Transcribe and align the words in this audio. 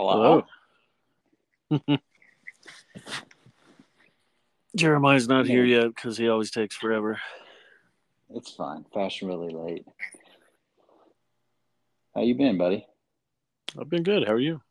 Hello. 0.00 0.44
Jeremiah's 4.76 5.28
not 5.28 5.46
here 5.46 5.64
yet 5.64 5.88
because 5.88 6.16
he 6.16 6.28
always 6.28 6.50
takes 6.50 6.74
forever. 6.74 7.20
It's 8.34 8.50
fine. 8.50 8.86
Fashion 8.94 9.28
really 9.28 9.52
late. 9.52 9.84
How 12.14 12.22
you 12.22 12.34
been, 12.34 12.56
buddy? 12.56 12.86
I've 13.78 13.90
been 13.90 14.02
good. 14.02 14.26
How 14.26 14.32
are 14.32 14.40
you? 14.40 14.62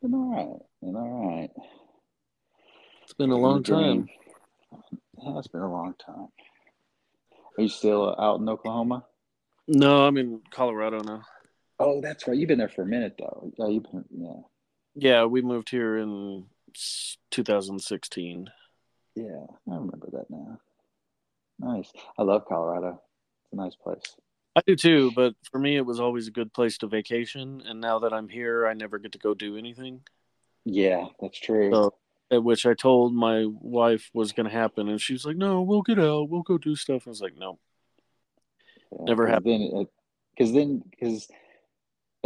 Been 0.00 0.14
all 0.14 0.30
right. 0.30 0.60
Been 0.80 0.94
all 0.94 1.36
right. 1.36 1.50
It's 3.02 3.14
been 3.14 3.30
a 3.30 3.36
long 3.36 3.64
time. 3.64 4.08
Yeah, 5.22 5.38
it's 5.38 5.48
been 5.48 5.62
a 5.62 5.72
long 5.72 5.94
time. 5.94 6.28
Are 7.58 7.62
you 7.62 7.68
still 7.68 8.14
out 8.18 8.38
in 8.38 8.48
Oklahoma? 8.48 9.04
No, 9.66 10.06
I'm 10.06 10.16
in 10.18 10.40
Colorado 10.50 11.00
now. 11.00 11.22
Oh, 11.78 12.00
that's 12.00 12.26
right. 12.26 12.36
You've 12.36 12.48
been 12.48 12.58
there 12.58 12.68
for 12.68 12.82
a 12.82 12.86
minute, 12.86 13.16
though. 13.18 13.52
Yeah, 13.58 13.68
you've 13.68 13.84
been. 13.84 14.04
Yeah. 14.10 14.40
Yeah, 14.94 15.24
we 15.26 15.42
moved 15.42 15.68
here 15.68 15.98
in 15.98 16.46
2016. 17.30 18.48
Yeah, 19.14 19.24
I 19.70 19.74
remember 19.74 20.08
that 20.12 20.30
now. 20.30 20.58
Nice. 21.58 21.90
I 22.18 22.22
love 22.22 22.46
Colorado. 22.46 23.00
It's 23.44 23.52
a 23.52 23.56
nice 23.56 23.76
place. 23.76 24.16
I 24.54 24.62
do 24.66 24.74
too, 24.74 25.12
but 25.14 25.34
for 25.50 25.58
me, 25.58 25.76
it 25.76 25.84
was 25.84 26.00
always 26.00 26.28
a 26.28 26.30
good 26.30 26.52
place 26.52 26.78
to 26.78 26.86
vacation. 26.86 27.62
And 27.66 27.80
now 27.80 27.98
that 28.00 28.14
I'm 28.14 28.28
here, 28.28 28.66
I 28.66 28.72
never 28.72 28.98
get 28.98 29.12
to 29.12 29.18
go 29.18 29.34
do 29.34 29.58
anything. 29.58 30.00
Yeah, 30.64 31.06
that's 31.20 31.38
true. 31.38 31.70
So, 31.70 31.94
at 32.30 32.42
which 32.42 32.64
I 32.64 32.72
told 32.72 33.14
my 33.14 33.44
wife 33.46 34.10
was 34.14 34.32
going 34.32 34.48
to 34.48 34.52
happen, 34.52 34.88
and 34.88 35.00
she 35.00 35.12
was 35.12 35.26
like, 35.26 35.36
"No, 35.36 35.62
we'll 35.62 35.82
get 35.82 35.98
out. 35.98 36.30
We'll 36.30 36.42
go 36.42 36.56
do 36.58 36.74
stuff." 36.74 37.06
I 37.06 37.10
was 37.10 37.20
like, 37.20 37.36
"No." 37.36 37.58
Yeah, 38.92 39.04
Never 39.04 39.26
happened. 39.26 39.88
Because 40.34 40.52
then, 40.52 40.82
because 40.90 41.28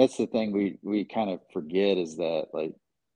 that's 0.00 0.16
the 0.16 0.26
thing 0.26 0.52
we 0.52 0.78
we 0.82 1.04
kind 1.04 1.30
of 1.30 1.40
forget 1.52 1.98
is 1.98 2.16
that 2.16 2.46
like, 2.52 2.72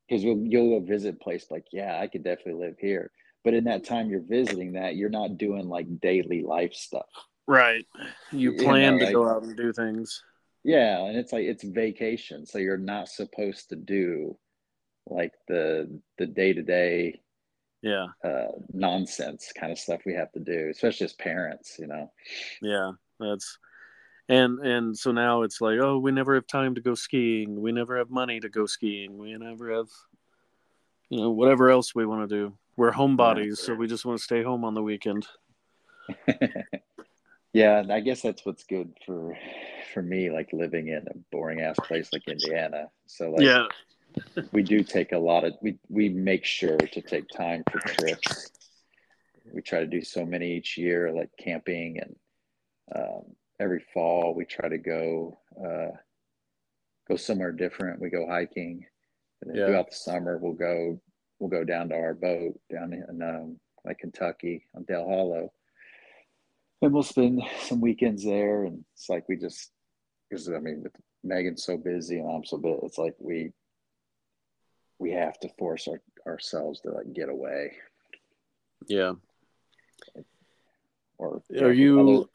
because 0.08 0.22
you'll 0.22 0.38
you'll 0.46 0.78
go 0.80 0.86
visit 0.86 1.14
a 1.14 1.24
place 1.24 1.46
like, 1.50 1.64
yeah, 1.72 1.98
I 2.00 2.06
could 2.06 2.22
definitely 2.24 2.60
live 2.66 2.76
here, 2.78 3.10
but 3.44 3.54
in 3.54 3.64
that 3.64 3.84
time 3.84 4.10
you're 4.10 4.20
visiting 4.20 4.72
that, 4.72 4.96
you're 4.96 5.08
not 5.10 5.38
doing 5.38 5.68
like 5.68 6.00
daily 6.00 6.42
life 6.42 6.74
stuff. 6.74 7.06
Right. 7.46 7.84
You 8.32 8.52
You 8.52 8.56
know, 8.56 8.64
plan 8.64 8.98
to 8.98 9.04
like- 9.04 9.14
go 9.14 9.28
out 9.28 9.42
and 9.42 9.56
do 9.56 9.72
things. 9.72 10.22
Yeah, 10.62 11.04
and 11.04 11.16
it's 11.16 11.32
like 11.32 11.44
it's 11.44 11.62
vacation, 11.64 12.46
so 12.46 12.58
you're 12.58 12.78
not 12.78 13.08
supposed 13.08 13.68
to 13.70 13.76
do 13.76 14.38
like 15.06 15.32
the 15.48 16.00
the 16.18 16.26
day 16.26 16.52
to 16.54 16.62
day 16.62 17.20
Yeah. 17.82 18.06
uh 18.24 18.52
nonsense 18.72 19.52
kind 19.60 19.72
of 19.72 19.78
stuff 19.78 20.00
we 20.06 20.14
have 20.14 20.32
to 20.32 20.40
do, 20.40 20.68
especially 20.70 21.04
as 21.04 21.12
parents, 21.14 21.76
you 21.78 21.86
know. 21.86 22.10
Yeah. 22.62 22.92
That's 23.20 23.58
and 24.28 24.58
and 24.60 24.96
so 24.96 25.12
now 25.12 25.42
it's 25.42 25.60
like, 25.60 25.78
oh, 25.80 25.98
we 25.98 26.12
never 26.12 26.34
have 26.34 26.46
time 26.46 26.74
to 26.74 26.80
go 26.80 26.94
skiing. 26.94 27.60
We 27.60 27.72
never 27.72 27.98
have 27.98 28.10
money 28.10 28.40
to 28.40 28.48
go 28.48 28.66
skiing. 28.66 29.18
We 29.18 29.36
never 29.36 29.72
have 29.72 29.88
you 31.10 31.20
know, 31.20 31.30
whatever 31.30 31.70
else 31.70 31.94
we 31.94 32.06
want 32.06 32.28
to 32.28 32.34
do. 32.34 32.54
We're 32.76 32.92
homebodies, 32.92 33.58
so 33.58 33.74
we 33.74 33.86
just 33.86 34.04
want 34.04 34.18
to 34.18 34.24
stay 34.24 34.42
home 34.42 34.64
on 34.64 34.74
the 34.74 34.82
weekend. 34.82 35.26
Yeah, 37.54 37.84
I 37.88 38.00
guess 38.00 38.20
that's 38.20 38.44
what's 38.44 38.64
good 38.64 38.92
for 39.06 39.38
for 39.94 40.02
me, 40.02 40.28
like 40.28 40.52
living 40.52 40.88
in 40.88 41.06
a 41.06 41.16
boring 41.30 41.60
ass 41.60 41.76
place 41.84 42.12
like 42.12 42.26
Indiana. 42.26 42.88
So 43.06 43.30
like 43.30 43.42
yeah. 43.42 43.66
we 44.50 44.64
do 44.64 44.82
take 44.82 45.12
a 45.12 45.18
lot 45.18 45.44
of 45.44 45.54
we 45.62 45.78
we 45.88 46.08
make 46.08 46.44
sure 46.44 46.76
to 46.76 47.00
take 47.00 47.28
time 47.28 47.62
for 47.70 47.78
trips. 47.78 48.50
We 49.52 49.62
try 49.62 49.78
to 49.78 49.86
do 49.86 50.02
so 50.02 50.26
many 50.26 50.56
each 50.56 50.76
year, 50.76 51.12
like 51.12 51.30
camping 51.38 52.00
and 52.00 52.16
um, 52.92 53.22
every 53.60 53.84
fall 53.92 54.34
we 54.34 54.44
try 54.44 54.68
to 54.68 54.78
go 54.78 55.38
uh, 55.58 55.96
go 57.08 57.16
somewhere 57.16 57.52
different. 57.52 58.00
We 58.00 58.10
go 58.10 58.26
hiking, 58.26 58.86
and 59.42 59.50
then 59.50 59.56
Yeah. 59.56 59.66
throughout 59.66 59.90
the 59.90 59.96
summer 59.96 60.38
we'll 60.38 60.52
go 60.54 61.00
we'll 61.38 61.50
go 61.50 61.64
down 61.64 61.88
to 61.90 61.94
our 61.94 62.14
boat 62.14 62.58
down 62.72 62.92
in 62.92 63.22
um, 63.22 63.60
like 63.84 63.98
Kentucky 63.98 64.66
on 64.74 64.84
Dale 64.84 65.06
Hollow, 65.08 65.52
and 66.82 66.92
we'll 66.92 67.02
spend 67.02 67.42
some 67.60 67.80
weekends 67.80 68.24
there. 68.24 68.64
And 68.64 68.84
it's 68.94 69.08
like 69.08 69.28
we 69.28 69.36
just 69.36 69.70
because 70.28 70.48
I 70.48 70.58
mean 70.58 70.82
with 70.82 70.92
Megan's 71.22 71.64
so 71.64 71.76
busy 71.76 72.18
and 72.18 72.30
I'm 72.30 72.44
so 72.44 72.58
busy, 72.58 72.78
it's 72.82 72.98
like 72.98 73.14
we 73.18 73.52
we 74.98 75.10
have 75.10 75.38
to 75.40 75.48
force 75.58 75.88
our, 75.88 76.00
ourselves 76.26 76.80
to 76.80 76.90
like 76.92 77.12
get 77.12 77.28
away. 77.28 77.72
Yeah. 78.86 79.14
Or 81.18 81.42
Are 81.60 81.72
you 81.72 82.28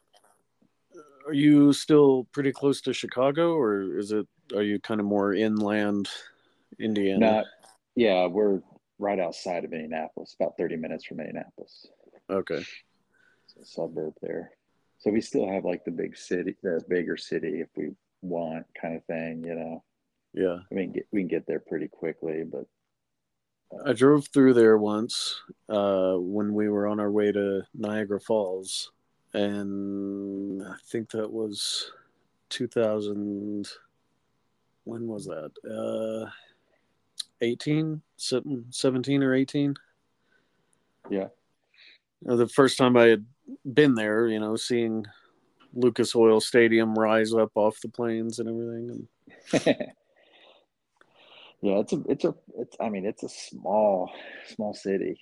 are 1.30 1.34
you 1.34 1.72
still 1.72 2.26
pretty 2.32 2.50
close 2.50 2.80
to 2.80 2.92
Chicago 2.92 3.54
or 3.54 3.98
is 3.98 4.10
it 4.10 4.26
are 4.52 4.64
you 4.64 4.80
kind 4.80 4.98
of 4.98 5.06
more 5.06 5.32
inland 5.32 6.08
Indiana? 6.80 7.18
Not, 7.18 7.44
yeah, 7.94 8.26
we're 8.26 8.60
right 8.98 9.20
outside 9.20 9.64
of 9.64 9.72
Indianapolis, 9.72 10.34
about 10.38 10.56
30 10.58 10.76
minutes 10.76 11.04
from 11.04 11.20
Indianapolis. 11.20 11.86
Okay. 12.28 12.64
It's 13.44 13.56
a 13.62 13.64
suburb 13.64 14.14
there. 14.20 14.50
So 14.98 15.10
we 15.12 15.20
still 15.20 15.48
have 15.48 15.64
like 15.64 15.84
the 15.84 15.92
big 15.92 16.16
city, 16.16 16.56
the 16.64 16.82
bigger 16.88 17.16
city 17.16 17.60
if 17.60 17.68
we 17.76 17.90
want 18.22 18.66
kind 18.80 18.96
of 18.96 19.04
thing, 19.04 19.44
you 19.44 19.54
know. 19.54 19.84
Yeah. 20.34 20.58
I 20.70 20.74
mean, 20.74 20.92
get, 20.92 21.06
we 21.12 21.20
can 21.20 21.28
get 21.28 21.46
there 21.46 21.60
pretty 21.60 21.86
quickly, 21.86 22.42
but 22.42 22.66
I 23.86 23.92
drove 23.92 24.26
through 24.26 24.54
there 24.54 24.78
once 24.78 25.40
uh, 25.68 26.14
when 26.14 26.54
we 26.54 26.68
were 26.68 26.88
on 26.88 26.98
our 26.98 27.10
way 27.10 27.30
to 27.30 27.62
Niagara 27.72 28.20
Falls, 28.20 28.90
and 29.34 30.62
I 30.66 30.74
think 30.86 31.10
that 31.10 31.30
was 31.30 31.90
2000. 32.50 33.68
When 34.84 35.06
was 35.06 35.26
that? 35.26 35.50
Uh, 35.64 36.30
18, 37.42 38.00
17 38.16 39.22
or 39.22 39.34
18. 39.34 39.74
yeah. 41.10 41.28
Uh, 42.28 42.36
The 42.36 42.48
first 42.48 42.76
time 42.78 42.96
I 42.96 43.06
had 43.06 43.24
been 43.72 43.94
there, 43.94 44.26
you 44.28 44.38
know, 44.40 44.56
seeing 44.56 45.06
Lucas 45.74 46.14
Oil 46.16 46.40
Stadium 46.40 46.94
rise 46.94 47.32
up 47.32 47.52
off 47.54 47.80
the 47.80 47.88
plains 47.88 48.38
and 48.40 48.48
everything. 48.48 48.90
And 48.90 49.66
yeah, 51.62 51.78
it's 51.78 51.92
a, 51.92 52.02
it's 52.08 52.24
a, 52.24 52.34
it's, 52.58 52.76
I 52.80 52.88
mean, 52.88 53.06
it's 53.06 53.22
a 53.22 53.28
small, 53.28 54.10
small 54.54 54.74
city. 54.74 55.18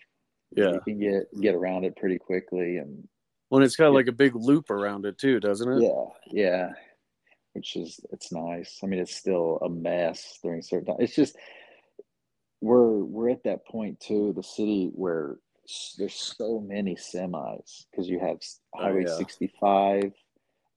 yeah, 0.56 0.72
You 0.72 0.80
can 0.80 0.98
get, 0.98 1.40
get 1.40 1.54
around 1.54 1.84
it 1.84 1.96
pretty 1.96 2.18
quickly 2.18 2.78
and 2.78 3.06
well, 3.50 3.62
it's 3.62 3.76
got 3.76 3.92
like 3.92 4.08
a 4.08 4.12
big 4.12 4.34
loop 4.34 4.70
around 4.70 5.06
it 5.06 5.18
too, 5.18 5.40
doesn't 5.40 5.70
it? 5.70 5.82
Yeah, 5.82 6.04
yeah. 6.26 6.68
Which 7.54 7.76
is 7.76 7.98
it's 8.12 8.30
nice. 8.30 8.78
I 8.82 8.86
mean, 8.86 9.00
it's 9.00 9.16
still 9.16 9.58
a 9.62 9.68
mess 9.68 10.38
during 10.42 10.62
certain 10.62 10.86
times. 10.86 11.00
It's 11.00 11.14
just 11.16 11.36
we're 12.60 13.04
we're 13.04 13.30
at 13.30 13.44
that 13.44 13.66
point 13.66 14.00
too, 14.00 14.32
the 14.36 14.42
city 14.42 14.90
where 14.94 15.36
there's 15.98 16.14
so 16.14 16.60
many 16.60 16.94
semis 16.96 17.84
because 17.90 18.08
you 18.08 18.18
have 18.20 18.38
Oh, 18.74 18.82
Highway 18.84 19.04
yeah. 19.06 19.16
65 19.16 20.12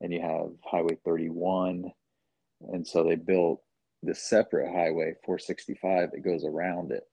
and 0.01 0.11
you 0.13 0.21
have 0.21 0.49
Highway 0.65 0.97
31, 1.05 1.91
and 2.73 2.87
so 2.87 3.03
they 3.03 3.15
built 3.15 3.61
this 4.03 4.23
separate 4.23 4.67
highway 4.67 5.13
465 5.25 6.11
that 6.11 6.21
goes 6.23 6.43
around 6.43 6.91
it, 6.91 7.03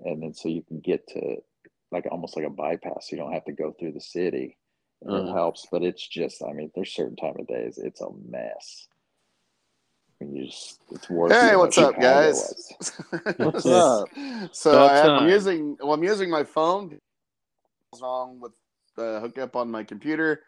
and 0.00 0.22
then 0.22 0.34
so 0.34 0.48
you 0.48 0.62
can 0.62 0.80
get 0.80 1.06
to 1.08 1.36
like 1.92 2.06
almost 2.10 2.36
like 2.36 2.46
a 2.46 2.50
bypass. 2.50 3.12
You 3.12 3.18
don't 3.18 3.32
have 3.32 3.44
to 3.44 3.52
go 3.52 3.72
through 3.78 3.92
the 3.92 4.00
city. 4.00 4.56
And 5.02 5.10
Uh-huh. 5.10 5.30
It 5.30 5.32
helps, 5.32 5.66
but 5.70 5.82
it's 5.82 6.06
just, 6.06 6.42
I 6.42 6.52
mean, 6.52 6.70
there's 6.74 6.92
certain 6.92 7.16
time 7.16 7.34
of 7.38 7.46
days 7.46 7.78
it's 7.78 8.00
a 8.00 8.08
mess. 8.28 8.88
I 10.20 10.24
mean, 10.24 10.36
you 10.36 10.46
just, 10.46 10.80
it's 10.90 11.08
worse. 11.08 11.32
Hey, 11.32 11.56
what's 11.56 11.78
up, 11.78 11.98
guys? 11.98 12.72
What's 13.38 13.66
up? 13.66 14.08
So 14.52 14.70
About 14.72 15.10
I, 15.10 15.16
I'm 15.24 15.28
using 15.28 15.78
well, 15.80 15.94
I'm 15.94 16.04
using 16.04 16.28
my 16.28 16.44
phone. 16.44 16.98
What's 17.90 18.02
wrong 18.02 18.38
with 18.40 18.52
the 18.96 19.20
hookup 19.20 19.56
on 19.56 19.70
my 19.70 19.82
computer? 19.82 20.42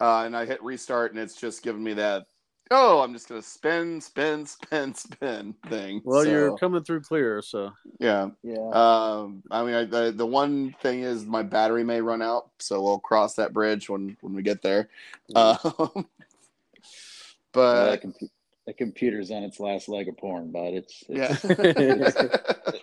Uh, 0.00 0.22
and 0.24 0.34
I 0.34 0.46
hit 0.46 0.62
restart, 0.62 1.12
and 1.12 1.20
it's 1.20 1.36
just 1.36 1.62
giving 1.62 1.84
me 1.84 1.92
that. 1.94 2.24
Oh, 2.72 3.00
I'm 3.00 3.12
just 3.12 3.28
gonna 3.28 3.42
spin, 3.42 4.00
spin, 4.00 4.46
spin, 4.54 4.94
spin 4.94 5.54
thing. 5.68 6.00
Well, 6.04 6.22
So, 6.24 6.30
you're 6.30 6.56
coming 6.58 6.82
through 6.84 7.00
clear, 7.02 7.42
so 7.42 7.72
yeah. 7.98 8.28
Yeah. 8.42 8.68
Um, 8.72 9.42
I 9.50 9.64
mean, 9.64 9.74
I, 9.74 9.84
the 9.84 10.12
the 10.14 10.26
one 10.26 10.74
thing 10.80 11.02
is 11.02 11.26
my 11.26 11.42
battery 11.42 11.82
may 11.84 12.00
run 12.00 12.22
out, 12.22 12.50
so 12.58 12.80
we'll 12.82 13.00
cross 13.00 13.34
that 13.34 13.52
bridge 13.52 13.88
when 13.90 14.16
when 14.20 14.34
we 14.34 14.42
get 14.42 14.62
there. 14.62 14.88
Um, 15.34 15.58
Uh, 15.64 15.88
but 17.52 17.90
that, 17.90 18.02
compu- 18.04 18.30
that 18.66 18.76
computer's 18.78 19.32
on 19.32 19.42
its 19.42 19.58
last 19.58 19.88
leg 19.88 20.08
of 20.08 20.16
porn, 20.16 20.52
but 20.52 20.72
it's, 20.72 21.02
yeah, 21.08 21.36
it's, 21.42 22.16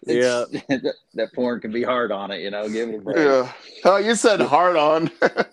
Yeah. 0.06 0.44
that, 0.68 0.95
that 1.13 1.33
porn 1.33 1.62
can 1.62 1.72
be 1.72 1.83
hard 1.83 2.12
on 2.12 2.31
it, 2.31 2.42
you 2.42 2.51
know, 2.51 2.68
give 2.68 2.90
it 2.90 2.95
a 2.95 3.00
break. 3.00 3.16
yeah. 3.18 3.50
Oh, 3.86 3.95
you 3.95 4.16
said 4.16 4.42
hard 4.42 4.75
on. 4.75 5.10
but 5.22 5.50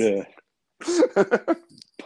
uh, 0.00 0.24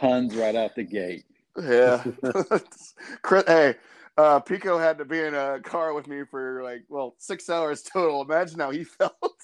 puns 0.01 0.35
right 0.35 0.55
out 0.55 0.75
the 0.75 0.83
gate. 0.83 1.25
Yeah. 1.61 2.03
Chris, 3.21 3.43
hey, 3.45 3.75
uh, 4.17 4.39
Pico 4.39 4.77
had 4.79 4.97
to 4.97 5.05
be 5.05 5.19
in 5.19 5.35
a 5.35 5.59
car 5.59 5.93
with 5.93 6.07
me 6.07 6.23
for 6.29 6.63
like, 6.63 6.83
well, 6.89 7.13
six 7.19 7.49
hours 7.49 7.83
total. 7.83 8.21
Imagine 8.23 8.59
how 8.59 8.71
he 8.71 8.83
felt. 8.99 9.41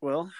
well, 0.00 0.30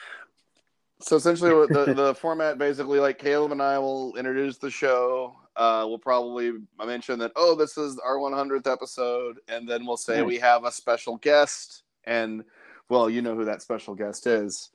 So 1.00 1.16
essentially, 1.16 1.52
what 1.52 1.68
the 1.70 1.92
the 1.92 2.14
format 2.14 2.56
basically 2.56 3.00
like 3.00 3.18
Caleb 3.18 3.52
and 3.52 3.60
I 3.62 3.78
will 3.78 4.16
introduce 4.16 4.58
the 4.58 4.70
show. 4.70 5.34
Uh, 5.56 5.84
we'll 5.86 5.98
probably 5.98 6.52
mention 6.86 7.18
that 7.18 7.32
oh, 7.36 7.54
this 7.54 7.76
is 7.76 7.98
our 7.98 8.16
100th 8.16 8.70
episode, 8.70 9.38
and 9.48 9.68
then 9.68 9.84
we'll 9.84 9.96
say 9.96 10.18
Nice. 10.18 10.26
we 10.26 10.38
have 10.38 10.64
a 10.64 10.72
special 10.72 11.16
guest, 11.18 11.82
and 12.04 12.44
well, 12.88 13.10
you 13.10 13.22
know 13.22 13.34
who 13.34 13.44
that 13.44 13.60
special 13.60 13.94
guest 13.94 14.26
is. 14.26 14.70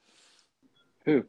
Who? 1.06 1.24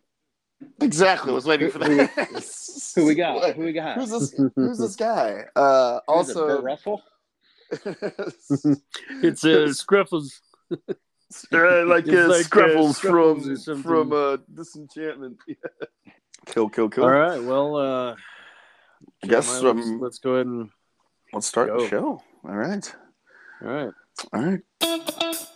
Exactly. 0.81 1.31
I 1.31 1.35
was 1.35 1.45
waiting 1.45 1.71
for 1.71 1.79
that. 1.79 2.93
Who 2.95 3.07
we 3.07 3.15
got? 3.15 3.55
Who 3.55 3.63
we 3.63 3.73
got? 3.73 3.97
Who's 3.97 4.11
this? 4.11 4.41
Who's 4.57 4.79
this 4.79 4.97
guy? 4.97 5.45
Uh, 5.55 6.01
Who 6.09 6.21
is 6.21 6.31
it, 6.31 6.37
also, 6.37 6.63
Russell. 6.63 7.03
It's 9.23 9.45
uh, 9.45 9.69
Scruffles. 9.71 10.41
Uh, 11.53 11.85
like 11.87 12.07
It's 12.07 12.15
uh, 12.15 12.29
like, 12.29 12.47
uh, 12.47 12.49
Scruffles 12.49 12.99
Scruffles 13.01 13.65
from 13.65 13.83
from 13.83 14.13
uh, 14.13 14.39
Disenchantment. 14.53 15.39
Kill, 16.47 16.71
kill, 16.71 16.89
kill. 16.89 17.05
All 17.05 17.11
right. 17.11 17.43
Well, 17.43 17.77
uh, 17.77 18.17
I 19.23 19.27
guess 19.27 19.61
Jeremiah, 19.61 19.75
let's, 19.75 19.89
um, 19.89 20.01
let's 20.01 20.19
go 20.19 20.35
ahead 20.35 20.47
and 20.47 20.71
let's 21.35 21.47
start 21.47 21.69
go. 21.69 21.81
the 21.81 21.89
show. 21.89 22.23
All 22.43 22.57
right, 22.57 22.95
all 23.63 23.69
right. 23.69 23.93
all 24.33 24.43
right. 24.43 25.49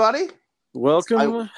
Everybody. 0.00 0.32
Welcome 0.72 1.50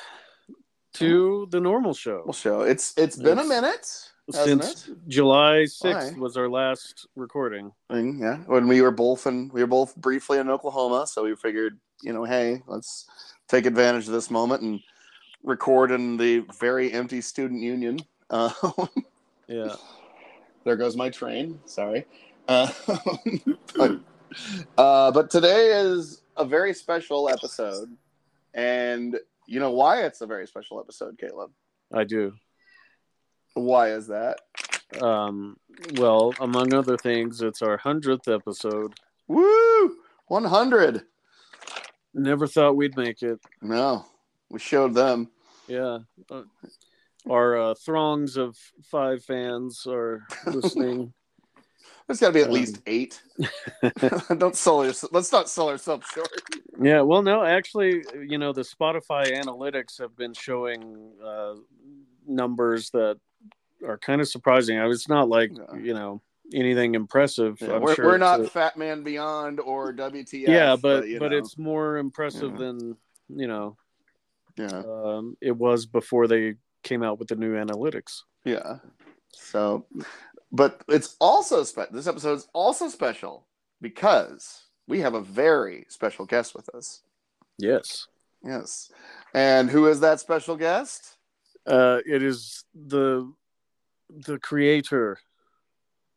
to 0.94 1.47
the 1.50 1.61
normal 1.61 1.94
show. 1.94 2.29
Show. 2.35 2.62
It's 2.62 2.93
it's 2.97 3.15
been 3.17 3.39
a 3.39 3.44
minute, 3.44 3.87
Since 4.33 4.89
it? 4.89 4.97
July 5.06 5.67
6th 5.69 6.17
was 6.17 6.37
our 6.37 6.49
last 6.49 7.06
recording. 7.15 7.71
I 7.89 8.00
yeah, 8.00 8.39
when 8.47 8.67
we 8.67 8.83
were 8.83 8.91
both 8.91 9.29
in, 9.29 9.49
we 9.53 9.61
were 9.61 9.69
both 9.69 9.94
briefly 9.94 10.39
in 10.39 10.50
Oklahoma, 10.50 11.06
so 11.06 11.23
we 11.23 11.37
figured, 11.37 11.79
you 12.03 12.12
know, 12.12 12.25
hey, 12.25 12.62
let's 12.67 13.06
take 13.47 13.65
advantage 13.65 14.09
of 14.09 14.12
this 14.12 14.29
moment 14.29 14.62
and 14.62 14.81
record 15.45 15.93
in 15.93 16.17
the 16.17 16.45
very 16.59 16.93
empty 16.93 17.21
student 17.21 17.62
union. 17.62 18.00
Uh, 18.29 18.50
Yeah. 19.47 19.77
there 20.65 20.75
goes 20.75 20.97
my 20.97 21.11
train. 21.11 21.61
Sorry. 21.67 22.06
Uh, 22.49 22.73
but, 23.77 24.00
uh, 24.77 25.12
but 25.12 25.31
today 25.31 25.81
is 25.81 26.23
a 26.37 26.45
very 26.45 26.75
special 26.75 27.29
episode, 27.29 27.97
and 28.54 29.19
you 29.46 29.60
know 29.60 29.72
why 29.72 30.02
it's 30.02 30.20
a 30.20 30.26
very 30.26 30.46
special 30.46 30.81
episode, 30.81 31.19
Caleb. 31.19 31.50
I 31.93 32.04
do. 32.04 32.32
Why 33.54 33.90
is 33.90 34.08
that? 34.08 34.38
Um, 35.00 35.56
well, 35.94 36.34
among 36.40 36.75
other 36.75 36.96
things, 36.96 37.40
it's 37.43 37.62
our 37.62 37.78
100th 37.78 38.32
episode. 38.32 38.94
Woo! 39.28 39.96
One 40.26 40.44
hundred. 40.44 41.02
Never 42.14 42.46
thought 42.46 42.76
we'd 42.76 42.96
make 42.96 43.22
it. 43.22 43.40
No, 43.60 44.06
we 44.50 44.58
showed 44.58 44.94
them. 44.94 45.31
Yeah. 45.66 45.99
Uh, 46.31 46.43
our 47.28 47.58
uh, 47.58 47.75
throngs 47.75 48.37
of 48.37 48.56
five 48.82 49.25
fans 49.25 49.87
are 49.87 50.26
listening. 50.46 51.12
There's 52.06 52.20
got 52.20 52.28
to 52.28 52.32
be 52.32 52.40
at 52.40 52.49
Um, 52.49 52.52
least 52.54 52.81
eight. 52.87 53.22
Don't 54.38 54.56
sell 54.56 54.84
yourself. 54.84 55.12
Let's 55.12 55.32
not 55.32 55.49
sell 55.49 55.69
ourselves 55.69 56.06
short. 56.12 56.28
yeah. 56.81 57.00
Well, 57.00 57.22
no, 57.22 57.43
actually, 57.44 58.04
you 58.26 58.38
know, 58.38 58.52
the 58.52 58.62
Spotify 58.62 59.32
analytics 59.40 59.99
have 59.99 60.16
been 60.16 60.34
showing 60.34 61.12
uh, 61.25 61.54
numbers 62.26 62.90
that 62.90 63.19
are 63.87 63.99
kind 63.99 64.20
of 64.20 64.28
surprising. 64.28 64.78
I 64.78 64.87
was 64.87 65.08
not 65.08 65.28
like, 65.28 65.50
Yeah. 65.56 65.78
you 65.78 65.94
know, 65.94 66.20
anything 66.54 66.94
impressive. 66.94 67.58
Yeah, 67.60 67.75
I'm 67.76 67.82
we're 67.82 67.94
sure 67.94 68.04
we're 68.06 68.19
not 68.19 68.40
a- 68.40 68.44
Fatman 68.44 69.04
Beyond 69.04 69.58
or 69.60 69.93
WTF. 69.93 70.49
yeah, 70.49 70.76
but 70.76 71.04
but 71.19 71.31
know, 71.32 71.38
it's 71.38 71.56
more 71.58 71.96
impressive 71.99 72.52
Yeah. 72.52 72.58
than 72.58 72.96
you 73.34 73.46
know 73.46 73.76
yeah, 74.58 74.82
um, 74.87 75.34
it 75.40 75.56
was 75.56 75.87
before 75.87 76.26
they 76.28 76.56
came 76.82 77.02
out 77.02 77.19
with 77.19 77.28
the 77.28 77.37
new 77.37 77.54
analytics. 77.54 78.22
yeah. 78.44 78.78
So, 79.34 79.87
but 80.52 80.82
it's 80.88 81.16
also 81.20 81.64
spe- 81.64 81.90
this 81.90 82.06
episode 82.06 82.34
is 82.34 82.49
also 82.52 82.88
special 82.88 83.46
because 83.81 84.64
we 84.87 85.00
have 85.00 85.14
a 85.14 85.20
very 85.20 85.87
special 85.88 86.26
guest 86.26 86.54
with 86.54 86.69
us. 86.75 87.02
Yes, 87.58 88.06
Yes, 88.44 88.90
and 89.34 89.70
who 89.70 89.87
is 89.87 90.00
that 90.00 90.20
special 90.20 90.56
guest? 90.56 91.16
uh, 91.66 91.99
it 92.04 92.22
is 92.22 92.64
the 92.75 93.32
the 94.10 94.38
creator, 94.38 95.19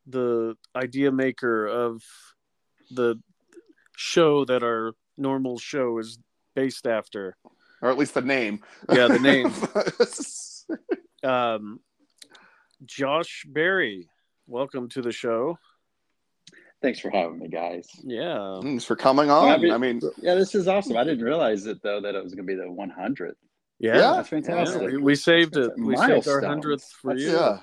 the 0.08 0.56
idea 0.76 1.12
maker 1.12 1.66
of 1.68 2.02
the 2.92 3.16
show 3.96 4.44
that 4.46 4.64
our 4.64 4.94
normal 5.18 5.58
show 5.60 5.98
is 6.00 6.18
based 6.56 6.88
after. 6.88 7.38
Or 7.82 7.90
at 7.92 7.98
least 7.98 8.16
the 8.16 8.22
name. 8.22 8.64
Yeah, 8.92 9.08
the 9.08 9.20
name. 9.20 9.52
Um, 11.24 11.80
Josh 12.84 13.46
Bearry, 13.48 14.10
welcome 14.48 14.90
to 14.90 15.02
the 15.02 15.12
show. 15.12 15.58
Thanks 16.82 17.00
for 17.00 17.10
having 17.10 17.40
me, 17.40 17.48
guys. 17.48 17.88
Yeah, 18.04 18.60
Thanks 18.62 18.84
for 18.86 18.96
coming 18.96 19.30
on. 19.32 19.50
I 19.50 19.58
mean- 19.58 19.72
I 19.72 19.78
mean, 19.78 20.02
Yeah, 20.22 20.36
this 20.36 20.54
is 20.54 20.68
awesome. 20.68 20.98
I 20.98 21.04
didn't 21.04 21.24
realize 21.24 21.66
it 21.66 21.82
though 21.82 22.02
that 22.02 22.16
it 22.16 22.24
was 22.24 22.34
going 22.36 22.46
to 22.48 22.54
be 22.54 22.56
the 22.60 22.68
100th. 22.70 23.36
yeah, 23.80 23.96
Yeah. 23.96 24.00
That's 24.14 24.32
Yeah, 24.32 24.42
fantastic. 24.42 24.82
we, 24.92 24.98
we 24.98 25.16
saved 25.16 25.58
it. 25.58 25.72
We 25.78 25.96
saved 25.98 26.28
our 26.28 26.42
hundredth 26.42 26.84
for 27.02 27.14
That's- 27.16 27.26
you. 27.26 27.36
Yeah, 27.38 27.60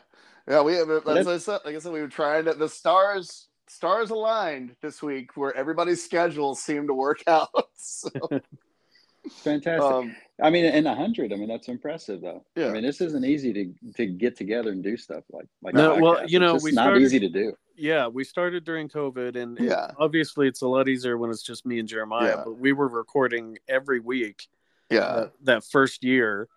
yeah. 0.48 0.62
We 0.62 0.74
have. 0.74 0.88
That's 0.88 1.04
But 1.04 1.16
it- 1.18 1.26
I 1.28 1.38
said. 1.38 1.60
Like 1.64 1.76
I 1.76 1.78
said, 1.78 1.92
we 1.92 2.00
were 2.00 2.08
trying 2.08 2.46
to. 2.46 2.54
The 2.54 2.68
stars 2.68 3.48
stars 3.68 4.10
aligned 4.10 4.74
this 4.82 5.02
week, 5.02 5.36
where 5.36 5.56
everybody's 5.56 6.04
schedules 6.04 6.60
seem 6.62 6.86
to 6.88 6.94
work 6.94 7.22
out. 7.26 7.48
So, 7.76 8.10
Fantastic. 9.30 9.80
um, 9.80 10.16
I 10.42 10.50
mean, 10.50 10.64
in 10.64 10.86
a 10.86 10.94
hundred, 10.94 11.32
I 11.32 11.36
mean 11.36 11.48
that's 11.48 11.68
impressive 11.68 12.20
though. 12.20 12.44
Yeah. 12.56 12.68
I 12.68 12.72
mean, 12.72 12.82
this 12.82 13.00
isn't 13.00 13.24
easy 13.24 13.52
to 13.52 13.92
to 13.96 14.06
get 14.06 14.36
together 14.36 14.70
and 14.70 14.82
do 14.82 14.96
stuff 14.96 15.24
like 15.30 15.46
like. 15.62 15.74
No, 15.74 15.96
well, 15.96 16.26
you 16.26 16.38
know, 16.38 16.54
it's 16.56 16.64
just 16.64 16.64
we 16.64 16.72
not 16.72 16.82
started- 16.84 17.02
easy 17.02 17.20
to 17.20 17.28
do. 17.28 17.54
Yeah, 17.74 18.06
we 18.08 18.22
started 18.24 18.64
during 18.64 18.88
COVID, 18.88 19.36
and 19.36 19.58
and 19.58 19.68
Yeah. 19.68 19.90
obviously 19.98 20.46
it's 20.48 20.60
a 20.62 20.68
lot 20.68 20.88
easier 20.88 21.16
when 21.16 21.30
it's 21.30 21.42
just 21.42 21.64
me 21.64 21.78
and 21.78 21.88
Jeremiah. 21.88 22.36
Yeah. 22.36 22.42
But 22.44 22.58
we 22.58 22.72
were 22.72 22.88
recording 22.88 23.58
every 23.68 23.98
week 24.00 24.48
yeah, 24.90 25.00
that, 25.14 25.32
that 25.44 25.64
first 25.64 26.04
year, 26.04 26.48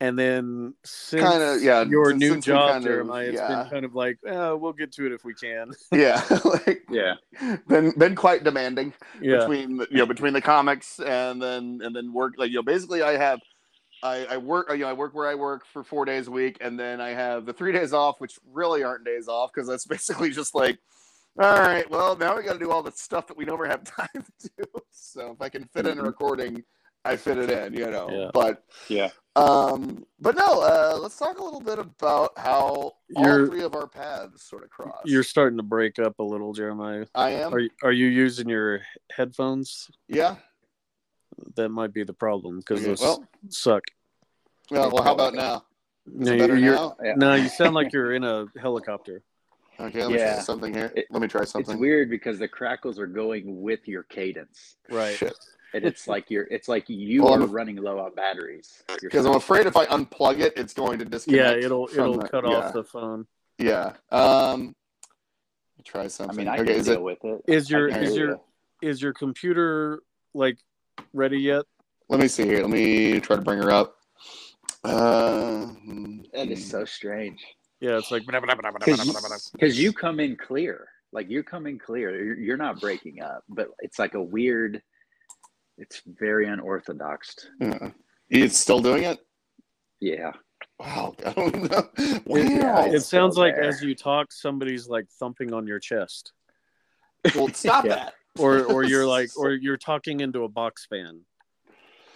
and 0.00 0.18
then 0.18 0.74
since 0.84 1.22
Kinda, 1.22 1.58
yeah, 1.62 1.82
your 1.84 2.10
since- 2.10 2.20
new 2.20 2.30
since 2.32 2.46
we 2.46 2.52
job, 2.52 2.70
kind 2.72 2.84
of- 2.84 2.90
Jeremiah, 2.90 3.26
it's 3.28 3.34
yeah. 3.40 3.62
been 3.62 3.70
kind 3.70 3.84
of 3.84 3.94
like, 3.94 4.18
eh, 4.26 4.50
we'll 4.50 4.72
get 4.72 4.92
to 4.92 5.06
it 5.06 5.12
if 5.12 5.24
we 5.24 5.34
can. 5.34 5.70
yeah. 5.92 6.22
like 6.44 6.82
Yeah. 6.90 7.14
been 7.66 7.92
been 7.98 8.14
quite 8.14 8.44
demanding 8.44 8.92
Yeah, 9.20 9.38
between 9.38 9.78
you 9.90 9.98
know 9.98 10.06
between 10.06 10.32
the 10.34 10.42
comics 10.42 10.98
and 11.00 11.40
then 11.40 11.80
and 11.82 11.94
then 11.96 12.12
work. 12.12 12.34
Like 12.36 12.50
you 12.50 12.56
know, 12.56 12.62
basically, 12.62 13.02
I 13.02 13.16
have. 13.16 13.40
I, 14.02 14.26
I 14.26 14.36
work, 14.36 14.68
you 14.70 14.76
know, 14.80 14.88
I 14.88 14.92
work 14.92 15.14
where 15.14 15.26
I 15.26 15.34
work 15.34 15.64
for 15.72 15.82
four 15.82 16.04
days 16.04 16.26
a 16.28 16.30
week, 16.30 16.58
and 16.60 16.78
then 16.78 17.00
I 17.00 17.08
have 17.08 17.46
the 17.46 17.54
three 17.54 17.72
days 17.72 17.94
off, 17.94 18.20
which 18.20 18.38
really 18.52 18.84
aren't 18.84 19.06
days 19.06 19.26
off 19.26 19.50
because 19.52 19.66
that's 19.66 19.86
basically 19.96 20.30
just 20.30 20.54
like, 20.54 20.78
all 21.40 21.58
right, 21.58 21.88
well, 21.90 22.14
now 22.14 22.36
we 22.36 22.42
got 22.42 22.52
to 22.52 22.58
do 22.58 22.70
all 22.70 22.82
the 22.82 22.92
stuff 22.92 23.26
that 23.28 23.36
we 23.38 23.46
never 23.46 23.66
have 23.66 23.84
time 23.84 24.08
to 24.40 24.50
do. 24.58 24.64
So 24.92 25.30
if 25.32 25.40
I 25.40 25.48
can 25.48 25.64
fit 25.72 25.86
in 25.86 25.98
a 25.98 26.02
Mhm. 26.02 26.06
recording, 26.06 26.62
I 27.06 27.16
fit 27.16 27.38
it 27.38 27.50
in, 27.50 27.74
you 27.74 27.90
know. 27.90 28.08
Yeah. 28.10 28.30
But 28.34 28.64
Yeah. 28.88 29.10
um, 29.36 30.04
but 30.20 30.36
no, 30.36 30.44
uh, 30.62 30.98
let's 31.00 31.16
talk 31.18 31.38
a 31.38 31.44
little 31.44 31.60
bit 31.60 31.78
about 31.78 32.36
how 32.36 32.58
all 32.64 33.02
You're- 33.08 33.46
three 33.46 33.62
of 33.62 33.74
our 33.74 33.86
paths 33.86 34.42
sort 34.42 34.64
of 34.64 34.70
cross. 34.70 35.00
you're 35.04 35.22
starting 35.22 35.56
to 35.58 35.62
break 35.62 35.98
up 35.98 36.18
a 36.18 36.22
little, 36.22 36.52
Jeremiah. 36.52 37.06
I 37.14 37.30
am, 37.30 37.54
Are 37.54 37.58
you, 37.60 37.70
are 37.82 37.92
you 37.92 38.06
using 38.06 38.48
your 38.48 38.80
headphones? 39.12 39.90
yeah. 40.08 40.36
That 41.56 41.68
might 41.68 41.92
be 41.92 42.02
the 42.02 42.14
problem 42.14 42.58
because 42.60 42.80
Okay, 42.80 42.88
those 42.88 43.00
well, 43.02 43.24
suck. 43.50 43.82
well, 44.70 44.90
well, 44.90 45.02
how 45.02 45.12
about 45.12 45.34
now? 45.34 45.66
No, 46.06 46.32
it 46.32 46.38
better 46.38 46.56
you're, 46.56 46.74
now? 46.74 46.96
Yeah. 47.02 47.14
no, 47.16 47.34
you 47.34 47.48
sound 47.50 47.74
like 47.74 47.92
you're 47.92 48.14
in 48.14 48.24
a 48.24 48.46
helicopter. 48.58 49.22
Okay, 49.78 50.00
let 50.02 50.10
me 50.12 50.16
Yeah. 50.18 50.34
try 50.36 50.42
something 50.42 50.72
here. 50.72 50.90
It- 50.96 51.06
let 51.10 51.20
me 51.20 51.28
try 51.28 51.44
something. 51.44 51.72
It's 51.74 51.78
weird 51.80 52.08
because 52.08 52.38
the 52.38 52.48
crackles 52.48 52.98
are 52.98 53.06
going 53.06 53.60
with 53.60 53.86
your 53.86 54.04
cadence, 54.04 54.76
Right. 54.88 55.14
Shit. 55.14 55.34
And 55.74 55.84
it's 55.84 56.06
like 56.12 56.30
you're. 56.30 56.44
It's 56.50 56.68
like 56.68 56.88
you 56.88 57.24
Well, 57.24 57.34
are 57.34 57.40
I'm- 57.40 57.50
running 57.52 57.76
low 57.76 57.98
on 57.98 58.14
batteries. 58.14 58.82
Because 59.00 59.26
I'm 59.26 59.34
afraid 59.34 59.66
if 59.66 59.76
I 59.76 59.86
unplug 59.86 60.40
it, 60.40 60.52
it's 60.56 60.74
going 60.74 60.98
to 60.98 61.04
disconnect 61.04 61.58
Yeah, 61.60 61.64
it'll 61.64 61.88
it'll 61.92 62.18
the- 62.18 62.28
cut 62.28 62.44
yeah, 62.46 62.56
off 62.56 62.72
the 62.72 62.84
phone. 62.84 63.26
Yeah. 63.58 63.92
Um, 64.10 64.74
let 65.74 65.78
me 65.78 65.84
try 65.84 66.02
I 66.04 66.06
something. 66.08 66.36
mean, 66.36 66.48
I 66.48 66.56
okay, 66.56 66.64
can 66.64 66.74
is 66.76 66.86
deal 66.86 66.94
it? 66.94 67.02
with 67.02 67.24
it. 67.24 67.42
Is 67.46 67.70
your 67.70 67.88
is 67.88 68.16
your 68.16 68.28
with 68.32 68.40
is 68.82 69.02
your 69.02 69.12
computer 69.14 70.00
like 70.34 70.58
ready 71.12 71.38
yet? 71.38 71.64
Let 72.08 72.20
me 72.20 72.28
see 72.28 72.44
here. 72.44 72.60
Let 72.60 72.70
me 72.70 73.18
try 73.20 73.36
to 73.36 73.42
bring 73.42 73.60
her 73.62 73.70
up. 73.70 73.96
Uh, 74.84 75.66
it. 75.84 76.32
That 76.32 76.48
is 76.48 76.68
so 76.68 76.84
strange 76.84 77.40
Yeah, 77.80 77.98
it's 77.98 78.10
like 78.12 78.24
because 78.26 79.78
you 79.80 79.92
come 79.92 80.20
in 80.20 80.36
clear. 80.36 80.86
Like 81.12 81.28
you 81.30 81.42
come 81.42 81.66
in 81.66 81.78
clear. 81.78 82.22
You're, 82.24 82.38
you're 82.38 82.56
not 82.56 82.80
breaking 82.80 83.20
up, 83.22 83.42
but 83.48 83.68
it's 83.80 83.98
like 83.98 84.14
a 84.14 84.22
weird. 84.22 84.82
It's 85.78 86.02
very 86.06 86.46
unorthodox. 86.48 87.34
Yeah. 87.60 87.78
Hmm. 87.78 87.88
It's 88.30 88.58
still 88.58 88.80
doing 88.80 89.04
it. 89.04 89.18
Yeah. 90.00 90.32
Wow, 90.78 91.14
I 91.24 91.32
don't 91.32 91.70
know. 91.70 91.88
It, 91.96 92.26
Wow. 92.26 92.84
it 92.86 92.94
it's 92.94 93.06
sounds 93.06 93.36
like 93.36 93.54
there. 93.54 93.64
as 93.64 93.82
you 93.82 93.94
talk, 93.94 94.32
somebody's 94.32 94.88
like 94.88 95.06
thumping 95.18 95.52
on 95.52 95.66
your 95.66 95.78
chest, 95.78 96.32
well, 97.34 97.48
stop 97.48 97.84
Yeah. 97.84 97.94
that. 97.96 98.14
or 98.38 98.64
or 98.64 98.82
you're 98.84 99.06
like, 99.16 99.30
or 99.36 99.52
you're 99.52 99.76
talking 99.76 100.20
into 100.20 100.44
a 100.44 100.48
box 100.48 100.86
fan. 100.86 101.20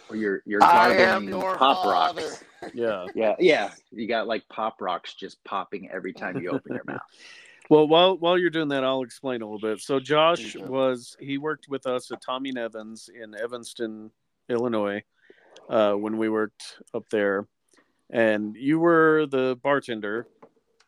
Or 0.08 0.16
you're 0.16 0.42
you're 0.44 0.62
I 0.62 0.94
am 0.96 1.28
your 1.28 1.56
pop 1.56 1.84
father. 1.84 2.22
rocks. 2.22 2.44
Yeah. 2.74 3.06
Yeah, 3.14 3.36
yeah. 3.38 3.70
You 3.92 4.08
got 4.08 4.26
like 4.26 4.46
pop 4.48 4.80
rocks 4.80 5.14
just 5.14 5.42
popping 5.44 5.88
every 5.90 6.12
time 6.12 6.36
you 6.40 6.50
open 6.50 6.74
your 6.74 6.84
mouth. 6.84 7.00
Well, 7.70 7.86
while 7.86 8.18
while 8.18 8.36
you're 8.36 8.50
doing 8.50 8.68
that, 8.70 8.82
I'll 8.82 9.02
explain 9.02 9.42
a 9.42 9.44
little 9.46 9.60
bit. 9.60 9.80
So 9.80 10.00
Josh 10.00 10.56
was 10.56 11.16
he 11.20 11.38
worked 11.38 11.68
with 11.68 11.86
us 11.86 12.10
at 12.10 12.20
Tommy 12.20 12.50
Nevins 12.50 13.08
in 13.08 13.32
Evanston, 13.36 14.10
Illinois, 14.48 15.04
uh, 15.68 15.92
when 15.92 16.18
we 16.18 16.28
worked 16.28 16.80
up 16.92 17.08
there, 17.10 17.46
and 18.10 18.56
you 18.56 18.80
were 18.80 19.26
the 19.26 19.56
bartender, 19.62 20.26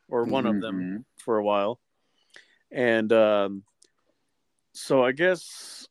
or 0.09 0.25
one 0.25 0.45
of 0.45 0.61
them 0.61 0.81
Mhm. 0.81 1.05
for 1.25 1.39
a 1.39 1.45
while, 1.45 1.79
and 2.73 3.13
um, 3.13 3.63
so 4.73 5.05
I 5.05 5.13
guess 5.13 5.89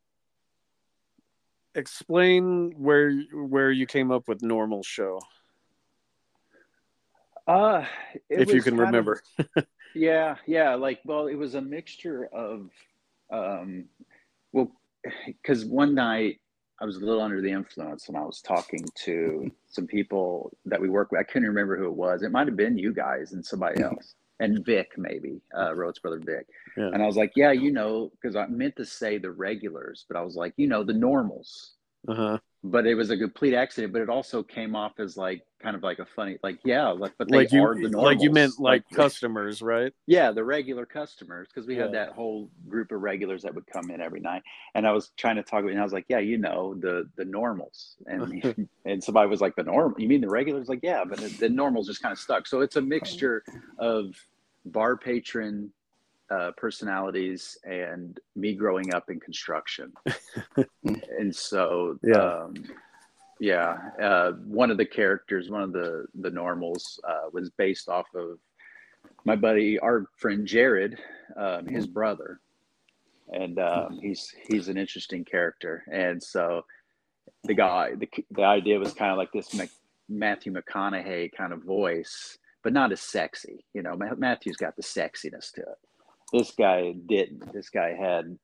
explain 1.74 2.72
where 2.78 3.14
where 3.34 3.72
you 3.72 3.86
came 3.86 4.12
up 4.12 4.28
with 4.28 4.42
normal 4.44 4.84
show 4.84 5.22
Uh, 7.48 7.86
if 8.30 8.54
you 8.54 8.62
can 8.62 8.76
kind 8.78 8.94
of- 8.94 9.08
remember. 9.08 9.24
Yeah, 9.96 10.36
yeah. 10.46 10.76
Like, 10.76 11.00
well, 11.06 11.28
it 11.28 11.36
was 11.36 11.56
a 11.56 11.62
mixture 11.62 12.26
of, 12.34 12.70
um, 13.32 13.86
well, 14.52 14.72
because 15.26 15.66
one 15.66 15.96
night 15.96 16.40
I 16.82 16.86
was 16.86 16.98
a 16.98 17.00
little 17.00 17.22
under 17.22 17.42
the 17.42 17.52
influence 17.52 18.08
and 18.08 18.18
I 18.18 18.22
was 18.22 18.42
talking 18.42 18.84
to 19.06 19.52
some 19.68 19.86
people 19.86 20.52
that 20.66 20.82
we 20.82 20.90
work 20.90 21.12
with. 21.12 21.22
I 21.22 21.24
couldn't 21.24 21.48
remember 21.48 21.78
who 21.78 21.86
it 21.86 21.96
was. 21.96 22.24
It 22.24 22.32
might 22.32 22.48
have 22.48 22.58
been 22.58 22.78
you 22.78 22.94
guys 22.94 23.34
and 23.34 23.46
somebody 23.46 23.84
else, 23.84 24.16
and 24.40 24.66
Vic 24.66 24.92
maybe, 24.98 25.42
uh, 25.56 25.76
Rhodes 25.76 26.00
brother 26.00 26.20
Vic. 26.20 26.48
Yeah. 26.76 26.88
And 26.88 27.04
I 27.04 27.06
was 27.06 27.18
like, 27.18 27.34
yeah, 27.36 27.52
you 27.52 27.72
know, 27.72 28.12
because 28.20 28.36
I 28.36 28.48
meant 28.48 28.76
to 28.78 28.86
say 28.86 29.20
the 29.20 29.32
regulars, 29.32 30.06
but 30.08 30.18
I 30.18 30.22
was 30.22 30.36
like, 30.36 30.54
you 30.58 30.68
know, 30.68 30.84
the 30.84 30.94
normals. 30.94 31.74
Uh 32.08 32.16
huh. 32.16 32.38
But 32.64 32.88
it 32.88 32.96
was 32.96 33.12
a 33.12 33.18
complete 33.18 33.54
accident. 33.54 33.94
But 33.94 34.02
it 34.02 34.10
also 34.10 34.42
came 34.42 34.76
off 34.76 35.00
as 35.00 35.18
like 35.18 35.44
kind 35.62 35.76
of 35.76 35.84
like 35.84 36.00
a 36.00 36.06
funny, 36.06 36.38
like 36.44 36.60
yeah, 36.64 36.90
like 36.90 37.14
but 37.18 37.30
they 37.30 37.38
Like 37.38 37.52
you 37.52 37.64
are 37.64 37.76
the 37.76 37.82
normals. 37.90 38.04
like 38.04 38.22
you 38.22 38.32
meant 38.32 38.60
like 38.60 38.88
the- 38.90 38.96
customers, 38.96 39.62
right? 39.62 39.94
yeah, 40.08 40.32
the 40.32 40.44
regular 40.44 40.86
customers, 40.86 41.48
because 41.54 41.68
we 41.68 41.76
had 41.76 41.94
that 41.94 42.10
whole 42.14 42.50
group 42.68 42.92
of 42.92 43.02
regulars 43.02 43.44
that 43.44 43.54
would 43.54 43.68
come 43.68 43.90
in 43.92 44.02
every 44.02 44.20
night. 44.20 44.42
And 44.76 44.88
I 44.88 44.92
was 44.92 45.12
trying 45.18 45.36
to 45.38 45.44
talk 45.44 45.60
about, 45.62 45.72
and 45.72 45.80
I 45.80 45.84
was 45.84 45.94
like, 45.94 46.06
yeah, 46.10 46.20
you 46.20 46.38
know, 46.38 46.74
the 46.76 47.08
the 47.16 47.26
normals. 47.26 47.96
And 48.08 48.68
and 48.86 49.04
somebody 49.04 49.30
was 49.30 49.42
like, 49.42 49.56
the 49.56 49.64
normal? 49.64 50.00
You 50.02 50.08
mean 50.08 50.22
the 50.22 50.30
regulars? 50.30 50.68
Like, 50.70 50.80
yeah, 50.84 51.04
but 51.08 51.20
the, 51.20 51.28
the 51.28 51.50
normals 51.50 51.88
just 51.88 52.02
kind 52.02 52.12
of 52.14 52.20
stuck. 52.20 52.48
So 52.48 52.62
it's 52.62 52.76
a 52.76 52.82
mixture 52.82 53.44
of 53.78 54.16
bar 54.66 54.98
patron 54.98 55.72
uh, 56.30 56.52
personalities 56.56 57.58
and 57.66 58.20
me 58.38 58.54
growing 58.56 58.94
up 58.94 59.10
in 59.10 59.20
construction. 59.20 59.92
and 61.20 61.36
so, 61.36 62.00
Yeah. 62.04 62.16
um, 62.44 62.54
yeah, 63.42 63.76
uh, 64.00 64.34
one 64.46 64.70
of 64.70 64.78
the 64.78 64.86
characters, 64.86 65.50
one 65.50 65.64
of 65.64 65.74
the 65.74 66.06
the 66.14 66.30
normals, 66.30 67.00
uh, 67.04 67.28
was 67.34 67.50
based 67.50 67.90
off 67.90 68.06
of 68.14 68.38
my 69.26 69.36
buddy, 69.36 69.80
our 69.80 70.06
friend 70.16 70.46
Jared, 70.46 71.00
um, 71.36 71.66
his 71.66 71.88
brother, 71.88 72.40
and 73.30 73.58
um, 73.58 73.98
he's 74.00 74.32
he's 74.48 74.68
an 74.68 74.78
interesting 74.78 75.26
character. 75.26 75.84
And 75.92 76.22
so, 76.22 76.66
the 77.44 77.56
guy, 77.56 77.96
the 77.96 78.08
the 78.30 78.44
idea 78.44 78.78
was 78.78 78.94
kind 78.94 79.12
of 79.12 79.18
like 79.18 79.32
this 79.32 79.56
Mac- 79.56 79.70
Matthew 80.08 80.54
McConaughey 80.54 81.32
kind 81.36 81.52
of 81.52 81.64
voice, 81.64 82.38
but 82.64 82.74
not 82.74 82.92
as 82.92 83.02
sexy. 83.02 83.66
You 83.74 83.82
know, 83.82 83.98
Matthew's 84.18 84.58
got 84.58 84.76
the 84.76 84.84
sexiness 84.84 85.52
to 85.54 85.62
it. 85.62 85.80
This 86.32 86.52
guy 86.52 86.94
didn't. 87.08 87.52
This 87.52 87.72
guy 87.72 87.96
had, 88.00 88.38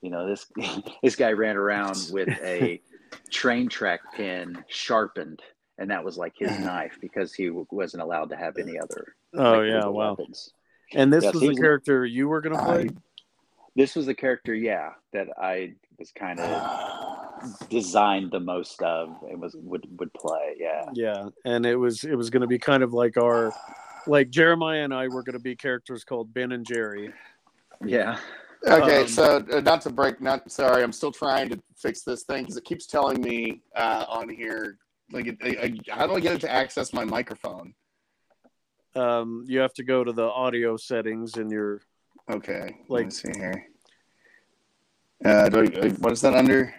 you 0.00 0.08
know, 0.08 0.26
this 0.26 0.46
this 1.02 1.16
guy 1.16 1.32
ran 1.32 1.58
around 1.58 2.08
with 2.10 2.30
a 2.42 2.80
train 3.30 3.68
track 3.68 4.00
pin 4.14 4.62
sharpened, 4.68 5.42
and 5.78 5.90
that 5.90 6.04
was 6.04 6.16
like 6.16 6.34
his 6.36 6.58
knife 6.60 6.98
because 7.00 7.34
he 7.34 7.46
w- 7.46 7.66
wasn't 7.70 8.02
allowed 8.02 8.30
to 8.30 8.36
have 8.36 8.56
any 8.58 8.78
other. 8.78 9.14
Oh 9.34 9.60
like, 9.60 9.68
yeah, 9.68 9.86
wow. 9.86 10.10
weapons. 10.10 10.50
And 10.94 11.12
this 11.12 11.24
Yes, 11.24 11.34
was 11.34 11.42
he 11.42 11.48
the 11.50 11.56
character 11.56 12.04
you 12.04 12.28
were 12.28 12.40
gonna 12.40 12.62
play. 12.62 12.90
This 13.74 13.96
was 13.96 14.06
the 14.06 14.14
character, 14.14 14.54
yeah, 14.54 14.90
that 15.12 15.28
I 15.40 15.74
was 15.98 16.12
kind 16.12 16.38
of 16.38 17.68
designed 17.70 18.30
the 18.30 18.40
most 18.40 18.82
of 18.82 19.16
and 19.28 19.40
was 19.40 19.54
would 19.56 19.86
would 19.98 20.12
play. 20.12 20.56
Yeah, 20.58 20.84
Yeah, 20.94 21.28
and 21.44 21.64
it 21.64 21.76
was 21.76 22.04
it 22.04 22.14
was 22.14 22.30
gonna 22.30 22.46
be 22.46 22.58
kind 22.58 22.82
of 22.82 22.92
like 22.92 23.16
our 23.16 23.52
like 24.06 24.30
Jeremiah 24.30 24.82
and 24.84 24.92
I 24.92 25.08
were 25.08 25.22
gonna 25.22 25.38
be 25.38 25.56
characters 25.56 26.04
called 26.04 26.34
Ben 26.34 26.52
and 26.52 26.66
Jerry. 26.66 27.12
yeah. 27.84 28.18
Okay, 28.66 29.02
Um, 29.02 29.08
so 29.08 29.44
uh, 29.52 29.60
not 29.60 29.80
to 29.82 29.90
break, 29.90 30.20
not 30.20 30.50
sorry, 30.50 30.82
I'm 30.82 30.92
still 30.92 31.10
trying 31.12 31.48
to 31.50 31.60
fix 31.76 32.02
this 32.02 32.22
thing 32.22 32.42
because 32.42 32.56
it 32.56 32.64
keeps 32.64 32.86
telling 32.86 33.20
me 33.20 33.62
uh, 33.74 34.04
on 34.08 34.28
here, 34.28 34.78
like, 35.10 35.26
it, 35.26 35.36
I, 35.42 35.48
I, 35.92 35.94
how 35.96 36.06
do 36.06 36.14
I 36.14 36.20
get 36.20 36.34
it 36.34 36.40
to 36.42 36.50
access 36.50 36.92
my 36.92 37.04
microphone? 37.04 37.74
Um, 38.94 39.44
you 39.48 39.58
have 39.58 39.72
to 39.74 39.84
go 39.84 40.04
to 40.04 40.12
the 40.12 40.24
audio 40.28 40.76
settings 40.76 41.36
in 41.38 41.50
your 41.50 41.80
Okay, 42.30 42.76
Like- 42.88 43.04
let's 43.04 43.22
see 43.22 43.32
here. 43.34 43.66
Uh, 45.24 45.48
do 45.48 45.60
I, 45.60 45.88
what 46.00 46.12
is 46.12 46.20
that 46.22 46.34
under? 46.34 46.74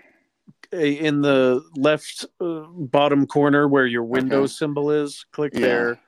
in 0.72 1.22
the 1.22 1.62
left 1.76 2.26
uh, 2.42 2.62
bottom 2.68 3.28
corner 3.28 3.68
where 3.68 3.86
your 3.86 4.04
Windows 4.04 4.52
Okay. 4.52 4.58
symbol 4.58 4.90
is. 4.90 5.24
Click 5.32 5.54
Yeah. 5.54 5.60
there. 5.62 6.00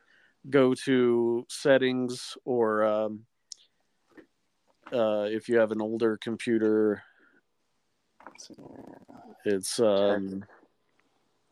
Go 0.50 0.74
to 0.86 1.46
settings, 1.50 2.36
or 2.46 2.84
um, 2.84 3.25
uh, 4.94 5.25
if 5.30 5.48
you 5.50 5.58
have 5.58 5.72
an 5.72 5.82
older 5.82 6.18
computer, 6.18 7.01
it's 9.46 9.80
um, 9.80 10.44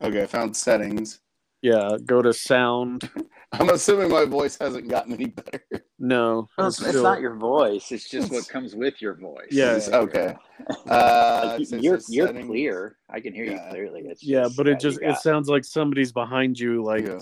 Okay, 0.01 0.23
I 0.23 0.25
found 0.25 0.55
settings. 0.55 1.19
yeah. 1.61 1.91
Go 2.05 2.21
to 2.21 2.33
sound. 2.33 3.09
I'm 3.53 3.69
assuming 3.69 4.09
my 4.09 4.25
voice 4.25 4.57
hasn't 4.59 4.89
gotten 4.89 5.13
any 5.13 5.27
better. 5.27 5.63
No, 5.99 6.49
Well, 6.57 6.67
it's, 6.67 6.79
it's 6.79 6.89
still- 6.89 7.03
not 7.03 7.21
your 7.21 7.35
voice; 7.35 7.91
it's 7.91 8.09
just 8.09 8.31
what 8.31 8.47
comes 8.49 8.75
with 8.75 9.01
your 9.01 9.13
voice. 9.15 9.47
Yeah. 9.51 9.75
It's- 9.77 9.89
okay. 9.89 10.35
Uh, 10.87 11.57
Like, 11.59 11.71
you're 11.83 11.99
you're 12.07 12.27
settings. 12.27 12.47
clear. 12.47 12.95
I 13.09 13.19
can 13.19 13.33
hear 13.33 13.45
Yeah. 13.45 13.65
you 13.65 13.69
clearly. 13.71 14.01
It's 14.05 14.23
Yeah, 14.23 14.47
but 14.55 14.65
yeah, 14.67 14.73
it 14.73 14.79
just 14.79 15.01
you 15.01 15.09
it 15.09 15.17
sounds 15.17 15.49
like 15.49 15.65
somebody's 15.65 16.13
behind 16.13 16.57
you, 16.57 16.81
like 16.83 17.05
Yeah. 17.05 17.19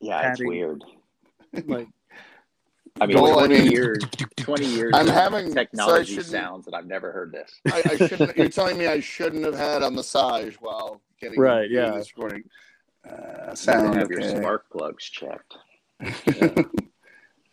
yeah, 0.00 0.30
it's 0.30 0.40
weird. 0.42 0.82
like 1.66 1.88
I 3.00 3.06
mean, 3.06 3.20
Well, 3.20 3.38
I 3.40 3.46
twenty 3.46 3.62
mean- 3.64 3.72
years, 3.72 3.98
twenty 4.36 4.66
years. 4.66 4.92
I'm 4.94 5.08
of 5.08 5.14
having- 5.14 5.48
so 5.48 5.54
technology 5.54 6.12
shouldn't- 6.14 6.26
sounds, 6.26 6.64
that 6.66 6.74
I've 6.74 6.86
never 6.86 7.10
heard 7.10 7.32
this. 7.32 7.60
I, 7.72 7.82
I 7.90 8.06
shouldn't. 8.06 8.36
you're 8.36 8.48
telling 8.48 8.78
me 8.78 8.86
I 8.86 9.00
shouldn't 9.00 9.44
have 9.44 9.56
had 9.56 9.82
a 9.82 9.90
massage 9.90 10.54
while 10.56 11.02
getting 11.20 11.38
Right, 11.40 11.68
yeah. 11.70 11.90
this 11.90 12.16
recording. 12.16 12.44
Uh, 13.08 13.10
You 13.12 13.46
can 13.48 13.56
sound 13.56 13.94
have 13.96 14.10
your 14.10 14.22
spark 14.22 14.70
plugs 14.70 15.04
checked. 15.04 15.56
all 16.00 16.06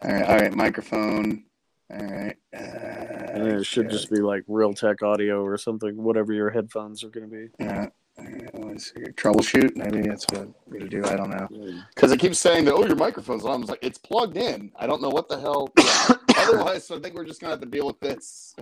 right, 0.03 0.23
all 0.23 0.35
right, 0.37 0.53
microphone. 0.53 1.43
All 1.91 1.97
right. 2.05 2.37
Uh, 2.53 2.57
and 2.57 3.47
it 3.47 3.65
should 3.65 3.89
just 3.89 4.09
be 4.11 4.19
like 4.21 4.45
Realtek 4.45 5.01
audio 5.03 5.43
or 5.43 5.57
something, 5.57 6.01
whatever 6.01 6.31
your 6.33 6.49
headphones 6.51 7.03
are 7.03 7.09
going 7.09 7.29
to 7.29 7.35
be. 7.35 7.47
Yeah. 7.59 7.87
All 8.17 8.25
right, 8.25 8.65
let's 8.65 8.93
see. 8.93 9.01
Troubleshoot. 9.01 9.75
Maybe 9.75 10.07
that's 10.07 10.25
what 10.31 10.49
we 10.67 10.79
to 10.79 10.87
do. 10.87 11.03
I 11.05 11.15
don't 11.15 11.29
know. 11.29 11.47
Because 11.95 12.11
it 12.11 12.19
keeps 12.19 12.39
saying 12.39 12.65
that, 12.65 12.73
oh, 12.73 12.85
your 12.85 12.95
microphone's 12.95 13.45
on. 13.45 13.51
I 13.51 13.57
was 13.57 13.69
like, 13.69 13.79
it's 13.81 13.97
plugged 13.97 14.37
in. 14.37 14.71
I 14.75 14.85
don't 14.87 15.01
know 15.01 15.09
what 15.09 15.27
the 15.29 15.39
hell. 15.39 15.71
Yeah. 16.41 16.47
Otherwise, 16.49 16.89
I 16.89 16.99
think 16.99 17.13
we're 17.13 17.23
just 17.25 17.39
going 17.39 17.49
to 17.49 17.53
have 17.53 17.59
to 17.61 17.67
deal 17.69 17.85
with 17.85 17.99
this. 17.99 18.55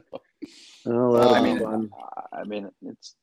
Oh, 0.86 1.14
that'll 1.14 1.16
Uh, 1.30 1.32
I 1.34 1.42
mean, 1.42 1.60
fun. 1.60 1.90
I 2.34 2.44
mean, 2.44 2.70
it's. 2.84 3.16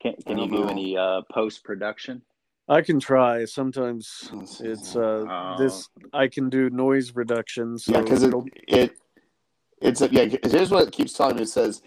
Can, 0.00 0.14
can 0.24 0.38
you 0.38 0.48
don't 0.48 0.60
know. 0.66 0.68
any 0.68 0.96
uh, 0.96 1.22
post 1.32 1.64
production? 1.64 2.22
I 2.68 2.82
can 2.82 3.00
try. 3.00 3.44
Sometimes 3.46 4.30
it's 4.60 4.94
uh 4.94 5.24
Oh. 5.28 5.54
this 5.58 5.88
I 6.12 6.28
can 6.28 6.48
do 6.50 6.70
noise 6.70 7.14
reduction. 7.16 7.78
So 7.78 7.92
yeah, 7.92 8.02
because 8.02 8.22
it, 8.22 8.28
it'll- 8.28 8.46
it 8.68 8.92
It's 9.82 10.02
a, 10.02 10.08
yeah. 10.12 10.36
Here's 10.44 10.70
what 10.70 10.86
it 10.86 10.92
keeps 10.92 11.12
telling 11.12 11.36
me. 11.36 11.42
It 11.42 11.48
says 11.48 11.82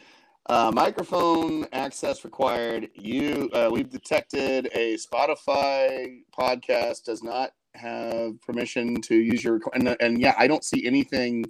uh, 0.50 0.72
microphone 0.74 1.66
access 1.72 2.26
required. 2.26 2.90
You 2.96 3.50
uh, 3.54 3.70
we've 3.72 3.90
detected 3.90 4.70
a 4.74 4.98
Spotify 4.98 6.22
podcast 6.38 7.04
does 7.04 7.24
not 7.24 7.52
have 7.76 8.42
permission 8.42 9.00
to 9.02 9.16
use 9.16 9.44
your 9.44 9.62
and, 9.74 9.96
and 10.00 10.20
yeah, 10.20 10.34
I 10.38 10.48
don't 10.48 10.64
see 10.64 10.86
anything 10.86 11.46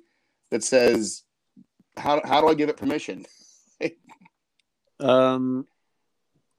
that 0.51 0.63
says 0.63 1.23
how 1.97 2.21
how 2.25 2.41
do 2.41 2.47
I 2.47 2.53
give 2.53 2.69
it 2.69 2.77
permission? 2.77 3.25
Um, 5.01 5.65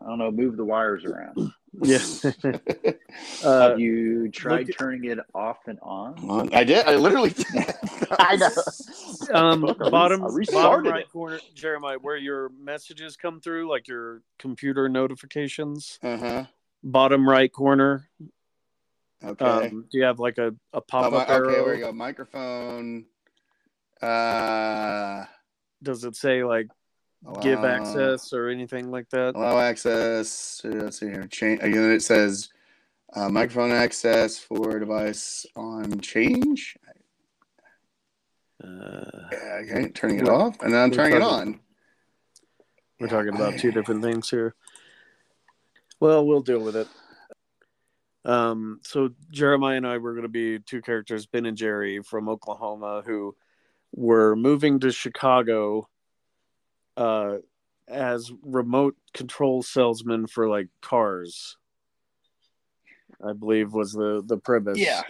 I 0.00 0.06
don't 0.06 0.18
know. 0.18 0.30
Move 0.30 0.56
the 0.56 0.64
wires 0.64 1.04
around. 1.04 1.52
Yeah. 1.82 1.98
uh, 3.44 3.68
Have 3.70 3.80
you 3.80 4.28
tried 4.30 4.60
look 4.60 4.70
at- 4.70 4.78
turning 4.78 5.04
it 5.10 5.18
off 5.34 5.58
and 5.66 5.78
on? 5.82 6.52
I 6.52 6.64
did. 6.64 6.86
I 6.86 6.96
literally. 6.96 7.30
did. 7.30 7.46
I 8.18 8.36
know. 8.36 8.48
um, 9.38 9.60
Look, 9.62 9.80
I 9.80 9.84
re- 9.84 9.90
bottom 9.90 10.20
bottom 10.52 10.84
right 10.86 11.02
it. 11.02 11.10
corner, 11.12 11.38
Jeremiah, 11.54 11.98
where 11.98 12.16
your 12.16 12.48
messages 12.60 13.16
come 13.16 13.40
through, 13.40 13.68
like 13.70 13.86
your 13.88 14.22
computer 14.38 14.88
notifications. 14.88 15.98
Uh 16.02 16.16
huh. 16.16 16.44
Bottom 16.82 17.28
right 17.28 17.52
corner. 17.52 18.08
Okay. 19.24 19.44
Um, 19.44 19.84
do 19.92 19.98
you 19.98 20.04
have 20.04 20.18
like 20.18 20.38
a, 20.38 20.48
a 20.48 20.54
Oh, 20.72 20.80
pop 20.80 21.12
mi- 21.12 21.18
up 21.18 21.24
okay, 21.28 21.32
arrow? 21.34 21.50
there 21.64 21.74
we 21.74 21.80
go. 21.80 21.92
Microphone. 21.92 23.04
Uh, 24.00 25.24
Does 25.82 26.04
it 26.04 26.16
say 26.16 26.42
like 26.42 26.68
give 27.42 27.64
access 27.64 28.32
or 28.32 28.48
anything 28.48 28.90
like 28.90 29.08
that? 29.10 29.34
Allow 29.34 29.58
access. 29.58 30.60
Let's 30.64 31.00
see 31.00 31.06
here. 31.06 31.26
Change. 31.26 31.62
Again, 31.62 31.90
it 31.90 32.02
says 32.02 32.48
uh, 33.14 33.28
microphone 33.28 33.72
access 33.72 34.38
for 34.38 34.78
device 34.78 35.46
on 35.56 36.00
change. 36.00 36.76
Uh, 38.62 39.28
Yeah, 39.32 39.60
okay, 39.62 39.88
turning 39.90 40.20
it 40.20 40.28
off, 40.28 40.60
and 40.60 40.72
then 40.72 40.80
I'm 40.80 40.90
turning 40.90 41.16
it 41.16 41.22
on. 41.22 41.60
we're 42.98 43.08
talking 43.08 43.34
about 43.34 43.58
two 43.58 43.72
different 43.72 44.02
things 44.02 44.28
here. 44.28 44.54
Well, 45.98 46.26
we'll 46.26 46.42
deal 46.42 46.60
with 46.60 46.76
it. 46.76 46.88
Um, 48.24 48.80
so 48.82 49.10
Jeremiah 49.30 49.76
and 49.78 49.86
I 49.86 49.98
were 49.98 50.12
going 50.12 50.24
to 50.24 50.28
be 50.28 50.58
two 50.58 50.82
characters, 50.82 51.26
Ben 51.26 51.46
and 51.46 51.56
Jerry 51.56 52.02
from 52.02 52.28
Oklahoma, 52.28 53.02
who 53.04 53.34
were 53.92 54.36
moving 54.36 54.78
to 54.80 54.92
Chicago 54.92 55.88
uh, 57.00 57.38
as 57.88 58.30
remote 58.42 58.96
control 59.14 59.62
salesman 59.62 60.26
for 60.26 60.48
like 60.48 60.68
cars. 60.82 61.56
I 63.26 63.32
believe 63.32 63.72
was 63.72 63.92
the 63.92 64.22
the 64.24 64.36
premise. 64.36 64.78
Yeah, 64.78 65.02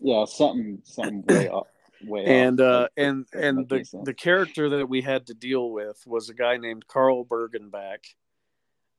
yeah, 0.00 0.24
something, 0.24 0.80
something 0.84 1.22
way 1.26 1.48
off, 1.52 1.66
way 2.04 2.24
and 2.24 2.60
off. 2.60 2.66
uh 2.66 2.88
and 2.96 3.26
and 3.32 3.68
the 3.68 3.84
sense. 3.84 4.04
the 4.04 4.14
character 4.14 4.68
that 4.70 4.88
we 4.88 5.02
had 5.02 5.26
to 5.26 5.34
deal 5.34 5.70
with 5.70 6.02
was 6.06 6.28
a 6.28 6.34
guy 6.34 6.56
named 6.56 6.86
Carl 6.86 7.24
Bergenback 7.24 7.98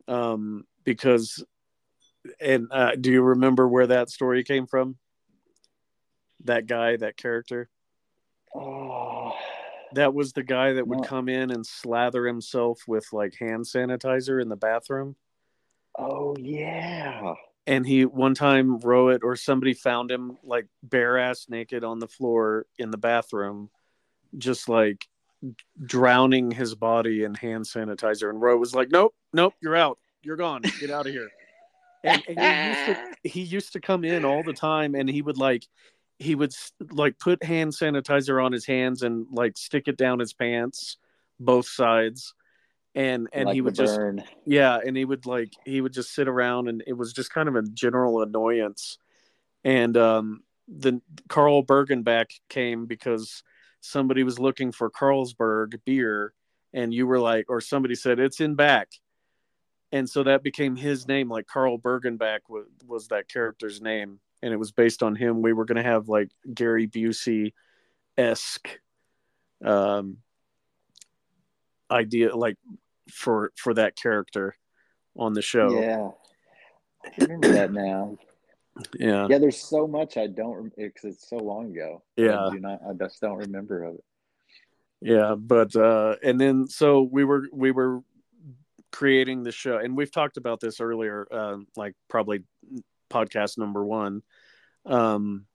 um 0.08 0.66
because 0.84 1.44
and 2.40 2.68
uh, 2.72 2.96
do 3.00 3.12
you 3.12 3.22
remember 3.22 3.68
where 3.68 3.88
that 3.88 4.10
story 4.10 4.44
came 4.44 4.68
from 4.68 4.98
that 6.44 6.68
guy 6.68 6.96
that 6.98 7.18
character 7.18 7.70
Oh, 8.58 9.25
that 9.94 10.14
was 10.14 10.34
the 10.34 10.44
guy 10.44 10.74
that 10.74 10.88
would 10.88 11.04
come 11.04 11.30
in 11.30 11.52
and 11.52 11.66
slather 11.66 12.26
himself 12.26 12.82
with 12.88 13.06
like 13.14 13.36
hand 13.40 13.64
sanitizer 13.66 14.42
in 14.42 14.50
the 14.50 14.56
bathroom 14.56 15.16
oh 15.98 16.36
yeah. 16.38 17.34
and 17.68 17.86
he 17.86 18.06
one 18.06 18.36
time 18.36 18.80
Rowett 18.80 19.24
or 19.24 19.36
somebody 19.36 19.74
found 19.74 20.12
him 20.12 20.38
like 20.44 20.68
bare 20.84 21.18
ass 21.18 21.48
naked 21.50 21.84
on 21.84 22.00
the 22.00 22.08
floor 22.08 22.66
in 22.78 22.92
the 22.92 22.98
bathroom, 22.98 23.70
just 24.38 24.70
like 24.70 25.08
drowning 25.84 26.52
his 26.52 26.76
body 26.76 27.24
in 27.24 27.34
hand 27.34 27.66
sanitizer. 27.66 28.30
And 28.30 28.42
Rowett 28.42 28.60
was 28.60 28.76
like, 28.76 28.90
"Nope, 28.92 29.16
nope, 29.34 29.54
you're 29.62 29.76
out. 29.76 29.98
You're 30.22 30.36
gone. 30.36 30.62
Get 30.80 30.92
out 30.92 31.08
of 31.08 31.14
here." 31.14 31.30
And, 32.04 32.22
and 32.28 32.38
he 32.38 32.40
used 32.70 32.86
to 33.24 33.30
he 33.30 33.42
used 33.42 33.74
to 33.74 33.80
come 33.80 34.04
in 34.04 34.26
all 34.26 34.44
the 34.44 34.54
time, 34.54 34.96
and 34.96 35.10
he 35.10 35.22
would 35.22 35.38
like 35.38 35.68
he 36.20 36.36
would 36.36 36.54
like 36.92 37.20
put 37.20 37.44
hand 37.44 37.72
sanitizer 37.72 38.44
on 38.44 38.52
his 38.52 38.66
hands 38.66 39.02
and 39.02 39.28
like 39.32 39.58
stick 39.58 39.88
it 39.88 39.98
down 39.98 40.20
his 40.20 40.34
pants, 40.34 40.98
both 41.40 41.68
sides. 41.68 42.34
And 42.94 43.28
and 43.34 43.48
like 43.48 43.56
he 43.56 43.62
would 43.62 43.76
just 43.76 43.98
burn. 43.98 44.24
yeah 44.46 44.80
and 44.84 44.96
he 44.96 45.04
would 45.04 45.26
like 45.26 45.52
he 45.66 45.82
would 45.82 45.92
just 45.92 46.16
sit 46.16 46.30
around 46.30 46.70
and 46.70 46.82
it 46.88 46.94
was 46.94 47.12
just 47.12 47.30
kind 47.30 47.50
of 47.50 47.58
a 47.58 47.62
general 47.62 48.22
annoyance 48.22 49.00
and 49.66 49.98
um 49.98 50.44
the 50.70 51.02
carl 51.28 51.62
bergenback 51.62 52.28
came 52.48 52.86
because 52.86 53.44
somebody 53.82 54.24
was 54.24 54.40
looking 54.40 54.72
for 54.72 54.90
carlsberg 54.90 55.78
beer 55.84 56.34
and 56.72 56.94
you 56.94 57.06
were 57.06 57.20
like 57.20 57.48
or 57.50 57.60
somebody 57.60 57.96
said 57.96 58.18
it's 58.18 58.40
in 58.40 58.56
back 58.56 58.88
and 59.92 60.10
so 60.10 60.24
that 60.24 60.42
became 60.42 60.78
his 60.78 61.06
name 61.06 61.28
like 61.30 61.48
carl 61.48 61.78
bergenback 61.78 62.40
was, 62.48 62.66
was 62.88 63.10
that 63.10 63.28
character's 63.28 63.82
name 63.82 64.22
and 64.42 64.54
it 64.54 64.58
was 64.58 64.72
based 64.72 65.04
on 65.04 65.16
him 65.16 65.42
we 65.42 65.54
were 65.54 65.66
going 65.66 65.82
to 65.82 65.84
have 65.84 66.08
like 66.10 66.30
gary 66.54 66.88
busey 66.88 67.54
esque 68.18 68.80
um 69.64 70.18
idea 71.92 72.36
like 72.36 72.58
for 73.12 73.52
for 73.56 73.74
that 73.74 73.96
character 73.96 74.56
on 75.18 75.34
the 75.34 75.42
show. 75.42 75.80
Yeah, 75.80 76.10
I 77.06 77.24
remember 77.24 77.54
that 77.54 77.72
now. 77.72 78.18
Yeah. 79.00 79.28
Yeah, 79.30 79.38
there's 79.38 79.62
so 79.62 79.88
much 79.88 80.18
I 80.18 80.28
don't 80.28 80.76
because 80.76 81.16
it's 81.16 81.30
so 81.30 81.38
long 81.38 81.72
ago. 81.72 82.04
Yeah. 82.18 82.48
I 82.48 82.52
do 82.52 82.60
not. 82.60 82.82
I 82.88 82.94
just 82.94 83.22
don't 83.22 83.38
remember 83.38 83.84
of 83.84 83.96
it. 83.96 84.04
Yeah, 85.02 85.36
but 85.36 85.76
uh 85.76 86.16
and 86.24 86.40
then 86.40 86.68
so 86.68 87.02
we 87.02 87.24
were 87.24 87.48
we 87.54 87.72
were 87.72 88.02
creating 88.92 89.44
the 89.44 89.52
show 89.52 89.78
and 89.78 89.96
we've 89.96 90.12
talked 90.12 90.38
about 90.38 90.62
this 90.62 90.80
earlier 90.80 91.28
uh, 91.30 91.58
like 91.76 91.94
probably 92.10 92.44
podcast 93.10 93.58
number 93.58 93.84
1. 93.86 94.22
Um 94.86 95.46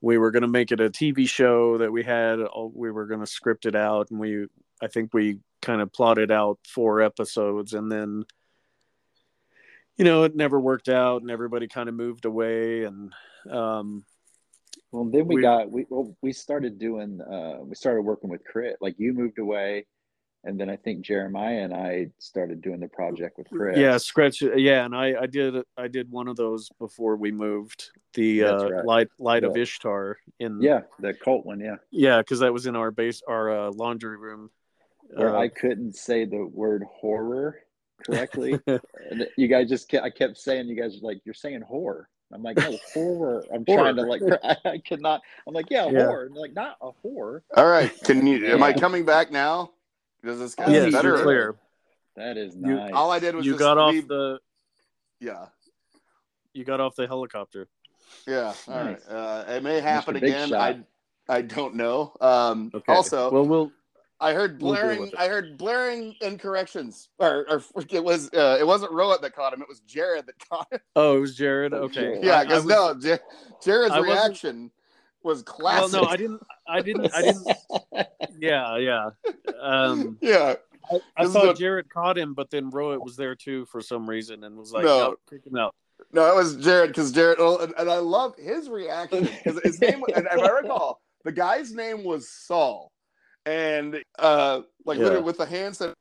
we 0.00 0.18
were 0.18 0.30
going 0.30 0.42
to 0.42 0.48
make 0.48 0.70
it 0.70 0.80
a 0.82 0.90
TV 0.90 1.26
show 1.26 1.78
that 1.78 1.90
we 1.90 2.02
had 2.02 2.38
we 2.74 2.90
were 2.90 3.06
going 3.06 3.20
to 3.20 3.26
script 3.26 3.64
it 3.64 3.74
out 3.74 4.10
and 4.10 4.20
we 4.20 4.46
I 4.82 4.88
think 4.88 5.14
we 5.14 5.40
kind 5.62 5.80
of 5.80 5.92
plotted 5.92 6.30
out 6.30 6.58
four 6.66 7.00
episodes 7.00 7.72
and 7.72 7.90
then 7.90 8.24
you 9.96 10.04
know 10.04 10.24
it 10.24 10.36
never 10.36 10.60
worked 10.60 10.88
out 10.90 11.22
and 11.22 11.30
everybody 11.30 11.68
kind 11.68 11.88
of 11.88 11.94
moved 11.94 12.26
away 12.26 12.84
and 12.84 13.14
um 13.50 14.04
Well, 14.92 15.04
then 15.06 15.26
we, 15.26 15.36
We- 15.36 15.42
got 15.42 15.70
we 15.70 15.86
well, 15.88 16.14
we 16.20 16.32
started 16.32 16.78
doing. 16.78 17.20
Uh, 17.20 17.58
we 17.62 17.74
started 17.74 18.02
working 18.02 18.28
with 18.30 18.44
Crit. 18.44 18.76
Like 18.80 18.96
you 18.98 19.12
moved 19.14 19.38
away, 19.38 19.86
and 20.44 20.60
then 20.60 20.68
I 20.68 20.76
think 20.76 21.04
Jeremiah 21.04 21.62
and 21.62 21.74
I 21.74 22.10
started 22.18 22.60
doing 22.60 22.80
the 22.80 22.88
project 22.88 23.38
with 23.38 23.48
Chris. 23.48 23.78
Yeah, 23.78 23.96
scratch. 23.96 24.42
Yeah, 24.42 24.84
and 24.84 24.94
I 24.94 25.22
I 25.22 25.26
did 25.26 25.56
I 25.76 25.88
did 25.88 26.10
one 26.10 26.28
of 26.28 26.36
those 26.36 26.68
before 26.78 27.16
we 27.16 27.32
moved 27.32 27.90
the 28.14 28.44
uh, 28.44 28.68
right. 28.68 28.84
light 28.84 29.08
light 29.18 29.44
of 29.44 29.56
Ishtar 29.56 30.18
in 30.38 30.60
yeah, 30.60 30.82
the 31.00 31.14
cult 31.14 31.46
one. 31.46 31.60
Yeah, 31.60 31.76
yeah 31.90 32.18
because 32.18 32.40
that 32.40 32.52
was 32.52 32.66
in 32.66 32.76
our 32.76 32.90
base 32.90 33.22
our 33.26 33.66
uh, 33.66 33.70
laundry 33.72 34.16
room. 34.18 34.50
where 35.14 35.34
Uh, 35.34 35.40
I 35.40 35.48
couldn't 35.48 35.96
say 35.96 36.24
the 36.24 36.44
word 36.44 36.84
horror 36.90 37.60
correctly, 38.04 38.58
and 38.66 39.26
you 39.36 39.48
guys 39.48 39.68
just 39.68 39.88
kept, 39.88 40.04
I 40.04 40.10
kept 40.10 40.38
saying 40.38 40.68
you 40.68 40.80
guys 40.80 40.98
were 41.00 41.08
like 41.08 41.22
you're 41.24 41.34
saying 41.34 41.62
horror. 41.62 42.08
I'm 42.32 42.42
like 42.42 42.56
no 42.56 42.76
horror. 42.92 43.44
I'm 43.52 43.64
trying 43.64 43.96
to 43.96 44.02
like 44.02 44.22
I, 44.44 44.56
I 44.64 44.78
could 44.78 45.00
not. 45.00 45.22
I'm 45.46 45.54
like 45.54 45.70
yeah, 45.70 45.88
Yeah. 45.88 46.06
horror. 46.06 46.26
And 46.26 46.34
they're 46.34 46.42
like 46.42 46.54
not 46.54 46.76
a 46.82 46.90
horror. 46.90 47.44
All 47.56 47.66
right, 47.66 47.90
can 48.02 48.26
you? 48.26 48.46
Am 48.46 48.62
I 48.62 48.72
coming 48.72 49.04
back 49.04 49.30
now? 49.30 49.70
Does 50.24 50.38
this 50.38 50.54
get 50.54 50.68
yes, 50.70 50.92
better? 50.92 51.08
you're 51.08 51.22
clear. 51.22 51.54
That 52.16 52.36
is 52.36 52.54
You- 52.54 52.76
nice. 52.76 52.92
All 52.92 53.10
I 53.10 53.18
did 53.18 53.34
was 53.34 53.44
You 53.44 53.52
just 53.52 53.60
got 53.60 53.78
off 53.78 53.94
the 54.08 54.38
Yeah, 55.20 55.46
you 56.52 56.64
got 56.64 56.80
off 56.80 56.94
the 56.94 57.06
helicopter. 57.06 57.68
yeah. 58.26 58.52
All 58.68 58.74
right. 58.76 58.90
Nice. 58.92 59.06
Uh, 59.08 59.44
it 59.48 59.62
may 59.62 59.80
happen 59.80 60.16
again. 60.16 60.48
Shot. 60.50 60.60
I 60.60 60.80
I 61.28 61.40
don't 61.42 61.74
know. 61.74 62.12
Um, 62.20 62.70
Okay. 62.74 62.92
Also, 62.92 63.30
well, 63.30 63.44
we'll 63.46 63.72
I 64.20 64.32
heard 64.32 64.62
We'll 64.62 64.72
blaring. 64.74 65.10
I 65.18 65.26
heard 65.28 65.58
blaring 65.58 66.14
incorrections, 66.20 67.08
or, 67.18 67.44
or 67.50 67.62
it 67.90 68.02
was 68.04 68.30
uh, 68.32 68.56
it 68.60 68.66
wasn't 68.66 68.92
Rowett 68.92 69.20
that 69.22 69.34
caught 69.34 69.52
him. 69.52 69.60
It 69.60 69.68
was 69.68 69.80
Jared 69.80 70.26
that 70.26 70.38
caught 70.48 70.68
him. 70.70 70.80
oh, 70.96 71.16
it 71.16 71.20
was 71.20 71.34
Jared. 71.36 71.74
Okay. 71.74 72.20
Yeah, 72.22 72.36
I- 72.36 72.40
I 72.40 72.44
because 72.44 72.64
no, 72.64 72.94
Jar- 72.94 73.20
Jared's 73.62 73.92
I 73.94 74.00
wasn't- 74.00 74.72
reaction 75.24 75.44
was 75.84 75.92
Well, 75.92 76.02
no, 76.02 76.08
I 76.08 76.16
didn't. 76.16 76.42
I 76.68 76.80
didn't. 76.82 77.14
I 77.14 77.22
didn't. 77.22 77.46
Yeah, 78.38 78.76
yeah. 78.78 79.10
Um, 79.60 80.18
yeah, 80.22 80.54
I, 80.90 81.00
I 81.16 81.26
thought 81.26 81.46
what- 81.46 81.58
Jared 81.58 81.88
caught 81.88 82.18
him, 82.18 82.34
but 82.34 82.50
then 82.50 82.70
Rowett 82.70 83.02
was 83.02 83.16
there 83.16 83.34
too 83.34 83.64
for 83.66 83.80
some 83.80 84.08
reason 84.08 84.44
and 84.44 84.56
was 84.56 84.72
like, 84.72 84.84
No. 84.84 84.98
"No, 85.10 85.16
kick 85.30 85.46
him 85.46 85.56
out." 85.56 85.74
no, 86.12 86.30
it 86.30 86.34
was 86.36 86.56
Jared 86.56 86.90
because 86.90 87.12
Jared, 87.12 87.38
and, 87.38 87.72
and 87.78 87.90
I 87.90 87.98
love 87.98 88.34
his 88.36 88.68
reaction 88.68 89.24
because 89.44 89.60
his 89.62 89.80
name, 89.80 90.02
and 90.14 90.26
if 90.30 90.38
I 90.38 90.48
recall, 90.50 91.00
the 91.24 91.32
guy's 91.32 91.72
name 91.72 92.04
was 92.04 92.28
Saul, 92.28 92.90
and 93.46 94.02
uh, 94.18 94.60
like 94.84 94.98
Yeah. 94.98 95.04
literally 95.04 95.24
with 95.24 95.38
the 95.38 95.46
hands 95.46 95.78
that 95.78 95.94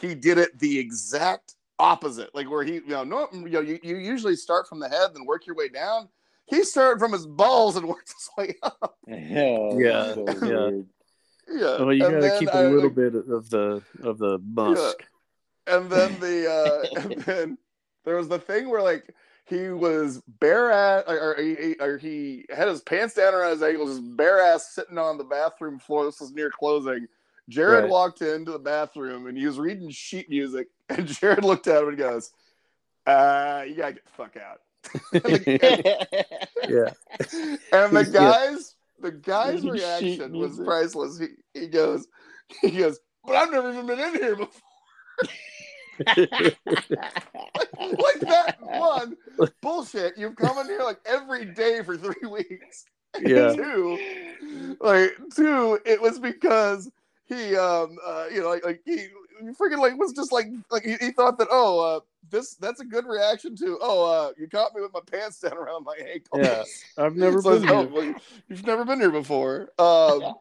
he 0.00 0.14
did 0.14 0.38
it 0.38 0.58
the 0.58 0.78
exact 0.78 1.54
opposite, 1.78 2.34
like 2.34 2.50
where 2.50 2.64
he, 2.64 2.74
you 2.74 2.88
know, 2.88 3.04
no, 3.04 3.28
you 3.32 3.48
know, 3.48 3.60
you, 3.60 3.78
you 3.82 3.96
usually 3.96 4.36
start 4.36 4.68
from 4.68 4.78
the 4.80 4.88
head 4.88 5.10
and 5.14 5.26
work 5.26 5.46
your 5.46 5.56
way 5.56 5.68
down. 5.68 6.08
He 6.46 6.62
started 6.64 6.98
from 7.00 7.12
his 7.12 7.26
balls 7.26 7.76
and 7.76 7.86
worked 7.88 8.08
his 8.12 8.30
way 8.38 8.54
up. 8.62 8.96
yeah, 9.06 9.70
Yeah, 9.76 10.14
so 10.14 10.24
yeah. 10.46 10.82
Yeah. 11.48 11.78
Well, 11.82 11.92
you 11.92 12.00
gotta 12.00 12.20
then 12.20 12.38
keep 12.40 12.54
I- 12.54 12.62
a 12.62 12.70
little 12.70 12.90
bit 12.90 13.14
of 13.14 13.50
the 13.50 13.82
of 14.02 14.18
the 14.18 14.38
musk. 14.44 15.04
and 15.66 15.88
then 15.90 16.18
the 16.20 16.50
uh 16.50 17.00
and 17.00 17.12
then 17.22 17.58
there 18.04 18.16
was 18.16 18.28
the 18.28 18.38
thing 18.38 18.68
where 18.68 18.82
like 18.82 19.14
he 19.48 19.68
was 19.68 20.20
bare 20.40 20.72
ass 20.72 21.04
or, 21.06 21.18
or, 21.36 21.40
he, 21.40 21.74
or 21.80 21.98
he 21.98 22.44
had 22.50 22.66
his 22.66 22.80
pants 22.82 23.14
down 23.14 23.32
around 23.32 23.52
his 23.52 23.62
ankles 23.62 23.90
just 23.96 24.16
bare 24.16 24.40
ass 24.40 24.74
sitting 24.74 24.98
on 24.98 25.18
the 25.18 25.24
bathroom 25.24 25.78
floor 25.78 26.04
this 26.04 26.20
was 26.20 26.32
near 26.32 26.50
closing 26.50 27.06
jared 27.48 27.84
Right. 27.84 27.90
walked 27.90 28.22
into 28.22 28.50
the 28.50 28.58
bathroom 28.58 29.28
and 29.28 29.38
he 29.38 29.46
was 29.46 29.58
reading 29.60 29.88
sheet 29.90 30.28
music 30.28 30.66
and 30.88 31.06
jared 31.06 31.44
looked 31.44 31.68
at 31.68 31.80
him 31.82 31.90
and 31.90 31.98
goes 31.98 32.32
uh 33.06 33.64
you 33.68 33.74
gotta 33.76 33.92
get 33.94 34.04
the 34.04 34.10
fuck 34.16 34.36
out 34.36 34.58
and 34.58 34.58
the, 34.58 34.75
Yeah, 36.68 36.90
and 37.72 37.94
the 37.96 38.08
Yeah. 38.12 38.12
guys 38.12 38.74
the 39.00 39.12
guy's 39.12 39.64
reaction 39.64 40.36
was 40.38 40.50
music. 40.52 40.66
priceless 40.66 41.18
he, 41.18 41.28
he 41.54 41.66
goes 41.68 42.08
he 42.62 42.70
goes 42.70 42.98
but 43.24 43.36
i've 43.36 43.52
never 43.52 43.70
even 43.70 43.86
been 43.86 44.00
in 44.00 44.14
here 44.14 44.36
before 44.36 44.62
like 47.78 48.20
that 48.20 48.56
one 48.60 49.16
bullshit. 49.62 50.16
You've 50.16 50.36
come 50.36 50.58
in 50.58 50.66
here 50.66 50.82
like 50.82 51.00
every 51.06 51.44
day 51.46 51.82
for 51.82 51.96
three 51.96 52.28
weeks. 52.28 52.84
yeah, 53.20 53.52
two, 53.52 53.98
like 54.80 55.10
two, 55.34 55.78
it 55.84 56.00
was 56.00 56.18
because 56.18 56.90
he, 57.26 57.56
um, 57.56 57.96
uh, 58.04 58.26
you 58.32 58.40
know, 58.40 58.48
like, 58.48 58.64
like 58.64 58.80
he, 58.84 58.96
he 58.98 59.08
freaking 59.58 59.78
like 59.78 59.96
was 59.98 60.12
just 60.12 60.32
like 60.32 60.46
like 60.70 60.84
he, 60.84 60.94
he 61.00 61.10
thought 61.10 61.38
that 61.38 61.48
oh, 61.50 61.96
uh, 61.96 62.00
this 62.30 62.54
that's 62.54 62.80
a 62.80 62.84
good 62.84 63.06
reaction 63.06 63.54
to 63.56 63.78
oh, 63.80 64.04
uh, 64.04 64.32
you 64.38 64.48
caught 64.48 64.74
me 64.74 64.80
with 64.82 64.92
my 64.92 65.00
pants 65.10 65.40
down 65.40 65.56
around 65.56 65.84
my 65.84 65.96
ankles. 66.12 66.42
Yeah. 66.44 67.04
I've 67.04 67.16
never 67.24 67.40
So, 67.42 67.58
been 67.60 67.68
oh, 67.68 67.80
here. 67.82 67.90
well, 67.90 68.14
you've 68.48 68.66
never 68.66 68.84
been 68.84 69.00
here 69.00 69.10
before. 69.10 69.70
Um, 69.78 70.34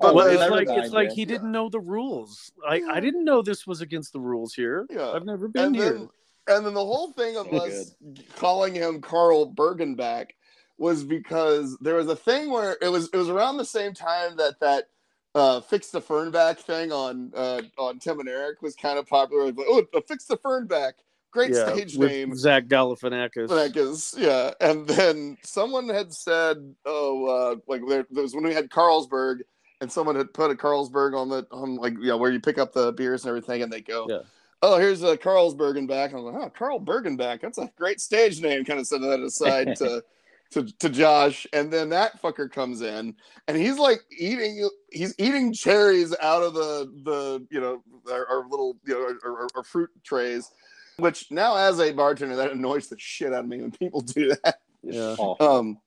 but 0.00 0.14
Well, 0.14 0.26
then- 0.26 0.40
it's 0.40 0.50
like 0.50 0.68
it's 0.70 0.92
like 0.92 1.08
man. 1.08 1.16
he 1.16 1.24
didn't 1.24 1.52
know 1.52 1.68
the 1.68 1.80
rules. 1.80 2.52
I 2.66 2.82
I 2.90 3.00
didn't 3.00 3.24
know 3.24 3.42
this 3.42 3.66
was 3.66 3.80
against 3.80 4.12
the 4.12 4.20
rules 4.20 4.54
here. 4.54 4.86
Yeah. 4.90 5.10
I've 5.10 5.24
never 5.26 5.48
been 5.48 5.64
and 5.66 5.76
here. 5.76 5.92
then 5.92 6.08
and 6.48 6.64
then 6.66 6.74
the 6.74 6.84
whole 6.84 7.12
thing 7.12 7.36
of 7.36 7.46
So 7.50 7.56
us 7.66 7.94
calling 8.36 8.74
him 8.74 9.00
Carl 9.00 9.52
Bergenback 9.52 10.30
was 10.78 11.04
because 11.04 11.76
there 11.80 11.96
was 11.96 12.06
a 12.08 12.16
thing 12.16 12.50
where 12.50 12.76
it 12.80 12.88
was 12.88 13.10
it 13.12 13.16
was 13.16 13.28
around 13.28 13.56
the 13.58 13.64
same 13.64 13.92
time 13.92 14.36
that 14.36 14.58
that 14.60 14.84
uh, 15.34 15.60
fix 15.60 15.90
the 15.90 16.00
Fernback 16.00 16.58
thing 16.58 16.92
on 16.92 17.32
uh, 17.34 17.62
on 17.78 17.98
Tim 17.98 18.20
and 18.20 18.28
Eric 18.28 18.62
was 18.62 18.74
kind 18.74 18.98
of 18.98 19.06
popular. 19.06 19.46
Like, 19.46 19.66
oh, 19.68 19.84
fix 20.06 20.24
the 20.24 20.36
Fernback, 20.36 20.92
great 21.30 21.52
yeah, 21.52 21.72
stage 21.72 21.98
name. 21.98 22.34
Zach 22.34 22.66
Galifianakis. 22.66 23.48
Like 23.48 23.76
is 23.76 24.14
yeah, 24.18 24.52
and 24.60 24.86
then 24.86 25.36
someone 25.42 25.88
had 25.88 26.12
said, 26.12 26.74
"Oh, 26.84 27.26
uh, 27.26 27.56
like 27.66 27.82
there, 27.88 28.06
there 28.10 28.22
was 28.22 28.34
when 28.34 28.44
we 28.44 28.54
had 28.54 28.70
Carlsberg, 28.70 29.40
and 29.80 29.90
someone 29.90 30.16
had 30.16 30.32
put 30.32 30.50
a 30.50 30.54
Carlsberg 30.54 31.16
on 31.16 31.28
the 31.28 31.46
on 31.50 31.76
like 31.76 31.94
you 31.94 32.06
know 32.06 32.16
where 32.16 32.30
you 32.30 32.40
pick 32.40 32.58
up 32.58 32.72
the 32.72 32.92
beers 32.92 33.24
and 33.24 33.30
everything, 33.30 33.62
and 33.62 33.72
they 33.72 33.80
go, 33.80 34.06
Yeah. 34.08 34.20
oh, 34.62 34.78
here's 34.78 35.02
a 35.02 35.16
Carl's 35.16 35.54
Bergenback. 35.54 36.12
I 36.12 36.16
was 36.16 36.24
like, 36.24 36.42
oh, 36.42 36.50
Carl 36.50 36.80
Bergenback, 36.80 37.40
that's 37.40 37.58
a 37.58 37.70
great 37.76 38.00
stage 38.00 38.40
name. 38.40 38.64
Kind 38.64 38.80
of 38.80 38.86
set 38.86 39.00
that 39.02 39.20
aside 39.20 39.76
to, 39.76 40.02
to 40.50 40.64
to 40.78 40.88
Josh, 40.88 41.46
and 41.52 41.72
then 41.72 41.88
that 41.90 42.20
fucker 42.22 42.50
comes 42.50 42.80
in, 42.82 43.14
and 43.46 43.56
he's 43.56 43.78
like 43.78 44.00
eating, 44.16 44.68
he's 44.90 45.14
eating 45.18 45.52
cherries 45.52 46.14
out 46.22 46.42
of 46.42 46.54
the 46.54 46.90
the 47.04 47.46
you 47.50 47.60
know 47.60 47.82
our, 48.10 48.26
our 48.26 48.48
little 48.48 48.78
you 48.86 48.94
know 48.94 49.02
our, 49.02 49.32
our, 49.42 49.48
our 49.56 49.64
fruit 49.64 49.90
trays, 50.04 50.50
which 50.96 51.30
now 51.30 51.56
as 51.56 51.80
a 51.80 51.92
bartender 51.92 52.36
that 52.36 52.52
annoys 52.52 52.88
the 52.88 52.96
shit 52.98 53.32
out 53.32 53.44
of 53.44 53.48
me 53.48 53.60
when 53.60 53.70
people 53.72 54.00
do 54.00 54.34
that. 54.42 54.60
Yeah. 54.82 55.16
Um, 55.40 55.78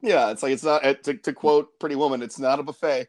yeah, 0.00 0.30
it's 0.30 0.42
like 0.42 0.52
it's 0.52 0.64
not 0.64 0.82
to, 1.04 1.14
to 1.14 1.32
quote 1.32 1.78
Pretty 1.80 1.96
Woman, 1.96 2.22
it's 2.22 2.38
not 2.38 2.60
a 2.60 2.62
buffet. 2.62 3.08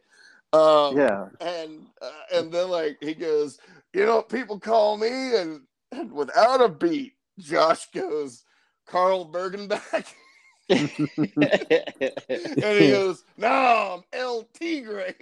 Um, 0.51 0.97
yeah. 0.97 1.27
and 1.39 1.85
uh, 2.01 2.11
and 2.33 2.51
then 2.51 2.69
like 2.69 2.97
he 3.01 3.13
goes, 3.13 3.59
you 3.93 4.05
know, 4.05 4.21
people 4.21 4.59
call 4.59 4.97
me, 4.97 5.37
and, 5.37 5.61
and 5.91 6.11
without 6.11 6.61
a 6.61 6.69
beat, 6.69 7.13
Josh 7.37 7.89
goes, 7.91 8.43
Carl 8.87 9.31
Bergenback, 9.31 10.13
and 10.69 10.89
he 12.29 12.91
goes, 12.91 13.23
no, 13.37 13.47
I'm 13.47 14.03
El 14.13 14.43
Tigre. 14.53 15.13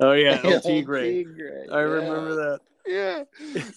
Oh 0.00 0.12
yeah, 0.12 0.40
El 0.44 0.52
El 0.54 0.60
Tigre. 0.60 1.24
I 1.70 1.80
remember 1.80 2.34
that. 2.34 2.60
yeah, 2.86 3.24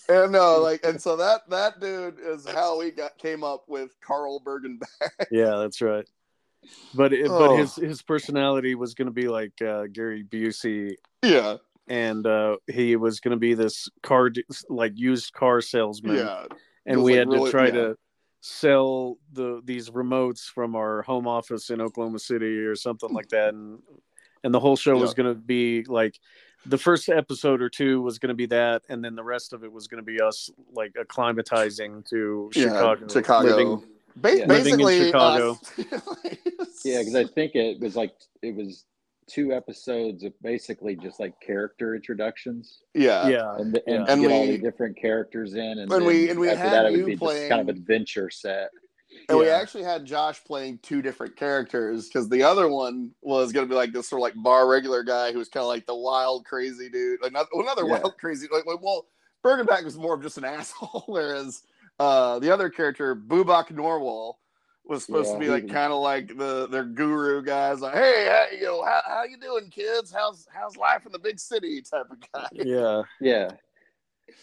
and 0.07 0.31
no, 0.31 0.59
like, 0.59 0.85
and 0.85 1.01
so 1.01 1.17
that 1.17 1.49
that 1.49 1.79
dude 1.81 2.19
is 2.19 2.47
how 2.47 2.79
we 2.79 2.91
got 2.91 3.17
came 3.17 3.43
up 3.43 3.65
with 3.67 3.95
Carl 4.01 4.39
Bergenback. 4.39 5.25
Yeah, 5.31 5.57
that's 5.57 5.81
right. 5.81 6.07
But 6.93 7.11
it, 7.11 7.27
Oh. 7.27 7.39
but 7.39 7.57
his 7.57 7.75
his 7.75 8.01
personality 8.03 8.75
was 8.75 8.93
going 8.93 9.07
to 9.07 9.13
be 9.13 9.27
like 9.27 9.59
uh, 9.61 9.87
Gary 9.91 10.23
Busey, 10.23 10.95
yeah, 11.23 11.57
and 11.87 12.25
uh, 12.25 12.57
he 12.67 12.95
was 12.95 13.19
going 13.19 13.31
to 13.31 13.39
be 13.39 13.53
this 13.55 13.89
car 14.03 14.29
like 14.69 14.93
used 14.95 15.33
car 15.33 15.59
salesman, 15.61 16.17
yeah, 16.17 16.45
and 16.85 17.03
we 17.03 17.13
like, 17.13 17.19
had 17.19 17.27
really- 17.29 17.45
to 17.45 17.51
try 17.51 17.65
yeah. 17.65 17.71
to 17.71 17.97
sell 18.41 19.17
the 19.33 19.61
these 19.63 19.89
remotes 19.91 20.41
from 20.45 20.75
our 20.75 21.03
home 21.03 21.27
office 21.27 21.69
in 21.69 21.79
Oklahoma 21.79 22.19
City 22.19 22.57
or 22.59 22.75
something 22.75 23.13
like 23.13 23.29
that, 23.29 23.53
and 23.53 23.79
and 24.43 24.53
the 24.53 24.59
whole 24.59 24.75
show 24.75 24.97
was 24.97 25.13
going 25.13 25.29
to 25.33 25.39
be 25.39 25.83
like 25.83 26.19
the 26.65 26.77
first 26.77 27.09
episode 27.09 27.61
or 27.61 27.69
two 27.69 28.01
was 28.01 28.19
going 28.19 28.29
to 28.29 28.35
be 28.35 28.45
that, 28.47 28.81
and 28.89 29.03
then 29.03 29.15
the 29.15 29.23
rest 29.23 29.53
of 29.53 29.63
it 29.63 29.71
was 29.71 29.87
going 29.87 30.03
to 30.03 30.05
be 30.05 30.19
us 30.21 30.49
like 30.73 30.93
acclimatizing 30.93 32.07
to 32.09 32.51
Yeah, 32.55 32.63
Chicago, 32.63 33.07
Chicago. 33.07 33.47
living 33.49 33.83
Ba- 34.15 34.37
Yeah. 34.39 34.45
Living 34.47 34.73
in 34.73 34.77
basically 34.79 35.05
Chicago. 35.05 35.51
us. 35.51 35.73
Yeah, 36.83 36.99
because 36.99 37.15
I 37.15 37.25
think 37.25 37.55
it 37.55 37.79
was 37.79 37.95
like 37.95 38.13
it 38.41 38.55
was 38.55 38.85
two 39.27 39.53
episodes 39.53 40.23
of 40.23 40.33
basically 40.41 40.95
just 40.95 41.19
like 41.19 41.33
character 41.41 41.95
introductions, 41.95 42.79
yeah, 42.93 43.27
yeah, 43.27 43.55
and, 43.55 43.75
and, 43.75 43.83
Yeah. 43.87 44.05
And 44.07 44.21
get 44.21 44.31
all 44.31 44.45
the 44.47 44.57
different 44.57 44.97
characters 44.97 45.53
in, 45.53 45.59
and, 45.61 45.79
and 45.81 45.91
then 45.91 46.05
we- 46.05 46.29
and 46.29 46.39
we 46.39 46.49
after 46.49 46.61
had 46.61 46.73
that 46.73 46.85
it 46.87 46.91
would 46.97 47.05
be 47.05 47.15
this 47.15 47.49
kind 47.49 47.61
of 47.61 47.69
adventure 47.69 48.29
set. 48.29 48.69
And 49.27 49.37
we 49.37 49.49
actually 49.49 49.83
had 49.83 50.05
Josh 50.05 50.41
playing 50.45 50.79
two 50.81 51.01
different 51.01 51.35
characters 51.35 52.07
because 52.07 52.29
the 52.29 52.43
other 52.43 52.69
one 52.69 53.11
was 53.21 53.51
going 53.51 53.65
to 53.65 53.69
be 53.69 53.75
like 53.75 53.91
this 53.91 54.07
sort 54.09 54.19
of 54.19 54.23
like 54.23 54.33
bar 54.41 54.69
regular 54.69 55.03
guy 55.03 55.33
who 55.33 55.37
was 55.37 55.49
kind 55.49 55.61
of 55.63 55.67
like 55.67 55.85
the 55.85 55.95
wild, 55.95 56.45
crazy 56.45 56.89
dude. 56.89 57.21
Like 57.21 57.33
not, 57.33 57.47
well, 57.53 57.63
another 57.63 57.85
Yeah. 57.85 57.99
wild, 57.99 58.17
crazy. 58.17 58.47
Like, 58.51 58.65
like, 58.65 58.81
well, 58.81 59.07
Bergenback 59.43 59.83
was 59.83 59.97
more 59.97 60.13
of 60.15 60.21
just 60.21 60.37
an 60.37 60.45
asshole, 60.45 61.03
whereas 61.07 61.61
uh, 61.99 62.39
the 62.39 62.53
other 62.53 62.69
character, 62.69 63.13
Bubak 63.15 63.67
Norwal, 63.67 64.35
was 64.85 65.05
supposed 65.05 65.29
Yeah, 65.29 65.33
to 65.35 65.39
be 65.39 65.47
like 65.49 65.67
kind 65.69 65.93
of 65.93 66.01
like 66.01 66.37
the 66.37 66.67
their 66.67 66.83
guru 66.83 67.41
guys, 67.43 67.81
like, 67.81 67.93
hey, 67.93 68.27
how, 68.29 68.55
you 68.55 68.63
know, 68.63 68.83
how, 68.83 69.01
how 69.05 69.23
you 69.23 69.37
doing, 69.37 69.69
kids? 69.69 70.11
How's 70.11 70.47
how's 70.53 70.75
life 70.77 71.05
in 71.05 71.11
the 71.11 71.19
big 71.19 71.39
city? 71.39 71.81
Type 71.81 72.07
of 72.11 72.17
guy. 72.33 72.47
yeah. 72.51 73.03
Yeah, 73.19 73.51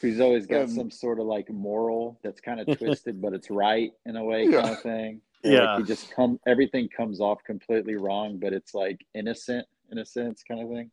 he's 0.00 0.20
always 0.20 0.46
got 0.46 0.62
Um, 0.64 0.68
some 0.70 0.90
sort 0.90 1.18
of 1.20 1.26
like 1.26 1.50
moral 1.50 2.18
that's 2.22 2.40
kind 2.40 2.60
of 2.60 2.66
twisted, 2.78 3.20
but 3.20 3.32
it's 3.32 3.50
right 3.50 3.92
in 4.06 4.16
a 4.16 4.24
way, 4.24 4.44
Yeah. 4.44 4.62
kind 4.62 4.74
of 4.74 4.82
thing. 4.82 5.20
Or, 5.44 5.50
Yeah. 5.50 5.60
like 5.74 5.80
he 5.80 5.84
just 5.86 6.10
come 6.10 6.38
everything 6.46 6.88
comes 6.88 7.20
off 7.20 7.42
completely 7.44 7.96
wrong, 7.96 8.38
but 8.38 8.52
it's 8.52 8.74
like 8.74 9.04
innocent 9.14 9.66
in 9.90 9.98
a 9.98 10.04
sense, 10.04 10.42
kind 10.42 10.60
of 10.62 10.68
thing. 10.68 10.90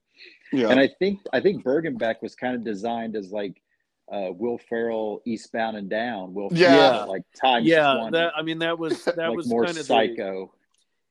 Yeah, 0.54 0.70
And 0.70 0.80
I 0.80 0.90
think 1.00 1.20
I 1.34 1.40
think 1.42 1.64
Bergenback 1.64 2.22
was 2.22 2.36
kind 2.36 2.56
of 2.56 2.64
designed 2.64 3.16
as 3.16 3.32
like 3.32 3.62
uh, 4.12 4.32
Will 4.32 4.58
Ferrell 4.58 5.22
Eastbound 5.26 5.78
and 5.78 5.90
Down. 5.90 6.34
Will 6.34 6.50
Ferrell, 6.50 6.62
Yeah. 6.78 7.04
like 7.06 7.24
times 7.40 7.66
yeah 7.66 7.94
twenty, 7.98 8.12
that 8.18 8.34
i 8.36 8.42
mean 8.42 8.60
that 8.60 8.78
was 8.78 9.04
that 9.06 9.18
like 9.18 9.36
was 9.36 9.48
more 9.48 9.66
kind 9.66 9.78
of 9.78 9.86
psycho. 9.86 10.52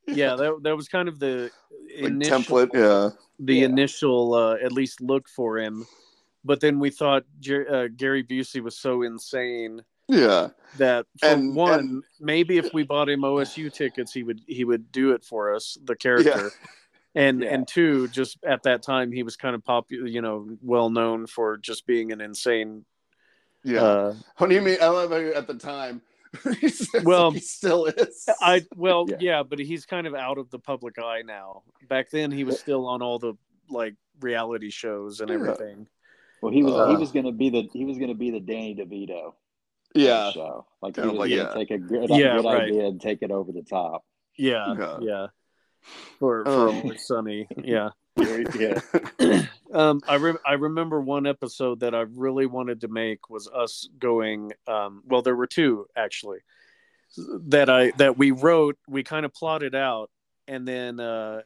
the, 0.07 0.15
yeah 0.15 0.37
that, 0.37 0.61
that 0.63 0.77
was 0.77 0.89
kind 0.89 1.09
of 1.09 1.19
the 1.19 1.51
like 2.01 2.11
initial 2.13 2.39
template. 2.41 2.71
Yeah, 2.75 3.11
the 3.41 3.55
Yeah. 3.57 3.65
initial 3.67 4.35
uh, 4.35 4.55
at 4.65 4.73
least 4.73 5.01
look 5.01 5.29
for 5.29 5.59
him 5.59 5.87
but 6.45 6.61
then 6.61 6.79
we 6.79 6.91
thought 6.91 7.25
Jer- 7.41 7.69
uh, 7.75 7.89
gary 7.97 8.23
busey 8.23 8.61
was 8.63 8.77
so 8.77 9.03
insane 9.03 9.83
yeah, 10.07 10.49
that 10.77 11.07
for 11.19 11.27
And- 11.29 11.57
one 11.57 11.79
and- 11.81 12.03
maybe 12.21 12.59
if 12.59 12.75
we 12.75 12.83
bought 12.85 13.09
him 13.09 13.23
osu 13.23 13.73
tickets 13.73 14.13
he 14.13 14.23
would 14.23 14.41
he 14.47 14.63
would 14.65 14.93
do 14.93 15.13
it 15.13 15.25
for 15.25 15.55
us 15.55 15.79
the 15.85 15.97
character 15.97 16.51
and 17.15 17.43
Yeah. 17.43 17.55
and 17.55 17.69
two 17.69 18.09
just 18.09 18.39
at 18.45 18.63
that 18.65 18.83
time 18.83 19.13
he 19.13 19.23
was 19.23 19.37
kind 19.37 19.55
of 19.55 19.65
popular 19.65 20.07
you 20.07 20.21
know 20.21 20.49
well 20.63 20.91
known 20.91 21.27
for 21.27 21.57
just 21.59 21.87
being 21.87 22.13
an 22.13 22.21
insane 22.21 22.85
yeah. 23.63 23.83
uh 23.83 24.15
What 24.39 24.49
do 24.51 24.55
you 24.55 24.61
mean? 24.61 24.77
I 24.83 24.89
love 24.89 25.11
how 25.11 25.17
at 25.17 25.47
the 25.47 25.55
time. 25.55 26.03
Well, 27.05 27.31
he 27.31 27.39
still 27.39 27.87
is. 27.87 28.29
I 28.41 28.63
well, 28.77 29.07
Yeah. 29.09 29.17
yeah. 29.21 29.43
but 29.43 29.59
he's 29.59 29.87
kind 29.87 30.07
of 30.07 30.15
out 30.15 30.37
of 30.39 30.51
the 30.51 30.59
public 30.59 30.99
eye 30.99 31.23
now. 31.25 31.63
Back 31.89 32.11
then, 32.11 32.31
he 32.31 32.45
was 32.45 32.59
still 32.61 32.87
on 32.87 33.01
all 33.03 33.19
the 33.19 33.35
like 33.71 33.95
reality 34.21 34.71
shows 34.71 35.21
and 35.21 35.31
Yeah. 35.31 35.37
everything. 35.37 35.87
Well, 36.43 36.53
he 36.53 36.63
was 36.63 36.75
Uh, 36.75 36.89
he 36.91 36.97
was 36.97 37.11
gonna 37.13 37.33
be 37.33 37.49
the 37.51 37.69
he 37.73 37.85
was 37.87 37.97
gonna 37.99 38.15
be 38.15 38.31
the 38.31 38.41
Danny 38.41 38.75
DeVito. 38.75 39.33
yeah, 39.95 40.31
show 40.33 40.67
like 40.83 40.97
he 40.97 41.03
was 41.03 41.13
like, 41.13 41.31
gonna 41.31 41.43
yeah. 41.45 41.55
take 41.55 41.71
a 41.71 41.79
good, 41.79 42.11
Yeah, 42.11 42.37
good 42.37 42.45
right. 42.45 42.63
idea 42.63 42.85
and 42.87 43.01
take 43.01 43.23
it 43.23 43.31
over 43.31 43.51
the 43.53 43.63
top. 43.63 44.05
Yeah, 44.37 44.99
Yeah. 45.01 45.29
For 46.19 46.45
for 46.45 46.49
Um, 46.49 46.93
Sunny, 46.99 47.47
yeah. 47.63 47.91
yeah, 48.17 48.81
Um, 49.73 50.01
I 50.07 50.15
re- 50.15 50.39
I 50.47 50.53
remember 50.53 51.01
one 51.01 51.27
episode 51.27 51.81
that 51.81 51.97
I 51.97 52.03
really 52.03 52.47
wanted 52.47 52.83
to 52.83 52.89
make 52.89 53.29
was 53.29 53.49
us 53.49 53.89
going. 53.99 54.53
Um, 54.69 55.03
well, 55.07 55.21
there 55.23 55.35
were 55.35 55.49
two 55.49 55.87
actually 55.97 56.39
that 57.17 57.69
I 57.69 57.91
that 57.99 58.17
we 58.17 58.31
wrote. 58.31 58.79
We 58.89 59.03
kind 59.03 59.27
of 59.27 59.35
plotted 59.35 59.75
out, 59.75 60.11
and 60.47 60.67
then 60.67 61.01
uh, 61.01 61.41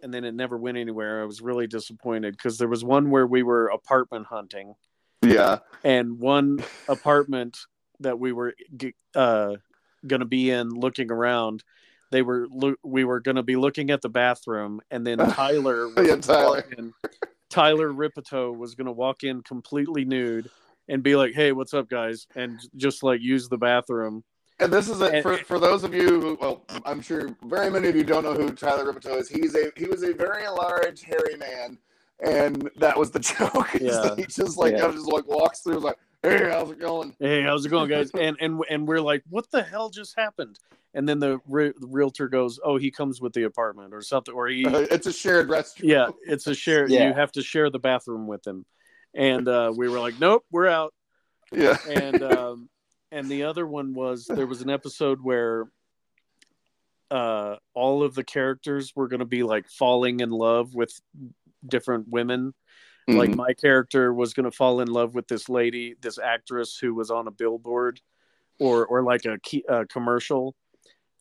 and 0.00 0.14
then 0.14 0.22
it 0.24 0.32
never 0.34 0.56
went 0.56 0.78
anywhere. 0.78 1.22
I 1.22 1.24
was 1.24 1.40
really 1.40 1.66
disappointed 1.66 2.36
because 2.36 2.56
there 2.56 2.68
was 2.68 2.84
one 2.84 3.10
where 3.10 3.26
we 3.26 3.42
were 3.42 3.66
apartment 3.66 4.26
hunting, 4.26 4.74
Yeah. 5.22 5.58
and 5.82 6.20
one 6.20 6.62
apartment 6.88 7.58
that 7.98 8.18
we 8.20 8.30
were 8.32 8.54
uh, 9.16 9.56
going 10.06 10.20
to 10.20 10.26
be 10.26 10.50
in, 10.50 10.70
looking 10.70 11.10
around. 11.10 11.64
They 12.12 12.22
were 12.22 12.46
lo- 12.50 12.76
we 12.84 13.04
were 13.04 13.18
going 13.20 13.36
to 13.36 13.42
be 13.42 13.56
looking 13.56 13.90
at 13.90 14.02
the 14.02 14.08
bathroom, 14.08 14.80
and 14.90 15.04
then 15.06 15.18
Tyler, 15.34 15.88
Yeah, 16.00 16.16
Tyler. 16.16 16.64
in. 16.78 16.92
Tyler 17.50 17.92
Ripito 17.92 18.56
was 18.56 18.74
going 18.74 18.86
to 18.86 18.92
walk 18.92 19.24
in 19.24 19.42
completely 19.42 20.04
nude 20.04 20.48
and 20.88 21.02
be 21.02 21.16
like, 21.16 21.32
"Hey, 21.34 21.52
what's 21.52 21.74
up, 21.74 21.88
guys?" 21.88 22.26
and 22.36 22.60
just 22.76 23.02
like 23.02 23.20
use 23.20 23.48
the 23.48 23.58
bathroom. 23.58 24.22
And 24.60 24.72
this 24.72 24.88
is 24.88 25.00
it 25.00 25.22
for, 25.22 25.38
for 25.38 25.58
those 25.58 25.82
of 25.82 25.92
you 25.92 26.20
who, 26.20 26.38
well, 26.40 26.64
I'm 26.84 27.00
sure 27.00 27.34
very 27.46 27.68
many 27.70 27.88
of 27.88 27.96
you 27.96 28.04
don't 28.04 28.22
know 28.22 28.34
who 28.34 28.52
Tyler 28.52 28.92
Ripito 28.92 29.18
is. 29.18 29.28
He's 29.28 29.54
a 29.56 29.72
he 29.76 29.86
was 29.86 30.02
a 30.04 30.12
very 30.12 30.46
large, 30.48 31.02
hairy 31.02 31.36
man, 31.36 31.78
and 32.24 32.70
that 32.76 32.96
was 32.98 33.10
the 33.10 33.18
joke. 33.38 33.68
Yeah. 33.80 34.14
he 34.16 34.24
just 34.24 34.56
like 34.58 34.72
Yeah. 34.72 34.90
just 34.92 35.10
like 35.10 35.26
walks 35.26 35.60
through, 35.60 35.80
like, 35.80 35.96
"Hey, 36.22 36.48
how's 36.50 36.70
it 36.70 36.78
going?" 36.78 37.16
Hey, 37.18 37.42
how's 37.42 37.64
it 37.66 37.70
going, 37.70 37.88
guys? 37.88 38.10
And 38.18 38.36
and 38.40 38.62
and 38.70 38.86
we're 38.86 39.00
like, 39.00 39.22
what 39.30 39.50
the 39.50 39.62
hell 39.62 39.88
just 39.90 40.14
happened? 40.18 40.58
And 40.94 41.08
then 41.08 41.18
the, 41.20 41.40
re- 41.46 41.72
the 41.78 41.86
realtor 41.86 42.28
goes, 42.28 42.60
oh, 42.62 42.76
he 42.76 42.90
comes 42.90 43.20
with 43.20 43.32
the 43.32 43.44
apartment 43.44 43.94
or 43.94 44.02
something, 44.02 44.34
or 44.34 44.46
he, 44.48 44.62
it's 44.66 45.06
a 45.06 45.12
shared 45.12 45.48
restroom. 45.48 45.84
yeah, 45.84 46.08
it's 46.26 46.46
a 46.46 46.54
share. 46.54 46.86
Yeah. 46.88 47.08
You 47.08 47.14
have 47.14 47.32
to 47.32 47.42
share 47.42 47.70
the 47.70 47.78
bathroom 47.78 48.26
with 48.26 48.46
him. 48.46 48.66
And 49.14 49.48
uh, 49.48 49.72
we 49.74 49.88
were 49.88 49.98
like, 50.00 50.18
nope, 50.20 50.44
we're 50.50 50.68
out. 50.68 50.92
yeah, 51.50 51.76
And 51.90 52.22
um, 52.22 52.68
and 53.10 53.28
the 53.28 53.44
other 53.44 53.66
one 53.66 53.92
was 53.94 54.24
there 54.26 54.46
was 54.46 54.62
an 54.62 54.70
episode 54.70 55.22
where 55.22 55.66
uh, 57.10 57.56
all 57.74 58.02
of 58.02 58.14
the 58.14 58.24
characters 58.24 58.92
were 58.96 59.08
going 59.08 59.20
to 59.20 59.26
be 59.26 59.42
like 59.42 59.68
falling 59.68 60.20
in 60.20 60.30
love 60.30 60.74
with 60.74 60.98
different 61.66 62.08
women. 62.08 62.54
Like 63.08 63.30
Mhm. 63.30 63.36
my 63.36 63.52
character 63.52 64.14
was 64.14 64.32
going 64.32 64.44
to 64.44 64.56
fall 64.56 64.80
in 64.80 64.88
love 64.88 65.14
with 65.14 65.26
this 65.26 65.48
lady, 65.48 65.94
this 66.00 66.18
actress 66.18 66.78
who 66.78 66.94
was 66.94 67.10
on 67.10 67.26
a 67.26 67.32
billboard, 67.32 68.00
or 68.60 68.86
or 68.86 69.02
like 69.02 69.24
a, 69.24 69.38
key, 69.40 69.64
a 69.68 69.84
commercial, 69.86 70.54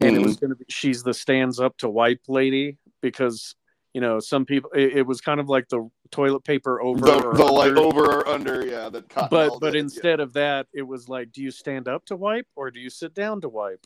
and 0.01 0.15
it 0.15 0.21
was 0.21 0.35
Mm-hmm. 0.35 0.45
going 0.45 0.49
to 0.49 0.55
be 0.55 0.65
she's 0.69 1.03
the 1.03 1.13
stands 1.13 1.59
up 1.59 1.77
to 1.77 1.89
wipe 1.89 2.21
lady 2.27 2.77
because 3.01 3.55
you 3.93 4.01
know 4.01 4.19
some 4.19 4.45
people 4.45 4.69
it, 4.73 4.97
it 4.97 5.07
was 5.07 5.21
kind 5.21 5.39
of 5.39 5.49
like 5.49 5.67
the 5.69 5.89
toilet 6.11 6.43
paper 6.43 6.81
over 6.81 6.99
the, 6.99 7.23
or 7.23 7.33
the 7.35 7.43
like 7.45 7.71
over 7.73 8.05
or 8.05 8.27
under, 8.27 8.65
yeah. 8.65 8.89
That 8.89 9.07
but 9.29 9.59
but 9.59 9.71
did, 9.71 9.75
yeah. 9.75 9.81
instead 9.81 10.19
of 10.19 10.33
that 10.33 10.67
it 10.73 10.81
was 10.83 11.07
like 11.07 11.31
do 11.31 11.41
you 11.41 11.51
stand 11.51 11.87
up 11.87 12.05
to 12.05 12.15
wipe 12.15 12.47
or 12.55 12.71
do 12.71 12.79
you 12.79 12.89
sit 12.89 13.13
down 13.13 13.41
to 13.41 13.49
wipe 13.49 13.85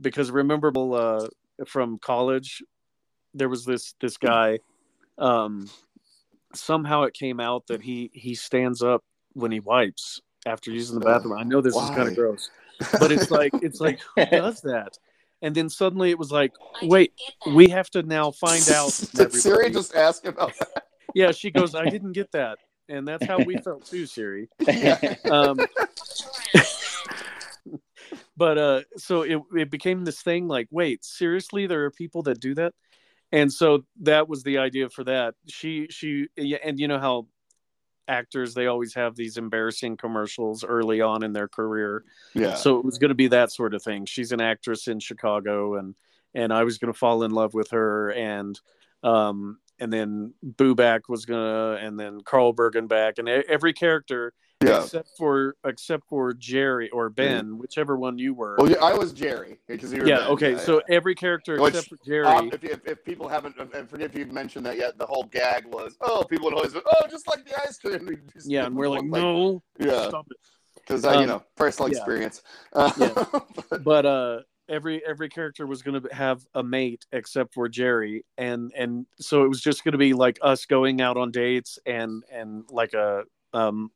because 0.00 0.30
remember 0.30 0.72
uh, 0.94 1.26
from 1.66 1.98
college 1.98 2.62
there 3.34 3.48
was 3.48 3.64
this 3.64 3.94
this 4.00 4.16
guy 4.16 4.58
um 5.18 5.68
somehow 6.54 7.02
it 7.02 7.14
came 7.14 7.40
out 7.40 7.66
that 7.66 7.82
he 7.82 8.10
he 8.14 8.34
stands 8.34 8.82
up 8.82 9.02
when 9.34 9.50
he 9.50 9.60
wipes 9.60 10.20
after 10.46 10.70
using 10.70 10.98
the 10.98 11.04
bathroom 11.04 11.38
i 11.38 11.42
know 11.42 11.60
this 11.60 11.74
is 11.76 11.90
kind 11.90 12.08
of 12.08 12.14
gross 12.14 12.50
but 12.98 13.12
it's 13.12 13.30
like 13.30 13.52
it's 13.60 13.80
like 13.80 14.00
who 14.16 14.24
does 14.30 14.60
that 14.62 14.96
and 15.42 15.54
then 15.54 15.68
suddenly 15.68 16.10
it 16.10 16.18
was 16.18 16.30
like 16.32 16.52
wait 16.82 17.12
we 17.54 17.68
have 17.68 17.88
to 17.90 18.02
now 18.02 18.30
find 18.30 18.68
out 18.74 18.90
Did 19.14 19.32
Siri 19.32 19.70
just 19.70 19.94
ask 19.94 20.26
about 20.26 20.52
that? 20.58 20.84
yeah 21.14 21.32
she 21.32 21.50
goes 21.50 21.74
i 21.74 21.84
didn't 21.84 22.12
get 22.12 22.30
that. 22.32 22.58
And 22.90 23.06
that's 23.06 23.26
how 23.26 23.38
we 23.38 23.58
felt 23.58 23.84
too 23.84 24.06
siri. 24.06 24.48
Yeah. 24.66 25.14
um 25.30 25.58
but 28.36 28.56
uh 28.56 28.80
so 28.96 29.22
it, 29.22 29.42
it 29.54 29.70
became 29.70 30.04
this 30.04 30.22
thing 30.22 30.48
like 30.48 30.68
wait 30.70 31.04
seriously 31.04 31.66
there 31.66 31.84
are 31.84 31.90
people 31.90 32.22
that 32.22 32.40
do 32.40 32.54
that? 32.54 32.72
And 33.30 33.52
so 33.52 33.84
that 34.00 34.26
was 34.26 34.42
the 34.42 34.56
idea 34.56 34.88
for 34.88 35.04
that. 35.04 35.34
She 35.48 35.86
she 35.90 36.28
and 36.38 36.80
you 36.80 36.88
know 36.88 36.98
how 36.98 37.26
actors 38.08 38.54
they 38.54 38.66
always 38.66 38.94
have 38.94 39.14
these 39.14 39.36
embarrassing 39.36 39.96
commercials 39.96 40.64
early 40.64 41.00
on 41.00 41.22
in 41.22 41.32
their 41.32 41.48
career 41.48 42.04
yeah. 42.34 42.54
so 42.54 42.78
it 42.78 42.84
was 42.84 42.98
going 42.98 43.10
to 43.10 43.14
be 43.14 43.28
that 43.28 43.52
sort 43.52 43.74
of 43.74 43.82
thing 43.82 44.06
she's 44.06 44.32
an 44.32 44.40
actress 44.40 44.88
in 44.88 44.98
chicago 44.98 45.76
and 45.76 45.94
and 46.34 46.52
i 46.52 46.64
was 46.64 46.78
going 46.78 46.92
to 46.92 46.98
fall 46.98 47.22
in 47.22 47.30
love 47.30 47.54
with 47.54 47.70
her 47.70 48.10
and 48.10 48.60
um 49.02 49.58
and 49.80 49.92
then 49.92 50.34
Booback 50.44 51.02
was 51.08 51.24
gonna, 51.24 51.78
and 51.80 51.98
then 51.98 52.20
Carl 52.22 52.52
Bergenback, 52.52 53.18
and 53.18 53.28
every 53.28 53.72
character 53.72 54.32
yeah. 54.62 54.82
except 54.82 55.10
for 55.16 55.56
except 55.64 56.08
for 56.08 56.32
Jerry 56.32 56.90
or 56.90 57.08
Ben, 57.10 57.58
whichever 57.58 57.96
one 57.96 58.18
you 58.18 58.34
were. 58.34 58.56
Well, 58.58 58.70
yeah, 58.70 58.78
I 58.82 58.94
was 58.94 59.12
Jerry 59.12 59.58
because 59.66 59.92
you 59.92 60.00
were 60.00 60.08
yeah, 60.08 60.18
Ben, 60.18 60.28
okay. 60.28 60.52
yeah, 60.52 60.58
so 60.58 60.82
every 60.88 61.14
character 61.14 61.60
Which, 61.60 61.74
except 61.74 61.88
for 61.88 61.98
Jerry. 62.04 62.26
Um, 62.26 62.50
if, 62.52 62.64
if, 62.64 62.86
if 62.86 63.04
people 63.04 63.28
haven't, 63.28 63.56
I 63.60 63.82
forget 63.84 64.10
if 64.10 64.16
you've 64.16 64.32
mentioned 64.32 64.66
that 64.66 64.76
yet. 64.76 64.98
The 64.98 65.06
whole 65.06 65.24
gag 65.24 65.66
was, 65.66 65.96
oh, 66.00 66.24
people 66.24 66.46
would 66.46 66.54
always, 66.54 66.74
oh, 66.74 67.06
just 67.08 67.26
like 67.28 67.44
the 67.44 67.60
ice 67.60 67.78
cream. 67.78 68.20
Just- 68.32 68.50
yeah, 68.50 68.66
and 68.66 68.74
we're 68.74 68.88
like, 68.88 69.02
like- 69.08 69.22
no, 69.22 69.62
yeah, 69.78 70.10
because 70.76 71.04
you 71.04 71.10
Um, 71.10 71.26
know, 71.26 71.42
personal 71.56 71.90
yeah. 71.90 71.98
experience. 71.98 72.42
Uh, 72.72 72.90
Yeah. 72.96 73.24
but- 73.70 73.84
But 73.84 74.06
uh, 74.06 74.40
every 74.68 75.04
every 75.06 75.28
character 75.28 75.66
was 75.66 75.82
going 75.82 76.02
to 76.02 76.14
have 76.14 76.44
a 76.54 76.62
mate 76.62 77.06
except 77.12 77.54
for 77.54 77.68
Jerry, 77.68 78.24
and 78.36 78.72
and 78.76 79.06
so 79.20 79.44
it 79.44 79.48
was 79.48 79.60
just 79.60 79.84
going 79.84 79.92
to 79.92 79.98
be 79.98 80.14
like 80.14 80.38
us 80.42 80.66
going 80.66 81.00
out 81.00 81.16
on 81.16 81.30
dates 81.30 81.78
and 81.86 82.24
and 82.30 82.64
like 82.70 82.94
a 82.94 83.22
um 83.54 83.90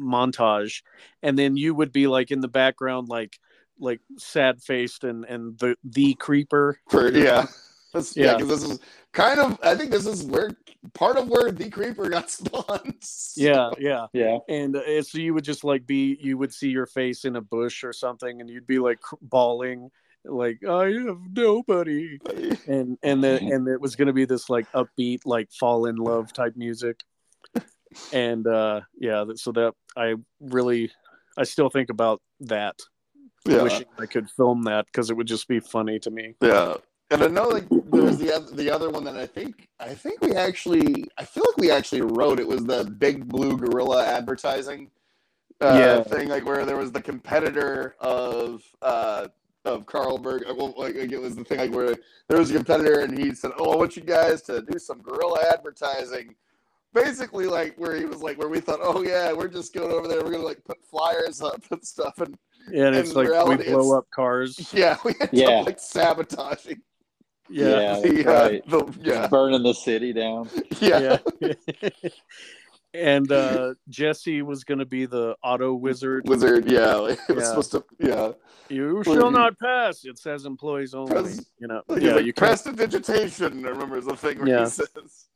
montage, 0.00 0.82
and 1.22 1.38
then 1.38 1.56
you 1.56 1.74
would 1.74 1.92
be 1.92 2.06
like 2.06 2.30
in 2.30 2.40
the 2.40 2.48
background, 2.48 3.08
like 3.08 3.38
like 3.78 4.00
sad 4.18 4.62
faced 4.62 5.04
and 5.04 5.24
and 5.24 5.58
the 5.58 5.76
the 5.84 6.14
creeper. 6.14 6.78
for 6.90 7.10
yeah, 7.10 7.46
That's, 7.92 8.16
yeah, 8.16 8.26
Yeah. 8.26 8.36
because 8.36 8.48
this 8.62 8.70
is 8.70 8.78
kind 9.12 9.40
of. 9.40 9.58
I 9.62 9.74
think 9.74 9.90
this 9.90 10.06
is 10.06 10.24
where 10.24 10.50
part 10.92 11.16
of 11.16 11.28
where 11.28 11.50
the 11.50 11.70
creeper 11.70 12.08
got 12.08 12.30
spawned. 12.38 13.02
Yeah, 13.36 13.70
yeah. 13.78 14.06
yeah. 14.12 14.38
and 14.48 14.76
uh, 14.76 15.02
so 15.02 15.18
you 15.18 15.34
would 15.34 15.44
just 15.44 15.64
like 15.64 15.86
be 15.86 16.18
you 16.20 16.36
would 16.38 16.52
see 16.52 16.68
your 16.68 16.86
face 16.86 17.24
in 17.24 17.36
a 17.36 17.40
bush 17.40 17.84
or 17.84 17.92
something 17.92 18.40
and 18.40 18.50
you'd 18.50 18.66
be 18.66 18.78
like 18.78 18.98
bawling 19.22 19.90
like 20.26 20.64
i 20.66 20.84
have 20.86 21.18
nobody 21.36 22.18
and 22.66 22.96
and 23.02 23.22
the 23.22 23.38
and 23.42 23.68
it 23.68 23.78
was 23.80 23.94
going 23.94 24.06
to 24.06 24.12
be 24.14 24.24
this 24.24 24.48
like 24.48 24.70
upbeat 24.72 25.20
like 25.26 25.50
fall 25.52 25.84
in 25.84 25.96
love 25.96 26.32
type 26.32 26.54
music 26.56 27.00
and 28.12 28.46
uh 28.46 28.80
yeah 29.00 29.24
so 29.34 29.52
that 29.52 29.72
i 29.96 30.14
really 30.40 30.90
i 31.36 31.42
still 31.44 31.68
think 31.68 31.90
about 31.90 32.20
that. 32.40 32.76
Yeah. 33.46 33.62
wishing 33.62 33.86
i 33.98 34.06
could 34.06 34.30
film 34.30 34.62
that 34.64 34.86
because 34.86 35.10
it 35.10 35.16
would 35.16 35.26
just 35.26 35.48
be 35.48 35.60
funny 35.60 35.98
to 36.00 36.10
me. 36.10 36.34
Yeah, 36.40 36.76
and 37.10 37.22
I 37.22 37.26
know 37.28 37.48
like 37.48 37.66
there 37.68 38.02
was 38.02 38.18
the 38.18 38.34
other 38.34 38.50
the 38.54 38.70
other 38.70 38.88
one 38.90 39.04
that 39.04 39.16
I 39.16 39.26
think 39.26 39.68
I 39.78 39.94
think 39.94 40.22
we 40.22 40.32
actually 40.32 41.04
I 41.18 41.24
feel 41.24 41.44
like 41.48 41.58
we 41.58 41.70
actually 41.70 42.00
wrote. 42.00 42.40
It 42.40 42.48
was 42.48 42.64
the 42.64 42.84
Big 42.84 43.28
Blue 43.28 43.56
Gorilla 43.58 44.04
advertising 44.06 44.90
uh, 45.60 45.74
Yeah. 45.78 46.02
thing 46.02 46.28
like 46.28 46.46
where 46.46 46.64
there 46.64 46.78
was 46.78 46.90
the 46.92 47.02
competitor 47.02 47.96
of 48.00 48.62
uh 48.82 49.28
of 49.66 49.84
Carlberg 49.86 50.44
uh, 50.48 50.54
well 50.54 50.74
like 50.76 50.94
it 50.94 51.20
was 51.20 51.36
the 51.36 51.44
thing 51.44 51.58
like 51.58 51.72
where 51.74 51.94
there 52.28 52.38
was 52.38 52.50
a 52.50 52.54
competitor 52.54 53.00
and 53.00 53.18
he 53.18 53.34
said 53.34 53.50
oh 53.58 53.72
I 53.72 53.76
want 53.76 53.96
you 53.96 54.02
guys 54.02 54.40
to 54.42 54.62
do 54.62 54.78
some 54.78 55.00
gorilla 55.02 55.44
advertising 55.52 56.34
basically 56.94 57.46
like 57.46 57.74
where 57.76 57.94
he 57.96 58.04
was 58.04 58.22
like 58.22 58.38
where 58.38 58.48
we 58.48 58.60
thought 58.60 58.78
oh 58.82 59.02
yeah 59.02 59.32
we're 59.32 59.48
just 59.48 59.74
going 59.74 59.90
over 59.90 60.06
there 60.08 60.22
we're 60.22 60.30
gonna 60.30 60.44
like 60.44 60.64
put 60.64 60.82
flyers 60.84 61.42
up 61.42 61.60
and 61.70 61.84
stuff 61.84 62.18
and 62.18 62.36
and 62.72 62.94
it's 62.96 63.14
like 63.14 63.28
reality, 63.28 63.64
we 63.68 63.74
blow 63.74 63.98
up 63.98 64.06
cars 64.14 64.70
yeah 64.72 64.96
we 65.04 65.12
ended 65.20 65.28
Yeah. 65.32 65.48
up 65.48 65.66
like 65.66 65.78
sabotaging 65.80 66.80
yeah 67.50 67.66
Yeah, 67.68 68.00
the, 68.00 68.22
that's 68.22 68.26
uh, 68.26 68.32
right. 68.32 68.68
the 68.68 68.98
yeah 69.02 69.26
Burning 69.28 69.62
the 69.62 69.74
city 69.74 70.12
down. 70.12 70.48
yeah 70.80 71.18
yeah, 71.40 71.52
and 72.94 73.30
uh 73.32 73.74
jesse 73.88 74.42
was 74.42 74.62
going 74.64 74.78
to 74.78 74.86
be 74.86 75.04
the 75.04 75.36
auto 75.42 75.74
wizard 75.74 76.28
wizard 76.28 76.70
yeah 76.70 76.94
like, 76.94 77.18
it 77.28 77.32
was 77.34 77.42
Yeah. 77.44 77.48
supposed 77.48 77.72
to 77.72 77.84
yeah 77.98 78.32
You 78.70 79.02
Well, 79.04 79.14
shall 79.16 79.30
not 79.30 79.58
pass. 79.58 80.04
It 80.06 80.18
says 80.18 80.46
employees 80.46 80.94
only. 80.94 81.12
Press- 81.12 81.50
you 81.58 81.66
know, 81.68 81.82
yeah, 81.98 82.14
like, 82.14 82.24
you 82.24 82.32
can. 82.32 82.48
prestidigitation. 82.48 83.66
I 83.66 83.68
remember 83.68 84.00
the 84.00 84.16
thing 84.16 84.38
where 84.38 84.48
Yeah. 84.48 84.64
he 84.64 84.70
says. 84.70 85.28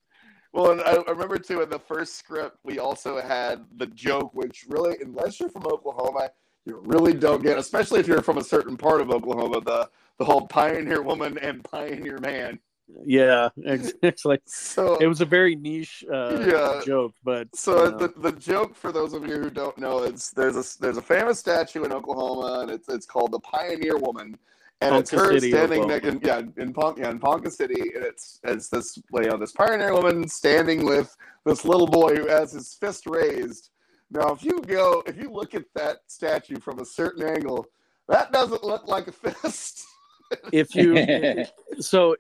Well, 0.53 0.73
and 0.73 0.81
I, 0.81 0.95
I 0.95 1.11
remember 1.11 1.39
too 1.39 1.61
in 1.61 1.71
the 1.71 1.79
first 1.79 2.17
script 2.17 2.59
we 2.65 2.79
also 2.79 3.21
had 3.21 3.65
the 3.77 3.87
joke, 3.87 4.35
which 4.35 4.65
really, 4.69 4.97
unless 5.03 5.39
you're 5.41 5.51
from 5.51 5.67
Oklahoma, 5.67 6.31
you 6.65 6.81
really 6.85 7.13
don't 7.15 7.43
get, 7.43 7.59
especially 7.59 8.01
if 8.01 8.07
you're 8.07 8.23
from 8.23 8.39
a 8.39 8.45
certain 8.45 8.77
part 8.77 9.01
of 9.01 9.11
Oklahoma, 9.11 9.61
the 9.61 9.89
the 10.19 10.25
whole 10.25 10.47
pioneer 10.49 11.03
woman 11.03 11.39
and 11.39 11.63
pioneer 11.65 12.19
man. 12.19 12.59
Yeah, 13.05 13.51
it's 13.59 13.93
So 14.47 14.97
it 14.99 15.07
was 15.07 15.21
a 15.21 15.25
very 15.27 15.55
niche 15.55 16.05
uh, 16.13 16.45
Yeah. 16.47 16.81
joke, 16.85 17.15
but 17.23 17.49
So 17.55 17.85
you 17.85 17.91
know, 17.91 17.99
the, 17.99 18.09
the 18.31 18.33
joke 18.33 18.75
for 18.75 18.93
those 18.93 19.13
of 19.13 19.27
you 19.27 19.37
who 19.39 19.51
don't 19.51 19.77
know, 19.79 20.03
it's 20.03 20.31
there's 20.31 20.57
a 20.57 20.81
there's 20.81 20.97
a 20.97 21.03
famous 21.03 21.39
statue 21.39 21.85
in 21.85 21.93
Oklahoma, 21.93 22.61
and 22.63 22.71
it's 22.71 22.89
it's 22.89 23.07
called 23.07 23.33
the 23.33 23.41
Pioneer 23.41 23.97
Woman, 23.99 24.37
and 24.81 24.95
it's 24.97 25.11
her 25.11 25.33
City, 25.33 25.51
standing 25.51 25.89
next, 25.89 26.07
in, 26.07 26.21
yeah, 26.23 26.43
in 26.57 26.73
Pon- 26.73 26.97
yeah, 26.97 27.11
in 27.11 27.19
Ponca 27.19 27.51
City, 27.51 27.81
and 27.95 28.05
it's 28.05 28.41
it's 28.45 28.69
this 28.69 28.99
you 29.13 29.23
know 29.23 29.37
this 29.37 29.53
Pioneer 29.53 29.93
Woman 29.93 30.29
standing 30.29 30.85
with 30.85 31.17
this 31.45 31.65
little 31.65 31.87
boy 31.87 32.15
who 32.17 32.29
has 32.29 32.53
his 32.53 32.75
fist 32.75 33.07
raised. 33.07 33.71
Now, 34.11 34.33
if 34.33 34.45
you 34.45 34.61
go, 34.63 35.03
if 35.07 35.17
you 35.17 35.31
look 35.31 35.55
at 35.55 35.65
that 35.75 35.99
statue 36.07 36.59
from 36.59 36.79
a 36.79 36.85
certain 36.85 37.27
angle, 37.27 37.67
that 38.09 38.33
doesn't 38.33 38.63
look 38.63 38.87
like 38.87 39.09
a 39.09 39.13
fist. 39.13 39.85
if 40.53 40.75
you 40.75 41.45
so 41.81 42.15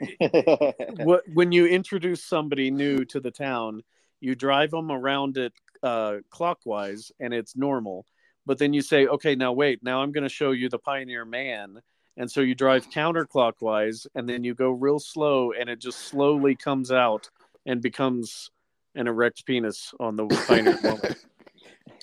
what 1.04 1.22
when 1.34 1.52
you 1.52 1.66
introduce 1.66 2.24
somebody 2.24 2.70
new 2.70 3.04
to 3.04 3.20
the 3.20 3.30
town, 3.30 3.82
you 4.20 4.34
drive 4.34 4.72
them 4.72 4.90
around 4.90 5.36
it 5.36 5.52
uh, 5.82 6.16
clockwise, 6.30 7.12
and 7.20 7.32
it's 7.32 7.56
normal. 7.56 8.04
But 8.46 8.58
then 8.58 8.72
you 8.72 8.82
say, 8.82 9.06
okay, 9.06 9.34
now 9.34 9.52
wait, 9.52 9.82
now 9.82 10.02
I'm 10.02 10.10
going 10.10 10.22
to 10.22 10.28
show 10.28 10.52
you 10.52 10.68
the 10.68 10.78
Pioneer 10.78 11.24
Man, 11.24 11.80
and 12.18 12.30
so 12.30 12.40
you 12.40 12.54
drive 12.54 12.90
counterclockwise, 12.90 14.06
and 14.14 14.28
then 14.28 14.44
you 14.44 14.54
go 14.54 14.70
real 14.70 14.98
slow, 14.98 15.52
and 15.52 15.70
it 15.70 15.78
just 15.78 16.00
slowly 16.00 16.54
comes 16.54 16.92
out 16.92 17.30
and 17.64 17.80
becomes 17.80 18.50
an 18.94 19.06
erect 19.06 19.46
penis 19.46 19.94
on 20.00 20.16
the 20.16 20.26
Pioneer 20.46 20.78
Woman. 20.82 21.16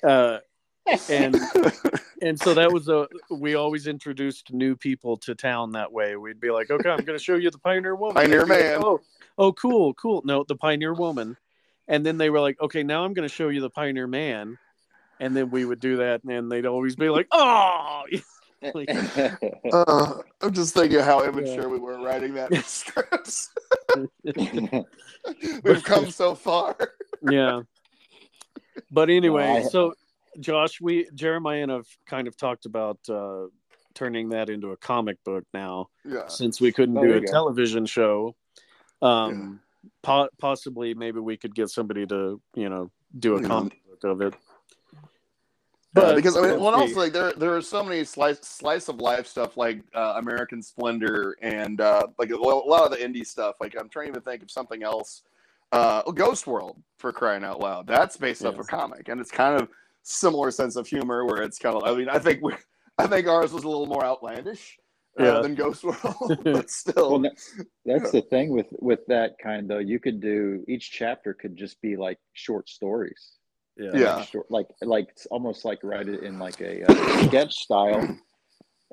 Uh, 0.04 0.38
and 1.08 1.34
and 2.22 2.38
so 2.38 2.54
that 2.54 2.70
was 2.70 2.88
a 2.88 3.08
we 3.30 3.54
always 3.54 3.86
introduced 3.86 4.52
new 4.52 4.76
people 4.76 5.16
to 5.16 5.34
town 5.34 5.72
that 5.72 5.90
way. 5.90 6.16
We'd 6.16 6.38
be 6.38 6.50
like 6.50 6.70
okay 6.70 6.90
i'm 6.90 7.04
going 7.04 7.18
to 7.18 7.24
show 7.24 7.36
you 7.36 7.50
the 7.50 7.58
pioneer 7.58 7.96
woman. 7.96 8.14
Pioneer 8.14 8.44
They'd 8.44 8.50
like, 8.50 8.60
man. 8.60 8.80
oh 8.84 9.00
oh 9.38 9.52
cool 9.52 9.94
cool. 9.94 10.22
No 10.24 10.44
the 10.46 10.54
pioneer 10.54 10.92
woman. 10.92 11.36
And 11.88 12.04
then 12.04 12.18
they 12.18 12.30
were 12.30 12.40
like 12.40 12.60
okay 12.60 12.82
now 12.82 13.04
i'm 13.04 13.14
going 13.14 13.26
to 13.28 13.34
show 13.34 13.48
you 13.48 13.60
the 13.60 13.70
pioneer 13.70 14.06
man. 14.06 14.58
And 15.18 15.34
then 15.34 15.50
we 15.50 15.64
would 15.64 15.80
do 15.80 15.96
that 15.96 16.22
and 16.24 16.52
they'd 16.52 16.66
always 16.66 16.94
be 16.94 17.08
like 17.08 17.28
oh 17.32 18.04
Like, 18.74 18.88
Uh, 19.72 20.22
I'm 20.40 20.52
just 20.52 20.74
thinking 20.74 21.00
how 21.00 21.24
immature 21.24 21.68
we 21.68 21.78
were 21.78 21.98
writing 22.00 22.34
that 22.34 22.50
in 22.52 22.62
scripts. 22.62 23.50
We've 25.64 25.82
come 25.84 26.10
so 26.10 26.34
far. 26.34 26.76
yeah 27.30 27.62
but 28.90 29.08
anyway 29.10 29.62
I- 29.64 29.68
so 29.68 29.94
josh 30.38 30.80
we 30.82 31.08
jeremiah 31.14 31.62
and 31.62 31.72
i've 31.72 31.88
kind 32.06 32.28
of 32.28 32.36
talked 32.36 32.66
about 32.66 32.98
uh 33.08 33.46
turning 33.94 34.28
that 34.28 34.50
into 34.50 34.72
a 34.72 34.76
comic 34.76 35.16
book 35.24 35.44
now 35.54 35.86
Yeah. 36.04 36.28
since 36.28 36.60
we 36.60 36.72
couldn't 36.72 36.98
Oh, 36.98 37.02
do 37.02 37.08
there 37.08 37.16
a 37.16 37.20
go. 37.22 37.32
television 37.32 37.86
show 37.86 38.36
um 39.00 39.60
po- 40.02 40.28
possibly 40.38 40.92
maybe 40.92 41.20
we 41.20 41.38
could 41.38 41.54
get 41.54 41.70
somebody 41.70 42.06
to 42.06 42.40
you 42.54 42.68
know 42.68 42.90
do 43.18 43.36
a 43.36 43.40
Yeah. 43.40 43.48
comic 43.48 43.80
book 43.88 44.04
of 44.04 44.20
it 44.20 44.34
But 45.96 46.14
because 46.16 46.36
I 46.36 46.42
mean, 46.42 46.50
well, 46.50 46.60
we'll 46.60 46.74
also 46.74 46.86
see. 46.88 46.94
like 46.94 47.12
there 47.12 47.32
there 47.32 47.56
are 47.56 47.62
so 47.62 47.82
many 47.82 48.04
slice 48.04 48.38
slice 48.42 48.88
of 48.88 49.00
life 49.00 49.26
stuff 49.26 49.56
like 49.56 49.80
uh, 49.94 50.14
American 50.18 50.62
Splendor 50.62 51.36
and 51.42 51.80
uh, 51.80 52.06
like 52.18 52.30
a 52.30 52.34
a 52.34 52.36
lot 52.36 52.84
of 52.84 52.90
the 52.90 52.98
indie 52.98 53.26
stuff. 53.26 53.56
Like 53.60 53.74
I'm 53.78 53.88
trying 53.88 54.12
to 54.14 54.20
think 54.20 54.42
of 54.42 54.50
something 54.50 54.82
else. 54.82 55.22
Uh, 55.72 56.02
Ghost 56.12 56.46
World 56.46 56.80
for 56.98 57.12
crying 57.12 57.42
out 57.44 57.58
loud. 57.60 57.86
That's 57.86 58.16
based 58.16 58.44
off 58.44 58.58
a 58.58 58.62
comic, 58.64 59.08
and 59.08 59.20
it's 59.20 59.30
kind 59.32 59.60
of 59.60 59.68
similar 60.02 60.50
sense 60.52 60.76
of 60.76 60.86
humor 60.86 61.24
where 61.24 61.42
it's 61.42 61.58
kind 61.58 61.74
of. 61.76 61.82
I 61.84 61.94
mean, 61.96 62.08
I 62.08 62.18
think 62.20 62.40
we, 62.42 62.52
I 62.98 63.06
think 63.08 63.26
ours 63.26 63.52
was 63.52 63.64
a 63.64 63.68
little 63.68 63.86
more 63.86 64.04
outlandish 64.04 64.78
uh, 65.18 65.24
Yeah. 65.24 65.40
than 65.40 65.54
Ghost 65.56 65.82
World, 65.82 66.38
but 66.44 66.70
still. 66.70 67.10
well, 67.10 67.20
that- 67.22 67.66
that's 67.84 68.12
the 68.12 68.22
thing 68.22 68.50
with 68.50 68.68
with 68.80 69.00
that 69.08 69.32
kind 69.42 69.68
though. 69.68 69.78
You 69.78 69.98
could 69.98 70.20
do 70.20 70.64
each 70.68 70.92
chapter 70.92 71.34
could 71.34 71.56
just 71.56 71.80
be 71.80 71.96
like 71.96 72.18
short 72.34 72.68
stories. 72.68 73.35
Yeah 73.76 73.90
Yeah. 73.92 74.16
like, 74.16 74.28
short, 74.28 74.50
like 74.50 74.68
like 74.82 75.08
it's 75.10 75.26
almost 75.26 75.64
like 75.64 75.80
write 75.82 76.08
it 76.08 76.22
in 76.22 76.38
like 76.38 76.60
a 76.60 76.84
uh, 76.84 77.26
sketch 77.26 77.54
style, 77.54 78.06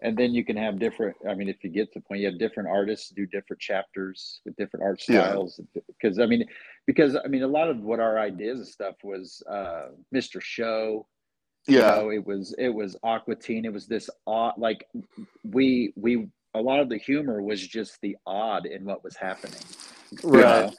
and 0.02 0.18
then 0.18 0.34
you 0.34 0.44
can 0.44 0.58
have 0.58 0.80
different. 0.80 1.16
I 1.30 1.34
mean, 1.36 1.50
if 1.50 1.64
you 1.64 1.70
get 1.70 1.92
to 1.94 2.00
the 2.00 2.04
point, 2.06 2.22
you 2.22 2.28
have 2.28 2.40
different 2.40 2.70
artists 2.70 3.10
do 3.10 3.26
different 3.26 3.62
chapters 3.62 4.42
with 4.46 4.56
different 4.56 4.84
art 4.84 5.02
Yeah. 5.08 5.30
styles. 5.30 5.60
Because 5.88 6.20
I 6.20 6.26
mean, 6.26 6.46
because 6.86 7.16
I 7.16 7.28
mean, 7.28 7.44
a 7.44 7.48
lot 7.48 7.70
of 7.70 7.80
what 7.80 8.00
our 8.00 8.20
ideas 8.20 8.60
and 8.60 8.68
stuff 8.68 8.96
was 9.04 9.42
uh, 9.50 9.90
Mr. 10.14 10.42
Show. 10.42 11.08
You 11.68 11.76
yeah, 11.76 11.96
know, 11.96 12.10
it 12.12 12.26
was 12.26 12.54
it 12.58 12.70
was 12.70 12.98
Aqua 13.04 13.36
Teen. 13.36 13.64
It 13.66 13.72
was 13.74 13.88
this 13.88 14.10
odd 14.28 14.56
like 14.58 14.86
we 15.44 15.94
we 15.96 16.28
a 16.56 16.62
lot 16.62 16.80
of 16.82 16.90
the 16.90 16.98
humor 16.98 17.42
was 17.42 17.66
just 17.66 18.00
the 18.02 18.18
odd 18.28 18.66
in 18.66 18.84
what 18.86 19.04
was 19.04 19.16
happening. 19.16 19.62
you 20.12 20.20
Right. 20.24 20.66
know, 20.66 20.72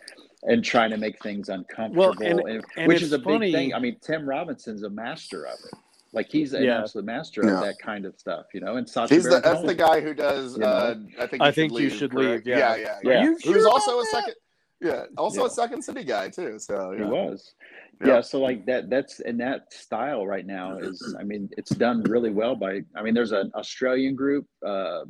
And 0.46 0.62
trying 0.62 0.90
to 0.90 0.98
make 0.98 1.22
things 1.22 1.48
uncomfortable, 1.48 2.10
and- 2.20 2.40
and, 2.40 2.64
and 2.76 2.86
which 2.88 3.00
is 3.00 3.12
a 3.12 3.18
big 3.18 3.40
thing. 3.52 3.72
I 3.74 3.78
mean, 3.78 3.96
Tim 4.00 4.28
Robinson's 4.28 4.82
a 4.82 4.90
master 4.90 5.44
of 5.46 5.54
it. 5.54 5.78
Like 6.12 6.30
he's 6.30 6.52
an 6.52 6.62
Yeah. 6.64 6.80
absolute 6.80 7.06
master 7.06 7.42
Yeah. 7.44 7.54
of 7.54 7.64
that 7.64 7.78
kind 7.78 8.04
of 8.04 8.16
stuff, 8.18 8.46
you 8.52 8.60
know. 8.60 8.76
And 8.76 8.88
Sacha 8.88 9.14
he's 9.14 9.24
the 9.24 9.40
that's 9.40 9.62
the 9.62 9.74
guy 9.74 10.00
who 10.00 10.12
does. 10.14 10.52
You 10.54 10.60
know? 10.60 10.66
Uh, 10.66 10.94
I 11.18 11.26
think 11.26 11.42
I 11.42 11.46
you 11.46 11.52
think 11.52 11.72
should 11.72 11.80
you 11.82 11.88
leave, 11.88 11.92
should 11.98 12.10
correct? 12.12 12.46
leave, 12.46 12.56
Yeah, 12.58 12.76
yeah. 12.76 12.76
yeah, 12.76 12.98
Yeah. 13.02 13.20
Are 13.20 13.24
you 13.24 13.30
Who's 13.32 13.42
sure 13.42 13.68
also 13.68 13.92
about 13.94 14.02
a 14.02 14.06
second. 14.10 14.34
Yeah, 14.80 15.04
also 15.16 15.40
Yeah. 15.40 15.46
a 15.46 15.50
Second 15.50 15.82
City 15.82 16.04
guy 16.04 16.28
too. 16.28 16.58
So 16.58 16.92
He 16.92 17.02
was. 17.02 17.54
Yeah. 18.02 18.06
Yeah. 18.06 18.20
so 18.20 18.38
like 18.40 18.66
that 18.66 18.90
that's 18.90 19.20
and 19.20 19.40
that 19.40 19.72
style 19.72 20.26
right 20.26 20.44
now 20.46 20.76
is 20.78 21.16
I 21.18 21.24
mean, 21.24 21.48
it's 21.56 21.70
done 21.70 22.02
really 22.04 22.30
well 22.30 22.54
by 22.54 22.82
I 22.94 23.02
mean, 23.02 23.14
there's 23.14 23.32
an 23.32 23.50
Australian 23.54 24.14
group, 24.14 24.46
uh 24.64 25.04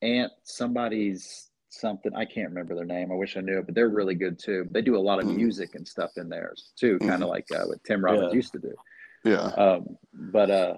Ant 0.00 0.32
somebody's 0.44 1.50
something, 1.80 2.14
I 2.14 2.24
can't 2.24 2.48
remember 2.48 2.74
their 2.74 2.84
name. 2.84 3.10
I 3.12 3.14
wish 3.14 3.36
I 3.36 3.40
knew 3.40 3.58
it, 3.58 3.66
but 3.66 3.74
they're 3.74 3.88
really 3.88 4.14
good 4.14 4.38
too. 4.38 4.66
They 4.70 4.82
do 4.82 4.96
a 4.96 4.98
lot 4.98 5.18
of 5.18 5.26
Mhm. 5.26 5.36
music 5.36 5.74
and 5.74 5.86
stuff 5.86 6.12
in 6.16 6.28
theirs 6.28 6.72
too, 6.76 6.98
kind 7.00 7.22
of 7.22 7.28
like 7.28 7.46
uh, 7.52 7.64
what 7.64 7.82
Tim 7.84 8.04
Robbins 8.04 8.32
Yeah. 8.32 8.36
used 8.36 8.52
to 8.52 8.58
do. 8.58 8.74
Yeah. 9.24 9.46
Um 9.56 9.98
but 10.12 10.50
uh 10.50 10.76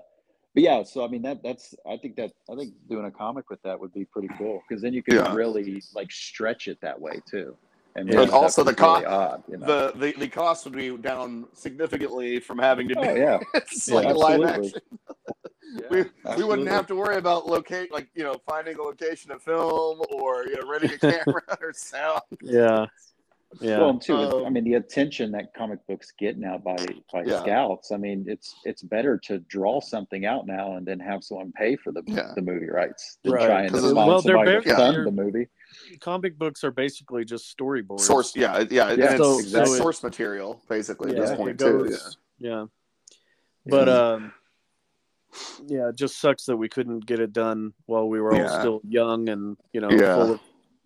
but 0.54 0.62
yeah, 0.62 0.82
so 0.82 1.04
I 1.04 1.08
mean 1.08 1.22
that 1.22 1.42
that's 1.42 1.74
I 1.86 1.96
think 1.96 2.16
that 2.16 2.32
I 2.50 2.56
think 2.56 2.74
doing 2.88 3.04
a 3.06 3.10
comic 3.10 3.50
with 3.50 3.60
that 3.62 3.78
would 3.78 3.92
be 3.92 4.04
pretty 4.06 4.28
cool 4.38 4.62
because 4.68 4.82
then 4.82 4.92
you 4.94 5.02
could 5.02 5.14
Yeah. 5.14 5.34
really 5.34 5.82
like 5.94 6.10
stretch 6.10 6.68
it 6.68 6.78
that 6.82 7.00
way 7.00 7.20
too. 7.28 7.56
And 7.94 8.10
also 8.30 8.62
the 8.62 8.74
cost, 8.74 9.04
really 9.04 9.06
odd, 9.06 9.42
you 9.48 9.56
know. 9.56 9.66
The, 9.66 9.92
the 9.98 10.12
the 10.20 10.28
cost 10.28 10.64
would 10.66 10.74
be 10.74 10.96
down 10.98 11.46
significantly 11.54 12.40
from 12.40 12.58
having 12.58 12.88
to 12.88 12.94
do 12.94 13.00
oh 13.00 13.14
yeah. 13.14 13.38
it's 13.54 13.88
Yeah, 13.88 13.94
like 13.96 14.14
a 14.14 14.18
live 14.18 14.42
action. 14.42 14.80
Yeah, 15.74 15.86
we, 15.90 16.04
we 16.36 16.44
wouldn't 16.44 16.68
have 16.68 16.86
to 16.88 16.94
worry 16.94 17.16
about 17.16 17.46
locate 17.46 17.92
like 17.92 18.08
you 18.14 18.22
know 18.22 18.36
finding 18.48 18.76
a 18.78 18.82
location 18.82 19.30
to 19.30 19.38
film 19.38 20.00
or 20.10 20.46
you 20.46 20.56
know 20.60 20.68
renting 20.68 20.92
a 20.92 20.98
camera 20.98 21.42
or 21.60 21.72
sound. 21.72 22.20
yeah 22.40 22.86
yeah 23.60 23.78
Well, 23.78 23.98
too, 23.98 24.16
with- 24.16 24.34
I 24.34 24.46
Um, 24.46 24.52
mean, 24.54 24.64
the 24.64 24.74
attention 24.74 25.32
that 25.32 25.54
comic 25.54 25.78
books 25.88 26.12
get 26.18 26.36
now 26.38 26.58
by 26.58 26.76
by 27.12 27.22
Yeah. 27.24 27.40
scouts. 27.40 27.90
I 27.92 27.96
mean, 27.96 28.24
it's 28.28 28.54
it's 28.64 28.82
better 28.82 29.18
to 29.24 29.38
draw 29.40 29.80
something 29.80 30.24
out 30.26 30.46
now 30.46 30.76
and 30.76 30.86
then 30.86 30.98
have 31.00 31.24
someone 31.24 31.52
pay 31.52 31.74
for 31.76 31.90
the 31.92 32.02
Yeah. 32.06 32.32
the 32.36 32.42
movie 32.42 32.68
rights 32.70 33.18
than 33.22 33.32
Right. 33.32 33.46
trying 33.46 33.66
to 33.68 33.72
'Cause- 33.72 33.82
find 33.92 33.96
well, 33.96 34.20
they're 34.20 34.34
somebody 34.36 34.56
to 34.56 34.60
very- 34.62 34.76
fund 34.76 34.96
they're- 34.96 35.04
the 35.04 35.10
movie. 35.10 35.48
comic 36.00 36.38
books 36.38 36.62
are 36.64 36.70
basically 36.70 37.24
just 37.24 37.56
storyboards 37.56 38.00
Source, 38.00 38.34
yeah, 38.36 38.60
yeah, 38.70 38.92
Yeah, 38.92 39.12
it's, 39.14 39.16
so- 39.18 39.38
it's 39.40 39.50
so 39.52 39.62
it- 39.62 39.66
source 39.78 40.02
material 40.02 40.60
basically 40.68 41.10
at 41.10 41.16
this 41.16 41.30
it 41.30 41.36
point 41.36 41.58
too. 41.58 41.84
goes- 41.88 42.16
yeah 42.38 42.66
but 43.64 43.88
um 43.88 44.32
yeah 45.66 45.88
it 45.88 45.96
just 45.96 46.18
sucks 46.20 46.44
that 46.46 46.56
we 46.56 46.68
couldn't 46.68 47.06
get 47.06 47.20
it 47.20 47.32
done 47.32 47.72
while 47.86 48.08
we 48.08 48.20
were 48.20 48.32
all 48.34 48.40
Yeah. 48.40 48.58
still 48.60 48.80
young 48.88 49.28
and 49.28 49.56
you 49.72 49.80
know 49.80 49.90
Yeah. 49.90 50.14
full 50.14 50.32
of 50.34 50.40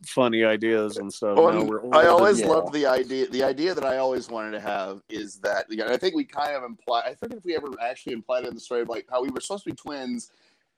funny 0.06 0.44
ideas 0.44 0.96
and 0.96 1.12
stuff 1.12 1.36
Well, 1.36 1.52
now 1.52 1.62
we're 1.64 1.82
I 1.94 2.06
always 2.06 2.40
Yeah. 2.40 2.46
loved 2.48 2.72
the 2.72 2.86
idea. 2.86 3.28
The 3.28 3.42
idea 3.44 3.74
that 3.74 3.84
I 3.84 3.98
always 3.98 4.30
wanted 4.30 4.52
to 4.52 4.60
have 4.60 5.02
is 5.10 5.36
that 5.40 5.66
yeah, 5.68 5.92
I 5.92 5.98
think 5.98 6.14
we 6.14 6.24
kind 6.24 6.56
of 6.56 6.62
imply. 6.64 7.02
I 7.04 7.12
think 7.14 7.34
if 7.34 7.44
we 7.44 7.54
ever 7.54 7.68
actually 7.82 8.14
implied 8.14 8.44
it 8.44 8.48
in 8.48 8.54
the 8.54 8.60
story 8.60 8.80
of 8.80 8.88
like 8.88 9.06
how 9.10 9.22
we 9.22 9.28
were 9.28 9.40
supposed 9.40 9.64
to 9.64 9.70
be 9.70 9.76
twins, 9.76 10.30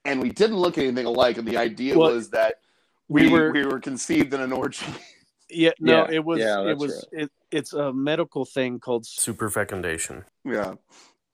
and 0.04 0.20
we 0.20 0.30
didn't 0.30 0.56
look 0.56 0.76
anything 0.76 1.06
alike. 1.06 1.38
And 1.38 1.46
the 1.46 1.56
idea 1.56 1.96
Well, 1.96 2.12
was 2.12 2.30
that 2.30 2.60
we 3.08 3.22
we, 3.26 3.28
were- 3.32 3.52
we 3.52 3.64
were 3.64 3.78
conceived 3.78 4.34
in 4.34 4.40
an 4.40 4.52
orgy. 4.52 4.86
yeah 5.48 5.70
no 5.78 6.06
Yeah, 6.08 6.16
it 6.16 6.24
was 6.24 6.40
yeah, 6.40 6.60
it 6.62 6.64
that's 6.66 6.80
was 6.80 7.06
it, 7.12 7.30
it's 7.52 7.72
a 7.74 7.92
medical 7.92 8.44
thing 8.44 8.80
called 8.80 9.04
Superfecundation. 9.04 10.24
yeah, 10.44 10.74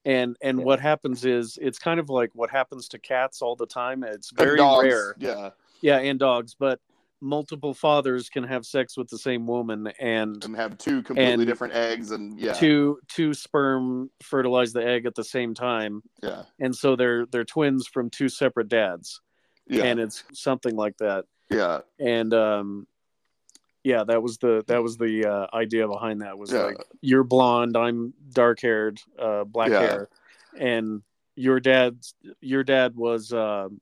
and 0.09 0.37
and 0.41 0.59
Yeah. 0.59 0.65
what 0.65 0.81
happens 0.81 1.25
is 1.27 1.59
it's 1.61 1.79
kind 1.79 2.01
of 2.01 2.09
like 2.09 2.31
what 2.33 2.51
happens 2.51 2.89
to 2.89 2.99
cats 2.99 3.43
all 3.43 3.57
the 3.57 3.67
time. 3.67 4.03
It's 4.03 4.31
very 4.31 4.59
rare. 4.59 5.15
Yeah, 5.19 5.51
yeah 5.83 5.99
and 5.99 6.19
dogs 6.19 6.57
but 6.59 6.81
multiple 7.21 7.75
fathers 7.75 8.29
can 8.29 8.45
have 8.45 8.65
sex 8.65 8.97
with 8.97 9.09
the 9.09 9.19
same 9.19 9.47
woman 9.47 9.89
and 10.01 10.43
and 10.45 10.57
have 10.57 10.79
two 10.79 11.03
completely 11.03 11.45
different 11.45 11.75
eggs, 11.75 12.11
and 12.11 12.39
yeah, 12.41 12.55
two 12.55 12.99
two 13.09 13.35
sperm 13.35 14.11
fertilize 14.23 14.73
the 14.73 14.85
egg 14.85 15.05
at 15.05 15.15
the 15.15 15.25
same 15.25 15.53
time. 15.53 16.03
Yeah, 16.23 16.45
and 16.59 16.75
so 16.75 16.97
they're 16.97 17.27
they're 17.27 17.45
twins 17.45 17.87
from 17.87 18.09
two 18.09 18.31
separate 18.31 18.69
dads. 18.69 19.21
Yeah, 19.67 19.85
and 19.85 20.01
it's 20.01 20.25
something 20.33 20.75
like 20.75 20.97
that. 20.99 21.27
Yeah, 21.51 21.81
and 21.99 22.33
um 22.33 22.87
yeah 23.85 24.05
that 24.05 24.23
was 24.23 24.39
the 24.39 24.65
that 24.67 24.83
was 24.83 24.97
the 24.97 25.25
uh, 25.25 25.47
idea 25.55 25.87
behind 25.87 26.21
that 26.23 26.37
was 26.37 26.53
Yeah. 26.53 26.65
like 26.65 26.77
you're 27.01 27.25
blonde 27.25 27.77
i'm 27.77 28.13
dark 28.33 28.61
haired 28.61 29.01
uh 29.19 29.45
black 29.45 29.71
Yeah. 29.71 29.79
hair 29.81 30.09
and 30.59 31.03
your 31.37 31.61
dad's 31.61 32.15
your 32.41 32.65
dad 32.65 32.97
was 32.97 33.33
um 33.33 33.81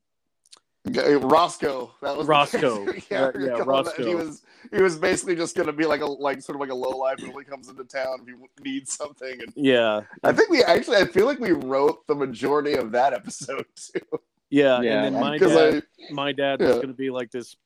Okay, 0.87 1.15
Roscoe. 1.17 1.91
That 2.01 2.15
was 2.15 2.27
the 2.27 2.31
Roscoe. 2.31 2.85
character. 2.85 3.01
Yeah, 3.11 3.31
we 3.35 3.45
yeah, 3.45 3.63
call 3.65 3.79
him 3.79 3.85
that. 3.85 4.05
He 4.05 4.15
was 4.15 4.41
he 4.73 4.81
was 4.81 4.97
basically 4.97 5.35
just 5.35 5.53
going 5.53 5.65
to 5.67 5.73
be 5.73 5.85
like 5.85 5.99
a 5.99 6.05
like 6.05 6.41
sort 6.41 6.55
of 6.55 6.61
like 6.61 6.69
a 6.69 6.75
low 6.75 6.97
life 6.97 7.19
who 7.19 7.29
only 7.29 7.43
comes 7.43 7.67
into 7.67 7.83
town 7.83 8.19
if 8.25 8.27
he 8.27 8.71
needs 8.71 8.93
something. 8.93 9.41
And 9.41 9.51
yeah 9.55 10.03
I 10.23 10.31
think 10.31 10.49
we 10.49 10.63
actually 10.63 10.97
I 10.97 11.05
feel 11.05 11.25
like 11.25 11.39
we 11.39 11.51
wrote 11.51 12.07
the 12.07 12.15
majority 12.15 12.75
of 12.75 12.91
that 12.93 13.11
episode 13.11 13.65
too. 13.75 13.99
yeah, 14.49 14.79
Yeah, 14.81 15.03
and 15.03 15.15
then 15.15 15.21
my 15.21 15.37
dad 15.37 15.83
I 16.09 16.13
my 16.13 16.31
dad 16.31 16.61
was 16.61 16.69
Yeah. 16.69 16.75
going 16.75 16.87
to 16.87 16.93
be 16.93 17.09
like 17.09 17.31
this 17.31 17.57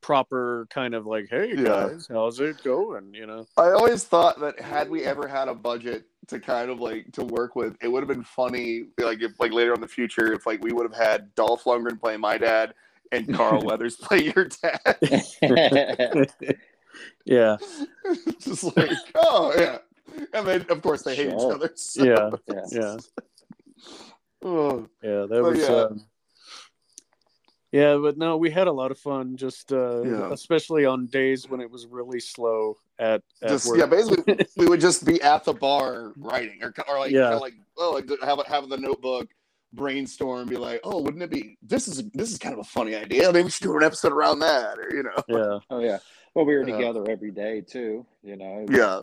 proper 0.00 0.66
kind 0.70 0.94
of 0.94 1.04
like 1.06 1.26
hey 1.28 1.50
Yeah. 1.56 1.64
guys 1.64 2.06
how's 2.10 2.40
it 2.40 2.62
going 2.64 3.12
you 3.12 3.26
know 3.26 3.46
I 3.58 3.70
always 3.72 4.04
thought 4.04 4.40
that 4.40 4.58
had 4.60 4.88
we 4.88 5.04
ever 5.04 5.28
had 5.28 5.48
a 5.48 5.54
budget 5.54 6.06
to 6.28 6.40
kind 6.40 6.70
of 6.70 6.80
like 6.80 7.12
to 7.12 7.22
work 7.24 7.54
with, 7.54 7.76
it 7.82 7.88
would 7.88 8.02
have 8.02 8.08
been 8.08 8.24
funny 8.24 8.86
like 8.98 9.20
if 9.20 9.38
like 9.38 9.52
later 9.52 9.74
in 9.74 9.80
the 9.82 9.88
future 9.88 10.32
if 10.32 10.46
like 10.46 10.62
we 10.64 10.72
would 10.72 10.90
have 10.90 10.98
had 10.98 11.34
Dolph 11.34 11.64
Lundgren 11.64 12.00
play 12.00 12.16
my 12.16 12.38
dad 12.38 12.72
and 13.12 13.32
Carl 13.34 13.60
Weathers 13.64 13.96
play 13.96 14.32
your 14.34 14.48
dad. 14.48 14.98
yeah, 17.26 17.56
just 18.40 18.76
like, 18.76 18.90
oh 19.14 19.52
yeah. 19.58 19.78
And 20.32 20.46
then 20.46 20.64
of 20.70 20.80
course 20.80 21.02
they 21.02 21.14
hate 21.14 21.28
each 21.28 21.34
other. 21.34 21.70
so- 21.74 22.04
yeah, 22.04 22.30
yeah. 22.48 22.62
yeah, 22.70 22.96
Oh, 24.42 24.86
yeah. 25.02 25.26
That 25.26 25.28
But 25.30 25.42
was. 25.42 25.58
yeah. 25.60 25.66
Um, 25.74 26.06
yeah, 27.74 27.96
but 27.96 28.16
no, 28.16 28.36
we 28.36 28.50
had 28.50 28.68
a 28.68 28.72
lot 28.72 28.90
of 28.92 28.98
fun. 28.98 29.36
Just 29.36 29.72
uh, 29.72 30.02
Yeah. 30.04 30.32
especially 30.32 30.84
on 30.86 31.06
days 31.06 31.48
when 31.48 31.60
it 31.60 31.68
was 31.70 31.86
really 31.88 32.20
slow 32.20 32.76
at, 32.98 33.20
at 33.42 33.48
just 33.48 33.66
work. 33.66 33.78
yeah, 33.80 33.86
basically 33.86 34.46
we 34.56 34.66
would 34.66 34.80
just 34.80 35.04
be 35.04 35.20
at 35.22 35.42
the 35.44 35.52
bar 35.52 36.12
writing 36.16 36.62
or, 36.62 36.72
or 36.88 36.98
like 37.00 37.10
Yeah. 37.10 37.24
kinda 37.30 37.38
like 37.38 37.54
oh 37.76 37.90
like 37.92 38.08
have 38.22 38.38
have 38.46 38.68
the 38.68 38.76
notebook 38.76 39.28
brainstorm 39.72 40.46
be 40.46 40.56
like 40.56 40.80
oh 40.84 41.02
wouldn't 41.02 41.24
it 41.24 41.30
be 41.30 41.58
this 41.60 41.88
is 41.88 42.04
this 42.12 42.30
is 42.30 42.38
kind 42.38 42.52
of 42.52 42.60
a 42.60 42.64
funny 42.76 42.94
idea 42.94 43.32
maybe 43.32 43.42
we 43.42 43.50
should 43.50 43.64
do 43.64 43.76
an 43.76 43.82
episode 43.82 44.12
around 44.12 44.38
that 44.38 44.78
or 44.78 44.94
you 44.94 45.02
know 45.02 45.20
yeah, 45.26 45.58
Oh 45.68 45.80
yeah. 45.80 45.98
Well, 46.34 46.44
we 46.44 46.54
were 46.54 46.64
Yeah. 46.68 46.76
together 46.76 47.04
every 47.10 47.32
day 47.32 47.60
too. 47.60 48.06
You 48.22 48.36
know. 48.36 48.66
yeah 48.70 49.00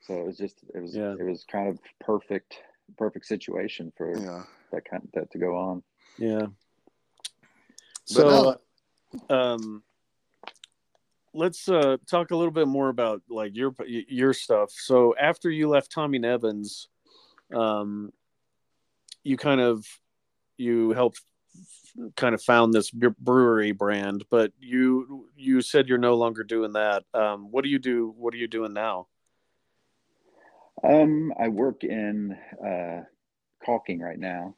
So 0.00 0.14
it 0.14 0.26
was 0.26 0.36
just 0.36 0.56
it 0.74 0.80
was 0.80 0.96
Yeah. 0.96 1.14
it 1.18 1.22
was 1.22 1.44
kind 1.44 1.68
of 1.68 1.78
perfect 2.00 2.56
perfect 2.98 3.26
situation 3.26 3.92
for 3.96 4.10
yeah 4.18 4.42
that 4.72 4.84
kind 4.90 5.08
that 5.14 5.30
to 5.30 5.38
go 5.38 5.56
on. 5.56 5.82
yeah. 6.18 6.46
But 8.08 8.14
So, 8.14 8.60
um, 9.30 9.82
let's 11.34 11.68
uh 11.68 11.96
talk 12.10 12.30
a 12.30 12.36
little 12.36 12.52
bit 12.52 12.68
more 12.68 12.88
about 12.88 13.22
like 13.28 13.56
your 13.56 13.74
your 13.86 14.32
stuff. 14.32 14.70
So 14.72 15.14
after 15.18 15.50
you 15.50 15.68
left 15.68 15.90
Tommy 15.90 16.18
Nevin's, 16.18 16.88
um, 17.54 18.12
you 19.24 19.36
kind 19.36 19.60
of 19.60 19.86
you 20.56 20.92
helped 20.92 21.20
kind 22.16 22.34
of 22.34 22.42
found 22.42 22.72
this 22.72 22.90
brewery 22.90 23.72
brand, 23.72 24.24
but 24.30 24.52
you 24.58 25.28
you 25.36 25.60
said 25.60 25.88
you're 25.88 25.98
no 25.98 26.14
longer 26.14 26.44
doing 26.44 26.72
that. 26.72 27.04
Um, 27.14 27.50
what 27.50 27.64
do 27.64 27.70
you 27.70 27.78
do? 27.78 28.14
What 28.16 28.34
are 28.34 28.38
you 28.38 28.48
doing 28.48 28.72
now? 28.72 29.08
Um, 30.82 31.32
I 31.38 31.48
work 31.48 31.84
in 31.84 32.36
uh, 32.64 33.02
caulking 33.64 34.00
right 34.00 34.18
now. 34.18 34.56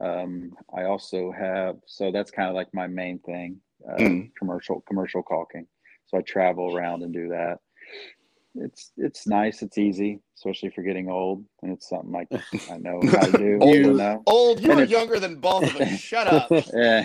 Um, 0.00 0.52
I 0.76 0.84
also 0.84 1.30
have 1.32 1.76
so 1.86 2.10
that's 2.12 2.30
kind 2.30 2.48
of 2.48 2.54
like 2.54 2.72
my 2.74 2.86
main 2.86 3.18
thing, 3.20 3.60
uh, 3.88 3.96
Mm. 3.96 4.30
commercial 4.36 4.80
commercial 4.88 5.22
caulking. 5.22 5.66
So 6.06 6.18
I 6.18 6.22
travel 6.22 6.76
around 6.76 7.02
and 7.02 7.12
do 7.12 7.28
that. 7.28 7.58
It's 8.54 8.92
it's 8.98 9.26
nice. 9.26 9.62
It's 9.62 9.78
easy, 9.78 10.20
especially 10.36 10.68
for 10.70 10.82
getting 10.82 11.08
old, 11.08 11.42
and 11.62 11.72
it's 11.72 11.88
something 11.88 12.10
like 12.12 12.28
I 12.70 12.76
know 12.76 13.00
how 13.10 13.22
to 13.26 13.32
do. 13.32 13.58
Old. 13.62 13.74
you 13.74 13.92
know. 13.94 14.22
old 14.26 14.60
you 14.60 14.70
And 14.72 14.80
are 14.80 14.82
it's- 14.84 14.90
younger 14.98 15.18
than 15.18 15.36
both 15.36 15.62
of 15.64 15.76
us 15.80 15.98
shut 15.98 16.26
up 16.26 16.50
Yeah. 16.74 17.00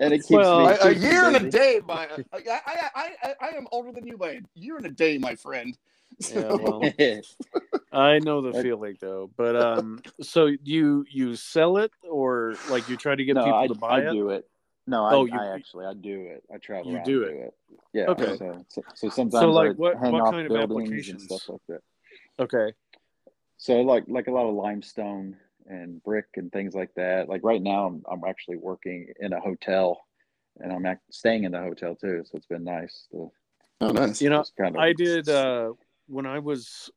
and 0.00 0.14
it 0.14 0.18
keeps 0.20 0.30
Well, 0.30 0.60
me 0.60 0.72
a, 0.72 0.74
a 0.86 0.90
keeps 0.94 1.04
year 1.04 1.24
and 1.26 1.36
a 1.36 1.50
day 1.50 1.80
my 1.86 2.08
I, 2.32 2.38
I, 2.38 2.60
I, 2.94 3.10
I, 3.22 3.34
I 3.42 3.48
am 3.56 3.66
older 3.72 3.92
than 3.92 4.06
you 4.06 4.16
by 4.16 4.30
a 4.32 4.40
year 4.54 4.78
and 4.78 4.86
a 4.86 4.90
day 4.90 5.18
my 5.18 5.34
friend 5.34 5.76
Yeah, 6.34 6.52
well, 6.54 6.82
I 7.92 8.18
know 8.20 8.40
the 8.40 8.52
feeling 8.62 8.96
though, 9.00 9.30
but 9.36 9.56
um, 9.56 10.02
so 10.22 10.46
you 10.62 11.04
you 11.10 11.36
sell 11.36 11.76
it 11.78 11.90
or 12.08 12.54
like 12.70 12.88
you 12.88 12.96
try 12.96 13.14
to 13.14 13.24
get 13.24 13.34
no, 13.34 13.44
people 13.44 13.58
I, 13.58 13.66
to 13.66 13.74
buy 13.74 13.88
I 13.88 14.00
it? 14.00 14.12
do 14.12 14.30
it. 14.30 14.48
No, 14.86 15.04
I, 15.04 15.14
Oh, 15.14 15.24
you- 15.24 15.38
I 15.38 15.54
actually 15.54 15.86
I 15.86 15.94
do 15.94 16.26
it. 16.28 16.42
I 16.52 16.58
travel 16.58 16.92
You 16.92 17.00
do 17.04 17.22
it. 17.22 17.30
do 17.30 17.38
it. 17.40 17.54
Yeah. 17.92 18.04
Okay. 18.10 18.36
So, 18.36 18.64
so, 18.68 18.82
so 18.94 19.08
sometimes 19.08 19.54
like, 19.54 19.70
I 19.70 19.72
what- 19.74 19.96
hang 19.98 20.12
what 20.12 20.22
off 20.22 20.30
kind 20.32 20.50
of 20.50 20.56
applications? 20.56 21.22
and 21.22 21.30
stuff 21.30 21.48
like 21.48 21.60
that. 21.68 21.80
Okay, 22.38 22.72
So 23.56 23.80
like 23.82 24.04
like 24.08 24.26
a 24.26 24.32
lot 24.32 24.46
of 24.48 24.54
limestone 24.54 25.36
and 25.66 26.02
brick 26.02 26.26
and 26.36 26.50
things 26.52 26.74
like 26.74 26.92
that. 26.96 27.28
Like 27.28 27.40
right 27.44 27.62
now, 27.62 27.86
I'm 27.86 28.02
I'm 28.10 28.22
actually 28.28 28.56
working 28.56 29.08
in 29.20 29.32
a 29.32 29.40
hotel, 29.40 30.04
and 30.60 30.72
I'm 30.72 30.84
act- 30.84 31.12
staying 31.14 31.44
in 31.44 31.52
the 31.52 31.60
hotel 31.60 31.94
too. 31.94 32.22
So 32.24 32.36
it's 32.36 32.46
been 32.46 32.64
nice. 32.64 33.06
To 33.12 33.30
oh 33.80 33.88
nice 33.90 34.20
you 34.20 34.30
know 34.30 34.44
kind 34.58 34.74
of, 34.76 34.80
I 34.82 34.92
did 34.92 35.28
uh, 35.28 35.72
when 36.06 36.26
I 36.26 36.38
was 36.38 36.90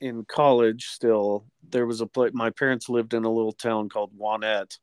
in 0.00 0.24
college. 0.24 0.86
Still, 0.86 1.46
there 1.70 1.86
was 1.86 2.00
a 2.00 2.06
place. 2.06 2.32
My 2.34 2.50
parents 2.50 2.88
lived 2.88 3.14
in 3.14 3.24
a 3.24 3.30
little 3.30 3.52
town 3.52 3.88
called 3.88 4.16
Wanette, 4.16 4.78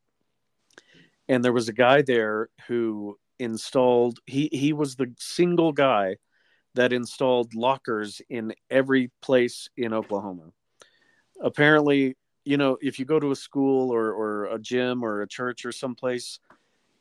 and 1.29 1.43
there 1.43 1.53
was 1.53 1.69
a 1.69 1.73
guy 1.73 2.01
there 2.01 2.49
who 2.67 3.17
installed. 3.39 4.19
He 4.25 4.49
he 4.51 4.73
was 4.73 4.95
the 4.95 5.13
single 5.19 5.71
guy 5.71 6.17
that 6.75 6.93
installed 6.93 7.53
lockers 7.53 8.21
in 8.29 8.53
every 8.69 9.11
place 9.21 9.69
in 9.75 9.93
Oklahoma. 9.93 10.53
Apparently, 11.41 12.15
you 12.45 12.57
know, 12.57 12.77
if 12.81 12.97
you 12.97 13.05
go 13.05 13.19
to 13.19 13.31
a 13.31 13.35
school 13.35 13.91
or 13.91 14.11
or 14.13 14.45
a 14.45 14.59
gym 14.59 15.03
or 15.03 15.21
a 15.21 15.27
church 15.27 15.65
or 15.65 15.71
someplace, 15.71 16.39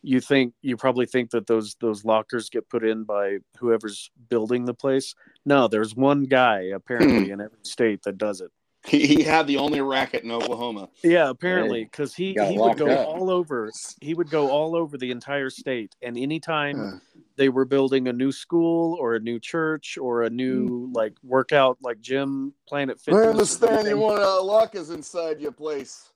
you 0.02 0.20
think 0.20 0.54
you 0.62 0.76
probably 0.76 1.06
think 1.06 1.30
that 1.30 1.46
those 1.46 1.76
those 1.80 2.04
lockers 2.04 2.48
get 2.50 2.68
put 2.68 2.84
in 2.84 3.04
by 3.04 3.38
whoever's 3.58 4.10
building 4.28 4.64
the 4.64 4.74
place. 4.74 5.14
No, 5.44 5.68
there's 5.68 5.94
one 5.94 6.24
guy 6.24 6.70
apparently 6.74 7.30
in 7.30 7.40
every 7.40 7.58
state 7.64 8.02
that 8.04 8.16
does 8.18 8.40
it. 8.40 8.50
he, 8.86 9.06
he 9.06 9.22
had 9.22 9.46
the 9.46 9.58
only 9.58 9.80
racket 9.82 10.24
in 10.24 10.30
oklahoma 10.30 10.88
Yeah, 11.04 11.28
apparently 11.28 11.84
because 11.84 12.14
he 12.14 12.32
got 12.32 12.50
he 12.50 12.56
would 12.58 12.78
go 12.78 12.88
up. 12.90 13.06
all 13.08 13.28
over. 13.30 13.70
He 14.00 14.14
would 14.14 14.30
go 14.30 14.48
all 14.50 14.74
over 14.74 14.96
the 14.96 15.10
entire 15.10 15.50
state, 15.50 15.94
and 16.00 16.16
anytime 16.16 16.78
Yeah. 16.78 16.98
they 17.36 17.50
were 17.50 17.66
building 17.66 18.08
a 18.08 18.12
new 18.14 18.32
school 18.32 18.96
or 18.98 19.14
a 19.16 19.20
new 19.20 19.38
church 19.38 19.98
or 20.00 20.22
a 20.22 20.30
new 20.30 20.90
like 20.94 21.12
workout 21.22 21.76
like 21.82 22.00
gym 22.00 22.54
planet 22.66 22.98
fitness 22.98 23.26
I 23.26 23.28
understand 23.30 23.70
you 23.72 23.78
anything, 23.80 24.00
want 24.00 24.22
uh, 24.22 24.42
lockers 24.42 24.88
inside 24.88 25.40
your 25.42 25.52
place. 25.52 26.08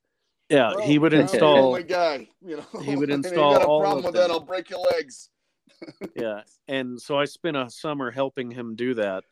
Yeah 0.51 0.73
Well, 0.75 0.81
he 0.87 0.99
would 0.99 1.13
I'm 1.15 1.19
the 1.27 1.33
install 1.33 1.67
only 1.69 1.83
guy. 1.83 2.29
You 2.45 2.59
know, 2.59 2.81
he 2.83 2.97
would 2.97 3.11
install 3.19 3.53
you 3.53 3.59
got 3.59 3.65
a 3.65 3.69
all 3.69 3.81
problem 3.81 3.99
of 4.05 4.13
with 4.13 4.15
that? 4.21 4.31
I'll 4.31 4.41
break 4.41 4.71
your 4.71 4.81
legs. 4.81 5.31
yeah 6.17 6.41
and 6.69 7.01
so 7.01 7.19
i 7.19 7.25
spent 7.25 7.57
a 7.57 7.69
summer 7.69 8.11
helping 8.11 8.51
him 8.51 8.75
do 8.77 8.95
that 8.95 9.25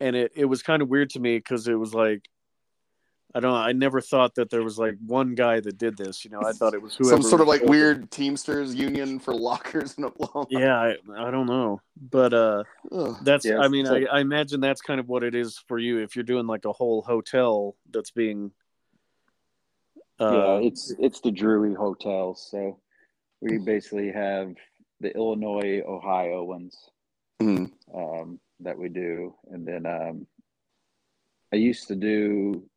and 0.00 0.16
it, 0.16 0.32
it 0.34 0.44
was 0.44 0.62
kind 0.62 0.82
of 0.82 0.88
weird 0.88 1.08
to 1.10 1.20
me 1.20 1.36
because 1.38 1.68
it 1.68 1.74
was 1.74 1.94
like 1.94 2.28
i 3.34 3.40
don't 3.40 3.52
know 3.52 3.56
i 3.56 3.72
never 3.72 4.00
thought 4.00 4.34
that 4.34 4.50
there 4.50 4.62
was 4.64 4.78
like 4.78 4.96
one 5.06 5.34
guy 5.34 5.60
that 5.60 5.78
did 5.78 5.96
this 5.96 6.24
you 6.24 6.30
know 6.30 6.42
i 6.42 6.52
thought 6.52 6.74
it 6.74 6.82
was 6.82 6.96
whoever 6.96 7.14
Some 7.16 7.22
sort 7.22 7.40
of 7.40 7.46
like 7.46 7.60
building. 7.60 7.70
weird 7.80 8.10
Teamsters 8.10 8.74
union 8.74 9.20
for 9.20 9.32
lockers 9.32 9.94
in 9.96 10.04
Oklahoma. 10.04 10.46
yeah 10.50 10.76
I, 10.76 10.96
I 11.16 11.30
don't 11.30 11.46
know 11.46 11.80
but 12.10 12.34
uh 12.34 12.64
Ugh. 12.90 13.16
that's 13.22 13.44
Yeah, 13.46 13.60
i 13.60 13.68
mean 13.68 13.86
so- 13.86 13.94
I, 13.94 14.04
I 14.16 14.20
imagine 14.20 14.60
that's 14.60 14.82
kind 14.82 14.98
of 15.00 15.08
what 15.08 15.22
it 15.22 15.34
is 15.36 15.56
for 15.68 15.78
you 15.78 15.98
if 15.98 16.16
you're 16.16 16.24
doing 16.24 16.46
like 16.46 16.64
a 16.66 16.72
whole 16.72 17.00
hotel 17.02 17.76
that's 17.90 18.10
being 18.10 18.50
yeah, 20.20 20.58
it's 20.66 20.92
it's 20.98 21.20
the 21.20 21.30
Drury 21.30 21.74
hotels. 21.74 22.46
So 22.50 22.78
we 23.40 23.58
basically 23.58 24.12
have 24.12 24.54
the 25.00 25.14
Illinois, 25.16 25.82
Ohio 25.86 26.44
ones 26.44 26.76
Mhm. 27.40 27.72
um, 27.94 28.40
that 28.60 28.76
we 28.76 28.88
do, 28.90 29.34
and 29.50 29.66
then 29.66 29.86
um, 29.86 30.26
I 31.52 31.56
used 31.56 31.88
to 31.88 31.96
do 31.96 32.68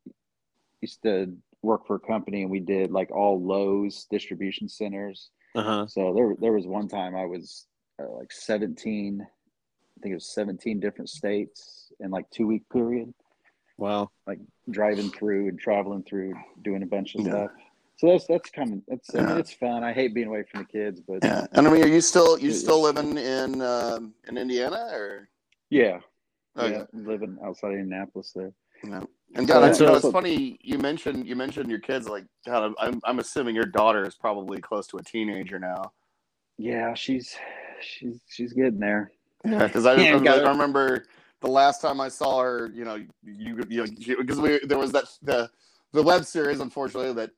used 0.82 1.04
to 1.04 1.36
work 1.62 1.86
for 1.88 1.96
a 1.96 2.00
company, 2.00 2.41
and 2.44 2.52
we 2.52 2.60
did 2.60 2.91
like 2.91 3.12
all 3.12 3.41
Lowe's 3.41 4.06
distribution 4.10 4.68
centers. 4.70 5.30
uh-huh 5.56 5.88
So 5.88 6.14
there 6.14 6.36
there 6.39 6.54
was 6.54 6.66
one 6.66 6.88
time 6.88 7.16
I 7.16 7.26
was 7.26 7.68
uh, 8.00 8.10
like 8.10 8.32
seventeen, 8.32 9.22
I 9.22 9.98
think 10.02 10.12
it 10.14 10.16
was 10.16 10.34
seventeen 10.34 10.80
different 10.80 11.10
states 11.10 11.91
in 12.00 12.10
like 12.10 12.30
two 12.32 12.48
week 12.48 12.64
period. 12.70 13.14
Wow 13.78 14.09
Like 14.28 14.39
driving 14.69 15.09
through 15.11 15.49
and 15.49 15.59
traveling 15.59 16.03
through, 16.03 16.34
doing 16.61 16.84
a 16.84 16.86
bunch 16.86 17.15
of 17.15 17.21
Yeah. 17.21 17.32
stuff. 17.32 17.51
So 17.97 18.07
that's 18.07 18.28
that's 18.28 18.49
of 18.71 18.82
that's 18.88 19.15
I 19.15 19.21
mean 19.21 19.38
it's 19.38 19.53
fun. 19.53 19.84
I 19.84 19.93
hate 19.93 20.13
being 20.13 20.28
away 20.28 20.43
from 20.49 20.61
the 20.61 20.65
kids, 20.67 20.99
but 21.01 21.24
Yeah, 21.24 21.45
and 21.53 21.67
I 21.67 21.71
mean, 21.71 21.84
are 21.84 21.88
you 21.88 22.01
still 22.01 22.38
you 22.39 22.51
still 22.51 22.82
living 22.82 23.17
in 23.17 23.61
um, 23.61 24.13
in 24.28 24.38
Indiana 24.38 24.89
or? 24.93 25.30
yeah, 25.69 25.99
Oh, 26.55 26.67
yeah, 26.67 26.84
living 26.93 27.38
outside 27.43 27.74
of 27.74 27.80
Indianapolis 27.80 28.32
there. 28.36 28.51
yeah. 28.84 29.01
And 29.36 29.47
God, 29.47 29.63
I, 29.63 29.71
So- 29.71 29.86
you 29.86 29.89
know, 29.91 29.97
it's 29.97 30.11
funny 30.11 30.57
you 30.61 30.78
mentioned 30.78 31.26
you 31.28 31.36
mentioned 31.36 31.69
your 31.69 31.80
kids. 31.80 32.07
Like, 32.09 32.26
God, 32.45 32.74
I'm 32.80 32.99
I'm 33.03 33.19
assuming 33.19 33.55
your 33.55 33.65
daughter 33.65 34.05
is 34.05 34.15
probably 34.15 34.59
close 34.59 34.88
to 34.88 34.97
a 34.97 35.03
teenager 35.03 35.59
now. 35.59 35.91
Yeah, 36.57 36.93
she's 36.93 37.36
she's 37.82 38.19
she's 38.28 38.53
getting 38.53 38.80
there. 38.80 39.11
Yeah, 39.45 39.65
because 39.67 39.86
I, 39.86 39.95
Yeah. 40.01 40.15
I 40.17 40.49
remember 40.49 41.05
the 41.44 41.50
last 41.52 41.82
time 41.82 42.00
I 42.02 42.08
saw 42.08 42.41
her. 42.41 42.72
You 42.74 42.86
know, 42.86 42.96
you 42.96 43.64
you 43.70 43.86
because 44.18 44.39
we 44.39 44.60
there 44.66 44.80
was 44.80 44.91
that 44.94 45.06
the 45.22 45.50
the 45.91 46.02
web 46.02 46.26
series, 46.26 46.60
unfortunately, 46.62 47.14
that 47.14 47.32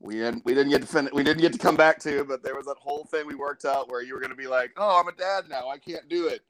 we 0.00 0.16
didn't 0.16 0.44
we 0.44 0.52
didn't 0.52 0.70
get 0.70 0.82
to 0.82 0.88
fin- 0.88 1.10
we 1.12 1.22
didn't 1.22 1.40
get 1.40 1.52
to 1.52 1.58
come 1.58 1.76
back 1.76 1.98
to, 2.00 2.24
but 2.24 2.42
there 2.42 2.56
was 2.56 2.66
that 2.66 2.76
whole 2.78 3.04
thing 3.04 3.26
we 3.26 3.36
worked 3.36 3.64
out 3.64 3.88
where 3.90 4.02
you 4.02 4.14
were 4.14 4.20
going 4.20 4.30
to 4.30 4.36
be 4.36 4.48
like, 4.48 4.72
"Oh, 4.76 5.00
I'm 5.00 5.08
a 5.08 5.12
dad 5.12 5.44
now. 5.48 5.68
I 5.68 5.78
can't 5.78 6.08
do 6.08 6.26
it," 6.26 6.42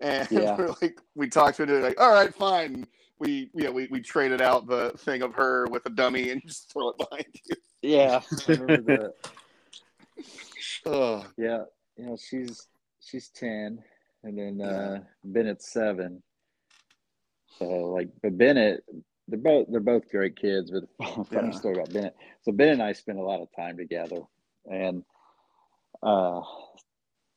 and 0.00 0.28
Yeah. 0.32 0.56
we're 0.56 0.74
like 0.82 1.00
we 1.14 1.28
talked 1.28 1.56
to 1.58 1.62
it 1.62 1.82
like, 1.82 2.00
"All 2.00 2.12
right, 2.12 2.34
fine." 2.34 2.86
We 3.20 3.50
you 3.54 3.64
know 3.64 3.72
we, 3.72 3.86
we 3.90 4.00
traded 4.00 4.42
out 4.42 4.66
the 4.66 4.90
thing 4.98 5.22
of 5.22 5.34
her 5.34 5.66
with 5.68 5.86
a 5.86 5.90
dummy 5.90 6.30
and 6.30 6.40
you 6.42 6.48
just 6.54 6.72
throw 6.72 6.90
it 6.90 6.98
behind 6.98 7.26
you. 7.48 7.56
Yeah, 7.82 8.20
I 8.48 8.52
remember 8.52 8.96
that. 8.96 9.14
Oh, 10.86 11.24
Yeah, 11.36 11.62
you 11.96 12.06
know 12.06 12.16
she's 12.16 12.66
she's 13.00 13.28
ten, 13.28 13.82
and 14.24 14.38
then 14.38 14.60
uh, 14.60 15.00
Bennett's 15.24 15.70
seven. 15.72 16.22
So 17.58 17.64
like, 17.64 18.08
but 18.22 18.38
Bennett, 18.38 18.84
they're 19.26 19.38
both 19.38 19.66
they're 19.70 19.80
both 19.80 20.08
great 20.10 20.36
kids. 20.36 20.70
But 20.70 20.84
funny 21.28 21.48
Yeah. 21.48 21.58
story 21.58 21.74
about 21.74 21.92
Bennett. 21.92 22.16
So 22.42 22.52
Bennett 22.52 22.74
and 22.74 22.82
I 22.82 22.92
spent 22.92 23.18
a 23.18 23.22
lot 23.22 23.40
of 23.40 23.48
time 23.54 23.76
together, 23.76 24.20
and 24.70 25.02
uh, 26.02 26.40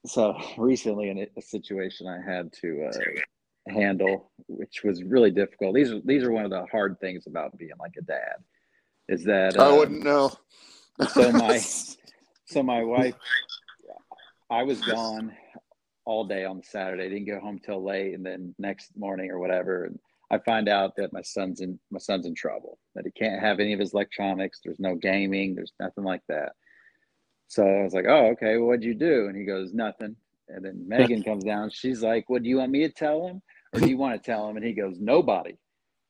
so 0.05 0.35
recently 0.57 1.09
in 1.09 1.17
a 1.19 1.41
situation 1.41 2.07
I 2.07 2.21
had 2.21 2.51
to 2.61 2.89
uh, 2.89 3.71
handle, 3.71 4.31
which 4.47 4.83
was 4.83 5.03
really 5.03 5.31
difficult. 5.31 5.75
These 5.75 5.91
are 5.91 6.01
these 6.05 6.23
are 6.23 6.31
one 6.31 6.45
of 6.45 6.51
the 6.51 6.65
hard 6.71 6.99
things 6.99 7.27
about 7.27 7.57
being 7.57 7.71
like 7.79 7.93
a 7.97 8.01
dad, 8.03 8.37
is 9.09 9.23
that 9.25 9.57
I 9.57 9.69
uh, 9.69 9.75
wouldn't 9.75 10.03
know. 10.03 10.31
so 11.13 11.31
my 11.31 11.59
so 12.45 12.63
my 12.63 12.83
wife, 12.83 13.15
I 14.49 14.63
was 14.63 14.81
gone 14.81 15.35
all 16.05 16.25
day 16.25 16.45
on 16.45 16.63
Saturday. 16.63 17.09
Didn't 17.09 17.27
go 17.27 17.39
home 17.39 17.59
till 17.59 17.83
late, 17.83 18.13
and 18.13 18.25
then 18.25 18.55
next 18.57 18.97
morning 18.97 19.29
or 19.29 19.39
whatever, 19.39 19.85
and 19.85 19.99
I 20.31 20.39
find 20.39 20.69
out 20.69 20.95
that 20.95 21.11
my 21.13 21.21
son's 21.21 21.59
in 21.61 21.77
my 21.91 21.99
son's 21.99 22.25
in 22.25 22.33
trouble. 22.33 22.79
That 22.95 23.05
he 23.05 23.11
can't 23.11 23.41
have 23.41 23.59
any 23.59 23.73
of 23.73 23.79
his 23.79 23.93
electronics. 23.93 24.59
There's 24.63 24.79
no 24.79 24.95
gaming. 24.95 25.53
There's 25.55 25.73
nothing 25.79 26.03
like 26.05 26.21
that. 26.29 26.53
So 27.47 27.63
I 27.67 27.83
was 27.83 27.93
like, 27.93 28.05
"Oh, 28.07 28.27
okay. 28.33 28.57
Well, 28.57 28.67
what'd 28.67 28.83
you 28.83 28.93
do?" 28.95 29.27
And 29.27 29.35
he 29.37 29.43
goes, 29.43 29.73
"Nothing." 29.73 30.15
And 30.47 30.63
then 30.65 30.87
Megan 30.87 31.21
comes 31.29 31.43
down. 31.43 31.69
She's 31.69 32.01
like, 32.01 32.29
"What 32.29 32.43
do 32.43 32.49
you 32.49 32.57
want 32.57 32.71
me 32.71 32.79
to 32.87 32.93
tell 32.93 33.27
him, 33.27 33.41
or 33.73 33.81
do 33.81 33.89
you 33.89 33.97
want 33.97 34.21
to 34.21 34.25
tell 34.25 34.47
him?" 34.49 34.55
And 34.55 34.65
he 34.65 34.73
goes, 34.73 34.97
"Nobody." 34.99 35.57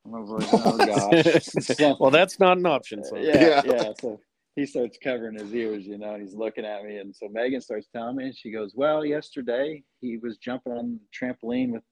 And 0.06 0.16
I 0.16 0.20
was 0.20 0.30
like, 0.30 0.50
"Oh 0.66 0.78
gosh." 1.24 1.46
So- 1.78 1.98
well, 2.00 2.12
that's 2.12 2.40
not 2.40 2.58
an 2.58 2.66
option. 2.68 3.04
So. 3.04 3.18
yeah, 3.18 3.34
Yeah. 3.44 3.74
yeah, 3.74 3.94
So 4.00 4.20
he 4.56 4.66
starts 4.68 4.98
covering 5.04 5.38
his 5.40 5.54
ears, 5.54 5.88
you 5.88 5.98
know, 5.98 6.14
and 6.14 6.22
he's 6.22 6.36
looking 6.36 6.66
at 6.66 6.84
me. 6.84 6.98
And 6.98 7.16
so 7.16 7.28
Megan 7.30 7.62
starts 7.62 7.88
telling 7.96 8.18
me, 8.18 8.26
and 8.26 8.38
she 8.38 8.52
goes, 8.52 8.74
Well, 8.76 9.04
yesterday 9.06 9.84
he 10.00 10.18
was 10.18 10.38
jumping 10.38 10.74
on 10.74 11.00
the 11.00 11.26
trampoline 11.28 11.72
with 11.72 11.84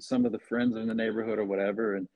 some 0.00 0.24
of 0.24 0.32
the 0.32 0.38
friends 0.38 0.76
in 0.76 0.88
the 0.88 0.94
neighborhood 0.94 1.38
or 1.38 1.44
whatever. 1.44 1.96
And 1.96 2.08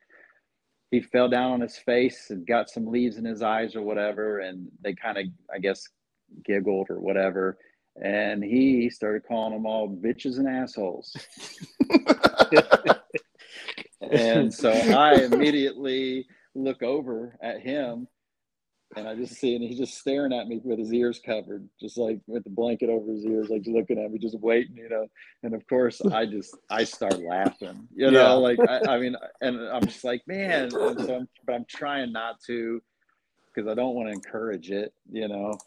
he 0.90 1.00
fell 1.00 1.28
down 1.28 1.52
on 1.52 1.60
his 1.60 1.78
face 1.78 2.30
and 2.30 2.46
got 2.46 2.70
some 2.70 2.86
leaves 2.86 3.16
in 3.16 3.24
his 3.24 3.42
eyes 3.42 3.74
or 3.74 3.82
whatever. 3.82 4.40
And 4.40 4.68
they 4.82 4.94
kind 4.94 5.18
of, 5.18 5.26
I 5.52 5.58
guess, 5.58 5.88
giggled 6.44 6.88
or 6.90 7.00
whatever. 7.00 7.58
And 8.02 8.42
he 8.42 8.88
started 8.90 9.26
calling 9.26 9.52
them 9.52 9.66
all 9.66 9.88
bitches 9.88 10.38
and 10.38 10.48
assholes. 10.48 11.14
And 14.10 14.52
so 14.52 14.70
I 14.70 15.14
immediately 15.14 16.26
look 16.54 16.82
over 16.82 17.36
at 17.42 17.60
him 17.60 18.08
and 18.96 19.08
I 19.08 19.14
just 19.14 19.34
see, 19.34 19.54
and 19.54 19.64
he's 19.64 19.78
just 19.78 19.98
staring 19.98 20.32
at 20.32 20.48
me 20.48 20.60
with 20.62 20.78
his 20.78 20.92
ears 20.92 21.20
covered, 21.24 21.68
just 21.80 21.96
like 21.96 22.20
with 22.26 22.44
the 22.44 22.50
blanket 22.50 22.90
over 22.90 23.10
his 23.12 23.24
ears, 23.24 23.48
like 23.48 23.62
looking 23.66 23.98
at 23.98 24.10
me, 24.10 24.18
just 24.18 24.38
waiting, 24.40 24.76
you 24.76 24.88
know. 24.88 25.06
And 25.42 25.54
of 25.54 25.66
course, 25.66 26.00
I 26.12 26.26
just 26.26 26.56
I 26.70 26.84
start 26.84 27.18
laughing, 27.20 27.88
you 27.94 28.10
know, 28.10 28.20
Yeah. 28.20 28.32
like 28.32 28.58
I, 28.68 28.94
I 28.94 28.98
mean, 28.98 29.16
and 29.40 29.60
I'm 29.68 29.86
just 29.86 30.04
like, 30.04 30.22
man. 30.26 30.64
And 30.76 31.00
so 31.04 31.16
I'm, 31.16 31.28
but 31.46 31.54
I'm 31.54 31.64
trying 31.68 32.12
not 32.12 32.40
to, 32.46 32.82
because 33.54 33.70
I 33.70 33.74
don't 33.74 33.94
want 33.94 34.08
to 34.08 34.12
encourage 34.12 34.70
it, 34.70 34.92
you 35.10 35.28
know. 35.28 35.58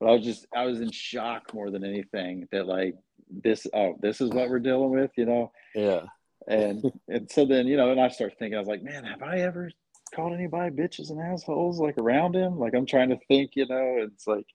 But 0.00 0.08
I 0.08 0.12
was 0.12 0.24
just 0.24 0.46
I 0.54 0.64
was 0.64 0.80
in 0.80 0.90
shock 0.90 1.54
more 1.54 1.70
than 1.70 1.84
anything 1.84 2.48
that 2.52 2.66
like 2.66 2.94
this 3.30 3.66
oh 3.72 3.96
this 4.02 4.20
is 4.20 4.30
what 4.30 4.50
we're 4.50 4.58
dealing 4.58 4.90
with, 4.90 5.10
you 5.16 5.24
know 5.24 5.52
Yeah. 5.74 6.02
and 6.48 6.82
and 7.08 7.30
so 7.30 7.46
then 7.46 7.66
you 7.68 7.76
know 7.76 7.92
and 7.92 8.00
i 8.00 8.08
start 8.08 8.34
thinking 8.38 8.56
i 8.56 8.58
was 8.58 8.66
like 8.68 8.82
man 8.82 9.04
have 9.04 9.22
i 9.22 9.38
ever 9.38 9.70
called 10.14 10.32
anybody 10.32 10.74
bitches 10.74 11.10
and 11.10 11.20
assholes 11.20 11.78
like 11.80 11.96
around 11.98 12.34
him 12.36 12.58
like 12.58 12.74
i'm 12.74 12.86
trying 12.86 13.08
to 13.08 13.18
think 13.28 13.52
you 13.54 13.66
know 13.66 13.96
it's 13.98 14.26
like 14.26 14.46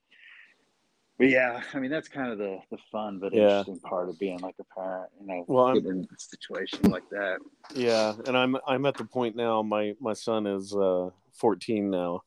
but 1.18 1.28
yeah 1.28 1.60
i 1.74 1.78
mean 1.78 1.90
that's 1.90 2.08
kind 2.08 2.30
of 2.30 2.38
the 2.38 2.58
the 2.70 2.78
fun 2.92 3.18
but 3.18 3.32
Yeah. 3.34 3.42
interesting 3.60 3.80
part 3.80 4.08
of 4.08 4.18
being 4.18 4.38
like 4.40 4.54
a 4.60 4.64
parent 4.78 5.10
you 5.20 5.26
know 5.26 5.44
Well, 5.48 5.66
I'm- 5.66 5.74
getting 5.82 5.98
in 5.98 6.08
situations 6.16 6.86
like 6.86 7.08
that 7.10 7.38
Yeah, 7.74 8.14
and 8.26 8.36
I'm 8.36 8.56
I'm 8.66 8.86
at 8.86 8.96
the 8.96 9.04
point 9.04 9.36
now. 9.36 9.62
My 9.62 9.94
my 10.00 10.12
son 10.14 10.46
is 10.46 10.74
uh, 10.74 11.10
14 11.34 11.90
now, 11.90 12.22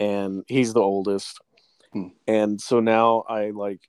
and 0.00 0.42
he's 0.48 0.72
the 0.72 0.80
oldest. 0.80 1.38
Hmm. 1.92 2.08
And 2.26 2.60
so 2.60 2.80
now 2.80 3.22
I 3.28 3.50
like 3.50 3.80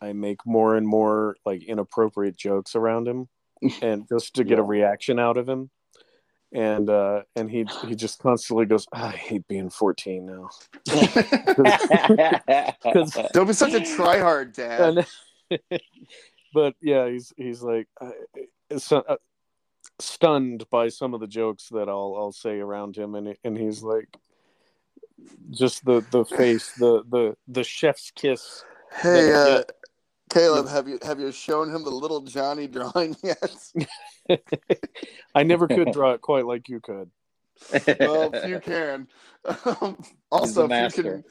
I 0.00 0.12
make 0.12 0.38
more 0.46 0.76
and 0.76 0.86
more 0.86 1.36
like 1.44 1.64
inappropriate 1.64 2.36
jokes 2.36 2.74
around 2.76 3.08
him, 3.08 3.28
and 3.82 4.06
just 4.08 4.34
to 4.34 4.44
get 4.44 4.58
a 4.58 4.62
reaction 4.62 5.18
out 5.18 5.36
of 5.36 5.48
him. 5.48 5.70
And 6.54 6.90
uh, 6.90 7.22
and 7.34 7.50
he 7.50 7.64
he 7.86 7.94
just 7.94 8.18
constantly 8.18 8.66
goes, 8.66 8.86
I 8.92 9.10
hate 9.10 9.46
being 9.48 9.70
14 9.70 10.26
now. 10.26 10.50
'Cause- 10.86 11.08
Don't 13.32 13.46
be 13.46 13.52
such 13.54 13.72
a 13.74 13.80
tryhard, 13.80 14.54
Dad. 14.54 15.06
But 16.54 16.74
yeah, 16.82 17.08
he's 17.08 17.32
he's 17.38 17.62
like 17.62 17.88
uh, 17.98 18.10
so, 18.76 18.98
uh, 19.08 19.16
stunned 19.98 20.68
by 20.68 20.90
some 20.90 21.14
of 21.14 21.20
the 21.20 21.26
jokes 21.26 21.68
that 21.70 21.88
I'll 21.88 22.14
I'll 22.18 22.32
say 22.32 22.60
around 22.60 22.94
him, 22.96 23.14
and 23.14 23.34
and 23.42 23.56
he's 23.56 23.82
like, 23.82 24.14
just 25.50 25.86
the 25.86 26.04
the 26.10 26.26
face, 26.26 26.72
the 26.72 27.02
the 27.08 27.34
the 27.48 27.64
chef's 27.64 28.10
kiss. 28.10 28.62
Hey, 28.94 29.32
uh, 29.32 29.62
Caleb, 30.32 30.68
have 30.68 30.88
you 30.88 30.98
have 31.02 31.20
you 31.20 31.30
shown 31.30 31.74
him 31.74 31.84
the 31.84 31.90
little 31.90 32.22
Johnny 32.22 32.66
drawing 32.66 33.16
yet? 33.22 33.72
I 35.34 35.42
never 35.42 35.68
could 35.68 35.92
draw 35.92 36.12
it 36.12 36.20
quite 36.22 36.46
like 36.46 36.68
you 36.68 36.80
could. 36.80 37.10
well, 38.00 38.30
if 38.34 38.48
you 38.48 38.58
can. 38.60 39.06
Um, 39.44 40.02
also, 40.30 40.68
if 40.70 40.96
you 40.96 41.02
can, 41.02 41.24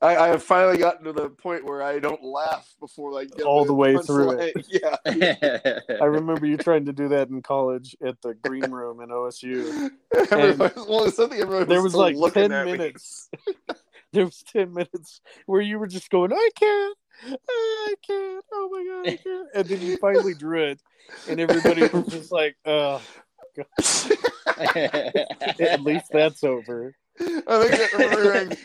I, 0.00 0.16
I 0.16 0.28
have 0.28 0.42
finally 0.42 0.78
gotten 0.78 1.04
to 1.04 1.12
the 1.12 1.28
point 1.28 1.64
where 1.64 1.82
I 1.82 1.98
don't 1.98 2.22
laugh 2.24 2.66
before 2.80 3.18
I 3.18 3.24
get 3.24 3.42
All 3.44 3.64
the 3.64 3.74
way 3.74 3.96
through 3.98 4.36
punchline. 4.36 4.64
Yeah, 4.68 5.96
I 6.00 6.04
remember 6.06 6.46
you 6.46 6.56
trying 6.56 6.86
to 6.86 6.92
do 6.92 7.08
that 7.08 7.28
in 7.28 7.42
college 7.42 7.94
at 8.04 8.20
the 8.22 8.34
green 8.34 8.70
room 8.70 9.00
in 9.00 9.10
OSU. 9.10 9.90
Everybody- 10.30 10.74
well, 10.88 11.10
something 11.10 11.38
everyone 11.38 11.68
There 11.68 11.82
was 11.82 11.92
still 11.92 12.10
like 12.16 12.32
ten 12.32 12.50
minutes. 12.50 13.28
there 14.12 14.24
was 14.24 14.42
ten 14.50 14.72
minutes 14.72 15.20
where 15.44 15.60
you 15.60 15.78
were 15.78 15.88
just 15.88 16.08
going, 16.10 16.32
"I 16.32 16.48
can't, 16.58 16.96
I 17.24 17.94
can't, 18.06 18.44
oh 18.52 18.68
my 18.70 18.84
god, 18.84 19.12
I 19.12 19.16
can't," 19.22 19.48
and 19.54 19.66
then 19.66 19.80
you 19.80 19.96
finally 19.98 20.34
drew 20.34 20.64
it, 20.64 20.80
and 21.28 21.40
everybody 21.40 21.86
was 21.88 22.06
just 22.08 22.32
like, 22.32 22.56
"Oh, 22.64 23.00
at 24.58 25.80
least 25.82 26.06
that's 26.12 26.44
over." 26.44 26.94
I 27.20 27.24
think 27.24 27.72
I 27.74 27.88
remember 27.92 28.22
hearing, 28.22 28.56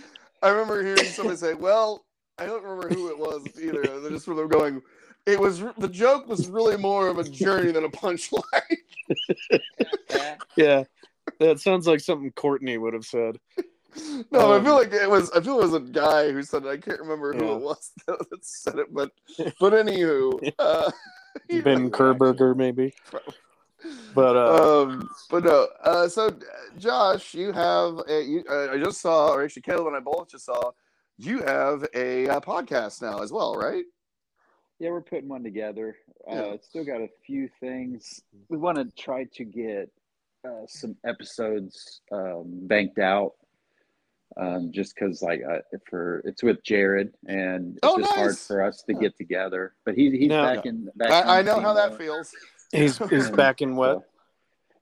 I 0.41 0.49
remember 0.49 0.83
hearing 0.83 1.05
somebody 1.05 1.37
say, 1.37 1.53
"Well, 1.53 2.05
I 2.37 2.45
don't 2.45 2.63
remember 2.63 2.89
who 2.89 3.09
it 3.09 3.17
was 3.17 3.47
either." 3.59 3.81
They're 3.81 4.11
just 4.11 4.25
sort 4.25 4.39
of 4.39 4.49
going. 4.49 4.81
It 5.25 5.39
was 5.39 5.63
the 5.77 5.87
joke 5.87 6.27
was 6.27 6.49
really 6.49 6.77
more 6.77 7.07
of 7.07 7.19
a 7.19 7.23
journey 7.23 7.71
than 7.71 7.85
a 7.85 7.89
punchline. 7.89 8.43
Yeah, 10.57 10.83
that 11.39 11.59
sounds 11.59 11.87
like 11.87 12.01
something 12.01 12.31
Courtney 12.31 12.77
would 12.77 12.93
have 12.93 13.05
said. 13.05 13.37
No, 14.31 14.53
I 14.53 14.57
Um, 14.57 14.63
feel 14.63 14.73
like 14.75 14.93
it 14.93 15.09
was. 15.09 15.31
I 15.31 15.41
feel 15.41 15.59
it 15.59 15.63
was 15.63 15.73
a 15.73 15.79
guy 15.79 16.31
who 16.31 16.41
said. 16.43 16.63
it. 16.65 16.69
I 16.69 16.77
can't 16.77 16.99
remember 16.99 17.33
who 17.33 17.45
Yeah. 17.45 17.55
it 17.55 17.61
was 17.61 17.91
that 18.07 18.45
said 18.45 18.79
it, 18.79 18.93
but 18.93 19.11
but 19.59 19.73
anywho, 19.73 20.51
uh, 20.59 20.91
Ben 21.49 21.89
Kerberger, 21.91 22.55
maybe. 22.55 22.93
But 24.13 24.35
uh, 24.37 24.83
um, 24.83 25.09
but 25.29 25.43
no. 25.43 25.67
Uh, 25.83 26.07
so, 26.07 26.27
uh, 26.27 26.31
Josh, 26.77 27.33
you 27.33 27.51
have 27.51 27.99
a. 28.07 28.21
You, 28.23 28.43
uh, 28.49 28.69
I 28.71 28.77
just 28.77 29.01
saw, 29.01 29.33
or 29.33 29.43
actually, 29.43 29.63
Caleb 29.63 29.87
and 29.87 29.95
I 29.95 29.99
both 29.99 30.29
just 30.29 30.45
saw. 30.45 30.71
You 31.17 31.41
have 31.43 31.85
a 31.93 32.27
uh, 32.29 32.39
podcast 32.39 33.01
now 33.01 33.19
as 33.19 33.31
well, 33.31 33.55
right? 33.55 33.83
Yeah, 34.79 34.89
we're 34.89 35.01
putting 35.01 35.29
one 35.29 35.43
together. 35.43 35.95
Uh, 36.27 36.35
Yeah. 36.35 36.41
it's 36.53 36.67
still 36.67 36.83
got 36.85 37.01
a 37.01 37.09
few 37.25 37.47
things. 37.59 38.21
We 38.49 38.57
want 38.57 38.77
to 38.77 38.85
try 39.01 39.25
to 39.35 39.43
get 39.43 39.91
uh, 40.47 40.65
some 40.67 40.95
episodes 41.05 42.01
um, 42.11 42.45
banked 42.67 42.97
out, 42.97 43.33
um, 44.37 44.71
just 44.71 44.95
because 44.95 45.21
like 45.21 45.41
uh, 45.49 45.59
for 45.89 46.21
it's 46.25 46.43
with 46.43 46.63
Jared, 46.63 47.13
and 47.27 47.77
it's 47.77 47.79
Oh, 47.83 47.97
just 47.97 48.13
hard 48.13 48.37
for 48.37 48.63
us 48.63 48.83
to 48.83 48.93
get 48.93 49.15
together. 49.17 49.73
But 49.85 49.95
he, 49.95 50.09
he's 50.17 50.29
No. 50.29 50.43
back 50.43 50.65
in. 50.65 50.89
Back 50.95 51.25
I, 51.25 51.39
I 51.39 51.41
know 51.41 51.59
how 51.59 51.73
that 51.73 51.97
feels. 51.97 52.33
he's 52.71 52.97
he's 53.09 53.29
back 53.29 53.61
in 53.61 53.75
what? 53.75 53.97
So, 53.97 54.05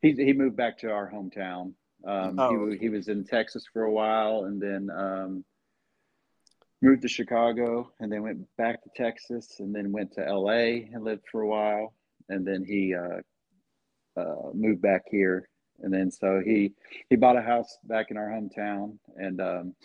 he 0.02 0.14
he 0.14 0.34
moved 0.34 0.56
back 0.56 0.78
to 0.80 0.91
our 0.91 1.12
hometown. 1.12 1.74
Um, 2.06 2.36
Oh, 2.39 2.70
he, 2.70 2.78
he 2.78 2.89
was 2.89 3.08
in 3.10 3.26
Texas 3.26 3.66
for 3.74 3.84
a 3.84 3.91
while, 3.91 4.45
and 4.45 4.62
then 4.62 4.89
um, 4.95 5.43
moved 6.82 7.02
to 7.02 7.10
Chicago, 7.10 7.91
and 8.00 8.12
then 8.12 8.22
went 8.24 8.47
back 8.58 8.82
to 8.84 8.89
Texas, 8.95 9.56
and 9.60 9.76
then 9.76 9.91
went 9.91 10.14
to 10.14 10.26
L.A. 10.26 10.89
and 10.93 11.04
lived 11.04 11.24
for 11.30 11.41
a 11.41 11.47
while, 11.47 11.93
and 12.30 12.47
then 12.47 12.64
he 12.64 12.95
uh, 12.95 13.20
uh, 14.20 14.52
moved 14.54 14.82
back 14.82 15.02
here, 15.10 15.49
and 15.82 15.94
then 15.94 16.12
so 16.12 16.42
he 16.44 16.74
he 17.10 17.16
bought 17.16 17.38
a 17.38 17.42
house 17.42 17.78
back 17.84 18.12
in 18.12 18.18
our 18.18 18.28
hometown, 18.28 18.98
and 19.18 19.42
um, 19.42 19.76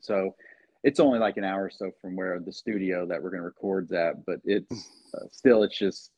so 0.00 0.34
it's 0.82 1.00
only 1.00 1.18
like 1.18 1.36
an 1.36 1.44
hour 1.44 1.64
or 1.64 1.70
so 1.70 1.90
from 2.00 2.16
where 2.16 2.38
the 2.40 2.52
studio 2.52 3.04
that 3.06 3.22
we're 3.22 3.30
going 3.30 3.42
to 3.42 3.44
record's 3.44 3.92
at, 3.92 4.24
but 4.24 4.40
it's 4.44 4.88
uh, 5.14 5.26
still 5.30 5.62
it's 5.62 5.78
just 5.78 6.12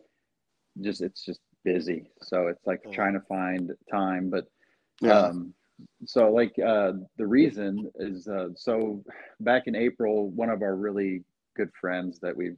just 0.80 1.00
it's 1.02 1.24
just 1.24 1.40
busy, 1.64 2.10
so 2.22 2.46
it's 2.48 2.66
like 2.66 2.80
Yeah. 2.84 2.92
trying 2.92 3.14
to 3.14 3.20
find 3.20 3.72
time, 3.90 4.30
but 4.30 4.46
Yeah. 5.00 5.28
um, 5.28 5.54
so 6.06 6.30
like 6.32 6.56
uh, 6.58 6.92
the 7.16 7.26
reason 7.26 7.90
is 7.96 8.28
uh, 8.28 8.50
so 8.54 9.02
back 9.40 9.66
in 9.66 9.74
April, 9.74 10.30
one 10.30 10.50
of 10.50 10.62
our 10.62 10.76
really 10.76 11.24
good 11.56 11.70
friends 11.80 12.20
that 12.20 12.36
we've, 12.36 12.56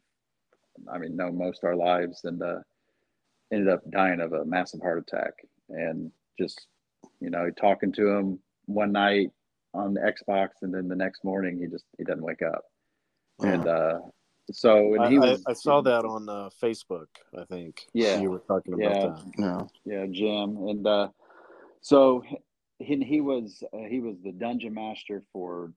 I 0.93 0.99
mean, 0.99 1.17
known 1.17 1.39
most 1.39 1.65
our 1.65 1.75
lives, 1.77 2.25
and 2.25 2.43
uh, 2.43 2.61
ended 3.53 3.69
up 3.69 3.81
dying 3.91 4.21
of 4.21 4.33
a 4.35 4.45
massive 4.45 4.81
heart 4.81 4.99
attack, 4.99 5.33
and 5.69 6.11
just 6.39 6.67
you 7.21 7.31
know 7.31 7.51
talking 7.51 7.93
to 7.93 8.09
him 8.09 8.39
one 8.67 8.93
night 8.93 9.31
on 9.73 9.95
the 9.95 10.01
Xbox, 10.01 10.49
and 10.62 10.73
then 10.73 10.89
the 10.89 10.97
next 10.97 11.25
morning 11.25 11.59
he 11.59 11.67
just 11.67 11.85
he 11.99 12.05
doesn't 12.05 12.23
wake 12.25 12.43
up, 12.43 12.62
Wow. 13.39 13.49
and 13.53 13.67
uh, 13.67 13.99
so 14.53 14.95
and 14.95 15.03
I, 15.05 15.11
he 15.11 15.17
I- 15.17 15.21
was 15.21 15.43
I, 15.47 15.53
saw 15.55 15.81
that 15.83 16.05
on 16.05 16.29
uh, 16.29 16.51
Facebook. 16.62 17.07
I 17.39 17.45
think. 17.45 17.87
Yeah. 17.93 18.21
you 18.21 18.31
were 18.31 18.43
talking 18.47 18.75
about 18.75 18.95
Yeah. 18.95 19.07
that. 19.09 19.39
No. 19.39 19.69
yeah 19.85 20.07
jim 20.11 20.57
and 20.69 20.87
uh 20.87 21.09
so 21.81 22.23
he, 22.79 23.03
he 23.05 23.21
was 23.21 23.62
uh, 23.73 23.79
he 23.89 24.01
was 24.01 24.17
the 24.23 24.33
dungeon 24.33 24.75
master 24.75 25.23
for 25.33 25.73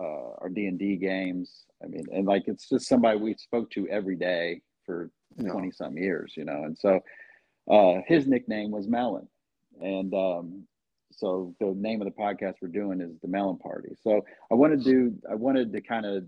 uh 0.00 0.30
our 0.40 0.48
d&d 0.52 0.96
games 0.96 1.64
i 1.82 1.86
mean 1.86 2.04
and 2.12 2.26
like 2.26 2.44
it's 2.46 2.68
just 2.68 2.86
somebody 2.88 3.18
we 3.18 3.34
spoke 3.34 3.70
to 3.70 3.88
every 3.88 4.16
day 4.16 4.60
for 4.86 5.10
No. 5.36 5.52
20 5.52 5.70
some 5.72 5.96
years 5.98 6.34
you 6.36 6.44
know 6.44 6.64
and 6.64 6.76
so 6.78 7.00
uh 7.70 8.00
his 8.06 8.26
nickname 8.26 8.70
was 8.70 8.86
melon 8.88 9.28
and 9.82 10.14
um 10.14 10.66
so 11.14 11.54
the 11.60 11.74
name 11.76 12.00
of 12.00 12.06
the 12.06 12.14
podcast 12.22 12.54
we're 12.62 12.68
doing 12.68 13.00
is 13.02 13.18
the 13.20 13.28
melon 13.28 13.58
party. 13.58 13.90
So 14.02 14.22
i 14.50 14.54
wanted 14.54 14.82
to 14.84 15.14
i 15.30 15.34
wanted 15.34 15.72
to 15.72 15.80
kind 15.82 16.06
of 16.06 16.24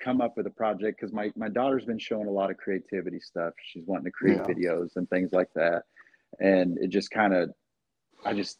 come 0.00 0.20
up 0.20 0.34
with 0.36 0.46
a 0.46 0.50
project 0.50 0.98
because 1.00 1.12
my, 1.14 1.32
my 1.36 1.48
daughter's 1.48 1.86
been 1.86 1.98
showing 1.98 2.26
a 2.28 2.30
lot 2.30 2.50
of 2.50 2.58
creativity 2.58 3.18
stuff. 3.18 3.54
She's 3.64 3.84
wanting 3.86 4.04
to 4.04 4.10
create 4.10 4.38
Yeah. 4.38 4.54
videos 4.54 4.90
and 4.96 5.08
things 5.08 5.32
like 5.32 5.48
that. 5.54 5.84
And 6.38 6.76
it 6.78 6.88
just 6.90 7.10
kind 7.10 7.32
of 7.32 7.50
i 8.24 8.32
just 8.32 8.58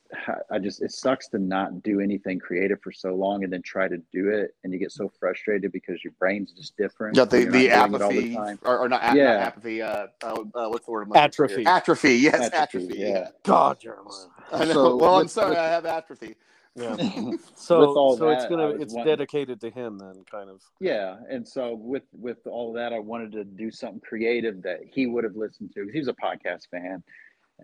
i 0.50 0.58
just 0.58 0.82
it 0.82 0.92
sucks 0.92 1.28
to 1.28 1.38
not 1.38 1.82
do 1.82 1.98
anything 2.00 2.38
creative 2.38 2.78
for 2.82 2.92
so 2.92 3.14
long 3.14 3.42
and 3.42 3.52
then 3.52 3.62
try 3.62 3.88
to 3.88 3.96
do 4.12 4.28
it 4.28 4.54
and 4.62 4.72
you 4.72 4.78
get 4.78 4.92
so 4.92 5.10
frustrated 5.18 5.72
because 5.72 6.04
your 6.04 6.12
brain's 6.18 6.52
just 6.52 6.76
different 6.76 7.16
Yeah, 7.16 7.24
the, 7.24 7.44
the 7.46 7.68
not 7.68 7.90
doing 7.90 7.94
it 7.94 8.02
all 8.02 8.10
the 8.10 8.36
apathy, 8.36 8.58
or, 8.64 8.78
or 8.78 8.88
not, 8.88 9.02
a- 9.02 9.16
Yeah. 9.16 9.24
not 9.38 9.42
apathy. 9.48 9.82
Uh, 9.82 10.06
uh, 10.22 10.26
uh, 10.54 10.68
what's 10.68 10.84
the 10.86 10.92
word? 10.92 11.02
I'm 11.02 11.08
looking 11.08 11.22
Atrophy. 11.22 11.56
here? 11.62 11.68
Atrophy. 11.68 12.14
Yes, 12.16 12.34
Atrophy, 12.52 12.58
atrophy. 12.86 12.98
yeah. 13.00 13.28
God, 13.44 13.80
Jeremiah. 13.80 14.26
I 14.52 14.64
know. 14.66 14.72
So, 14.72 14.96
well, 14.96 15.18
I'm 15.20 15.28
sorry. 15.28 15.56
I 15.56 15.68
have 15.68 15.86
atrophy. 15.86 16.36
Yeah. 16.74 16.94
So 17.56 17.94
so 18.18 18.28
it's 18.30 18.42
that, 18.42 18.46
I 18.46 18.48
gonna 18.50 18.68
it's 18.82 18.92
wanting- 18.94 19.06
dedicated 19.12 19.60
to 19.62 19.70
him 19.70 19.98
then, 19.98 20.22
kind 20.30 20.50
of. 20.50 20.60
Yeah, 20.78 21.16
and 21.30 21.46
so 21.48 21.74
with 21.74 22.02
with 22.12 22.46
all 22.46 22.74
that, 22.74 22.92
I 22.92 22.98
wanted 22.98 23.32
to 23.32 23.44
do 23.44 23.70
something 23.70 24.00
creative 24.00 24.62
that 24.62 24.80
he 24.84 25.06
would 25.06 25.24
have 25.24 25.34
listened 25.36 25.72
to. 25.74 25.80
Because 25.80 25.92
he 25.94 25.98
was 26.00 26.08
a 26.08 26.12
podcast 26.12 26.68
fan, 26.70 27.02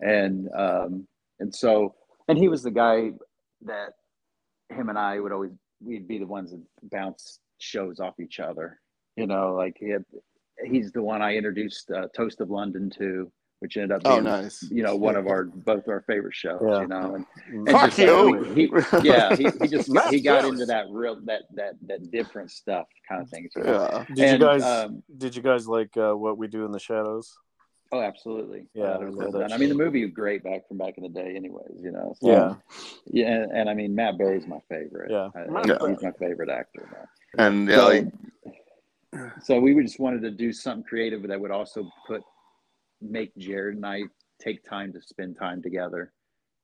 and 0.01 0.49
um, 0.55 1.07
and 1.43 1.53
so 1.53 1.93
and 2.27 2.37
he 2.37 2.47
was 2.47 2.63
the 2.63 2.71
guy 2.71 3.11
that 3.65 3.89
him 4.69 4.89
and 4.89 4.97
I 4.97 5.19
would 5.19 5.31
always 5.31 5.51
we'd 5.81 6.07
be 6.07 6.17
the 6.17 6.25
ones 6.25 6.51
that 6.51 6.61
bounce 6.91 7.39
shows 7.59 7.99
off 7.99 8.19
each 8.19 8.39
other. 8.39 8.79
You 9.17 9.27
know, 9.27 9.53
like 9.53 9.75
he 9.79 9.89
had 9.89 10.03
he's 10.65 10.91
the 10.91 11.01
one 11.03 11.21
I 11.21 11.35
introduced 11.35 11.91
uh, 11.91 12.07
Toast 12.15 12.39
of 12.41 12.49
London 12.49 12.89
to, 12.97 13.31
which 13.59 13.75
ended 13.77 13.91
up 13.91 14.01
Oh, 14.05 14.13
being 14.15 14.23
nice. 14.23 14.63
you 14.71 14.83
know 14.83 14.95
one 14.95 15.15
of 15.15 15.27
our 15.27 15.43
both 15.43 15.87
our 15.87 16.01
favorite 16.07 16.33
shows. 16.33 16.61
Yeah. 16.65 16.81
You 16.81 16.87
know, 16.87 17.15
and 17.15 17.25
and 17.49 17.69
Fuck 17.69 17.91
just, 17.93 17.99
you. 17.99 18.53
we- 18.55 18.67
he- 18.67 19.07
yeah, 19.09 19.35
he, 19.35 19.47
he 19.61 19.67
just 19.67 19.87
he 20.09 20.21
got 20.21 20.41
jealous. 20.41 20.51
into 20.53 20.65
that 20.67 20.85
real 20.91 21.19
that 21.25 21.43
that 21.55 21.73
that 21.87 22.09
different 22.11 22.49
stuff 22.51 22.87
kind 23.07 23.21
of 23.21 23.29
thing. 23.29 23.49
So, 23.51 23.61
Yeah. 23.63 24.05
Did 24.15 24.25
and, 24.25 24.41
you 24.41 24.47
guys 24.47 24.63
um, 24.63 25.03
did 25.17 25.35
you 25.35 25.41
guys 25.43 25.67
like 25.67 25.95
uh, 25.97 26.13
what 26.13 26.37
we 26.37 26.47
do 26.47 26.65
in 26.65 26.71
the 26.71 26.79
shadows? 26.79 27.37
Oh, 27.93 28.01
absolutely. 28.01 28.65
Yeah, 28.73 28.85
Uh, 28.85 28.87
I 28.87 29.03
love 29.05 29.13
well 29.15 29.31
that. 29.33 29.53
I 29.53 29.57
mean, 29.57 29.69
the 29.69 29.75
movie 29.75 30.03
was 30.03 30.13
great 30.15 30.43
back 30.43 30.67
from 30.67 30.79
back 30.79 30.97
in 30.97 31.03
the 31.03 31.09
day, 31.09 31.35
anyways. 31.35 31.77
You 31.79 31.91
know. 31.91 32.15
So, 32.19 32.27
Yeah. 32.27 32.55
Yeah, 33.05 33.27
and, 33.43 33.51
and 33.51 33.69
I 33.69 33.75
mean, 33.75 33.93
Matt 33.93 34.17
Berry's 34.17 34.47
my 34.47 34.59
favorite. 34.67 35.11
Yeah. 35.11 35.29
I- 35.35 35.45
Matt 35.47 35.65
he's 35.87 36.01
my 36.01 36.11
favorite 36.13 36.49
actor. 36.49 36.89
Man. 36.91 37.07
And 37.37 37.69
yeah, 37.69 37.75
So, 37.75 37.87
like, 37.87 38.07
so 39.43 39.59
we 39.59 39.79
just 39.83 39.99
wanted 39.99 40.23
to 40.23 40.31
do 40.31 40.51
something 40.51 40.83
creative 40.83 41.21
that 41.27 41.39
would 41.39 41.51
also 41.51 41.87
put 42.07 42.23
make 42.99 43.35
Jared 43.37 43.75
and 43.75 43.85
I 43.85 44.03
take 44.41 44.63
time 44.67 44.91
to 44.93 45.01
spend 45.01 45.37
time 45.37 45.61
together, 45.61 46.13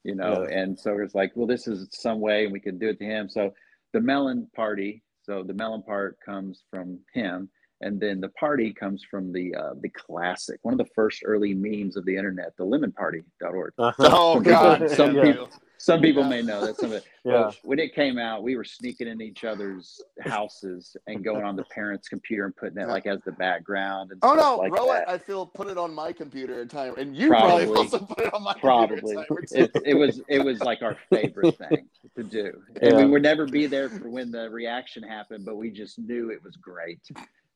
you 0.04 0.16
know. 0.16 0.46
And 0.46 0.80
so 0.80 0.98
it's 0.98 1.14
like, 1.14 1.34
well, 1.36 1.46
this 1.46 1.68
is 1.68 1.88
some 1.92 2.20
way 2.20 2.46
and 2.46 2.52
we 2.54 2.60
could 2.60 2.80
do 2.80 2.90
it 2.90 2.98
to 2.98 3.06
him. 3.06 3.30
So 3.30 3.54
the 3.94 4.02
melon 4.02 4.48
party. 4.56 5.04
So 5.22 5.44
the 5.44 5.54
melon 5.54 5.84
part 5.84 6.18
comes 6.26 6.64
from 6.72 7.00
him, 7.14 7.50
and 7.82 8.00
then 8.00 8.20
the 8.20 8.30
party 8.30 8.74
comes 8.74 9.04
from 9.10 9.32
the 9.32 9.56
uh, 9.56 9.74
the 9.82 9.90
classic, 9.90 10.60
one 10.64 10.74
of 10.74 10.78
the 10.78 10.94
first 10.94 11.22
early 11.26 11.54
memes 11.54 11.96
of 11.98 12.06
the 12.06 12.16
internet, 12.16 12.56
the 12.58 12.66
lemonparty.org. 12.66 13.74
Uh-huh. 13.78 13.94
oh 14.00 14.34
Some 14.36 14.44
people- 14.44 14.52
god, 14.52 14.90
some 14.92 15.16
yeah. 15.16 15.22
people- 15.24 15.50
Some 15.82 16.02
people 16.02 16.24
Yeah. 16.24 16.30
may 16.30 16.42
know 16.42 16.66
that 16.66 16.76
some 16.76 16.88
of 16.92 16.98
it. 16.98 17.06
yeah. 17.24 17.52
When 17.64 17.80
it 17.80 17.96
came 17.96 18.18
out, 18.18 18.44
we 18.44 18.58
were 18.58 18.66
sneaking 18.66 19.08
in 19.08 19.22
each 19.22 19.46
other's 19.46 20.02
houses 20.20 20.98
and 21.08 21.24
going 21.24 21.46
on 21.46 21.56
the 21.56 21.64
parents' 21.64 22.10
computer 22.10 22.44
and 22.44 22.54
putting 22.54 22.78
it 22.80 22.90
like 22.90 23.06
as 23.06 23.20
the 23.24 23.32
background. 23.32 24.12
And 24.12 24.20
Oh 24.22 24.34
stuff 24.36 24.46
no, 24.46 24.58
like 24.58 24.74
Rowan, 24.74 24.96
that. 24.98 25.10
I 25.10 25.18
feel 25.18 25.46
put 25.46 25.68
it 25.70 25.78
on 25.78 25.94
my 25.96 26.12
computer 26.12 26.62
at 26.62 26.70
time, 26.70 26.96
and 26.98 27.16
you 27.16 27.30
probably, 27.30 27.64
Probably. 27.64 27.78
also 27.82 28.00
put 28.00 28.20
it 28.26 28.34
on 28.34 28.44
my 28.44 28.56
Probably, 28.60 29.16
computer. 29.26 29.40
at 29.64 29.74
time, 29.74 29.84
it, 29.86 29.92
it 29.92 29.94
was 29.94 30.22
it 30.28 30.40
was 30.44 30.60
like 30.60 30.82
our 30.82 30.98
favorite 31.10 31.58
thing 31.58 31.88
to 32.18 32.24
do, 32.24 32.62
Yeah. 32.82 32.90
and 32.90 32.98
we 32.98 33.06
would 33.06 33.24
never 33.24 33.46
be 33.46 33.66
there 33.66 33.88
for 33.88 34.10
when 34.10 34.32
the 34.32 34.50
reaction 34.50 35.02
happened, 35.02 35.46
but 35.46 35.56
we 35.56 35.72
just 35.72 35.98
knew 35.98 36.30
it 36.30 36.44
was 36.44 36.58
great, 36.58 37.00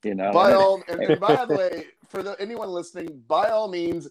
you 0.04 0.16
know. 0.16 0.32
by 0.32 0.54
all 0.60 0.82
and, 0.88 1.02
and 1.02 1.20
by 1.20 1.46
the 1.46 1.56
way, 1.56 1.86
for 2.10 2.24
the 2.24 2.36
anyone 2.40 2.70
listening, 2.70 3.22
by 3.28 3.50
all 3.50 3.68
means, 3.68 4.08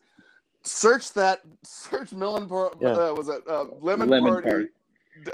search 0.65 1.13
that 1.15 1.41
search 1.63 2.13
Millen 2.13 2.49
Par- 2.49 2.73
Yeah. 2.81 2.89
uh, 2.91 3.15
was 3.15 3.29
it 3.29 3.43
uh, 3.49 3.65
Lemon, 3.81 4.09
Lemon 4.09 4.33
Party? 4.33 4.49
Party. 4.51 4.69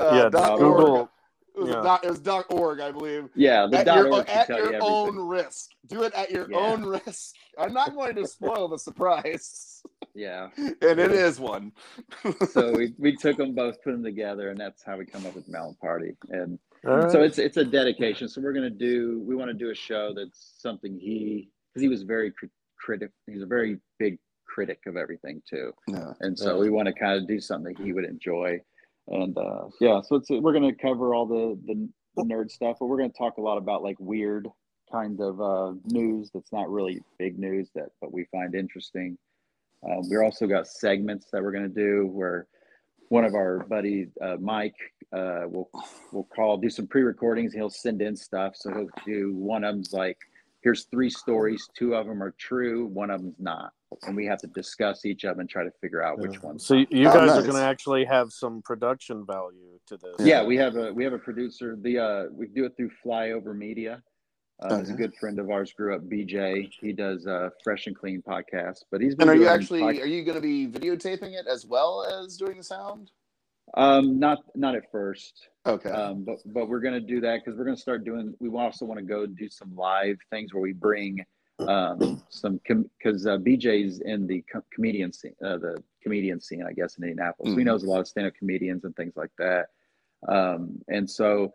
Uh, 0.01 0.15
yeah. 0.25 0.29
dot 0.29 0.59
Google- 0.59 0.91
org. 0.91 1.09
It 1.57 1.63
was, 1.63 1.71
yeah. 1.71 1.83
dot, 1.83 2.05
it 2.05 2.11
was 2.11 2.21
dot 2.21 2.45
org, 2.51 2.79
I 2.79 2.93
believe. 2.93 3.31
yeah, 3.35 3.67
the 3.69 3.79
At 3.79 3.87
dot 3.87 3.97
your, 3.99 4.13
org 4.13 4.29
at 4.29 4.47
tell 4.47 4.59
your 4.59 4.73
you 4.75 4.79
own 4.81 5.19
risk. 5.19 5.71
Do 5.89 6.05
it 6.05 6.13
at 6.15 6.31
your 6.31 6.49
Yeah. 6.49 6.57
own 6.57 6.85
risk. 6.85 7.35
I'm 7.59 7.73
not 7.73 7.95
going 7.95 8.15
to 8.15 8.27
spoil 8.29 8.69
the 8.69 8.79
surprise, 8.79 9.83
Yeah, 10.19 10.49
and 10.57 10.99
it 10.99 11.13
is 11.13 11.39
one. 11.39 11.71
so 12.51 12.73
we, 12.73 12.93
we 12.99 13.15
took 13.15 13.37
them 13.37 13.55
both, 13.55 13.81
put 13.85 13.93
them 13.93 14.03
together, 14.03 14.51
and 14.51 14.59
that's 14.59 14.83
how 14.83 14.97
we 14.97 15.07
come 15.07 15.25
up 15.27 15.35
with 15.37 15.49
Melon 15.49 15.77
Party, 15.81 16.17
and 16.31 16.59
All 16.87 16.97
right. 16.97 17.11
so 17.13 17.23
it's 17.23 17.39
it's 17.39 17.57
a 17.57 17.65
dedication. 17.65 18.29
So 18.29 18.41
we're 18.41 18.53
gonna 18.53 18.69
do 18.69 19.23
we 19.27 19.37
want 19.37 19.49
to 19.51 19.55
do 19.55 19.71
a 19.71 19.75
show 19.75 20.13
that's 20.15 20.55
something 20.59 20.99
he 20.99 21.51
because 21.73 21.83
he 21.83 21.89
was 21.89 22.03
very 22.03 22.33
crit- 22.33 22.51
critic. 22.79 23.11
He's 23.29 23.43
a 23.43 23.47
very 23.47 23.79
big 24.01 24.19
critic 24.47 24.81
of 24.87 24.97
everything 24.97 25.41
too. 25.49 25.73
Yeah. 25.87 26.13
and 26.21 26.37
so 26.37 26.55
Yeah. 26.55 26.61
we 26.63 26.71
want 26.71 26.87
to 26.87 26.93
kind 26.93 27.17
of 27.21 27.29
do 27.29 27.39
something 27.41 27.75
that 27.75 27.83
he 27.85 27.93
would 27.93 28.05
enjoy 28.05 28.59
and 29.09 29.37
uh 29.39 29.67
yeah 29.81 30.01
so 30.01 30.17
it's 30.17 30.29
we're 30.31 30.53
going 30.53 30.69
to 30.69 30.83
cover 30.83 31.15
all 31.15 31.27
the, 31.27 31.59
the 31.67 31.89
the 32.17 32.25
nerd 32.25 32.51
stuff 32.51 32.77
but 32.81 32.87
we're 32.87 32.97
going 32.99 33.11
to 33.11 33.17
talk 33.17 33.37
a 33.39 33.41
lot 33.41 33.57
about 33.59 33.83
like 33.83 33.97
weird 34.01 34.49
kind 34.91 35.21
of 35.21 35.41
uh 35.41 35.73
news 35.87 36.31
that's 36.35 36.51
not 36.53 36.69
really 36.71 37.01
big 37.19 37.39
news 37.39 37.69
that 37.75 37.89
but 38.01 38.13
we 38.13 38.25
find 38.33 38.55
interesting 38.55 39.17
um, 39.85 40.01
we're 40.09 40.23
also 40.25 40.47
got 40.47 40.67
segments 40.67 41.27
that 41.33 41.43
we're 41.43 41.53
going 41.53 41.63
to 41.63 41.69
do 41.69 42.07
where 42.07 42.47
one 43.11 43.25
of 43.25 43.35
our 43.35 43.61
buddy 43.71 44.09
uh, 44.21 44.37
mike 44.41 44.75
uh 45.15 45.43
will 45.49 45.71
will 46.13 46.29
call 46.35 46.59
do 46.59 46.69
some 46.69 46.87
pre-recordings. 46.87 47.55
He'll 47.55 47.71
send 47.71 48.03
in 48.03 48.15
stuff. 48.15 48.55
So 48.55 48.71
he'll 48.71 48.89
do 49.07 49.35
one 49.35 49.65
of 49.65 49.75
them's 49.75 49.93
like 49.95 50.19
here's 50.61 50.85
three 50.91 51.09
stories. 51.09 51.67
Two 51.75 51.95
of 51.95 52.07
them 52.07 52.23
are 52.23 52.35
true. 52.39 52.87
One 52.87 53.11
of 53.11 53.23
them's 53.23 53.39
not. 53.39 53.73
And 54.03 54.15
we 54.15 54.27
have 54.27 54.39
to 54.41 54.49
discuss 54.49 55.07
each 55.07 55.25
of 55.25 55.31
them 55.37 55.41
and 55.41 55.49
try 55.49 55.65
to 55.65 55.71
figure 55.81 56.03
out 56.03 56.19
which 56.19 56.35
Yeah. 56.35 56.39
one's 56.49 56.67
So 56.67 56.75
you 56.75 57.09
Oh, 57.09 57.13
guys 57.15 57.29
nice. 57.29 57.39
are 57.39 57.43
going 57.43 57.55
to 57.55 57.63
actually 57.63 58.05
have 58.05 58.31
some 58.33 58.61
production 58.61 59.25
value 59.25 59.79
to 59.87 59.97
this. 59.97 60.27
yeah 60.27 60.45
we 60.45 60.57
have 60.59 60.77
a 60.77 60.93
we 60.93 61.03
have 61.05 61.15
a 61.15 61.19
producer. 61.19 61.77
The 61.81 61.99
uh 61.99 62.25
we 62.31 62.49
do 62.49 62.67
it 62.67 62.77
through 62.77 62.91
flyover 63.03 63.57
media 63.57 64.03
uh, 64.63 64.79
he's 64.79 64.91
a 64.91 64.95
good 64.95 65.15
friend 65.17 65.39
of 65.39 65.51
ours 65.51 65.73
grew 65.73 65.95
up 65.95 66.03
bj 66.03 66.69
he 66.81 66.93
does 66.93 67.27
a 67.27 67.51
fresh 67.63 67.87
and 67.87 67.97
clean 67.97 68.23
podcast 68.23 68.85
but 68.91 69.01
he's 69.01 69.15
been 69.15 69.29
And 69.29 69.39
are 69.39 69.41
you 69.43 69.49
actually 69.49 69.81
pod- 69.81 69.99
are 70.01 70.07
you 70.07 70.25
going 70.25 70.35
to 70.37 70.41
be 70.43 70.67
videotaping 70.67 71.33
it 71.39 71.47
as 71.47 71.65
well 71.67 72.05
as 72.05 72.37
doing 72.37 72.57
the 72.59 72.65
sound? 72.65 73.11
um 73.77 74.19
not 74.19 74.39
not 74.55 74.75
at 74.75 74.91
first 74.91 75.49
Okay. 75.67 75.91
um 75.91 76.25
but 76.25 76.39
but 76.47 76.69
we're 76.69 76.81
gonna 76.81 77.01
do 77.01 77.21
that 77.21 77.41
because 77.45 77.59
we're 77.59 77.65
gonna 77.67 77.77
start 77.77 78.03
doing 78.05 78.35
we 78.41 78.49
also 78.49 78.87
want 78.87 78.99
to 78.99 79.05
go 79.05 79.27
do 79.27 79.49
some 79.49 79.75
live 79.77 80.17
things 80.31 80.55
where 80.55 80.63
we 80.63 80.73
bring 80.73 81.23
um 81.67 82.19
some 82.31 82.59
because 82.67 83.27
uh, 83.27 83.37
bj's 83.37 84.01
in 84.01 84.27
the 84.27 84.43
co- 84.51 84.65
comedian 84.73 85.13
scene 85.13 85.35
uh, 85.45 85.59
the 85.59 85.77
comedian 86.03 86.41
scene 86.41 86.63
i 86.67 86.73
guess 86.73 86.97
in 86.97 87.05
indianapolis 87.05 87.53
he 87.55 87.61
Mhm. 87.61 87.65
knows 87.67 87.83
a 87.85 87.87
lot 87.87 88.01
of 88.01 88.09
stand-up 88.09 88.33
comedians 88.39 88.85
and 88.85 88.97
things 88.97 89.15
like 89.17 89.31
that 89.39 89.67
um 90.29 90.81
and 90.89 91.09
so 91.09 91.53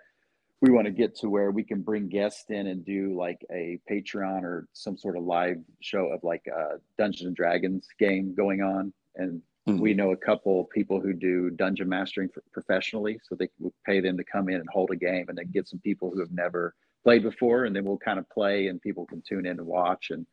we 0.64 0.72
want 0.72 0.86
to 0.86 0.92
get 0.92 1.14
to 1.14 1.30
where 1.30 1.52
we 1.52 1.62
can 1.62 1.82
bring 1.82 2.08
guests 2.08 2.46
in 2.50 2.68
and 2.68 2.86
do 2.86 3.14
like 3.18 3.46
a 3.52 3.78
patreon 3.92 4.44
or 4.44 4.66
some 4.72 4.98
sort 4.98 5.18
of 5.18 5.24
live 5.26 5.58
show 5.82 6.06
of 6.06 6.24
like 6.24 6.48
a 6.48 6.78
dungeons 6.98 7.28
and 7.28 7.36
dragons 7.36 7.86
game 8.00 8.34
going 8.34 8.62
on 8.62 8.94
and 9.18 9.42
Mhm. 9.68 9.80
we 9.82 9.94
know 9.94 10.12
a 10.12 10.18
couple 10.18 10.64
people 10.74 11.02
who 11.02 11.12
do 11.14 11.50
dungeon 11.50 11.90
mastering 11.90 12.30
professionally 12.54 13.20
so 13.24 13.36
they 13.36 13.50
would 13.60 13.74
pay 13.86 14.00
them 14.00 14.16
to 14.16 14.24
come 14.24 14.48
in 14.48 14.56
and 14.56 14.70
hold 14.72 14.90
a 14.92 14.96
game 14.96 15.26
and 15.28 15.38
then 15.38 15.52
get 15.52 15.68
some 15.68 15.80
people 15.80 16.10
who 16.12 16.22
have 16.22 16.32
never 16.32 16.74
played 17.04 17.24
before 17.24 17.66
and 17.66 17.76
then 17.76 17.84
we'll 17.84 17.98
kind 17.98 18.18
of 18.20 18.30
play 18.30 18.68
and 18.68 18.82
people 18.82 19.06
can 19.06 19.22
tune 19.28 19.46
in 19.46 19.60
and 19.60 19.68
watch 19.68 20.12
and 20.12 20.26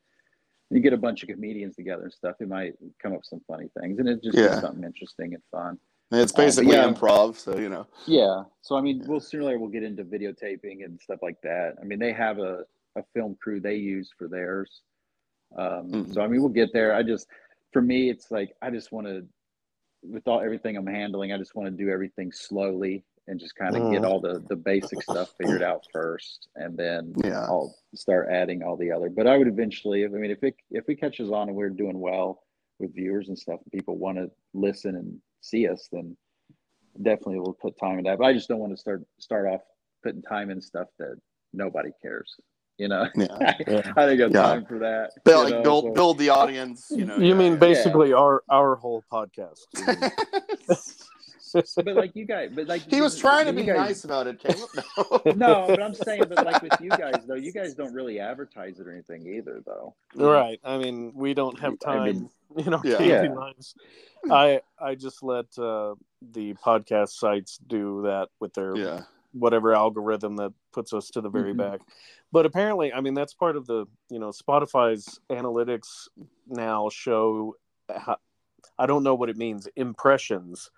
you 0.70 0.78
get 0.78 0.93
a 0.93 0.97
bunch 0.97 1.24
of 1.24 1.28
comedians 1.28 1.74
together 1.74 2.05
and 2.05 2.12
stuff 2.12 2.37
it 2.41 2.49
might 2.49 2.74
come 3.03 3.12
up 3.12 3.18
with 3.18 3.26
some 3.26 3.41
funny 3.49 3.68
things 3.81 3.99
and 3.99 4.09
it 4.09 4.22
just 4.22 4.39
Yeah. 4.39 4.61
something 4.61 4.85
interesting 4.85 5.35
and 5.35 5.43
fun 5.51 5.76
it's 6.12 6.32
uh, 6.34 6.36
basically 6.36 6.74
yeah. 6.74 6.88
improv, 6.88 7.36
so 7.36 7.58
you 7.58 7.68
know. 7.68 7.86
yeah. 8.06 8.42
So 8.62 8.76
I 8.76 8.80
mean, 8.80 9.02
we'll 9.06 9.20
sooner 9.20 9.42
or 9.44 9.46
later 9.46 9.58
we'll 9.58 9.68
get 9.70 9.82
into 9.82 10.04
videotaping 10.04 10.84
and 10.84 11.00
stuff 11.00 11.20
like 11.22 11.40
that. 11.42 11.74
I 11.80 11.84
mean, 11.84 11.98
they 11.98 12.12
have 12.12 12.38
a, 12.38 12.64
a 12.96 13.02
film 13.14 13.36
crew 13.40 13.61
they 13.61 13.76
use 13.76 14.11
for 14.16 14.28
theirs. 14.28 14.82
Um, 15.56 15.90
Mhm. 15.90 16.14
So 16.14 16.22
I 16.22 16.28
mean, 16.28 16.40
we'll 16.40 16.50
get 16.50 16.72
there. 16.72 16.94
I 16.94 17.02
just, 17.02 17.26
for 17.72 17.82
me, 17.82 18.11
it's 18.11 18.30
like 18.30 18.54
I 18.62 18.70
just 18.70 18.92
want 18.92 19.06
to, 19.06 19.26
with 20.02 20.26
all 20.28 20.40
everything 20.40 20.76
I'm 20.76 20.86
handling, 20.86 21.32
I 21.32 21.38
just 21.38 21.54
want 21.54 21.68
to 21.68 21.84
do 21.84 21.90
everything 21.90 22.32
slowly 22.32 23.04
and 23.28 23.38
just 23.38 23.54
kind 23.54 23.76
of 23.76 23.92
get 23.92 24.02
Mhm. 24.02 24.08
all 24.08 24.20
the 24.20 24.42
the 24.48 24.56
basic 24.56 25.02
stuff 25.02 25.32
figured 25.38 25.62
out 25.62 25.86
first, 25.92 26.48
and 26.56 26.76
then 26.76 27.12
Yeah. 27.24 27.42
I'll 27.44 27.74
start 27.94 28.28
adding 28.30 28.62
all 28.62 28.76
the 28.76 28.90
other. 28.90 29.08
But 29.11 29.26
I 29.28 29.36
would 29.38 29.46
eventually, 29.48 30.02
if 30.02 30.12
I 30.12 30.16
mean, 30.16 30.30
if 30.32 30.42
it 30.42 30.56
if 30.70 30.86
we 30.88 30.96
catches 30.96 31.30
on 31.30 31.48
and 31.48 31.56
we're 31.56 31.68
doing 31.70 32.00
well 32.00 32.42
with 32.80 32.94
viewers 32.94 33.28
and 33.28 33.38
stuff, 33.38 33.61
and 33.62 33.70
people 33.72 33.96
want 33.98 34.18
to 34.18 34.30
listen 34.54 34.96
and 34.96 35.20
see 35.41 35.68
us, 35.68 35.88
then 35.93 36.16
definitely 37.03 37.41
we'll 37.41 37.55
put 37.61 37.78
time 37.78 37.99
in 37.99 38.05
that. 38.05 38.18
But 38.18 38.24
I 38.26 38.32
just 38.32 38.49
don't 38.49 38.59
want 38.59 38.72
to 38.72 38.76
start 38.76 39.03
start 39.18 39.47
off 39.47 39.61
putting 40.03 40.22
time 40.22 40.51
in 40.51 40.61
stuff 40.61 40.88
that 40.99 41.16
nobody 41.53 41.91
cares. 42.03 42.34
You 42.78 42.88
know, 42.88 43.07
Yeah. 43.14 43.55
Yeah. 43.66 43.93
I 43.97 44.07
think 44.07 44.18
got 44.18 44.32
Yeah. 44.32 44.43
time 44.43 44.64
for 44.64 44.78
that. 44.78 45.11
Build, 45.24 45.49
you 45.49 45.55
like 45.57 45.59
know, 45.59 45.62
build 45.62 45.84
so- 45.84 45.93
build 45.93 46.18
the 46.18 46.30
audience. 46.30 46.86
You 46.91 47.05
know. 47.05 47.16
you 47.16 47.28
yeah, 47.28 47.34
mean 47.34 47.53
yeah. 47.53 47.59
basically 47.59 48.12
our 48.14 48.43
our 48.49 48.76
whole 48.76 49.05
podcast? 49.12 49.59
but 51.84 51.97
like 51.97 52.14
you 52.14 52.24
guys, 52.24 52.51
but 52.55 52.66
like 52.68 52.82
he 52.88 53.01
was 53.01 53.18
trying 53.18 53.47
to 53.47 53.51
you 53.53 53.57
be 53.59 53.64
guys- 53.64 53.76
nice 53.76 54.05
about 54.05 54.26
it, 54.26 54.41
Caleb. 54.41 54.68
No. 54.74 55.32
No, 55.36 55.66
but 55.68 55.82
I'm 55.82 55.95
saying, 55.95 56.22
but 56.28 56.45
like 56.47 56.62
with 56.62 56.80
you 56.80 56.91
guys 56.91 57.14
though, 57.26 57.34
you 57.34 57.53
guys 57.53 57.74
don't 57.74 57.93
really 57.93 58.20
advertise 58.20 58.78
it 58.78 58.86
or 58.86 58.93
anything 58.93 59.26
either, 59.26 59.61
though. 59.66 59.95
right. 60.14 60.59
I 60.64 60.78
mean, 60.78 61.12
we 61.14 61.34
don't 61.34 61.59
have 61.61 61.74
I 61.86 61.95
time. 61.97 62.05
mean, 62.05 62.30
you 62.57 62.64
know, 62.70 62.80
Yeah. 62.84 62.98
to 62.98 63.07
Yeah. 63.07 63.22
nice. 63.28 63.74
I 64.30 64.61
I 64.78 64.94
just 64.94 65.22
let 65.22 65.46
uh, 65.59 65.94
the 66.20 66.55
podcast 66.55 67.11
sites 67.11 67.59
do 67.59 68.03
that 68.03 68.28
with 68.40 68.53
their 68.55 68.76
yeah. 68.76 69.03
whatever 69.32 69.72
algorithm 69.74 70.36
that 70.36 70.53
puts 70.72 70.92
us 70.92 71.11
to 71.11 71.20
the 71.20 71.28
very 71.30 71.55
Mhm. 71.55 71.59
back. 71.59 71.80
But 72.32 72.46
apparently, 72.46 72.92
I 72.92 73.01
mean, 73.01 73.14
that's 73.14 73.34
part 73.34 73.57
of 73.57 73.66
the 73.66 73.86
you 74.11 74.18
know 74.18 74.30
Spotify's 74.30 75.18
analytics 75.30 76.09
now 76.46 76.88
show. 76.90 77.57
How, 77.88 78.16
I 78.78 78.86
don't 78.86 79.03
know 79.03 79.14
what 79.14 79.28
it 79.30 79.36
means. 79.36 79.68
Impressions. 79.76 80.70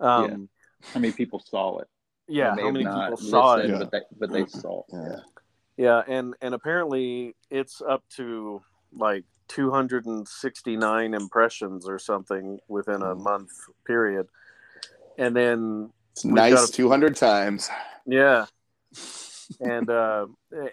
Um, 0.00 0.48
How 0.92 1.00
many 1.00 1.12
people 1.12 1.40
saw 1.40 1.78
it? 1.78 1.88
yeah. 2.28 2.50
How 2.56 2.70
many 2.70 2.84
have 2.84 2.94
not 2.94 3.10
people 3.10 3.16
saw 3.30 3.54
it? 3.54 3.66
listened, 3.66 3.72
Yeah. 3.72 3.78
But 3.78 3.90
they, 3.90 4.00
but 4.18 4.32
they 4.32 4.46
saw. 4.46 4.82
Yeah. 4.92 5.16
Yeah, 5.76 6.02
and 6.08 6.34
and 6.40 6.54
apparently 6.54 7.36
it's 7.50 7.80
up 7.80 8.02
to 8.16 8.62
like 8.92 9.24
269 9.48 11.14
impressions 11.14 11.88
or 11.88 11.98
something 11.98 12.58
within 12.68 13.02
a 13.02 13.14
Mhm. 13.14 13.22
month 13.22 13.50
period. 13.86 14.28
And 15.16 15.34
then 15.34 15.92
nice 16.24 16.68
a- 16.68 16.72
200 16.72 17.16
times. 17.16 17.68
yeah. 18.06 18.46
And 19.60 19.88
uh 19.88 20.26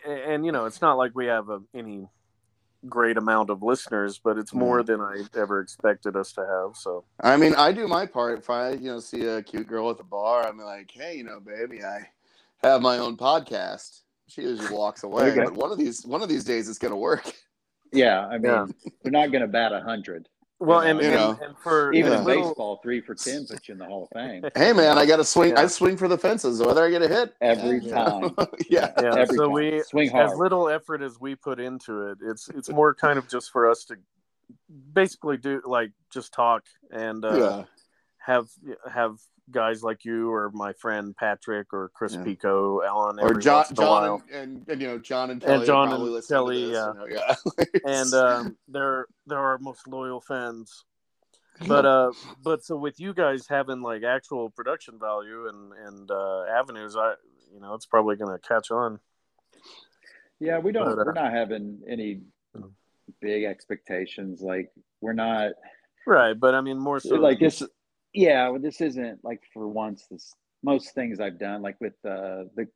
and 0.06 0.46
you 0.46 0.52
know, 0.52 0.66
it's 0.66 0.82
not 0.82 0.98
like 0.98 1.14
we 1.16 1.28
have 1.28 1.50
a, 1.50 1.62
any 1.74 2.10
great 2.90 3.16
amount 3.18 3.50
of 3.50 3.64
listeners, 3.64 4.20
but 4.22 4.38
it's 4.38 4.54
more 4.54 4.84
than 4.84 5.00
I 5.00 5.24
ever 5.34 5.62
expected 5.62 6.18
us 6.18 6.34
to 6.34 6.42
have, 6.46 6.76
so 6.76 7.06
I 7.22 7.38
mean, 7.38 7.56
I 7.56 7.72
do 7.72 7.88
my 7.88 8.06
part. 8.06 8.38
If 8.40 8.50
I, 8.50 8.72
you 8.72 8.92
know, 8.92 9.00
see 9.00 9.26
a 9.28 9.42
cute 9.42 9.66
girl 9.68 9.90
at 9.92 9.98
the 9.98 10.04
bar, 10.04 10.46
I'm 10.46 10.58
like, 10.60 10.92
hey, 10.92 11.16
you 11.16 11.24
know, 11.24 11.40
baby, 11.40 11.84
I 11.86 12.10
have 12.64 12.82
my 12.82 12.98
own 12.98 13.16
podcast. 13.16 14.02
She 14.28 14.42
usually 14.42 14.76
walks 14.76 15.04
away, 15.04 15.32
Okay. 15.32 15.46
but 15.46 15.54
one 15.54 15.72
of 15.72 15.78
these, 15.78 16.06
one 16.06 16.22
of 16.22 16.28
these 16.30 16.44
days, 16.44 16.68
it's 16.68 16.78
gonna 16.80 16.98
work. 16.98 17.34
Yeah, 17.96 18.28
I 18.28 18.34
mean, 18.38 18.44
Yeah. 18.52 18.66
they're 19.04 19.12
not 19.12 19.32
going 19.32 19.42
to 19.42 19.48
bat 19.48 19.72
a 19.74 19.82
hundred. 19.82 20.28
well 20.60 20.84
You 20.84 20.90
and, 20.92 21.00
know. 21.00 21.04
and, 21.06 21.14
You 21.14 21.18
know. 21.18 21.40
and 21.48 21.58
for 21.58 21.92
Even 21.94 22.12
Yeah. 22.14 22.20
in 22.20 22.26
baseball, 22.26 22.80
three 22.84 23.02
for 23.02 23.16
ten 23.16 23.46
puts 23.46 23.68
you 23.68 23.74
in 23.74 23.80
the 23.80 23.86
Hall 23.86 24.04
of 24.04 24.10
Fame 24.18 24.44
Hey, 24.56 24.72
man, 24.74 24.98
I 24.98 25.06
got 25.06 25.18
to 25.18 25.26
swing. 25.26 25.52
Yeah. 25.52 25.62
I 25.62 25.68
swing 25.68 25.98
for 25.98 26.08
the 26.08 26.18
fences, 26.18 26.62
whether 26.62 26.84
I 26.84 26.90
get 26.90 27.02
a 27.02 27.08
hit 27.08 27.34
every 27.42 27.80
Yeah. 27.80 27.94
time. 27.94 28.36
yeah, 28.70 28.92
Yeah, 29.02 29.16
every 29.16 29.36
so 29.38 29.44
time. 29.46 29.52
we 29.54 29.82
swing 29.84 30.16
as 30.16 30.36
little 30.38 30.70
effort 30.70 31.02
as 31.02 31.20
we 31.20 31.36
put 31.36 31.60
into 31.60 32.08
it 32.10 32.18
it's 32.22 32.48
it's 32.50 32.70
more 32.70 32.94
kind 32.94 33.18
of 33.20 33.28
just 33.28 33.52
for 33.52 33.70
us 33.70 33.84
to 33.86 33.96
basically 34.94 35.38
do 35.38 35.62
like 35.66 35.92
just 36.14 36.34
talk 36.34 36.64
and 36.92 37.26
uh 37.26 37.36
yeah, 37.38 37.64
have 38.20 38.48
have 38.90 39.18
guys 39.52 39.84
like 39.84 40.04
you 40.06 40.32
or 40.32 40.52
my 40.54 40.74
friend 40.74 41.16
patrick 41.16 41.72
or 41.74 41.92
chris 41.94 42.14
Yeah. 42.14 42.24
pico 42.24 42.82
Alan, 42.84 43.20
or 43.20 43.34
John, 43.36 43.58
once 43.58 43.70
in 43.70 43.74
a 43.74 43.82
John, 43.82 44.04
and, 44.06 44.22
and, 44.34 44.70
and 44.70 44.82
you 44.82 44.88
know, 44.88 44.98
John 44.98 45.30
and 45.30 45.42
Kelly. 45.42 45.66
John 45.66 45.94
and 45.94 46.04
listen 46.04 46.28
to 46.28 46.34
Kelly, 46.34 46.66
this, 46.66 46.74
yeah. 46.74 46.88
you 46.88 46.94
know, 47.00 47.08
yeah. 47.08 47.66
and 47.86 48.14
um 48.14 48.58
they're 48.68 49.06
they're 49.28 49.38
our 49.40 49.58
most 49.60 49.88
loyal 49.88 50.22
fans 50.22 50.86
but 51.68 51.86
uh 51.86 52.12
but 52.44 52.64
so 52.66 52.76
with 52.76 53.00
you 53.00 53.14
guys 53.14 53.46
having 53.48 53.82
like 53.82 54.04
actual 54.04 54.50
production 54.50 55.00
value 55.00 55.48
and 55.48 55.72
and 55.88 56.12
uh 56.12 56.44
avenues 56.44 56.96
i 56.98 57.14
you 57.54 57.60
know 57.62 57.74
it's 57.74 57.86
probably 57.86 58.16
gonna 58.16 58.40
catch 58.40 58.72
on 58.72 59.00
Yeah, 60.40 60.60
we 60.60 60.74
don't. 60.74 60.86
But, 60.86 61.00
uh, 61.00 61.04
we're 61.06 61.14
not 61.14 61.32
having 61.32 61.80
any 61.88 62.20
big 63.22 63.46
expectations. 63.46 64.42
Like 64.42 64.70
we're 65.02 65.14
not 65.14 65.52
right 66.08 66.40
but 66.40 66.54
i 66.54 66.62
mean 66.62 66.78
more 66.78 67.00
so 67.00 67.16
like 67.16 67.40
this. 67.40 67.64
Yeah, 68.16 68.48
well, 68.50 68.62
this 68.62 68.80
isn't 68.82 69.24
like 69.24 69.42
for 69.54 69.68
once. 69.68 70.08
This 70.10 70.34
most 70.64 70.96
things 70.96 71.20
I've 71.20 71.38
done, 71.38 71.62
like 71.62 71.80
with 71.82 71.94
uh, 72.06 72.46
the 72.56 72.68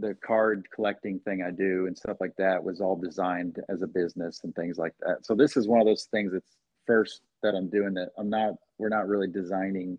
the 0.00 0.14
card 0.24 0.66
collecting 0.74 1.18
thing 1.20 1.42
I 1.42 1.50
do 1.50 1.86
and 1.86 1.96
stuff 1.96 2.18
like 2.20 2.34
that, 2.38 2.62
was 2.62 2.80
all 2.80 2.96
designed 2.96 3.58
as 3.68 3.82
a 3.82 3.86
business 3.86 4.40
and 4.44 4.54
things 4.54 4.78
like 4.78 4.94
that. 5.00 5.26
So 5.26 5.34
this 5.34 5.56
is 5.56 5.68
one 5.68 5.80
of 5.80 5.86
those 5.86 6.04
things 6.10 6.32
that's 6.32 6.56
first 6.86 7.20
that 7.42 7.54
I'm 7.54 7.68
doing 7.68 7.94
that 7.94 8.10
I'm 8.16 8.30
not. 8.30 8.54
We're 8.78 8.88
not 8.88 9.08
really 9.08 9.28
designing 9.28 9.98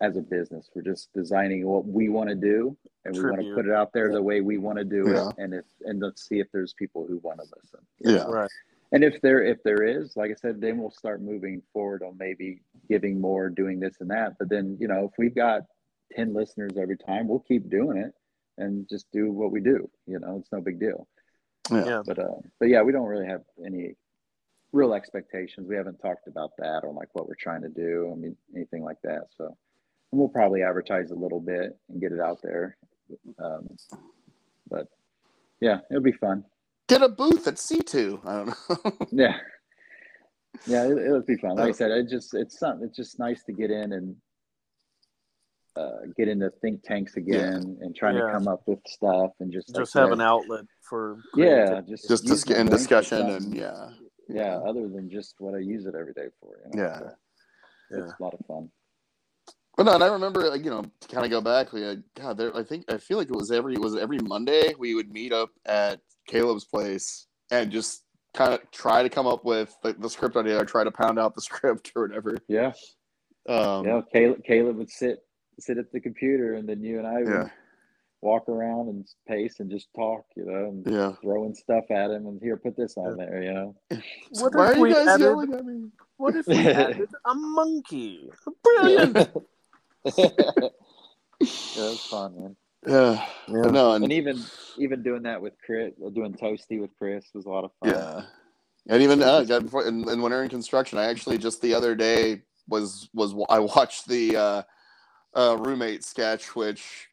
as 0.00 0.16
a 0.16 0.22
business. 0.22 0.70
We're 0.74 0.82
just 0.82 1.12
designing 1.12 1.66
what 1.66 1.86
we 1.86 2.08
want 2.08 2.30
to 2.30 2.34
do, 2.34 2.76
and 3.04 3.14
we 3.14 3.22
want 3.22 3.42
to 3.42 3.54
put 3.54 3.66
it 3.66 3.72
out 3.72 3.92
there 3.92 4.10
the 4.12 4.22
way 4.22 4.40
we 4.40 4.58
want 4.58 4.78
to 4.78 4.84
do 4.84 5.10
Yeah. 5.12 5.28
it, 5.28 5.34
and 5.38 5.54
if 5.54 5.66
and 5.82 6.00
let's 6.00 6.26
see 6.26 6.40
if 6.40 6.48
there's 6.52 6.72
people 6.74 7.06
who 7.06 7.18
want 7.18 7.38
to 7.38 7.46
listen. 7.56 7.80
Yeah. 8.00 8.24
right 8.24 8.50
And 8.92 9.04
if 9.04 9.20
there 9.20 9.44
if 9.44 9.62
there 9.62 9.84
is, 9.84 10.16
like 10.16 10.30
I 10.30 10.34
said, 10.34 10.60
then 10.60 10.78
we'll 10.78 10.90
start 10.90 11.22
moving 11.22 11.62
forward 11.72 12.02
on 12.02 12.16
maybe 12.18 12.62
giving 12.90 13.20
more, 13.20 13.48
doing 13.48 13.80
this 13.80 13.96
and 14.00 14.10
that. 14.10 14.32
But 14.38 14.50
then, 14.50 14.76
you 14.80 14.88
know, 14.88 15.04
if 15.04 15.12
we've 15.16 15.34
got 15.34 15.62
ten 16.12 16.34
listeners 16.34 16.72
every 16.80 16.98
time, 16.98 17.28
we'll 17.28 17.44
keep 17.48 17.70
doing 17.70 17.96
it 17.96 18.12
and 18.58 18.86
just 18.88 19.06
do 19.12 19.30
what 19.32 19.52
we 19.52 19.60
do. 19.60 19.88
You 20.06 20.18
know, 20.18 20.36
it's 20.40 20.52
no 20.52 20.60
big 20.60 20.80
deal. 20.80 21.08
Yeah. 21.70 21.84
yeah 21.86 22.02
But 22.04 22.18
uh 22.18 22.40
but 22.58 22.68
yeah, 22.68 22.82
we 22.82 22.92
don't 22.92 23.06
really 23.06 23.26
have 23.26 23.42
any 23.64 23.94
real 24.72 24.92
expectations. 24.92 25.66
We 25.68 25.76
haven't 25.76 25.98
talked 25.98 26.26
about 26.26 26.50
that 26.58 26.80
or 26.82 26.92
like 26.92 27.08
what 27.12 27.28
we're 27.28 27.34
trying 27.40 27.62
to 27.62 27.68
do. 27.68 28.10
I 28.12 28.16
mean 28.16 28.36
anything 28.54 28.82
like 28.82 28.98
that. 29.04 29.28
So 29.36 29.56
and 30.12 30.18
we'll 30.18 30.28
probably 30.28 30.62
advertise 30.62 31.10
a 31.10 31.14
little 31.14 31.40
bit 31.40 31.78
and 31.88 32.00
get 32.00 32.12
it 32.12 32.20
out 32.20 32.40
there. 32.42 32.76
Um, 33.42 33.68
but 34.68 34.88
yeah, 35.60 35.78
it'll 35.90 36.02
be 36.02 36.12
fun. 36.12 36.44
Get 36.88 37.02
a 37.02 37.08
booth 37.08 37.46
at 37.46 37.54
C2. 37.54 38.26
I 38.26 38.36
don't 38.36 38.46
know. 38.48 39.06
Yeah. 39.12 39.36
Yeah, 40.66 40.84
it, 40.86 40.98
it'll 40.98 41.22
be 41.22 41.36
fun. 41.36 41.56
Like 41.56 41.68
I 41.68 41.72
said, 41.72 41.90
it 41.90 42.08
just 42.08 42.34
it's 42.34 42.58
something. 42.58 42.86
It's 42.88 42.96
just 42.96 43.18
nice 43.18 43.42
to 43.44 43.52
get 43.52 43.70
in 43.70 43.92
and 43.92 44.16
uh, 45.76 46.06
get 46.16 46.28
into 46.28 46.50
think 46.60 46.82
tanks 46.82 47.16
again 47.16 47.78
and 47.80 47.94
trying 47.94 48.16
Yeah. 48.16 48.26
to 48.26 48.32
come 48.32 48.48
up 48.48 48.62
with 48.66 48.80
stuff 48.86 49.30
and 49.40 49.52
just 49.52 49.74
just 49.74 49.94
have 49.94 50.08
that. 50.08 50.14
an 50.14 50.20
outlet 50.20 50.64
for 50.82 51.18
yeah, 51.36 51.66
creativity. 51.66 51.90
just 51.92 52.08
Just 52.08 52.26
dis- 52.26 52.44
in 52.58 52.66
discussion 52.68 53.30
and 53.30 53.54
yeah. 53.54 53.90
yeah, 54.28 54.56
other 54.58 54.88
than 54.88 55.08
just 55.10 55.36
what 55.38 55.54
I 55.54 55.58
use 55.58 55.86
it 55.86 55.94
every 55.94 56.12
day 56.12 56.26
for. 56.40 56.58
You 56.72 56.76
know? 56.80 56.82
Yeah. 56.82 56.98
So 56.98 57.06
Yeah. 57.92 58.02
it's 58.04 58.12
a 58.18 58.22
lot 58.22 58.34
of 58.34 58.44
fun. 58.46 58.70
But 59.76 59.84
no, 59.84 59.94
and 59.94 60.04
I 60.04 60.08
remember, 60.08 60.50
like, 60.50 60.64
you 60.64 60.70
know, 60.70 60.82
to 60.82 61.08
kind 61.08 61.24
of 61.24 61.30
go 61.30 61.40
back, 61.40 61.72
we 61.72 61.80
had, 61.80 62.02
God, 62.14 62.36
there, 62.36 62.54
I 62.54 62.62
think, 62.64 62.84
I 62.92 62.98
feel 62.98 63.16
like 63.16 63.28
it 63.30 63.36
was 63.36 63.50
every, 63.50 63.76
was 63.76 63.96
every 63.96 64.18
Monday 64.18 64.74
we 64.78 64.94
would 64.94 65.10
meet 65.10 65.32
up 65.32 65.50
at 65.64 66.00
Caleb's 66.26 66.64
place 66.66 67.28
and 67.50 67.70
just 67.70 68.02
kind 68.34 68.52
of 68.54 68.70
try 68.70 69.02
to 69.02 69.08
come 69.08 69.26
up 69.26 69.44
with 69.44 69.76
like, 69.82 70.00
the 70.00 70.08
script 70.10 70.36
idea 70.36 70.58
or 70.60 70.64
try 70.64 70.84
to 70.84 70.90
pound 70.90 71.18
out 71.18 71.34
the 71.34 71.40
script 71.50 71.92
or 71.96 72.06
whatever. 72.06 72.38
Yeah, 72.48 72.72
Um, 73.48 73.86
yeah. 73.86 74.00
Caleb, 74.12 74.44
Caleb 74.44 74.76
would 74.76 74.90
sit 74.90 75.24
sit 75.58 75.76
at 75.78 75.92
the 75.92 76.00
computer, 76.00 76.54
and 76.54 76.68
then 76.68 76.82
you 76.82 76.98
and 76.98 77.06
I 77.06 77.18
would 77.18 77.28
yeah, 77.28 77.48
walk 78.22 78.48
around 78.48 78.88
and 78.88 79.06
pace 79.28 79.60
and 79.60 79.70
just 79.70 79.88
talk. 79.94 80.24
You 80.36 80.46
know, 80.46 80.68
and 80.68 80.86
yeah. 80.86 81.12
throwing 81.22 81.54
stuff 81.54 81.84
at 81.90 82.10
him, 82.10 82.26
and 82.26 82.40
here, 82.40 82.56
put 82.56 82.76
this 82.76 82.96
on 82.96 83.16
there. 83.16 83.42
You 83.42 83.52
know. 83.52 83.76
What 84.38 84.54
Why 84.54 84.72
if 84.72 84.78
are 84.78 84.88
you 84.88 84.94
guys 84.94 85.08
added- 85.08 85.24
yelling 85.24 85.54
at 85.54 85.64
me? 85.64 85.88
what 86.16 86.36
if 86.36 86.46
we 86.48 86.56
added 86.58 87.08
a 87.26 87.34
monkey 87.34 88.28
brilliant 88.62 89.16
yeah, 90.04 90.22
it's 91.40 92.06
fun, 92.06 92.34
man. 92.36 92.56
Yeah, 92.86 93.24
But 93.48 93.72
no, 93.72 93.92
and, 93.92 94.04
and 94.04 94.12
even 94.12 94.42
even 94.78 95.02
doing 95.02 95.22
that 95.24 95.40
with 95.40 95.54
Chris, 95.64 95.92
doing 96.14 96.34
toasty 96.34 96.80
with 96.80 96.90
Chris 96.98 97.26
was 97.34 97.44
a 97.44 97.50
lot 97.50 97.64
of 97.64 97.72
fun. 97.80 97.90
yeah, 97.90 98.22
and 98.88 99.02
even 99.02 99.22
uh, 99.22 99.42
God, 99.42 99.64
before 99.64 99.86
in, 99.86 100.08
in 100.08 100.22
winter 100.22 100.42
in 100.42 100.48
construction, 100.48 100.98
I 100.98 101.04
actually 101.04 101.38
just 101.38 101.60
the 101.60 101.74
other 101.74 101.94
day 101.94 102.42
was 102.68 103.08
was 103.12 103.34
I 103.50 103.58
watched 103.58 104.08
the 104.08 104.36
uh, 104.36 104.62
uh, 105.34 105.56
roommate 105.58 106.04
sketch, 106.04 106.56
which 106.56 107.08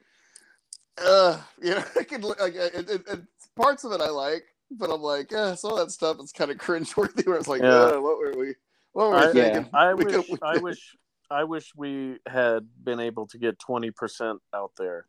uh, 1.04 1.40
you 1.62 1.72
know, 1.72 1.84
I 1.98 2.04
could 2.04 2.24
like 2.24 2.56
it, 2.56 2.90
it, 2.90 3.02
it, 3.08 3.22
parts 3.56 3.84
of 3.84 3.92
it 3.92 4.02
I 4.02 4.10
like, 4.10 4.44
but 4.72 4.90
I'm 4.90 5.02
like, 5.02 5.32
yeah, 5.32 5.56
some 5.56 5.72
of 5.74 5.78
that 5.80 5.92
stuff 5.92 6.18
is 6.22 6.32
kind 6.32 6.52
of 6.52 6.58
cringeworthy. 6.58 7.26
Where 7.28 7.38
it's 7.38 7.48
like, 7.48 7.62
Yeah. 7.62 7.86
uh, 7.86 8.00
what 8.02 8.18
were 8.20 8.34
we, 8.38 8.56
what 8.94 9.10
were 9.10 9.18
we 9.18 9.24
I, 9.24 9.34
thinking? 9.34 9.70
I 9.74 9.94
We 9.98 10.06
wish 10.06 10.26
I 10.42 10.58
wish 10.58 10.96
I 11.30 11.44
wish 11.44 11.74
we 11.76 12.18
had 12.26 12.68
been 12.84 13.00
able 13.00 13.28
to 13.28 13.38
get 13.38 13.60
twenty 13.60 13.92
percent 13.92 14.40
out 14.54 14.72
there, 14.78 15.06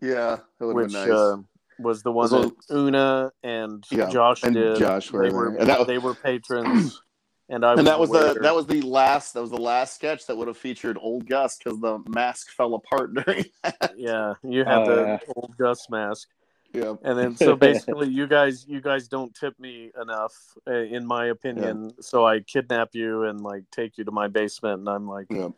yeah, 0.00 0.38
which 0.58 0.92
have 0.92 0.92
been 0.92 1.08
nice. 1.10 1.18
uh, 1.18 1.36
was 1.78 2.02
the 2.02 2.12
one 2.12 2.30
Was 2.30 2.30
that 2.32 2.52
Una 2.76 3.32
and 3.42 3.84
Yeah, 3.90 4.08
Josh 4.10 4.42
and 4.42 4.54
did. 4.54 4.76
Josh 4.76 5.10
were 5.12 5.22
they 5.26 5.30
were 5.34 5.48
And 5.56 5.68
that- 5.68 5.86
they 5.86 5.98
were 5.98 6.14
patrons, 6.14 7.00
and 7.48 7.64
I 7.64 7.72
and 7.74 7.86
that 7.86 7.98
was 7.98 8.10
the 8.10 8.30
aware- 8.32 8.42
that 8.42 8.54
was 8.54 8.66
the 8.66 8.82
last 8.82 9.34
that 9.34 9.40
was 9.40 9.50
the 9.50 9.56
last 9.60 9.94
sketch 9.94 10.26
that 10.26 10.36
would 10.36 10.48
have 10.48 10.58
featured 10.58 10.98
old 11.00 11.26
Gus 11.26 11.58
because 11.58 11.80
the 11.80 11.98
mask 12.08 12.50
fell 12.50 12.74
apart 12.74 13.14
during 13.24 13.44
that. 13.62 13.92
yeah, 13.96 14.34
you 14.42 14.64
had 14.64 14.78
Oh, 14.82 14.86
the 14.86 15.20
old 15.36 15.54
Gus 15.58 15.88
mask. 15.88 16.28
yeah. 16.74 16.94
and 17.02 17.18
then 17.18 17.34
so 17.36 17.56
basically 17.68 18.08
you 18.08 18.26
guys 18.26 18.66
you 18.68 18.80
guys 18.80 19.08
don't 19.08 19.34
tip 19.34 19.58
me 19.58 19.90
enough 20.00 20.34
uh, 20.68 20.72
in 20.96 21.04
my 21.06 21.26
opinion 21.26 21.90
so 22.00 22.24
i 22.24 22.38
kidnap 22.38 22.90
you 22.94 23.24
and 23.24 23.40
like 23.40 23.64
take 23.72 23.98
you 23.98 24.04
to 24.04 24.12
my 24.12 24.28
basement 24.28 24.78
and 24.78 24.88
i'm 24.88 25.08
like 25.08 25.26
Yeah. 25.30 25.48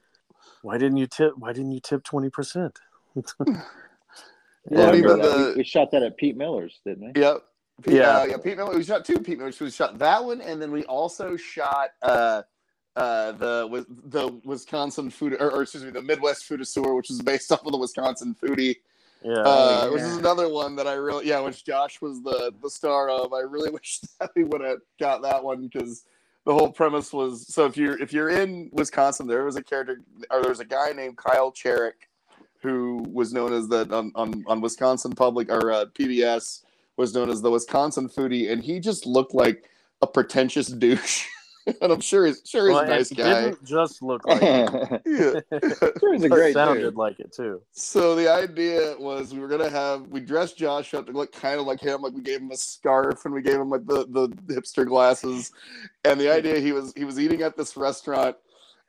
why 0.63 0.79
didn't 0.79 0.97
you 0.97 1.07
tip 1.07 1.33
why 1.37 1.53
didn't 1.53 1.73
you 1.73 1.81
tip 1.81 2.03
20% 2.05 2.77
Well, 4.65 4.95
even 4.95 5.17
we, 5.17 5.23
the- 5.23 5.55
we 5.59 5.65
shot 5.65 5.91
that 5.93 6.03
at 6.03 6.17
Pete 6.17 6.37
Miller's, 6.37 6.81
didn't 6.85 7.13
we? 7.15 7.21
Yep. 7.21 7.43
Pete, 7.83 7.95
Yeah. 7.95 8.19
uh, 8.19 8.25
yeah. 8.25 8.37
Pete 8.37 8.57
Miller. 8.57 8.77
We 8.77 8.85
shot 8.85 9.05
two 9.05 9.19
Pete 9.19 9.39
Millers. 9.39 9.59
We 9.59 9.71
shot 9.71 9.99
that 9.99 10.25
one, 10.25 10.41
and 10.41 10.61
then 10.63 10.71
we 10.71 10.85
also 10.85 11.37
shot 11.37 11.91
uh, 12.03 12.43
uh, 12.95 13.33
the 13.33 13.87
the 14.07 14.41
Wisconsin 14.45 15.11
food, 15.11 15.35
or, 15.41 15.51
or 15.51 15.63
excuse 15.63 15.85
me, 15.85 15.91
the 15.91 16.03
Midwest 16.03 16.45
food 16.45 16.61
Foodisor, 16.61 16.95
which 16.97 17.11
is 17.11 17.21
based 17.23 17.51
off 17.53 17.65
of 17.67 17.73
the 17.73 17.79
Wisconsin 17.79 18.37
foodie. 18.41 18.77
yeah 19.25 19.33
uh, 19.33 19.81
yeah. 19.85 19.91
which 19.91 20.03
is 20.03 20.17
another 20.17 20.49
one 20.49 20.77
that 20.77 20.87
I 20.87 20.93
really, 20.95 21.27
yeah, 21.27 21.41
which 21.41 21.65
Josh 21.65 22.01
was 22.01 22.23
the 22.23 22.53
the 22.63 22.71
star 22.71 23.09
of. 23.09 23.33
I 23.33 23.41
really 23.41 23.71
wish 23.79 24.01
that 24.21 24.31
we 24.37 24.45
would 24.45 24.61
have 24.61 24.79
got 25.01 25.23
that 25.23 25.43
one 25.43 25.63
because 25.63 26.05
the 26.45 26.53
whole 26.53 26.71
premise 26.71 27.13
was 27.13 27.47
so 27.53 27.65
if 27.67 27.77
you're 27.77 28.01
if 28.01 28.13
you're 28.13 28.31
in 28.31 28.69
Wisconsin, 28.73 29.27
there 29.27 29.45
was 29.45 29.57
a 29.57 29.63
character 29.63 30.03
or 30.31 30.43
there's 30.43 30.61
a 30.61 30.65
guy 30.65 30.93
named 30.93 31.17
Kyle 31.17 31.51
Cherek 31.51 31.93
who 32.63 33.05
was 33.13 33.33
known 33.33 33.53
as 33.53 33.69
the 33.69 33.89
on 33.95 34.13
on, 34.15 34.45
on 34.47 34.61
Wisconsin 34.61 35.13
Public 35.13 35.51
or 35.51 35.73
uh, 35.73 35.85
PBS 35.87 36.63
was 36.97 37.15
known 37.15 37.31
as 37.31 37.41
the 37.43 37.51
Wisconsin 37.51 38.09
foodie, 38.09 38.51
and 38.51 38.63
he 38.63 38.79
just 38.81 39.07
looked 39.07 39.35
like 39.35 39.65
a 40.03 40.07
pretentious 40.07 40.67
douche. 40.69 41.27
and 41.81 41.93
I'm 41.93 42.01
sure 42.01 42.27
he's 42.27 42.43
sure 42.45 42.67
he's 42.69 42.75
Well, 42.75 42.85
a 42.85 42.89
nice 42.89 43.13
it 43.13 43.19
guy. 43.19 43.43
didn't 43.45 43.65
just 43.65 44.03
look 44.03 44.27
like 44.27 44.43
it. 44.43 45.03
Yeah. 45.07 45.59
Sure, 46.01 46.13
he's 46.13 46.25
a 46.25 46.29
great 46.29 46.55
sounded 46.55 46.83
dude. 46.83 46.97
like 46.97 47.21
it 47.21 47.33
too 47.33 47.63
So 47.71 48.17
the 48.17 48.29
idea 48.29 48.97
was 48.99 49.33
we 49.33 49.39
were 49.41 49.47
gonna 49.49 49.71
have 49.71 50.09
we 50.09 50.19
dressed 50.21 50.57
Josh 50.59 50.93
up 50.95 51.07
to 51.07 51.13
look 51.13 51.31
kind 51.33 51.61
of 51.61 51.67
like 51.67 51.81
him, 51.81 52.03
like 52.03 52.15
we 52.15 52.21
gave 52.23 52.41
him 52.41 52.51
a 52.51 52.57
scarf 52.57 53.25
and 53.27 53.33
we 53.35 53.43
gave 53.43 53.61
him 53.61 53.71
like 53.71 53.87
the, 53.87 54.07
the 54.11 54.29
hipster 54.55 54.85
glasses. 54.87 55.53
And 56.05 56.21
the 56.21 56.33
idea 56.33 56.59
he 56.59 56.73
was 56.73 56.93
he 56.97 57.05
was 57.05 57.21
eating 57.21 57.43
at 57.43 57.57
this 57.57 57.77
restaurant 57.77 58.37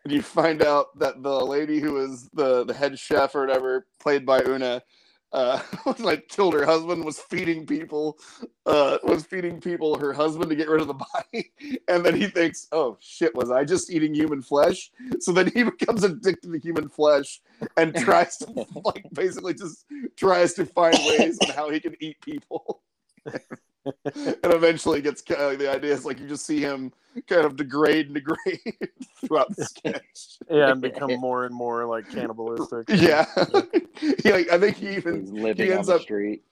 and 0.04 0.14
you 0.14 0.22
find 0.22 0.62
out 0.62 0.98
that 1.00 1.24
the 1.24 1.46
lady 1.46 1.80
who 1.80 1.94
was 1.94 2.30
the, 2.34 2.66
the 2.66 2.74
head 2.74 2.98
chef 3.00 3.36
or 3.36 3.42
whatever, 3.46 3.88
played 4.00 4.26
by 4.26 4.42
Una, 4.44 4.82
uh, 5.32 5.62
like 6.00 6.28
killed 6.28 6.54
her 6.54 6.66
husband, 6.66 7.04
was 7.04 7.20
feeding 7.20 7.66
people, 7.66 8.18
uh, 8.66 8.98
was 9.04 9.26
feeding 9.26 9.60
people 9.60 9.98
her 9.98 10.14
husband 10.14 10.50
to 10.50 10.56
get 10.56 10.70
rid 10.70 10.82
of 10.82 10.88
the 10.88 10.94
body, 11.34 11.52
and 11.88 12.06
then 12.06 12.16
he 12.16 12.28
thinks, 12.28 12.68
"Oh 12.72 12.98
shit, 13.00 13.34
was 13.36 13.50
I 13.50 13.64
just 13.64 13.92
eating 13.92 14.14
human 14.14 14.42
flesh?" 14.42 14.92
So 15.20 15.32
then 15.32 15.52
he 15.52 15.64
becomes 15.64 16.04
addicted 16.04 16.52
to 16.52 16.60
human 16.60 16.88
flesh 16.88 17.42
and 17.78 17.96
tries 17.96 18.38
to 18.38 18.66
like 18.86 19.06
basically 19.12 19.56
just 19.56 19.86
tries 20.16 20.54
to 20.54 20.66
find 20.66 20.98
ways 21.08 21.40
on 21.42 21.50
how 21.56 21.70
he 21.72 21.80
can 21.80 21.96
eat 22.00 22.22
people. 22.22 22.82
And 23.86 24.38
eventually 24.54 25.02
gets 25.02 25.22
uh, 25.32 25.56
the 25.56 25.70
idea 25.72 25.94
is 25.94 26.06
like 26.06 26.20
you 26.20 26.28
just 26.28 26.46
see 26.46 26.60
him 26.60 26.92
kind 27.28 27.46
of 27.46 27.56
degrade 27.56 28.08
and 28.08 28.16
degrade 28.16 28.78
throughout 29.26 29.54
the 29.56 29.66
sketch. 29.66 30.38
yeah 30.50 30.72
and 30.72 30.82
become 30.82 31.14
more 31.20 31.46
and 31.46 31.54
more 31.54 31.86
like 31.86 32.10
cannibalistic 32.10 32.86
Yeah, 32.90 33.26
he, 34.00 34.32
like, 34.32 34.50
I 34.50 34.58
think 34.58 34.78
he 34.78 34.96
even 34.96 35.26
living 35.34 35.68
he 35.68 35.72
on 35.72 35.78
ends 35.80 35.88
the 35.88 35.96
up 35.96 36.02
street. 36.02 36.44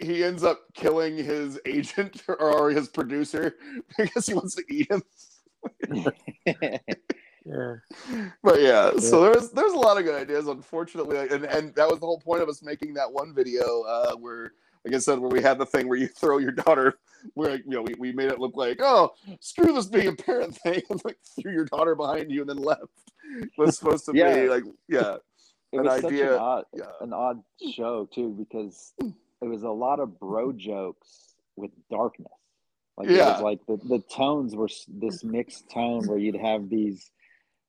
he 0.00 0.22
ends 0.24 0.44
up 0.44 0.60
killing 0.74 1.16
his 1.16 1.58
agent 1.66 2.22
or 2.28 2.70
his 2.70 2.88
producer 2.88 3.56
because 3.98 4.26
he 4.26 4.34
wants 4.34 4.54
to 4.56 4.64
eat 4.68 4.90
him. 4.90 5.02
yeah 7.44 7.74
But 8.42 8.60
yeah, 8.60 8.92
so 8.98 9.20
there's 9.22 9.50
there's 9.50 9.72
a 9.72 9.78
lot 9.78 9.98
of 9.98 10.04
good 10.04 10.14
ideas. 10.20 10.46
Unfortunately, 10.46 11.16
like, 11.16 11.32
and 11.32 11.44
and 11.44 11.74
that 11.74 11.88
was 11.88 11.98
the 12.00 12.06
whole 12.06 12.20
point 12.20 12.42
of 12.42 12.48
us 12.48 12.62
making 12.62 12.94
that 12.94 13.10
one 13.12 13.34
video 13.34 13.82
uh, 13.82 14.14
where, 14.16 14.52
like 14.84 14.94
I 14.94 14.98
said, 14.98 15.18
where 15.18 15.30
we 15.30 15.40
had 15.42 15.58
the 15.58 15.66
thing 15.66 15.88
where 15.88 15.98
you 15.98 16.08
throw 16.20 16.38
your 16.38 16.52
daughter, 16.52 16.98
where 17.34 17.56
you 17.56 17.62
know 17.66 17.82
we, 17.82 17.94
we 17.98 18.12
made 18.12 18.30
it 18.30 18.38
look 18.40 18.56
like 18.56 18.78
oh 18.80 19.12
screw 19.40 19.72
this 19.72 19.86
being 19.86 20.08
a 20.08 20.12
parent 20.12 20.56
thing, 20.56 20.82
and 20.90 21.00
like 21.04 21.18
threw 21.40 21.52
your 21.52 21.66
daughter 21.66 21.94
behind 21.94 22.30
you 22.30 22.40
and 22.40 22.50
then 22.50 22.58
left. 22.58 22.82
was 23.56 23.78
supposed 23.78 24.04
to 24.06 24.12
Yeah. 24.14 24.34
be 24.34 24.48
like 24.48 24.64
yeah 24.88 25.16
it 25.72 25.78
an 25.78 25.84
was 25.84 26.00
such 26.02 26.12
idea- 26.12 26.34
an 26.34 26.40
odd, 26.40 26.64
yeah 26.74 26.84
an 27.00 27.12
odd 27.12 27.42
show 27.74 28.08
too 28.12 28.34
because 28.38 28.92
it 29.00 29.46
was 29.46 29.62
a 29.62 29.70
lot 29.70 30.00
of 30.00 30.18
bro 30.18 30.52
jokes 30.52 31.34
with 31.56 31.70
darkness. 31.90 32.32
Like 32.96 33.08
it 33.08 33.16
Yeah. 33.16 33.32
was 33.34 33.42
like 33.42 33.60
the, 33.66 33.76
the 33.88 34.00
tones 34.14 34.54
were 34.54 34.68
this 34.88 35.24
mixed 35.24 35.70
tone 35.70 36.06
where 36.06 36.18
you'd 36.18 36.36
have 36.36 36.68
these 36.68 37.10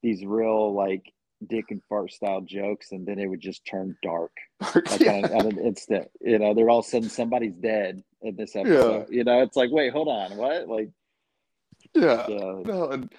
these 0.02 0.26
real 0.26 0.74
like 0.74 1.14
dick 1.48 1.66
and 1.70 1.82
fart 1.88 2.12
style 2.12 2.42
jokes 2.42 2.92
and 2.92 3.06
then 3.06 3.20
it 3.20 3.28
would 3.28 3.42
just 3.42 3.66
turn 3.66 3.96
dark 4.04 4.32
like 4.76 5.00
yeah. 5.00 5.14
on, 5.14 5.26
on 5.26 5.46
an 5.48 5.60
instant. 5.60 6.10
You 6.22 6.40
know, 6.40 6.54
they're 6.54 6.70
all 6.70 6.80
of 6.80 6.86
a 6.86 6.90
sudden 6.90 7.10
somebody's 7.10 7.56
dead 7.56 8.04
in 8.22 8.36
this 8.36 8.56
episode. 8.56 9.08
Yeah. 9.10 9.16
You 9.18 9.24
know, 9.24 9.42
it's 9.42 9.56
like 9.58 9.72
wait, 9.72 9.94
hold 9.94 10.08
on, 10.08 10.38
what? 10.38 10.68
Like 10.68 10.90
yeah. 11.94 12.26
yeah, 12.28 12.62
No, 12.66 12.90
and 12.92 13.12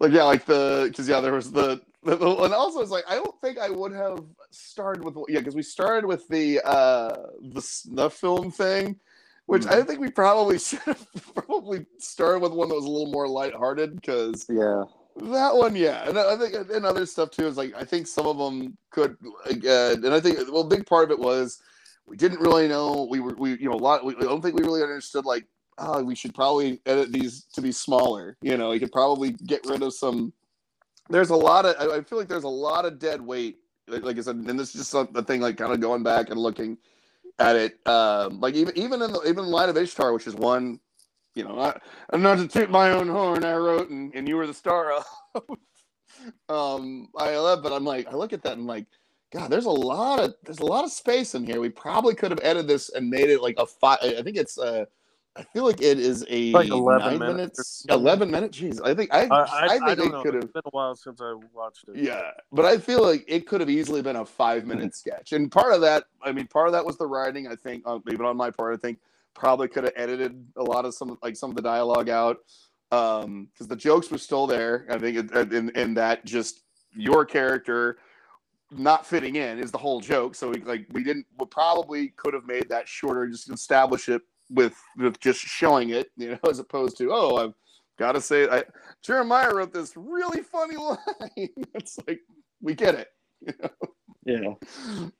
like 0.00 0.12
yeah, 0.12 0.24
like 0.24 0.44
the 0.44 0.86
because 0.88 1.08
yeah, 1.08 1.20
there 1.20 1.32
was 1.32 1.52
the, 1.52 1.80
the, 2.02 2.16
the- 2.16 2.36
and 2.42 2.54
also 2.54 2.80
it's 2.80 2.90
like 2.90 3.04
I 3.08 3.14
don't 3.14 3.40
think 3.40 3.58
I 3.58 3.70
would 3.70 3.92
have 3.92 4.24
started 4.50 5.04
with 5.04 5.16
yeah 5.28 5.38
because 5.38 5.54
we 5.54 5.62
started 5.62 6.06
with 6.06 6.26
the 6.28 6.60
uh 6.64 7.16
the 7.40 7.60
snuff 7.60 8.14
film 8.14 8.50
thing, 8.50 8.98
which 9.46 9.66
I 9.66 9.82
think 9.82 10.00
we 10.00 10.10
probably 10.10 10.58
should 10.60 10.80
have 10.80 11.06
probably 11.34 11.86
started 11.98 12.40
with 12.40 12.52
one 12.52 12.68
that 12.68 12.74
was 12.74 12.84
a 12.84 12.90
little 12.90 13.12
more 13.12 13.28
lighthearted 13.28 13.96
because 13.96 14.46
yeah. 14.48 14.84
That 15.16 15.54
one 15.54 15.76
yeah, 15.76 16.08
and 16.08 16.18
I 16.18 16.36
think 16.36 16.54
and 16.54 16.86
other 16.86 17.06
stuff 17.06 17.30
too 17.30 17.46
is 17.46 17.56
like 17.56 17.74
I 17.76 17.84
think 17.84 18.06
some 18.06 18.26
of 18.26 18.38
them 18.38 18.76
could 18.90 19.16
uh, 19.46 19.94
and 19.94 20.14
I 20.14 20.20
think 20.20 20.38
well 20.50 20.62
a 20.62 20.66
big 20.68 20.86
part 20.86 21.04
of 21.04 21.10
it 21.10 21.18
was 21.18 21.60
we 22.06 22.16
didn't 22.16 22.40
really 22.40 22.68
know 22.68 23.06
we 23.10 23.20
were 23.20 23.34
we 23.34 23.50
you 23.58 23.68
know 23.68 23.74
a 23.74 23.76
lot 23.76 24.04
we, 24.04 24.16
I 24.16 24.20
don't 24.20 24.40
think 24.40 24.56
we 24.56 24.64
really 24.64 24.82
understood 24.82 25.24
like 25.24 25.46
oh, 25.78 26.02
we 26.02 26.14
should 26.14 26.34
probably 26.34 26.80
edit 26.86 27.12
these 27.12 27.44
to 27.54 27.60
be 27.60 27.72
smaller. 27.72 28.36
You 28.42 28.56
know, 28.56 28.72
you 28.72 28.80
could 28.80 28.92
probably 28.92 29.32
get 29.32 29.64
rid 29.66 29.82
of 29.82 29.94
some. 29.94 30.32
There's 31.08 31.30
a 31.30 31.36
lot 31.36 31.66
of. 31.66 31.76
I 31.78 31.96
I 31.98 32.00
feel 32.02 32.18
like 32.18 32.28
there's 32.28 32.44
a 32.44 32.48
lot 32.48 32.84
of 32.84 32.98
dead 32.98 33.20
weight. 33.20 33.58
Like 33.88 34.02
like 34.02 34.18
I 34.18 34.22
said, 34.22 34.36
and 34.36 34.58
this 34.58 34.74
is 34.74 34.90
just 34.90 35.12
the 35.12 35.22
thing. 35.22 35.40
Like 35.40 35.56
kind 35.56 35.72
of 35.72 35.80
going 35.80 36.02
back 36.02 36.30
and 36.30 36.38
looking 36.38 36.78
at 37.38 37.56
it. 37.56 37.86
Um, 37.86 38.40
like 38.40 38.54
even 38.54 38.76
even 38.78 39.02
in 39.02 39.12
the 39.12 39.20
even 39.22 39.44
in 39.44 39.50
Light 39.50 39.68
of 39.68 39.76
Ishtar, 39.76 40.12
which 40.12 40.26
is 40.26 40.34
one. 40.34 40.80
You 41.34 41.44
know, 41.44 41.58
I, 41.58 41.78
and 42.12 42.22
not 42.22 42.38
to 42.38 42.48
toot 42.48 42.70
my 42.70 42.90
own 42.90 43.08
horn, 43.08 43.44
I 43.44 43.54
wrote 43.54 43.88
and, 43.88 44.14
and 44.14 44.28
you 44.28 44.36
were 44.36 44.46
the 44.46 44.54
star 44.54 44.92
of. 44.92 45.04
um, 46.48 47.08
I 47.16 47.36
love, 47.36 47.62
but 47.62 47.72
I'm 47.72 47.84
like, 47.84 48.06
I 48.06 48.14
look 48.14 48.32
at 48.32 48.42
that 48.42 48.58
and 48.58 48.66
like, 48.66 48.86
God, 49.32 49.50
there's 49.50 49.64
a 49.64 49.70
lot 49.70 50.20
of 50.20 50.34
there's 50.44 50.58
a 50.58 50.66
lot 50.66 50.84
of 50.84 50.92
space 50.92 51.34
in 51.34 51.44
here. 51.44 51.58
We 51.58 51.70
probably 51.70 52.14
could 52.14 52.30
have 52.30 52.40
edited 52.42 52.68
this 52.68 52.90
and 52.90 53.08
made 53.08 53.30
it 53.30 53.40
like 53.40 53.54
a 53.56 53.64
five. 53.64 53.98
I 54.02 54.22
think 54.22 54.36
it's 54.36 54.58
uh 54.58 54.84
I 55.34 55.42
feel 55.44 55.64
like 55.64 55.80
it 55.80 55.98
is 55.98 56.26
a 56.28 56.52
Like 56.52 56.68
11 56.68 57.18
minutes 57.18 57.34
minutes. 57.34 57.86
Eleven 57.88 58.30
minutes. 58.30 58.58
Jeez, 58.58 58.80
I 58.84 58.94
think 58.94 59.12
I 59.14 59.22
I, 59.22 59.40
I, 59.40 59.64
I, 59.64 59.68
think 59.68 59.82
I 59.84 59.94
don't 59.94 60.14
it 60.14 60.22
could 60.22 60.34
It's 60.34 60.44
have. 60.44 60.52
been 60.52 60.62
a 60.66 60.70
while 60.70 60.94
since 60.94 61.22
I 61.22 61.34
watched 61.54 61.86
it. 61.88 61.96
Yeah, 61.96 62.32
but 62.52 62.66
I 62.66 62.76
feel 62.76 63.02
like 63.02 63.24
it 63.26 63.46
could 63.46 63.60
have 63.60 63.70
easily 63.70 64.02
been 64.02 64.16
a 64.16 64.26
five 64.26 64.66
minute 64.66 64.94
sketch, 65.02 65.32
and 65.32 65.50
part 65.50 65.72
of 65.72 65.80
that, 65.80 66.04
I 66.22 66.32
mean, 66.32 66.46
part 66.46 66.66
of 66.66 66.72
that 66.74 66.84
was 66.84 66.98
the 66.98 67.06
writing. 67.06 67.48
I 67.48 67.56
think, 67.56 67.84
uh, 67.86 67.98
even 68.12 68.26
on 68.26 68.36
my 68.36 68.50
part, 68.50 68.74
I 68.74 68.76
think 68.76 68.98
probably 69.34 69.68
could 69.68 69.84
have 69.84 69.92
edited 69.96 70.44
a 70.56 70.62
lot 70.62 70.84
of 70.84 70.94
some 70.94 71.18
like 71.22 71.36
some 71.36 71.50
of 71.50 71.56
the 71.56 71.62
dialogue 71.62 72.08
out 72.08 72.38
um 72.90 73.48
because 73.52 73.68
the 73.68 73.76
jokes 73.76 74.10
were 74.10 74.18
still 74.18 74.46
there. 74.46 74.86
I 74.90 74.98
think 74.98 75.16
it, 75.32 75.52
in 75.52 75.70
in 75.70 75.94
that 75.94 76.24
just 76.24 76.60
your 76.94 77.24
character 77.24 77.98
not 78.70 79.06
fitting 79.06 79.36
in 79.36 79.58
is 79.58 79.70
the 79.70 79.78
whole 79.78 80.00
joke. 80.00 80.34
So 80.34 80.50
we 80.50 80.60
like 80.62 80.86
we 80.92 81.02
didn't 81.04 81.26
we 81.38 81.46
probably 81.46 82.08
could 82.16 82.34
have 82.34 82.46
made 82.46 82.68
that 82.68 82.88
shorter, 82.88 83.26
just 83.28 83.50
establish 83.50 84.08
it 84.08 84.22
with 84.50 84.74
with 84.96 85.18
just 85.20 85.40
showing 85.40 85.90
it, 85.90 86.10
you 86.16 86.30
know, 86.32 86.38
as 86.50 86.58
opposed 86.58 86.96
to 86.98 87.10
oh 87.12 87.36
I've 87.36 87.54
got 87.98 88.12
to 88.12 88.20
say 88.20 88.48
I 88.48 88.64
Jeremiah 89.02 89.54
wrote 89.54 89.72
this 89.72 89.92
really 89.96 90.42
funny 90.42 90.76
line. 90.78 90.98
it's 91.74 91.98
like 92.06 92.20
we 92.60 92.74
get 92.74 92.94
it. 92.94 93.08
You 94.24 94.38
know? 94.40 94.58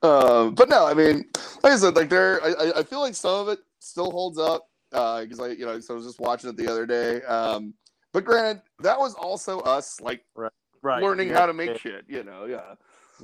Yeah. 0.05 0.09
Um, 0.09 0.55
but 0.55 0.69
no, 0.69 0.87
I 0.87 0.95
mean, 0.95 1.25
like 1.65 1.73
I 1.73 1.77
said, 1.77 1.97
like 1.97 2.09
there, 2.09 2.41
I- 2.45 2.73
I 2.77 2.83
feel 2.85 3.01
like 3.01 3.17
some 3.17 3.41
of 3.41 3.49
it 3.49 3.59
still 3.83 4.11
holds 4.11 4.39
up 4.39 4.69
because 4.91 5.41
I, 5.41 5.49
you 5.49 5.67
know, 5.67 5.81
so 5.81 5.95
I 5.95 5.97
was 5.97 6.07
just 6.07 6.21
watching 6.21 6.51
it 6.51 6.57
the 6.57 6.71
other 6.71 6.87
day. 6.87 7.23
Um, 7.23 7.75
but 8.13 8.25
granted, 8.25 8.63
that 8.81 8.99
was 8.99 9.15
also 9.15 9.61
us 9.61 10.01
like 10.01 10.25
Right. 10.85 11.01
learning 11.03 11.29
yeah. 11.29 11.39
how 11.39 11.47
to 11.47 11.53
make 11.53 11.79
shit. 11.79 12.05
You 12.09 12.25
know, 12.25 12.45
yeah. 12.47 12.75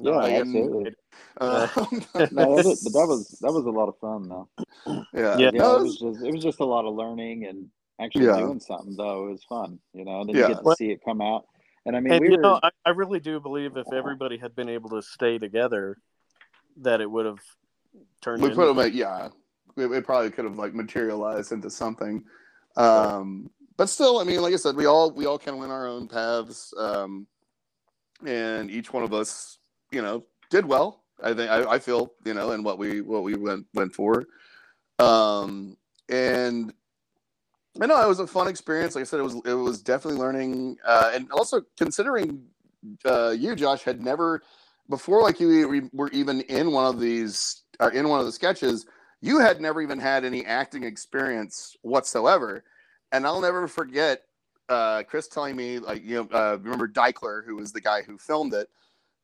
Yeah, 0.00 0.12
I 0.12 0.28
am- 0.28 0.42
absolutely. 0.54 0.94
Uh, 1.40 1.66
No, 2.30 2.56
that 2.56 2.64
was, 2.64 2.82
but 2.84 2.92
that 2.92 3.06
was 3.08 3.28
that 3.40 3.52
was 3.52 3.64
a 3.64 3.70
lot 3.70 3.88
of 3.88 3.98
fun 3.98 4.28
though. 4.28 4.48
yeah, 4.86 5.02
Yeah. 5.12 5.38
Yeah, 5.38 5.50
No, 5.50 5.76
it 5.78 5.82
was 5.82 5.98
just 5.98 6.22
it 6.22 6.32
was 6.32 6.42
just 6.42 6.60
a 6.60 6.64
lot 6.64 6.84
of 6.84 6.94
learning 6.94 7.46
and 7.46 7.68
actually 8.00 8.26
Yeah. 8.26 8.36
doing 8.38 8.60
something 8.60 8.94
though. 8.96 9.26
It 9.26 9.30
was 9.32 9.44
fun, 9.44 9.80
you 9.92 10.04
know. 10.04 10.20
And 10.20 10.28
then 10.28 10.36
Yeah. 10.36 10.48
you 10.48 10.54
get 10.54 10.64
to 10.64 10.74
see 10.76 10.90
it 10.92 11.00
come 11.04 11.20
out. 11.20 11.46
And 11.84 11.96
I 11.96 12.00
mean, 12.00 12.12
and 12.12 12.20
we 12.20 12.28
you 12.28 12.36
were 12.36 12.42
know, 12.42 12.60
I, 12.62 12.70
I 12.84 12.90
really 12.90 13.18
do 13.18 13.40
believe 13.40 13.76
if 13.76 13.92
everybody 13.92 14.36
had 14.38 14.54
been 14.54 14.68
able 14.68 14.90
to 14.90 15.02
stay 15.02 15.38
together, 15.38 15.96
that 16.76 17.00
it 17.00 17.10
would 17.10 17.26
have 17.26 17.40
turned. 18.20 18.40
we 18.42 18.50
into, 18.50 18.56
put 18.56 18.66
them 18.66 18.78
at 18.78 18.92
yeah. 18.94 19.30
It, 19.80 19.90
it 19.90 20.04
probably 20.04 20.30
could 20.30 20.44
have 20.44 20.58
like 20.58 20.74
materialized 20.74 21.52
into 21.52 21.70
something. 21.70 22.24
Um, 22.76 23.50
but 23.76 23.88
still, 23.88 24.18
I 24.18 24.24
mean, 24.24 24.42
like 24.42 24.52
I 24.52 24.56
said, 24.56 24.76
we 24.76 24.86
all 24.86 25.10
we 25.10 25.26
all 25.26 25.38
kind 25.38 25.54
of 25.54 25.60
went 25.60 25.72
our 25.72 25.86
own 25.86 26.08
paths, 26.08 26.74
um, 26.78 27.26
and 28.26 28.70
each 28.70 28.92
one 28.92 29.02
of 29.02 29.12
us, 29.12 29.58
you 29.90 30.02
know, 30.02 30.24
did 30.50 30.66
well. 30.66 31.04
I 31.22 31.34
think 31.34 31.50
I, 31.50 31.64
I 31.72 31.78
feel 31.78 32.12
you 32.24 32.34
know, 32.34 32.52
and 32.52 32.64
what 32.64 32.78
we 32.78 33.00
what 33.00 33.22
we 33.22 33.34
went 33.34 33.66
went 33.74 33.94
for, 33.94 34.26
um, 34.98 35.76
and 36.08 36.72
I 37.80 37.86
know 37.86 38.02
it 38.02 38.08
was 38.08 38.20
a 38.20 38.26
fun 38.26 38.48
experience. 38.48 38.94
Like 38.94 39.02
I 39.02 39.04
said, 39.04 39.20
it 39.20 39.24
was 39.24 39.36
it 39.44 39.54
was 39.54 39.80
definitely 39.80 40.20
learning, 40.20 40.76
uh, 40.84 41.12
and 41.14 41.30
also 41.30 41.62
considering 41.76 42.44
uh, 43.04 43.30
you, 43.30 43.54
Josh, 43.54 43.82
had 43.82 44.00
never 44.00 44.42
before, 44.88 45.22
like 45.22 45.38
you 45.40 45.88
were 45.92 46.10
even 46.10 46.40
in 46.42 46.72
one 46.72 46.86
of 46.86 47.00
these 47.00 47.62
or 47.80 47.90
in 47.90 48.08
one 48.08 48.20
of 48.20 48.26
the 48.26 48.32
sketches, 48.32 48.86
you 49.20 49.40
had 49.40 49.60
never 49.60 49.82
even 49.82 49.98
had 49.98 50.24
any 50.24 50.44
acting 50.44 50.84
experience 50.84 51.76
whatsoever. 51.82 52.64
And 53.12 53.26
I'll 53.26 53.40
never 53.40 53.66
forget 53.66 54.22
uh, 54.68 55.02
Chris 55.04 55.28
telling 55.28 55.56
me, 55.56 55.78
like, 55.78 56.04
you 56.04 56.16
know, 56.16 56.28
uh, 56.38 56.58
remember 56.60 56.88
Dykler, 56.88 57.44
who 57.44 57.56
was 57.56 57.72
the 57.72 57.80
guy 57.80 58.02
who 58.02 58.18
filmed 58.18 58.54
it. 58.54 58.68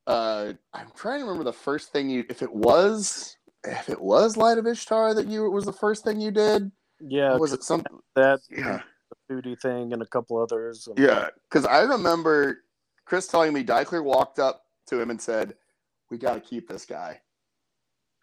Uh, 0.07 0.53
I'm 0.73 0.89
trying 0.95 1.21
to 1.21 1.27
remember 1.27 1.45
the 1.45 1.53
first 1.53 1.93
thing 1.93 2.11
you, 2.11 2.25
if 2.29 2.43
it 2.43 2.53
was, 2.53 3.37
if 3.65 3.89
it 3.89 4.01
was 4.01 4.37
Light 4.37 4.59
of 4.59 4.67
Ishtar 4.67 5.15
that 5.15 5.27
you 5.27 5.51
was 5.51 5.65
the 5.65 5.73
first 5.73 6.05
thing 6.05 6.21
you 6.21 6.31
did. 6.31 6.71
Yeah, 7.01 7.37
was 7.37 7.53
it 7.53 7.65
something 7.65 7.99
that 8.15 8.41
yeah 8.51 8.83
the 9.11 9.35
foodie 9.35 9.61
thing 9.61 9.93
and 9.93 10.03
a 10.03 10.07
couple 10.07 10.41
others? 10.41 10.87
And... 10.87 10.99
Yeah, 10.99 11.29
because 11.49 11.67
I 11.67 11.81
remember 11.81 12.65
Chris 13.05 13.27
telling 13.27 13.53
me 13.53 13.65
Dykler 13.65 14.05
walked 14.05 14.39
up 14.39 14.65
to 14.87 15.01
him 15.01 15.11
and 15.11 15.21
said, 15.21 15.55
"We 16.11 16.19
got 16.19 16.35
to 16.35 16.41
keep 16.41 16.69
this 16.69 16.85
guy." 16.85 17.21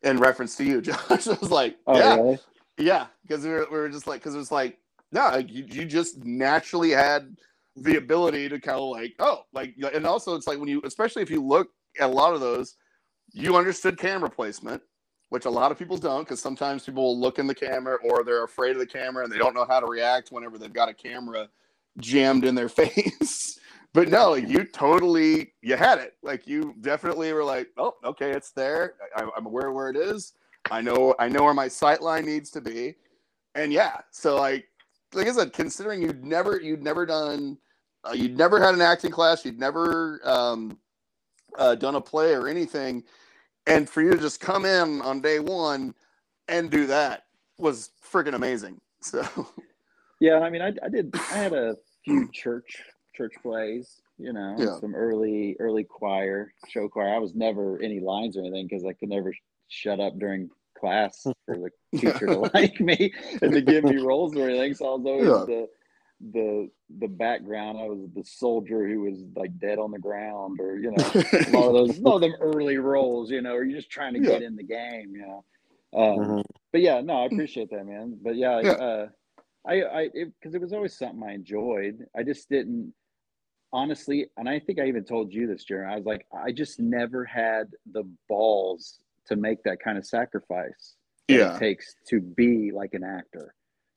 In 0.03 0.17
reference 0.19 0.55
to 0.57 0.63
you, 0.65 0.81
Josh, 0.83 1.27
I 1.27 1.37
was 1.41 1.51
like, 1.51 1.77
Oh, 1.87 1.97
"Yeah, 1.97 2.15
really? 2.15 2.39
yeah," 2.77 3.07
because 3.23 3.43
we 3.43 3.51
were, 3.51 3.67
we 3.71 3.77
were 3.77 3.89
just 3.89 4.07
like, 4.07 4.21
because 4.21 4.35
it 4.35 4.39
was 4.39 4.51
like, 4.51 4.79
no, 5.11 5.37
you, 5.37 5.65
you 5.69 5.85
just 5.85 6.23
naturally 6.25 6.91
had 6.91 7.35
the 7.75 7.97
ability 7.97 8.49
to 8.49 8.59
kind 8.59 8.79
of 8.79 8.89
like, 8.89 9.15
oh, 9.19 9.43
like, 9.53 9.75
and 9.93 10.05
also 10.05 10.35
it's 10.35 10.47
like 10.47 10.59
when 10.59 10.69
you, 10.69 10.81
especially 10.85 11.21
if 11.21 11.29
you 11.31 11.43
look 11.43 11.69
at 11.99 12.09
a 12.09 12.13
lot 12.13 12.33
of 12.33 12.41
those, 12.41 12.75
you 13.33 13.55
understood 13.57 13.97
camera 13.97 14.29
placement, 14.29 14.81
which 15.29 15.45
a 15.45 15.49
lot 15.49 15.71
of 15.71 15.79
people 15.79 15.97
don't, 15.97 16.23
because 16.23 16.41
sometimes 16.41 16.85
people 16.85 17.03
will 17.03 17.19
look 17.19 17.39
in 17.39 17.47
the 17.47 17.55
camera 17.55 17.97
or 18.03 18.23
they're 18.23 18.43
afraid 18.43 18.71
of 18.71 18.79
the 18.79 18.85
camera 18.87 19.23
and 19.23 19.31
they 19.33 19.37
don't 19.37 19.55
know 19.55 19.65
how 19.65 19.79
to 19.79 19.87
react 19.87 20.31
whenever 20.31 20.57
they've 20.57 20.73
got 20.73 20.89
a 20.89 20.93
camera 20.93 21.49
jammed 21.99 22.45
in 22.45 22.55
their 22.55 22.69
face. 22.81 23.59
But 23.93 24.09
no, 24.09 24.35
you 24.35 24.63
totally 24.63 25.53
you 25.61 25.75
had 25.75 25.99
it. 25.99 26.15
Like 26.23 26.47
you 26.47 26.75
definitely 26.81 27.33
were 27.33 27.43
like, 27.43 27.69
oh, 27.77 27.95
okay, 28.03 28.31
it's 28.31 28.51
there. 28.51 28.95
I, 29.15 29.27
I'm 29.35 29.45
aware 29.45 29.71
where 29.71 29.89
it 29.89 29.97
is. 29.97 30.33
I 30.69 30.81
know 30.81 31.15
I 31.19 31.27
know 31.27 31.43
where 31.43 31.53
my 31.53 31.67
sight 31.67 32.01
line 32.01 32.25
needs 32.25 32.51
to 32.51 32.61
be. 32.61 32.95
And 33.55 33.73
yeah, 33.73 33.97
so 34.11 34.37
like 34.37 34.67
like 35.13 35.27
I 35.27 35.31
said, 35.31 35.53
considering 35.53 36.01
you'd 36.01 36.23
never 36.23 36.59
you'd 36.61 36.83
never 36.83 37.05
done 37.05 37.57
uh, 38.07 38.13
you'd 38.13 38.37
never 38.37 38.61
had 38.63 38.73
an 38.73 38.81
acting 38.81 39.11
class, 39.11 39.45
you'd 39.45 39.59
never 39.59 40.21
um, 40.23 40.77
uh, 41.57 41.75
done 41.75 41.95
a 41.95 42.01
play 42.01 42.33
or 42.33 42.47
anything, 42.47 43.03
and 43.67 43.89
for 43.89 44.01
you 44.01 44.11
to 44.11 44.17
just 44.17 44.39
come 44.39 44.65
in 44.65 45.01
on 45.01 45.21
day 45.21 45.39
one 45.39 45.93
and 46.47 46.71
do 46.71 46.87
that 46.87 47.25
was 47.57 47.91
freaking 48.03 48.35
amazing. 48.35 48.79
So 49.01 49.25
Yeah, 50.19 50.39
I 50.39 50.51
mean, 50.51 50.61
I, 50.61 50.71
I 50.83 50.89
did. 50.89 51.11
I 51.15 51.37
had 51.37 51.53
a 51.53 51.75
few 52.05 52.29
church 52.31 52.83
church 53.21 53.35
plays. 53.41 54.01
You 54.17 54.33
know, 54.33 54.55
Yeah. 54.59 54.79
some 54.79 54.95
early 54.95 55.55
early 55.59 55.83
choir, 55.83 56.53
show 56.67 56.87
choir. 56.87 57.13
I 57.13 57.19
was 57.19 57.35
never 57.35 57.81
any 57.81 57.99
lines 57.99 58.37
or 58.37 58.41
anything 58.41 58.67
because 58.67 58.85
I 58.85 58.93
could 58.93 59.09
never 59.09 59.33
shut 59.67 59.99
up 59.99 60.17
during 60.19 60.49
class 60.77 61.23
for 61.45 61.57
the 61.57 61.69
teacher 61.99 62.27
to 62.27 62.39
like 62.53 62.79
me 62.79 63.13
and 63.41 63.53
to 63.53 63.61
give 63.61 63.83
me 63.83 63.97
roles 64.09 64.35
or 64.35 64.49
anything. 64.49 64.73
So 64.75 64.85
I 64.85 64.95
was 64.95 65.05
always 65.05 65.27
Yeah. 65.29 65.45
the 65.45 65.69
the 66.33 66.69
the 66.99 67.07
background. 67.07 67.79
I 67.79 67.85
was 67.87 67.99
the 68.13 68.23
soldier 68.23 68.87
who 68.87 69.01
was 69.01 69.23
like 69.35 69.57
dead 69.59 69.79
on 69.79 69.91
the 69.91 69.99
ground, 69.99 70.59
or 70.59 70.77
you 70.77 70.91
know, 70.91 71.11
a 71.47 71.49
lot 71.49 71.69
of 71.69 71.73
those, 71.73 71.97
a 71.97 72.01
lot 72.01 72.15
of 72.15 72.21
them 72.21 72.35
early 72.41 72.77
roles. 72.77 73.31
You 73.31 73.41
know, 73.41 73.55
or 73.55 73.63
you're 73.63 73.79
just 73.79 73.89
trying 73.89 74.13
to 74.13 74.19
Yeah. 74.19 74.33
get 74.33 74.41
in 74.43 74.55
the 74.55 74.63
game. 74.63 75.15
You 75.15 75.21
know. 75.21 75.45
Um, 75.93 76.19
Mhm. 76.19 76.43
but 76.71 76.81
yeah, 76.81 77.01
no, 77.01 77.23
I 77.23 77.25
appreciate 77.25 77.69
that, 77.71 77.85
man. 77.85 78.19
But 78.21 78.35
yeah, 78.35 78.61
Yeah. 78.61 78.71
uh, 78.73 79.09
I, 79.65 79.83
I, 79.83 80.09
because 80.09 80.55
it, 80.55 80.61
was 80.61 80.73
always 80.73 80.97
something 80.97 81.21
I 81.23 81.33
enjoyed. 81.33 82.07
I 82.15 82.23
just 82.23 82.49
didn't, 82.49 82.93
honestly, 83.73 84.27
and 84.37 84.49
I 84.49 84.59
think 84.59 84.79
I 84.79 84.87
even 84.87 85.03
told 85.03 85.33
you 85.33 85.47
this, 85.47 85.65
Jaron. 85.65 85.91
I 85.91 85.95
was 85.95 86.05
like, 86.05 86.25
I 86.33 86.51
just 86.51 86.79
never 86.79 87.25
had 87.25 87.67
the 87.91 88.03
balls 88.27 88.99
to 89.27 89.35
make 89.35 89.63
that 89.63 89.79
kind 89.79 89.97
of 89.97 90.05
sacrifice 90.05 90.95
that 91.27 91.35
Yeah. 91.35 91.55
it 91.55 91.59
takes 91.59 91.95
to 92.09 92.19
be 92.19 92.71
like 92.71 92.93
an 92.93 93.03
actor, 93.03 93.53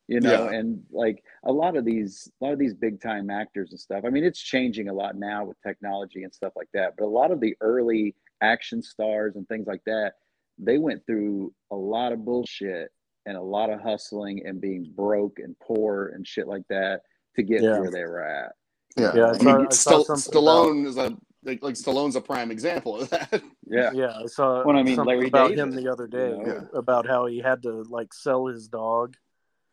you 0.07 0.21
know. 0.21 0.45
Yeah. 0.51 0.59
And 0.59 0.85
like 0.91 1.25
a 1.45 1.53
lot 1.53 1.77
of 1.77 1.85
these, 1.85 2.31
a 2.41 2.45
lot 2.45 2.53
of 2.53 2.59
these 2.59 2.75
big 2.75 3.01
time 3.01 3.31
actors 3.31 3.71
and 3.71 3.81
stuff. 3.81 4.05
I 4.05 4.11
mean, 4.11 4.25
it's 4.25 4.41
changing 4.41 4.89
a 4.89 4.93
lot 4.95 5.17
now 5.17 5.45
with 5.45 5.61
technology 5.63 6.23
and 6.23 6.33
stuff 6.33 6.53
like 6.57 6.69
that. 6.75 6.95
But 6.97 7.05
a 7.05 7.09
lot 7.09 7.31
of 7.31 7.41
the 7.41 7.57
early 7.61 8.15
action 8.43 8.83
stars 8.83 9.37
and 9.37 9.49
things 9.49 9.67
like 9.67 9.83
that, 9.87 10.15
they 10.59 10.79
went 10.79 11.05
through 11.07 11.53
a 11.73 11.77
lot 11.77 12.13
of 12.13 12.25
bullshit 12.25 12.93
and 13.27 13.37
a 13.37 13.43
lot 13.43 13.71
of 13.71 13.81
hustling 13.81 14.47
and 14.47 14.61
being 14.61 14.93
broke 14.95 15.39
and 15.39 15.59
poor 15.59 16.13
and 16.15 16.27
shit 16.29 16.47
like 16.47 16.67
that 16.69 17.01
to 17.35 17.43
get 17.43 17.63
Yeah. 17.63 17.81
where 17.81 17.91
they 17.91 18.05
were 18.05 18.23
at. 18.23 18.53
Yeah, 18.97 19.13
Yeah, 19.15 19.25
I 19.27 19.31
I 19.31 19.39
mean, 19.43 19.67
I 19.67 19.75
saw 19.75 20.03
Stall- 20.03 20.05
something 20.17 20.33
Stallone 20.43 20.87
is 20.87 20.97
a 20.97 21.17
like, 21.47 21.63
like 21.63 21.75
Stallone's 21.75 22.17
a 22.17 22.23
prime 22.23 22.51
example 22.51 23.01
of 23.01 23.11
that. 23.11 23.43
Yeah. 23.67 23.91
Yeah, 23.95 24.13
I 24.23 24.27
saw 24.27 24.65
Well, 24.65 24.77
I 24.77 24.83
mean, 24.83 24.97
something 24.97 25.17
Larry 25.17 25.29
about 25.29 25.49
David, 25.49 25.59
him 25.59 25.71
the 25.73 25.89
other 25.93 26.07
day 26.07 26.31
you 26.31 26.43
know? 26.47 26.69
about 26.75 27.07
how 27.07 27.27
he 27.27 27.39
had 27.41 27.63
to 27.65 27.83
like 27.91 28.15
sell 28.15 28.47
his 28.47 28.67
dog 28.69 29.17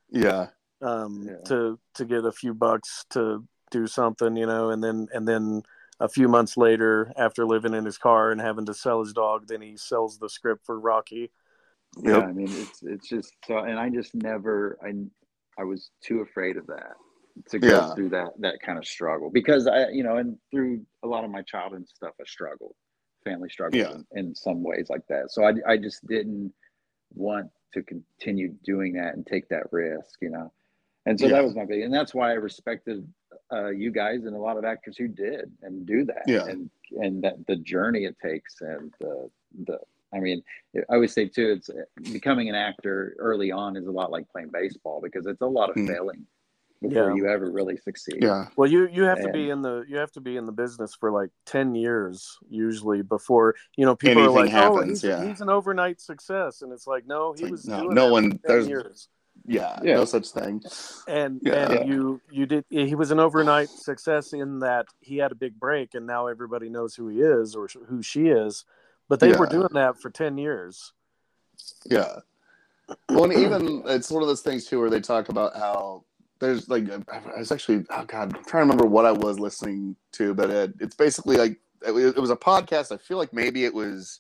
Yeah, 0.10 0.48
um, 0.82 1.24
Yeah. 1.28 1.38
to 1.46 1.80
to 1.96 2.06
get 2.06 2.26
a 2.26 2.32
few 2.32 2.54
bucks 2.54 3.06
to 3.12 3.46
do 3.70 3.88
something, 3.88 4.36
you 4.36 4.46
know, 4.46 4.72
and 4.72 4.84
then 4.84 5.08
and 5.14 5.26
then 5.28 5.64
a 6.02 6.10
few 6.10 6.28
months 6.28 6.58
later, 6.58 7.14
after 7.16 7.46
living 7.46 7.74
in 7.76 7.86
his 7.86 7.98
car 7.98 8.32
and 8.32 8.42
having 8.42 8.66
to 8.66 8.74
sell 8.74 9.00
his 9.02 9.14
dog, 9.14 9.48
then 9.48 9.62
he 9.62 9.78
sells 9.78 10.18
the 10.18 10.30
script 10.30 10.66
for 10.66 10.78
Rocky. 10.80 11.32
Yeah, 12.02 12.20
I 12.22 12.34
mean, 12.34 12.50
it's 12.50 12.82
it's 12.84 13.08
just 13.08 13.34
so, 13.48 13.60
and 13.60 13.78
I 13.80 13.90
just 13.90 14.14
never, 14.16 14.78
I 14.84 14.94
I 15.58 15.64
was 15.64 15.92
too 16.04 16.20
afraid 16.22 16.58
of 16.58 16.66
that 16.68 16.96
to 17.50 17.60
go 17.60 17.68
Yeah. 17.68 17.94
through 17.96 18.10
that 18.10 18.34
that 18.40 18.62
kind 18.62 18.78
of 18.78 18.86
struggle 18.86 19.30
because 19.30 19.68
I, 19.68 19.90
you 19.90 20.04
know, 20.04 20.18
and 20.18 20.38
through 20.52 20.86
a 21.04 21.08
lot 21.08 21.24
of 21.24 21.32
my 21.32 21.42
childhood 21.44 21.88
stuff, 21.88 22.14
I 22.20 22.24
struggled, 22.26 22.76
family 23.24 23.50
struggles 23.50 23.82
Yeah. 23.82 23.96
in, 24.14 24.28
in 24.28 24.36
some 24.36 24.64
ways 24.64 24.88
like 24.90 25.06
that. 25.08 25.32
So 25.32 25.44
I 25.44 25.54
I 25.68 25.78
just 25.78 26.06
didn't 26.08 26.54
want 27.14 27.50
to 27.74 27.84
continue 27.84 28.50
doing 28.64 28.94
that 28.94 29.16
and 29.16 29.26
take 29.26 29.48
that 29.50 29.72
risk, 29.72 30.20
you 30.22 30.30
know. 30.30 30.52
And 31.06 31.20
so 31.20 31.26
Yeah. 31.28 31.34
that 31.34 31.44
was 31.46 31.56
my 31.56 31.66
big, 31.66 31.82
and 31.82 31.94
that's 31.94 32.14
why 32.14 32.32
I 32.32 32.36
respected 32.36 33.08
uh, 33.52 33.70
you 33.70 33.92
guys 33.92 34.26
and 34.26 34.36
a 34.36 34.40
lot 34.40 34.58
of 34.58 34.66
actors 34.66 34.98
who 34.98 35.08
did 35.08 35.52
and 35.62 35.86
do 35.86 36.06
that, 36.06 36.24
Yeah. 36.28 36.46
and 36.46 36.70
and 37.02 37.24
that 37.24 37.46
the 37.48 37.56
journey 37.56 38.06
it 38.06 38.18
takes 38.20 38.62
and 38.62 38.94
the 39.00 39.30
the. 39.66 39.80
I 40.14 40.20
mean, 40.20 40.44
I 40.76 40.82
always 40.96 41.14
say 41.14 41.26
too, 41.26 41.52
it's 41.58 41.70
becoming 42.12 42.50
an 42.50 42.56
actor 42.56 43.16
early 43.18 43.50
on 43.50 43.78
is 43.78 43.88
a 43.88 43.92
lot 43.92 44.12
like 44.12 44.28
playing 44.30 44.50
baseball 44.50 45.00
because 45.02 45.26
it's 45.26 45.40
a 45.40 45.46
lot 45.48 45.70
of 45.70 45.78
Mm. 45.78 45.88
failing 45.88 46.28
before 46.82 47.10
Yeah. 47.10 47.16
you 47.16 47.28
ever 47.28 47.50
really 47.52 47.78
succeed. 47.78 48.18
yeah, 48.22 48.48
Well, 48.58 48.70
you 48.70 48.88
you 48.88 49.04
have 49.04 49.22
to 49.22 49.30
be 49.32 49.50
in 49.50 49.62
the 49.62 49.86
you 49.88 49.98
have 49.98 50.12
to 50.14 50.22
be 50.22 50.36
in 50.38 50.46
the 50.46 50.52
business 50.52 50.96
for 50.96 51.12
like 51.12 51.30
ten 51.46 51.76
years 51.76 52.38
usually 52.50 53.02
before 53.04 53.56
you 53.78 53.86
know 53.86 53.96
people 53.96 54.24
Anything 54.24 54.54
are 54.56 54.62
like, 54.62 54.72
oh, 54.72 54.82
he's, 54.84 55.04
yeah. 55.04 55.24
he's 55.26 55.42
an 55.42 55.50
overnight 55.50 56.02
success, 56.02 56.62
and 56.64 56.72
it's 56.74 56.88
like, 56.88 57.06
no, 57.06 57.34
he 57.34 57.44
like, 57.44 57.52
was 57.52 57.68
no, 57.68 57.82
doing 57.84 57.94
no 57.96 58.12
one- 58.12 58.32
for 58.32 58.38
10 58.38 58.42
there's- 58.48 58.68
years. 58.68 59.08
yeah, 59.46 59.80
Yeah. 59.84 59.96
no 59.96 60.06
such 60.06 60.30
thing. 60.32 60.62
and 61.08 61.40
Yeah. 61.44 61.54
and 61.54 61.74
Yeah. 61.74 61.84
you 61.86 62.22
you 62.32 62.46
did 62.48 62.66
he 62.70 62.96
was 62.96 63.12
an 63.12 63.20
overnight 63.20 63.70
success 63.70 64.34
in 64.34 64.60
that 64.60 64.88
he 65.02 65.18
had 65.18 65.32
a 65.32 65.36
big 65.36 65.60
break 65.60 65.94
and 65.94 66.06
now 66.08 66.28
everybody 66.28 66.70
knows 66.70 66.96
who 66.96 67.08
he 67.10 67.22
is 67.22 67.56
or 67.56 67.68
who 67.88 68.02
she 68.02 68.28
is 68.28 68.66
but 69.08 69.20
they 69.20 69.34
were 69.34 69.46
doing 69.48 69.70
that 69.74 70.00
for 70.02 70.10
10 70.10 70.38
years 70.38 70.94
Yeah. 71.86 72.20
Well, 73.10 73.24
and 73.26 73.34
even 73.34 73.84
it's 73.86 74.10
one 74.12 74.22
of 74.24 74.28
those 74.28 74.42
things 74.42 74.66
too 74.66 74.80
where 74.80 74.90
they 74.90 75.00
talk 75.00 75.30
about 75.30 75.56
how 75.56 76.04
there's 76.42 76.68
like 76.70 76.86
I 77.10 77.40
was 77.40 77.52
actually 77.52 77.86
oh 77.90 78.04
god 78.06 78.36
I'm 78.36 78.44
trying 78.44 78.68
to 78.68 78.74
remember 78.74 78.86
what 78.86 79.06
I 79.06 79.12
was 79.14 79.40
listening 79.40 79.96
to, 80.14 80.34
but 80.34 80.50
it, 80.50 80.74
it's 80.80 80.96
basically 80.96 81.38
like 81.38 81.58
it, 81.86 81.92
was- 81.92 82.14
it 82.16 82.20
was 82.20 82.30
a 82.32 82.36
podcast. 82.36 82.92
I 82.92 82.98
feel 82.98 83.18
like 83.18 83.32
maybe 83.34 83.64
it 83.64 83.74
was 83.74 84.20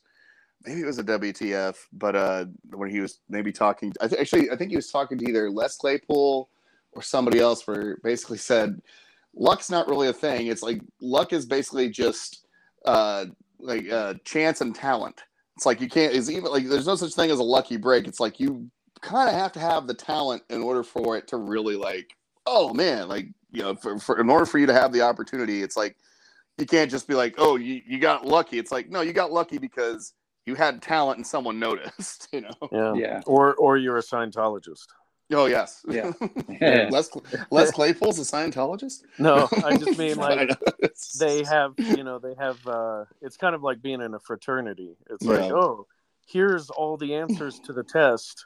maybe 0.65 0.82
it 0.82 0.86
was 0.86 0.99
a 0.99 1.03
WTF, 1.03 1.76
but 1.91 2.15
uh, 2.15 2.45
when 2.72 2.89
he 2.89 2.99
was 2.99 3.19
maybe 3.30 3.51
talking, 3.51 3.91
I 3.99 4.07
th- 4.07 4.22
actually 4.22 4.49
I 4.51 4.55
think 4.55 4.69
he 4.69 4.76
was 4.78 4.91
talking 4.91 5.17
to 5.17 5.28
either 5.28 5.49
Les 5.49 5.76
Claypool 5.78 6.49
or 6.93 7.01
somebody 7.01 7.39
else, 7.39 7.65
where 7.67 7.97
basically 8.03 8.38
said 8.38 8.82
luck's 9.36 9.69
not 9.69 9.88
really 9.88 10.07
a 10.07 10.13
thing. 10.13 10.47
It's 10.47 10.63
like 10.63 10.82
luck 11.01 11.34
is 11.34 11.45
basically 11.45 11.89
just 11.89 12.45
uh, 12.86 13.26
like 13.59 13.89
uh, 13.89 14.15
chance 14.26 14.61
and 14.61 14.76
talent. 14.76 15.22
It's 15.57 15.65
like 15.65 15.82
you 15.82 15.89
can't. 15.89 16.13
Is 16.13 16.30
even 16.32 16.45
like 16.51 16.67
there's 16.67 16.88
no 16.88 16.95
such 16.95 17.13
thing 17.13 17.32
as 17.32 17.39
a 17.39 17.43
lucky 17.43 17.78
break. 17.78 18.07
It's 18.07 18.19
like 18.19 18.39
you 18.39 18.69
kind 19.01 19.29
of 19.29 19.35
have 19.35 19.51
to 19.53 19.59
have 19.59 19.87
the 19.87 19.93
talent 19.93 20.43
in 20.49 20.61
order 20.61 20.83
for 20.83 21.17
it 21.17 21.27
to 21.29 21.37
really 21.37 21.75
like. 21.75 22.15
Oh 22.45 22.73
man, 22.73 23.07
like 23.07 23.27
you 23.51 23.61
know, 23.61 23.75
for, 23.75 23.99
for 23.99 24.19
in 24.19 24.29
order 24.29 24.45
for 24.45 24.57
you 24.59 24.65
to 24.67 24.73
have 24.73 24.93
the 24.93 25.01
opportunity, 25.01 25.61
it's 25.61 25.77
like 25.77 25.97
you 26.57 26.65
can't 26.65 26.89
just 26.91 27.07
be 27.07 27.13
like, 27.15 27.35
oh, 27.37 27.55
you, 27.55 27.81
you 27.85 27.99
got 27.99 28.25
lucky. 28.25 28.57
It's 28.57 28.71
like 28.71 28.89
no, 28.89 29.01
you 29.01 29.13
got 29.13 29.31
lucky 29.31 29.57
because 29.57 30.13
you 30.45 30.55
had 30.55 30.81
talent 30.81 31.17
and 31.17 31.27
someone 31.27 31.59
noticed. 31.59 32.27
You 32.33 32.41
know. 32.41 32.69
yeah 32.71 32.93
Yeah. 32.95 33.21
or 33.25 33.55
or 33.55 33.77
you're 33.77 33.97
a 33.97 34.01
scientologist 34.03 34.87
Oh 35.33 35.45
yes. 35.45 35.85
Yeah. 35.87 36.11
Les 36.91 37.09
Les 37.51 37.71
Claypool's 37.71 38.19
a 38.19 38.23
Scientologist. 38.23 39.03
No, 39.17 39.47
I 39.63 39.77
just 39.77 39.97
mean 39.97 40.17
like 40.17 40.49
they 41.19 41.43
have 41.43 41.73
you 41.77 42.03
know 42.03 42.19
they 42.19 42.35
have 42.37 42.65
uh 42.67 43.05
it's 43.21 43.37
kind 43.37 43.55
of 43.55 43.63
like 43.63 43.81
being 43.81 44.01
in 44.01 44.13
a 44.13 44.19
fraternity 44.19 44.95
it's 45.09 45.23
like 45.23 45.39
Yeah. 45.39 45.53
oh 45.53 45.87
here's 46.27 46.69
all 46.69 46.97
the 46.97 47.15
answers 47.15 47.59
to 47.59 47.73
the 47.73 47.83
test 47.83 48.45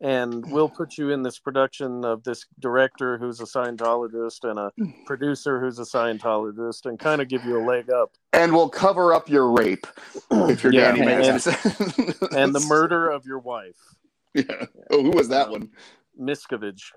and 0.00 0.44
we'll 0.50 0.68
put 0.68 0.98
you 0.98 1.10
in 1.10 1.22
this 1.22 1.38
production 1.38 2.04
of 2.04 2.22
this 2.22 2.44
director 2.60 3.16
who's 3.16 3.40
a 3.40 3.44
scientologist 3.44 4.44
and 4.48 4.58
a 4.58 4.70
producer 5.06 5.58
who's 5.60 5.78
a 5.78 5.82
scientologist 5.84 6.84
and 6.86 6.98
kind 6.98 7.22
of 7.22 7.28
give 7.28 7.44
you 7.44 7.58
a 7.58 7.64
leg 7.64 7.90
up 7.90 8.12
and 8.34 8.52
we'll 8.52 8.68
cover 8.68 9.14
up 9.14 9.28
your 9.28 9.50
rape 9.50 9.86
if 10.30 10.62
you're 10.62 10.72
Yeah, 10.72 10.92
Danny 10.92 11.12
and- 11.28 11.46
and 12.36 12.54
the 12.54 12.64
murder 12.68 13.08
of 13.08 13.24
your 13.24 13.38
wife 13.38 13.94
Yeah. 14.34 14.66
Oh, 14.90 15.02
who 15.02 15.10
was 15.12 15.28
that 15.28 15.50
one? 15.50 15.70
miscavige 16.20 16.92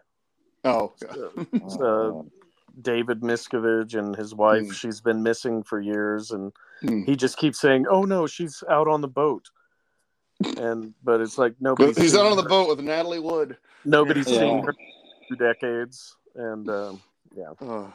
Oh, 0.66 0.94
yeah. 1.02 1.60
uh, 1.82 2.22
David 2.82 3.22
Miscavige 3.22 3.98
and 3.98 4.16
his 4.16 4.34
wife. 4.36 4.66
Hmm. 4.68 4.72
She's 4.72 5.02
been 5.02 5.24
missing 5.24 5.64
for 5.64 5.80
years, 5.82 6.32
and 6.32 6.52
Hmm. 6.82 7.04
he 7.04 7.16
just 7.18 7.38
keeps 7.38 7.60
saying, 7.60 7.86
"Oh 7.90 8.04
no, 8.04 8.26
she's 8.28 8.64
out 8.70 8.88
on 8.88 9.02
the 9.02 9.08
boat." 9.08 9.50
And 10.58 10.94
but 11.04 11.20
it's 11.22 11.38
like 11.38 11.54
nobody. 11.60 11.94
he's 12.00 12.16
out 12.16 12.26
on 12.26 12.38
the 12.38 12.44
boat 12.44 12.70
with 12.70 12.80
Natalie 12.80 13.20
Wood. 13.20 13.58
Nobody's 13.86 14.30
Yeah. 14.30 14.40
seen 14.40 14.64
her 14.64 14.70
in 14.72 14.78
two 15.30 15.36
decades, 15.36 16.16
and 16.36 16.70
um, 16.70 17.02
Oh, 17.62 17.94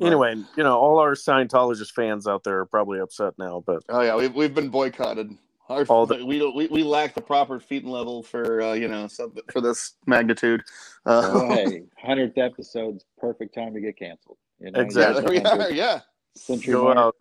anyway, 0.00 0.34
you 0.56 0.62
know, 0.62 0.78
all 0.78 0.98
our 0.98 1.12
Scientologist 1.14 1.92
fans 1.92 2.26
out 2.26 2.44
there 2.44 2.60
are 2.60 2.66
probably 2.66 3.00
upset 3.00 3.34
now, 3.38 3.62
but 3.66 3.82
oh 3.88 4.00
yeah, 4.02 4.14
we've 4.14 4.34
we've 4.34 4.54
been 4.54 4.68
boycotted. 4.68 5.36
Our, 5.70 5.84
All 5.84 6.06
the- 6.06 6.24
we 6.24 6.38
don't 6.38 6.54
we, 6.54 6.66
we 6.68 6.82
lack 6.82 7.14
the 7.14 7.20
proper 7.20 7.60
feet 7.60 7.82
and 7.82 7.92
level 7.92 8.22
for 8.22 8.62
uh, 8.62 8.72
you 8.74 8.88
know 8.88 9.06
some, 9.06 9.32
for 9.52 9.60
this 9.60 9.96
magnitude. 10.06 10.62
Uh, 11.04 11.30
Well, 11.34 11.48
hey, 11.50 11.82
hundredth 11.98 12.38
episode's 12.38 13.04
perfect 13.18 13.54
time 13.54 13.74
to 13.74 13.80
get 13.80 13.98
canceled. 13.98 14.38
You 14.60 14.70
know, 14.70 14.80
Exactly. 14.80 15.38
there 15.40 15.56
we 15.58 15.62
are. 15.64 15.70
Yeah. 15.70 16.00
Century 16.36 16.72
Go 16.72 16.84
mark. 16.94 16.96
out. 16.98 17.14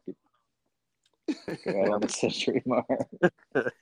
Go 1.66 1.82
out 1.84 1.90
on 1.92 2.02
the 2.02 2.10
century 2.24 2.62
mark. 2.66 2.86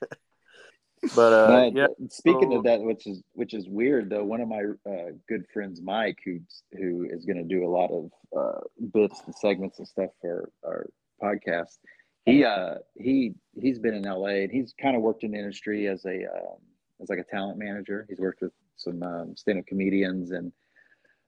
but 1.14 1.32
uh, 1.32 1.46
But 1.48 1.74
yeah, 1.74 1.86
speaking 2.10 2.50
so- 2.52 2.58
of 2.58 2.64
that, 2.64 2.80
which 2.80 3.06
is 3.06 3.22
which 3.34 3.54
is 3.54 3.68
weird 3.68 4.10
though, 4.10 4.24
one 4.24 4.40
of 4.40 4.48
my 4.48 4.62
uh, 4.88 5.10
good 5.28 5.44
friends, 5.52 5.80
Mike, 5.80 6.18
who 6.24 6.40
who 6.78 7.06
is 7.10 7.24
going 7.24 7.36
to 7.38 7.44
do 7.44 7.64
a 7.66 7.70
lot 7.70 7.90
of 7.90 8.10
uh, 8.36 8.60
bits 8.92 9.20
and 9.26 9.34
segments 9.34 9.78
and 9.78 9.86
stuff 9.88 10.10
for 10.20 10.50
our 10.64 10.86
podcast. 11.22 11.78
He 12.24 12.44
uh 12.44 12.76
he 12.96 13.34
he's 13.54 13.78
been 13.78 13.94
in 13.94 14.02
LA 14.02 14.42
and 14.44 14.50
he's 14.50 14.74
kind 14.80 14.96
of 14.96 15.02
worked 15.02 15.22
in 15.22 15.30
the 15.32 15.38
industry 15.38 15.86
as 15.86 16.04
a 16.04 16.24
um, 16.24 16.58
as 17.00 17.08
like 17.08 17.18
a 17.20 17.24
talent 17.24 17.58
manager. 17.58 18.04
He's 18.08 18.18
worked 18.18 18.42
with 18.42 18.52
some 18.76 19.02
um, 19.02 19.36
stand-up 19.36 19.66
comedians 19.66 20.32
and 20.32 20.52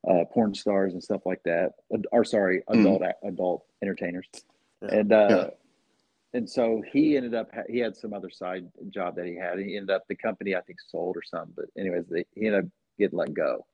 uh, 0.09 0.25
porn 0.33 0.55
stars 0.55 0.93
and 0.95 1.03
stuff 1.03 1.23
like 1.25 1.43
that. 1.45 1.73
Ad- 1.95 2.07
Or 2.13 2.25
sorry, 2.25 2.63
adult 2.69 3.03
adult 3.25 3.65
entertainers. 3.83 4.27
Yeah. 4.83 4.89
And 4.95 5.13
uh, 5.13 5.27
Yeah. 5.31 5.47
And 6.39 6.49
so 6.49 6.81
he 6.93 7.17
ended 7.17 7.35
up 7.35 7.51
he 7.69 7.81
had 7.81 7.97
some 7.97 8.15
other 8.15 8.31
side 8.31 8.65
job 8.91 9.17
that 9.17 9.27
he 9.27 9.35
had. 9.35 9.59
He 9.59 9.77
ended 9.77 9.91
up 9.91 10.05
the 10.09 10.15
company 10.15 10.55
I 10.55 10.61
think 10.61 10.79
sold 10.81 11.17
or 11.17 11.23
something. 11.23 11.53
But 11.57 11.67
anyways, 11.77 12.05
they, 12.09 12.25
he 12.37 12.47
ended 12.47 12.65
up 12.65 12.71
getting 12.97 13.19
let 13.19 13.35
go. 13.35 13.67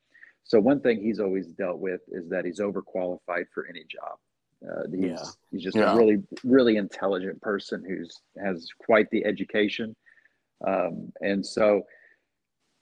So 0.44 0.60
one 0.60 0.80
thing 0.80 1.02
he's 1.02 1.20
always 1.20 1.46
dealt 1.48 1.78
with 1.78 2.00
is 2.08 2.26
that 2.30 2.46
he's 2.46 2.60
overqualified 2.60 3.44
for 3.52 3.66
any 3.68 3.84
job. 3.84 4.16
Uh, 4.66 4.84
he's 4.90 5.02
Yeah. 5.02 5.24
he's 5.50 5.62
just 5.62 5.76
Yeah. 5.76 5.92
a 5.92 5.96
really 5.96 6.22
really 6.42 6.78
intelligent 6.78 7.40
person 7.42 7.84
who's 7.86 8.22
has 8.42 8.66
quite 8.78 9.10
the 9.10 9.26
education, 9.26 9.94
um, 10.66 11.12
and 11.20 11.44
so 11.44 11.82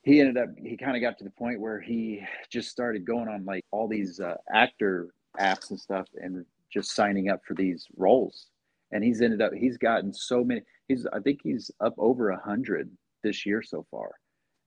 he 0.02 0.20
ended 0.20 0.36
up 0.36 0.50
he 0.56 0.76
kind 0.76 0.96
of 0.96 1.02
got 1.02 1.18
to 1.18 1.24
the 1.24 1.30
point 1.30 1.60
where 1.60 1.80
he 1.80 2.24
just 2.50 2.68
started 2.70 3.04
going 3.04 3.28
on 3.28 3.44
like 3.44 3.64
all 3.72 3.88
these 3.88 4.20
uh, 4.20 4.36
actor 4.54 5.08
apps 5.40 5.70
and 5.70 5.80
stuff 5.80 6.06
and 6.14 6.46
just 6.72 6.94
signing 6.94 7.28
up 7.30 7.40
for 7.44 7.54
these 7.54 7.88
roles 7.96 8.51
and 8.92 9.02
he's 9.02 9.20
ended 9.22 9.40
up 9.42 9.52
he's 9.52 9.76
gotten 9.78 10.12
so 10.12 10.44
many 10.44 10.60
he's 10.88 11.06
i 11.12 11.18
think 11.20 11.40
he's 11.42 11.70
up 11.80 11.94
over 11.98 12.30
a 12.30 12.40
hundred 12.40 12.90
this 13.22 13.44
year 13.46 13.62
so 13.62 13.84
far 13.90 14.10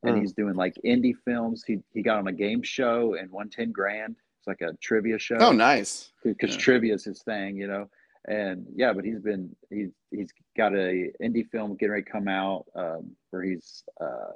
and 0.03 0.15
Hmm. 0.15 0.21
he's 0.21 0.33
doing 0.33 0.55
like 0.55 0.75
indie 0.85 1.15
films 1.25 1.63
he 1.65 1.79
he 1.93 2.01
got 2.01 2.17
on 2.17 2.27
a 2.27 2.33
game 2.33 2.61
show 2.61 3.15
and 3.15 3.31
won 3.31 3.49
10 3.49 3.71
grand 3.71 4.15
it's 4.39 4.47
like 4.47 4.61
a 4.61 4.75
trivia 4.81 5.17
show 5.17 5.37
Oh, 5.39 5.51
nice. 5.51 6.11
because 6.23 6.51
Yeah. 6.51 6.57
trivia 6.61 6.93
is 6.93 7.03
his 7.05 7.23
thing, 7.23 7.55
you 7.57 7.67
know. 7.67 7.89
And 8.27 8.65
yeah, 8.75 8.91
but 8.93 9.05
he's 9.05 9.19
been 9.19 9.55
he's 9.69 9.91
he's 10.11 10.31
got 10.57 10.73
a 10.73 11.11
indie 11.21 11.47
film 11.49 11.75
getting 11.75 11.91
ready 11.91 12.03
to 12.03 12.11
come 12.11 12.27
out 12.27 12.65
um, 12.75 13.15
where 13.29 13.43
he's 13.43 13.83
uh, 14.01 14.33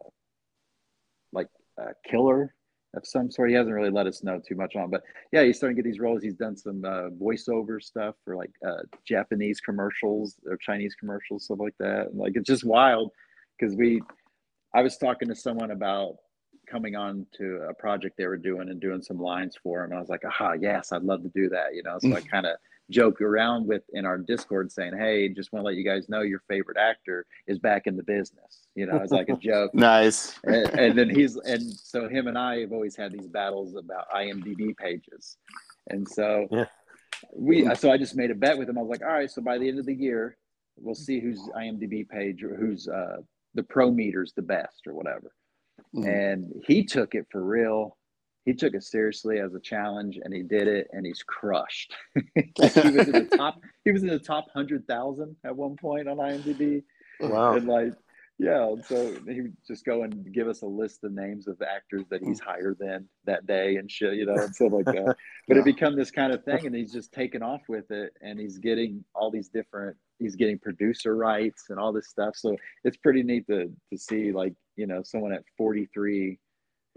like 1.31 1.47
a 1.77 1.87
killer 2.09 2.53
of 2.95 3.05
some 3.05 3.29
sort. 3.31 3.49
He 3.49 3.55
hasn't 3.55 3.75
really 3.75 3.89
let 3.89 4.07
us 4.07 4.23
know 4.23 4.39
too 4.39 4.55
much 4.55 4.75
on, 4.75 4.89
but 4.89 5.03
yeah, 5.31 5.43
he's 5.43 5.57
starting 5.57 5.75
to 5.75 5.83
get 5.83 5.89
these 5.89 5.99
roles. 5.99 6.23
He's 6.23 6.35
done 6.35 6.55
some 6.55 6.83
uh, 6.83 7.09
voiceover 7.09 7.81
stuff 7.81 8.15
for 8.23 8.35
like 8.35 8.51
uh, 8.67 8.83
Japanese 9.07 9.59
commercials 9.59 10.35
or 10.45 10.57
Chinese 10.57 10.95
commercials, 10.95 11.45
stuff 11.45 11.59
like 11.59 11.75
that. 11.79 12.07
And, 12.07 12.17
like 12.17 12.33
it's 12.35 12.47
just 12.47 12.63
wild 12.63 13.11
because 13.59 13.75
we. 13.75 14.01
I 14.73 14.83
was 14.83 14.97
talking 14.97 15.27
to 15.29 15.35
someone 15.35 15.71
about 15.71 16.17
coming 16.69 16.95
on 16.95 17.25
to 17.37 17.65
a 17.67 17.73
project 17.73 18.17
they 18.17 18.27
were 18.27 18.37
doing 18.37 18.69
and 18.69 18.79
doing 18.79 19.01
some 19.01 19.19
lines 19.19 19.57
for 19.61 19.79
him. 19.79 19.85
And 19.85 19.95
I 19.95 19.99
was 19.99 20.09
like, 20.09 20.23
aha, 20.23 20.53
yes, 20.53 20.91
I'd 20.91 21.01
love 21.01 21.23
to 21.23 21.29
do 21.29 21.49
that. 21.49 21.73
You 21.73 21.81
know, 21.83 21.97
so 21.99 22.15
I 22.15 22.21
kind 22.33 22.45
of 22.45 22.57
joke 22.89 23.21
around 23.21 23.67
with 23.67 23.83
in 23.93 24.05
our 24.05 24.17
Discord 24.17 24.71
saying, 24.71 24.97
hey, 24.97 25.29
just 25.29 25.51
want 25.53 25.61
to 25.63 25.67
let 25.67 25.75
you 25.75 25.83
guys 25.83 26.09
know 26.09 26.21
your 26.21 26.41
favorite 26.47 26.77
actor 26.77 27.25
is 27.47 27.59
back 27.59 27.85
in 27.87 27.95
the 27.95 28.03
business. 28.03 28.67
You 28.75 28.85
know, 28.87 28.97
it's 28.97 29.11
like 29.11 29.29
a 29.29 29.35
joke. 29.37 29.71
Nice. 29.73 30.33
and, 30.43 30.67
and 30.79 30.97
then 30.97 31.09
he's 31.09 31.35
and 31.37 31.61
so 31.61 32.07
him 32.09 32.27
and 32.27 32.37
I 32.37 32.59
have 32.61 32.71
always 32.71 32.95
had 32.95 33.11
these 33.11 33.27
battles 33.27 33.75
about 33.75 34.09
IMDb 34.15 34.75
pages, 34.75 35.37
and 35.89 36.07
so 36.07 36.47
Yeah. 36.51 36.65
we 37.35 37.73
so 37.75 37.91
I 37.91 37.97
just 37.97 38.15
made 38.15 38.31
a 38.31 38.35
bet 38.35 38.57
with 38.57 38.69
him. 38.69 38.77
I 38.77 38.81
was 38.81 38.89
like, 38.89 39.01
all 39.07 39.13
right, 39.13 39.29
so 39.29 39.41
by 39.41 39.57
the 39.57 39.67
end 39.67 39.79
of 39.79 39.85
the 39.85 39.93
year, 39.95 40.37
we'll 40.77 40.95
see 40.95 41.19
whose 41.19 41.39
IMDb 41.55 42.07
page 42.07 42.43
or 42.43 42.55
who's 42.55 42.87
uh, 42.87 43.17
the 43.53 43.63
pro 43.63 43.91
meter's 43.91 44.33
the 44.35 44.41
best 44.41 44.87
or 44.87 44.93
whatever. 44.93 45.31
Mhm. 45.95 46.07
And 46.07 46.51
he 46.65 46.83
took 46.85 47.15
it 47.15 47.27
for 47.31 47.43
real. 47.43 47.97
He 48.45 48.53
took 48.53 48.73
it 48.73 48.83
seriously 48.83 49.39
as 49.39 49.53
a 49.53 49.59
challenge, 49.59 50.19
and 50.23 50.33
he 50.33 50.43
did 50.43 50.67
it, 50.67 50.87
and 50.91 51.05
he's 51.05 51.23
crushed. 51.23 51.93
He 52.35 52.53
was 52.61 52.77
in 52.77 53.11
the 53.11 53.29
top. 53.37 53.61
He 53.85 53.91
was 53.91 54.03
in 54.03 54.09
the 54.09 54.19
top 54.19 54.45
hundred 54.53 54.87
thousand 54.87 55.35
at 55.43 55.55
one 55.55 55.75
point 55.75 56.07
on 56.07 56.17
IMDb 56.17 56.83
wow, 57.19 57.53
and 57.55 57.67
like 57.67 57.93
yeah 58.37 58.73
so 58.85 59.13
he 59.27 59.41
would 59.41 59.57
just 59.67 59.85
go 59.85 60.03
and 60.03 60.33
give 60.33 60.47
us 60.47 60.61
a 60.61 60.65
list 60.65 61.03
of 61.03 61.11
names 61.11 61.47
of 61.47 61.61
actors 61.61 62.05
that 62.09 62.23
he's 62.23 62.39
hmm. 62.39 62.49
higher 62.49 62.75
than 62.79 63.07
that 63.25 63.45
day 63.45 63.75
and 63.75 63.91
shit 63.91 64.13
you 64.13 64.25
know 64.25 64.33
and 64.33 64.55
stuff 64.55 64.71
like 64.71 64.85
that 64.85 65.15
but 65.47 65.55
Yeah. 65.55 65.59
it 65.59 65.65
become 65.65 65.95
this 65.95 66.11
kind 66.11 66.33
of 66.33 66.43
thing 66.45 66.65
and 66.65 66.75
he's 66.75 66.93
just 66.93 67.11
taken 67.11 67.43
off 67.43 67.61
with 67.67 67.91
it 67.91 68.13
and 68.21 68.39
he's 68.39 68.57
getting 68.57 69.03
all 69.13 69.29
these 69.29 69.49
different 69.49 69.97
he's 70.19 70.35
getting 70.35 70.57
producer 70.57 71.15
rights 71.15 71.65
and 71.69 71.79
all 71.79 71.91
this 71.91 72.07
stuff 72.07 72.35
so 72.35 72.55
it's 72.85 72.97
pretty 72.97 73.23
neat 73.23 73.45
to 73.47 73.69
to 73.91 73.97
see 73.97 74.31
like 74.31 74.53
you 74.77 74.87
know 74.87 75.01
someone 75.03 75.33
at 75.33 75.43
43 75.57 76.39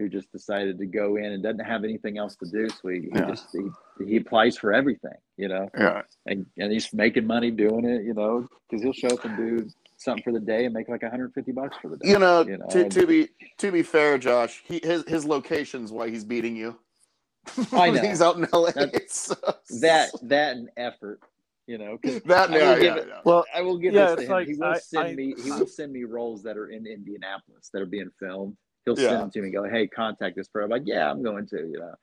who 0.03 0.09
just 0.09 0.31
decided 0.31 0.77
to 0.77 0.85
go 0.85 1.15
in 1.15 1.25
and 1.25 1.41
doesn't 1.41 1.59
have 1.63 1.83
anything 1.85 2.17
else 2.17 2.35
to 2.35 2.45
do 2.45 2.69
so 2.69 2.89
he, 2.89 2.99
he 3.01 3.09
Yeah. 3.13 3.25
just 3.27 3.47
he, 3.53 4.05
he 4.05 4.17
applies 4.17 4.57
for 4.57 4.73
everything 4.73 5.13
you 5.37 5.47
know 5.47 5.69
Yeah. 5.77 6.01
and, 6.25 6.45
and 6.57 6.71
he's 6.71 6.93
making 6.93 7.25
money 7.25 7.51
doing 7.51 7.85
it, 7.85 8.03
you 8.03 8.13
know, 8.13 8.47
because 8.69 8.83
he'll 8.83 8.93
show 8.93 9.07
up 9.15 9.23
and 9.25 9.37
do 9.37 9.69
something 9.97 10.23
for 10.23 10.33
the 10.33 10.39
day 10.39 10.65
and 10.65 10.73
make 10.73 10.89
like 10.89 11.01
150 11.01 11.51
bucks 11.53 11.77
for 11.81 11.87
the 11.87 11.97
day. 11.97 12.09
You 12.09 12.19
know, 12.19 12.41
You 12.45 12.57
know, 12.57 12.67
to, 12.67 12.89
to 12.89 13.07
be 13.07 13.29
to 13.59 13.71
be 13.71 13.81
fair, 13.83 14.17
Josh, 14.17 14.61
he, 14.65 14.79
his 14.83 15.03
his 15.07 15.25
location's 15.25 15.91
why 15.91 16.09
he's 16.09 16.25
beating 16.25 16.55
you. 16.57 16.77
I 17.71 17.89
know. 17.91 18.01
he's 18.01 18.21
out 18.21 18.35
in 18.35 18.47
LA. 18.53 18.71
That- 18.75 19.09
so- 19.09 19.35
That 19.79 20.09
that 20.23 20.57
and 20.57 20.69
effort, 20.77 21.19
you 21.67 21.77
know, 21.77 21.97
'cause 21.97 22.21
that 22.25 22.49
I 22.49 22.53
will 22.53 22.59
yeah, 22.59 22.75
give 22.75 22.83
yeah, 22.83 23.01
it- 23.01 23.07
yeah. 23.07 23.21
well, 23.23 23.45
I 23.55 23.61
will 23.61 23.77
give 23.77 23.93
Yeah, 23.93 24.07
this 24.07 24.15
to 24.17 24.21
him. 24.25 24.31
like 24.31 24.47
he 24.47 24.55
will 24.55 24.65
I- 24.65 24.79
send 24.79 25.07
I- 25.07 25.13
me 25.15 25.35
he 25.41 25.51
will 25.51 25.67
send 25.67 25.91
me 25.93 26.03
roles 26.03 26.43
that 26.43 26.57
are 26.57 26.67
in 26.69 26.85
Indianapolis 26.85 27.69
that 27.71 27.81
are 27.81 27.85
being 27.97 28.11
filmed. 28.19 28.57
He'll 28.85 28.97
Yeah. 28.97 29.09
send 29.09 29.21
them 29.21 29.31
to 29.31 29.41
me 29.41 29.47
and 29.47 29.53
go, 29.53 29.63
Hey, 29.63 29.87
contact 29.87 30.35
this 30.35 30.47
person. 30.47 30.65
I'm 30.65 30.79
like, 30.79 30.87
Yeah, 30.87 31.09
I'm 31.09 31.23
going 31.23 31.47
to, 31.47 31.57
you 31.57 31.79
know. 31.79 31.95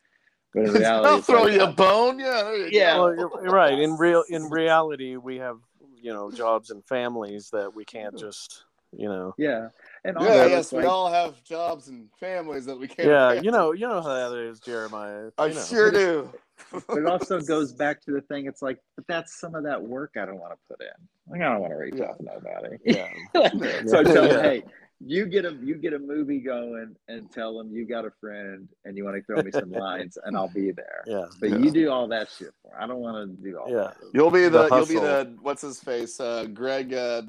But 0.54 0.64
in 0.64 0.72
reality, 0.72 1.08
I'll 1.08 1.22
throw 1.22 1.42
like, 1.42 1.52
you 1.52 1.62
a 1.62 1.72
bone. 1.72 2.18
Yeah, 2.18 2.42
there 2.42 2.56
you 2.56 2.68
Yeah. 2.72 2.94
go. 2.94 3.02
well, 3.02 3.14
you're, 3.14 3.44
you're 3.44 3.52
right. 3.52 3.78
In 3.78 3.96
real, 3.96 4.24
in 4.28 4.50
reality, 4.50 5.16
we 5.16 5.36
have 5.38 5.58
you 6.02 6.12
know 6.12 6.30
jobs 6.30 6.70
and 6.70 6.84
families 6.86 7.50
that 7.52 7.74
we 7.74 7.84
can't 7.84 8.18
just 8.18 8.64
you 8.96 9.08
know. 9.08 9.34
Yeah. 9.38 9.68
And 10.04 10.16
Yeah, 10.20 10.26
also, 10.28 10.48
yes, 10.48 10.58
it's 10.66 10.72
we 10.72 10.78
like, 10.78 10.88
all 10.88 11.10
have 11.10 11.42
jobs 11.44 11.88
and 11.88 12.08
families 12.18 12.66
that 12.66 12.78
we 12.78 12.88
can't. 12.88 13.08
Yeah, 13.08 13.26
abandon. 13.26 13.44
you 13.44 13.50
know, 13.50 13.72
you 13.72 13.86
know 13.86 14.00
how 14.02 14.30
that 14.30 14.36
is, 14.36 14.60
Jeremiah. 14.60 15.30
I 15.38 15.46
you 15.46 15.54
know. 15.54 15.60
sure 15.60 15.90
do. 15.90 16.32
but 16.72 16.98
it 16.98 17.06
also 17.06 17.40
goes 17.46 17.72
back 17.72 18.00
to 18.02 18.12
the 18.12 18.20
thing. 18.22 18.46
It's 18.46 18.62
like, 18.62 18.78
but 18.96 19.06
that's 19.06 19.38
some 19.38 19.54
of 19.54 19.64
that 19.64 19.82
work 19.82 20.12
I 20.16 20.24
don't 20.24 20.40
want 20.40 20.52
to 20.52 20.58
put 20.68 20.80
in. 20.80 21.30
Like, 21.30 21.42
I 21.42 21.52
don't 21.52 21.60
want 21.60 21.72
to 21.72 21.76
reach 21.78 22.00
out 22.00 22.18
to 22.18 22.24
nobody. 22.24 22.78
Yeah. 22.84 23.08
so 23.86 23.98
I 24.00 24.04
tell 24.04 24.26
Yeah. 24.26 24.32
them, 24.32 24.44
hey, 24.44 24.62
you 25.02 25.24
get 25.26 25.46
a 25.46 25.52
you 25.62 25.76
get 25.76 25.94
a 25.94 25.98
movie 25.98 26.40
going 26.40 26.94
and 27.08 27.30
tell 27.32 27.56
them 27.56 27.70
you 27.72 27.86
got 27.86 28.04
a 28.04 28.10
friend 28.20 28.68
and 28.84 28.96
you 28.98 29.04
want 29.04 29.16
to 29.16 29.22
throw 29.22 29.42
me 29.42 29.50
some 29.50 29.70
lines 29.86 30.18
and 30.24 30.36
I'll 30.36 30.52
be 30.52 30.72
there. 30.72 31.02
Yeah. 31.06 31.24
But 31.40 31.50
Yeah. 31.50 31.56
you 31.58 31.70
do 31.70 31.90
all 31.90 32.06
that 32.08 32.28
shit 32.28 32.52
for. 32.62 32.78
I 32.78 32.86
don't 32.86 32.98
want 33.00 33.16
to 33.36 33.42
do 33.42 33.56
all 33.58 33.70
Yeah. 33.70 33.76
that. 33.76 33.96
You'll 34.12 34.30
be 34.30 34.42
the, 34.44 34.68
The 34.68 34.76
you'll 34.76 34.86
be 34.86 34.94
the 34.96 35.36
what's 35.40 35.62
his 35.62 35.80
face 35.80 36.20
uh 36.20 36.44
Greg 36.52 36.92
uh 36.92 37.22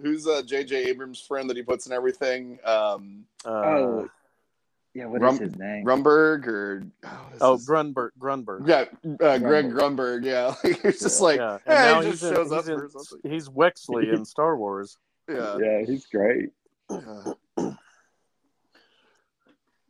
who's 0.00 0.26
uh 0.26 0.40
JJ 0.42 0.86
Abrams 0.86 1.20
friend 1.20 1.50
that 1.50 1.56
he 1.56 1.62
puts 1.62 1.86
in 1.86 1.92
everything 1.92 2.58
um 2.64 3.24
Uh, 3.44 3.50
Oh, 3.50 4.08
Yeah, 4.94 5.04
what 5.04 5.16
is 5.16 5.22
Rum- 5.22 5.38
his 5.38 5.56
name? 5.56 5.84
Grunberg 5.84 6.46
or 6.46 6.82
oh, 7.04 7.28
Oh, 7.42 7.52
his- 7.56 7.68
Grunberg. 7.68 8.10
Grunberg. 8.18 8.66
yeah, 8.66 8.86
uh, 9.20 9.36
Greg 9.38 9.66
Grunberg. 9.70 10.24
Yeah, 10.32 10.54
like, 10.64 10.82
it's 10.82 11.00
just 11.02 11.20
like 11.20 11.38
yeah. 11.40 11.58
Hey, 11.66 12.04
he 12.06 12.10
just 12.12 12.22
in, 12.22 12.34
shows 12.34 12.46
he's, 12.48 12.52
up 12.58 12.64
for 12.64 12.84
in, 12.84 12.90
something. 12.90 13.30
he's 13.30 13.48
Wexley 13.50 14.14
in 14.14 14.24
Star 14.34 14.56
Wars. 14.56 14.96
Yeah. 15.28 15.58
Yeah, 15.58 15.82
he's 15.84 16.06
great. 16.06 16.48
Uh, 16.90 17.34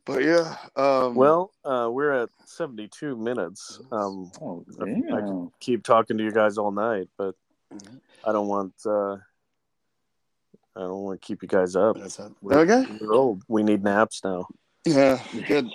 but 0.05 0.23
yeah, 0.23 0.55
um, 0.75 1.15
Well, 1.15 1.51
uh, 1.63 1.89
we're 1.91 2.11
at 2.11 2.29
72 2.45 3.15
minutes. 3.15 3.79
Um, 3.91 4.31
Oh, 4.41 4.65
I- 4.81 4.83
I 4.85 5.21
damn. 5.21 5.51
keep 5.59 5.83
talking 5.83 6.17
to 6.17 6.23
you 6.23 6.31
guys 6.31 6.57
all 6.57 6.71
night, 6.71 7.09
but 7.17 7.35
Mhm. 7.73 7.99
I 8.23 8.31
don't 8.31 8.47
want 8.47 8.73
uh, 8.85 9.17
I 10.75 10.81
don't 10.81 11.03
want 11.03 11.21
to 11.21 11.25
keep 11.25 11.41
you 11.41 11.47
guys 11.47 11.75
up. 11.75 11.97
We're, 12.41 12.59
okay. 12.59 12.85
we're 13.01 13.13
old. 13.13 13.43
We 13.47 13.63
need 13.63 13.83
naps 13.83 14.23
now. 14.23 14.47
Yeah, 14.85 15.21
good. 15.47 15.69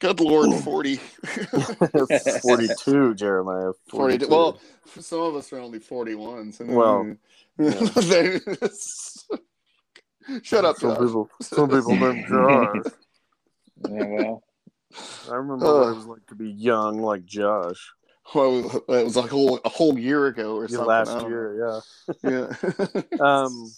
Good 0.00 0.20
Lord, 0.20 0.52
forty. 0.64 0.96
42, 2.42 3.14
Jeremiah. 3.14 3.72
40 3.88 4.26
well 4.26 4.60
some 5.00 5.20
of 5.20 5.36
us 5.36 5.52
are 5.52 5.58
only 5.58 5.78
41 5.78 6.52
so 6.52 6.64
Well, 6.66 7.16
They- 7.56 8.40
shut 10.42 10.64
up 10.64 10.78
Some 10.78 10.90
Josh. 10.90 11.06
people, 11.06 11.30
some 11.40 11.68
people 11.68 11.96
named 12.00 12.26
Josh. 12.28 12.92
Yeah, 13.88 14.04
well, 14.04 14.42
I 15.30 15.34
remember 15.34 15.66
what 15.66 15.88
it 15.88 15.94
was 15.96 16.06
like 16.06 16.26
to 16.28 16.34
be 16.34 16.50
young, 16.50 17.00
like 17.00 17.24
Josh. 17.24 17.92
well, 18.34 18.84
it 18.88 19.04
was 19.04 19.16
like 19.16 19.26
a 19.26 19.34
whole, 19.34 19.60
a 19.64 19.68
whole 19.68 19.98
year 19.98 20.26
ago 20.26 20.56
or 20.56 20.68
Yeah, 20.68 20.78
something 20.78 20.86
last 20.86 21.18
year, 21.26 21.56
yeah 21.58 21.80
yeah. 22.22 22.52
Um, 23.20 23.72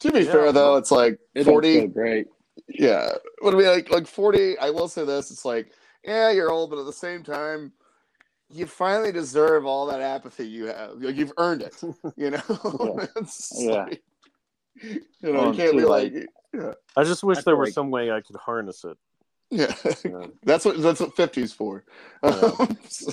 to 0.00 0.12
be 0.12 0.20
yeah, 0.20 0.32
fair 0.32 0.52
though 0.52 0.76
it's 0.76 0.90
like 0.90 1.18
it 1.34 1.44
40 1.44 1.72
feel 1.80 1.88
great. 1.88 2.26
yeah 2.68 3.10
what 3.40 3.54
I 3.54 3.56
mean 3.56 3.66
like 3.66 3.90
like 3.90 4.06
40 4.06 4.58
I 4.58 4.70
will 4.70 4.88
say 4.88 5.04
this 5.04 5.30
it's 5.30 5.44
like 5.44 5.72
yeah 6.04 6.30
you're 6.30 6.50
old 6.50 6.70
but 6.70 6.78
at 6.78 6.86
the 6.86 6.92
same 6.92 7.22
time 7.22 7.72
you 8.50 8.66
finally 8.66 9.12
deserve 9.12 9.64
all 9.66 9.86
that 9.86 10.00
apathy 10.00 10.46
you 10.46 10.66
have 10.66 10.92
like 10.96 11.16
you've 11.16 11.32
earned 11.38 11.62
it 11.62 11.74
you 12.16 12.30
know 12.30 12.42
Yeah. 12.80 13.06
It's 13.16 13.58
Yeah. 13.58 13.84
like, 13.84 14.02
you 14.82 15.00
know 15.22 15.32
Well, 15.32 15.50
you 15.50 15.54
can't 15.56 15.76
be 15.76 15.84
like, 15.84 16.12
like- 16.52 16.74
I 16.96 17.04
just 17.04 17.22
wish 17.24 17.38
I 17.38 17.42
there 17.42 17.56
was 17.56 17.68
like- 17.68 17.74
some 17.74 17.90
way 17.90 18.10
I 18.10 18.20
could 18.20 18.36
harness 18.36 18.84
it. 18.84 18.96
yeah 19.50 19.74
Yeah. 20.04 20.26
That's 20.44 20.64
what 20.64 20.80
that's 20.82 21.00
what 21.00 21.14
50's 21.16 21.52
for. 21.52 21.84
Yeah. 22.22 22.30
Um, 22.30 22.78
so- 22.88 23.12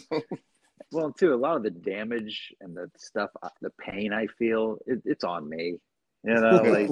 Well, 0.91 1.13
too, 1.13 1.33
a 1.33 1.35
lot 1.35 1.55
of 1.55 1.63
the 1.63 1.69
damage 1.69 2.53
and 2.59 2.75
the 2.75 2.91
stuff, 2.97 3.29
uh, 3.41 3.47
the 3.61 3.69
pain 3.79 4.11
I 4.11 4.27
feel, 4.27 4.77
it, 4.85 5.01
it's 5.05 5.23
on 5.23 5.47
me. 5.47 5.77
You 6.23 6.33
know, 6.33 6.61
like, 6.65 6.89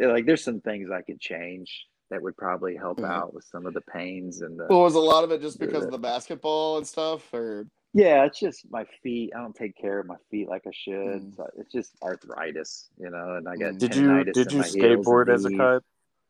like 0.00 0.26
there's 0.26 0.42
some 0.42 0.60
things 0.60 0.90
I 0.90 1.02
could 1.02 1.20
change 1.20 1.86
that 2.10 2.20
would 2.20 2.36
probably 2.36 2.74
help 2.76 2.98
Mhm. 2.98 3.08
out 3.10 3.32
with 3.32 3.44
some 3.44 3.64
of 3.64 3.74
the 3.74 3.80
pains 3.80 4.42
and 4.42 4.58
the. 4.58 4.66
well, 4.68 4.82
was 4.82 4.96
a 4.96 5.00
lot 5.00 5.22
of 5.24 5.30
it 5.30 5.40
just 5.40 5.58
because 5.60 5.82
Yeah. 5.82 5.86
of 5.86 5.90
the 5.92 5.98
basketball 5.98 6.78
and 6.78 6.86
stuff, 6.86 7.32
or 7.32 7.66
Yeah, 7.94 8.24
it's 8.24 8.38
just 8.40 8.64
my 8.70 8.86
feet. 9.02 9.32
I 9.36 9.40
don't 9.40 9.54
take 9.54 9.76
care 9.76 9.98
of 9.98 10.06
my 10.06 10.16
feet 10.30 10.48
like 10.48 10.62
I 10.66 10.70
should. 10.72 10.94
Mm. 11.22 11.36
So 11.36 11.46
it's 11.58 11.70
just 11.72 11.92
arthritis, 12.02 12.88
you 12.98 13.10
know. 13.10 13.34
And 13.36 13.46
I 13.48 13.56
got 13.56 13.74
Mm. 13.74 13.78
Did 13.78 13.94
you 13.96 14.24
did 14.24 14.52
you 14.52 14.60
skateboard 14.60 15.28
as 15.28 15.44
a 15.44 15.50
kid? 15.50 15.82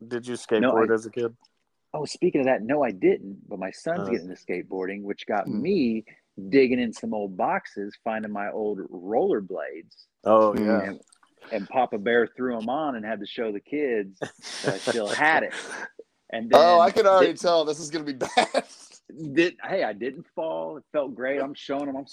Did 0.08 0.26
you 0.26 0.34
skateboard 0.34 0.90
I- 0.90 0.94
as 0.94 1.06
a 1.06 1.10
kid? 1.10 1.36
Oh, 1.94 2.04
speaking 2.06 2.40
of 2.40 2.46
that, 2.46 2.62
no, 2.62 2.82
I 2.82 2.90
didn't. 2.90 3.48
But 3.48 3.58
my 3.58 3.70
son's 3.70 4.08
Uh. 4.08 4.12
getting 4.12 4.30
into 4.30 4.42
skateboarding, 4.42 5.02
which 5.02 5.26
got 5.26 5.46
Mm. 5.46 5.60
me 5.60 6.04
digging 6.48 6.80
in 6.80 6.92
some 6.92 7.12
old 7.14 7.36
boxes, 7.36 7.94
finding 8.02 8.32
my 8.32 8.50
old 8.50 8.78
rollerblades. 8.90 10.06
Oh 10.24 10.52
Hmm. 10.52 10.64
yeah. 10.66 10.82
and, 10.82 11.00
and 11.52 11.68
Papa 11.68 11.98
Bear 11.98 12.26
threw 12.26 12.58
them 12.58 12.68
on 12.68 12.96
and 12.96 13.04
had 13.04 13.20
to 13.20 13.26
show 13.26 13.52
the 13.52 13.60
kids 13.60 14.18
that 14.20 14.74
I 14.74 14.78
still 14.78 15.08
had 15.08 15.42
it. 15.44 15.52
And 16.34 16.48
then 16.48 16.58
oh, 16.64 16.80
I 16.80 16.90
can 16.90 17.06
already 17.06 17.32
did, 17.34 17.40
tell 17.42 17.66
this 17.66 17.78
is 17.78 17.90
gonna 17.90 18.06
be 18.06 18.12
bad. 18.36 18.64
Did 19.32 19.56
hey, 19.62 19.84
I 19.84 19.92
didn't 19.92 20.26
fall. 20.34 20.76
It 20.78 20.84
felt 20.92 21.14
great. 21.14 21.40
I'm 21.40 21.54
showing 21.54 21.86
them. 21.86 21.96
I'm 21.96 22.06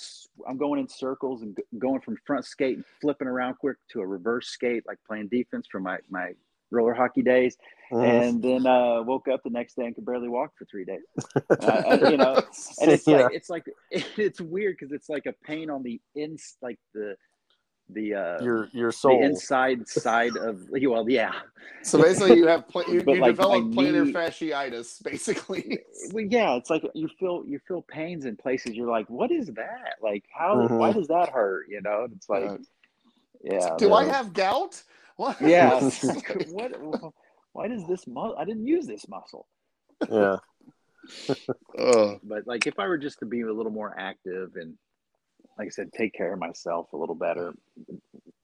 I'm 0.48 0.58
going 0.58 0.80
in 0.80 0.88
circles 0.88 1.42
and 1.42 1.58
going 1.78 2.02
from 2.02 2.18
front 2.26 2.46
skate 2.46 2.76
and 2.78 2.86
flipping 3.02 3.28
around 3.28 3.56
quick 3.56 3.78
to 3.92 4.02
a 4.02 4.08
reverse 4.08 4.48
skate, 4.48 4.84
like 4.88 4.98
playing 5.08 5.30
defense 5.30 5.68
for 5.72 5.80
my 5.80 5.98
my 6.10 6.32
roller 6.72 6.94
hockey 6.94 7.22
days. 7.22 7.58
Mhm. 7.92 8.04
And 8.22 8.44
then 8.44 8.66
uh, 8.68 9.02
woke 9.02 9.28
up 9.28 9.42
the 9.44 9.50
next 9.50 9.76
day 9.76 9.86
and 9.86 9.96
could 9.96 10.06
barely 10.06 10.30
walk 10.30 10.52
for 10.58 10.66
three 10.66 10.86
days. 10.86 11.02
Uh, 11.62 11.98
you 12.08 12.16
know, 12.18 12.36
and 12.82 12.92
it's 12.92 13.06
Yeah. 13.08 13.18
like 13.24 13.34
it's 13.34 13.50
like 13.50 13.66
it's 13.92 14.40
weird 14.40 14.76
because 14.80 14.92
it's 14.94 15.10
like 15.10 15.26
a 15.26 15.34
pain 15.46 15.70
on 15.70 15.84
the 15.84 16.00
ins 16.16 16.58
like 16.62 16.80
the 16.94 17.16
the 17.92 18.14
uh 18.14 18.44
your 18.44 18.70
your 18.74 18.90
the 18.90 18.94
soul. 18.94 19.24
inside 19.24 19.88
side 20.06 20.36
of 20.38 20.60
well 20.72 21.10
yeah 21.10 21.34
so 21.82 22.02
basically, 22.02 22.38
you 22.38 22.46
have 22.48 22.68
pla- 22.68 22.84
you, 22.88 23.04
you 23.08 23.22
like, 23.22 23.32
develop 23.32 23.64
my 23.64 23.84
plantar 23.84 24.06
knee- 24.06 24.14
fasciitis, 24.14 25.02
basically. 25.04 25.80
well 26.14 26.26
yeah 26.30 26.56
it's 26.56 26.70
like 26.70 26.84
you 26.94 27.08
feel 27.20 27.44
you 27.46 27.60
feel 27.68 27.82
pains 27.82 28.26
in 28.26 28.36
places 28.36 28.74
you're 28.74 28.90
like 28.90 29.10
what 29.10 29.32
is 29.32 29.48
that 29.48 29.96
like 30.02 30.24
how 30.32 30.68
why 30.68 30.92
Mhm. 30.92 30.96
does 30.96 31.08
that 31.08 31.30
hurt 31.30 31.68
you 31.70 31.82
know 31.82 32.04
and 32.04 32.14
it's 32.14 32.30
like 32.30 32.44
Uh, 32.44 32.58
yeah 33.44 33.76
Do 33.78 33.94
I 33.94 34.06
have 34.06 34.34
gout? 34.34 34.82
What? 35.16 35.40
yeah 35.42 35.80
what 36.48 36.72
why 37.54 37.68
does 37.68 37.86
this 37.88 38.06
muscle 38.08 38.36
i 38.38 38.46
didn't 38.46 38.66
use 38.66 38.86
this 38.86 39.08
muscle 39.10 39.48
Yeah. 40.10 40.38
But 42.24 42.46
like 42.46 42.68
if 42.68 42.80
i 42.80 42.88
were 42.88 42.98
just 42.98 43.20
to 43.20 43.26
be 43.26 43.42
a 43.42 43.52
little 43.54 43.72
more 43.72 43.96
active 43.98 44.56
and 44.56 44.76
like 45.60 45.68
i 45.68 45.70
said 45.70 45.92
take 45.94 46.14
care 46.14 46.34
of 46.34 46.40
myself 46.40 46.92
a 46.94 46.98
little 46.98 47.14
better 47.16 47.54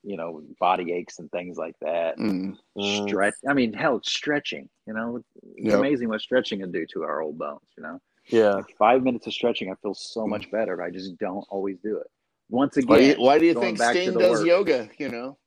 you 0.04 0.18
know 0.18 0.44
body 0.60 0.92
aches 0.94 1.18
and 1.20 1.32
things 1.32 1.58
like 1.58 1.76
that 1.82 2.18
Mm. 2.20 2.56
Mm. 2.78 3.08
stretch 3.08 3.34
i 3.50 3.54
mean 3.54 3.74
hell 3.74 4.00
stretching 4.04 4.70
you 4.86 4.94
know 4.94 5.18
it's 5.18 5.70
Yep. 5.70 5.80
amazing 5.80 6.10
what 6.10 6.22
stretching 6.22 6.60
can 6.60 6.72
do 6.72 6.86
to 6.94 7.04
our 7.04 7.22
old 7.22 7.38
bones 7.40 7.62
you 7.78 7.84
know 7.84 8.00
Yeah. 8.30 8.56
like 8.56 8.76
five 8.78 9.02
minutes 9.02 9.26
of 9.28 9.34
stretching 9.34 9.72
i 9.72 9.76
feel 9.82 9.94
so 9.96 10.28
much 10.28 10.52
better 10.52 10.76
but 10.78 10.84
i 10.84 10.90
just 10.92 11.18
don't 11.18 11.46
always 11.50 11.78
do 11.80 11.98
it 11.98 12.08
once 12.50 12.76
Why 12.78 12.98
do 12.98 13.04
you, 13.06 13.12
again 13.14 13.22
why 13.26 13.40
do 13.40 13.46
you 13.46 13.54
think 13.54 13.82
Sting 13.82 14.14
does 14.14 14.40
work. 14.40 14.48
yoga? 14.48 14.90
You 15.00 15.10
know. 15.10 15.38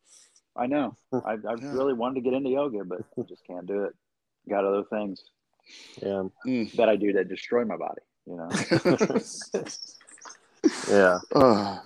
i 0.56 0.66
know 0.66 0.96
i, 1.12 1.32
I 1.32 1.36
Yeah. 1.36 1.72
really 1.72 1.92
wanted 1.92 2.16
to 2.16 2.20
get 2.22 2.32
into 2.34 2.50
yoga 2.50 2.82
but 2.84 3.00
I 3.18 3.22
just 3.28 3.44
can't 3.46 3.66
do 3.66 3.84
it 3.84 3.94
got 4.48 4.64
other 4.64 4.84
things 4.84 5.22
Yeah. 6.02 6.24
Mm. 6.46 6.72
that 6.76 6.88
i 6.88 6.96
do 6.96 7.12
that 7.12 7.28
destroy 7.28 7.64
my 7.64 7.76
body 7.76 8.00
you 8.26 8.36
know 8.36 8.48
Yeah. 10.90 11.18
That 11.34 11.82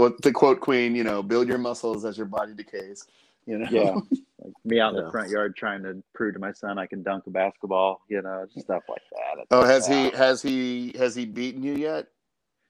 what 0.00 0.20
the 0.22 0.32
quote 0.32 0.60
queen, 0.60 0.94
you 0.96 1.04
know, 1.04 1.22
build 1.22 1.48
your 1.48 1.58
muscles 1.58 2.04
as 2.04 2.16
your 2.16 2.26
body 2.26 2.54
decays. 2.54 3.06
You 3.46 3.58
know. 3.58 3.68
yeah 3.70 3.94
like 4.44 4.52
me 4.64 4.80
out 4.80 4.90
in 4.90 4.96
Yeah. 4.96 5.04
the 5.04 5.10
front 5.10 5.30
yard 5.30 5.56
trying 5.56 5.82
to 5.82 6.02
prove 6.14 6.34
to 6.34 6.40
my 6.40 6.52
son 6.52 6.78
i 6.78 6.86
can 6.86 7.02
dunk 7.02 7.24
a 7.26 7.30
basketball 7.30 8.00
you 8.08 8.22
know 8.22 8.46
stuff 8.58 8.82
like 8.88 9.02
that 9.12 9.46
Oh, 9.50 9.64
has 9.64 9.86
he 9.86 10.10
has 10.10 10.42
he 10.42 10.92
has 10.98 11.14
he 11.14 11.26
beaten 11.26 11.62
you 11.62 11.74
yet? 11.74 12.06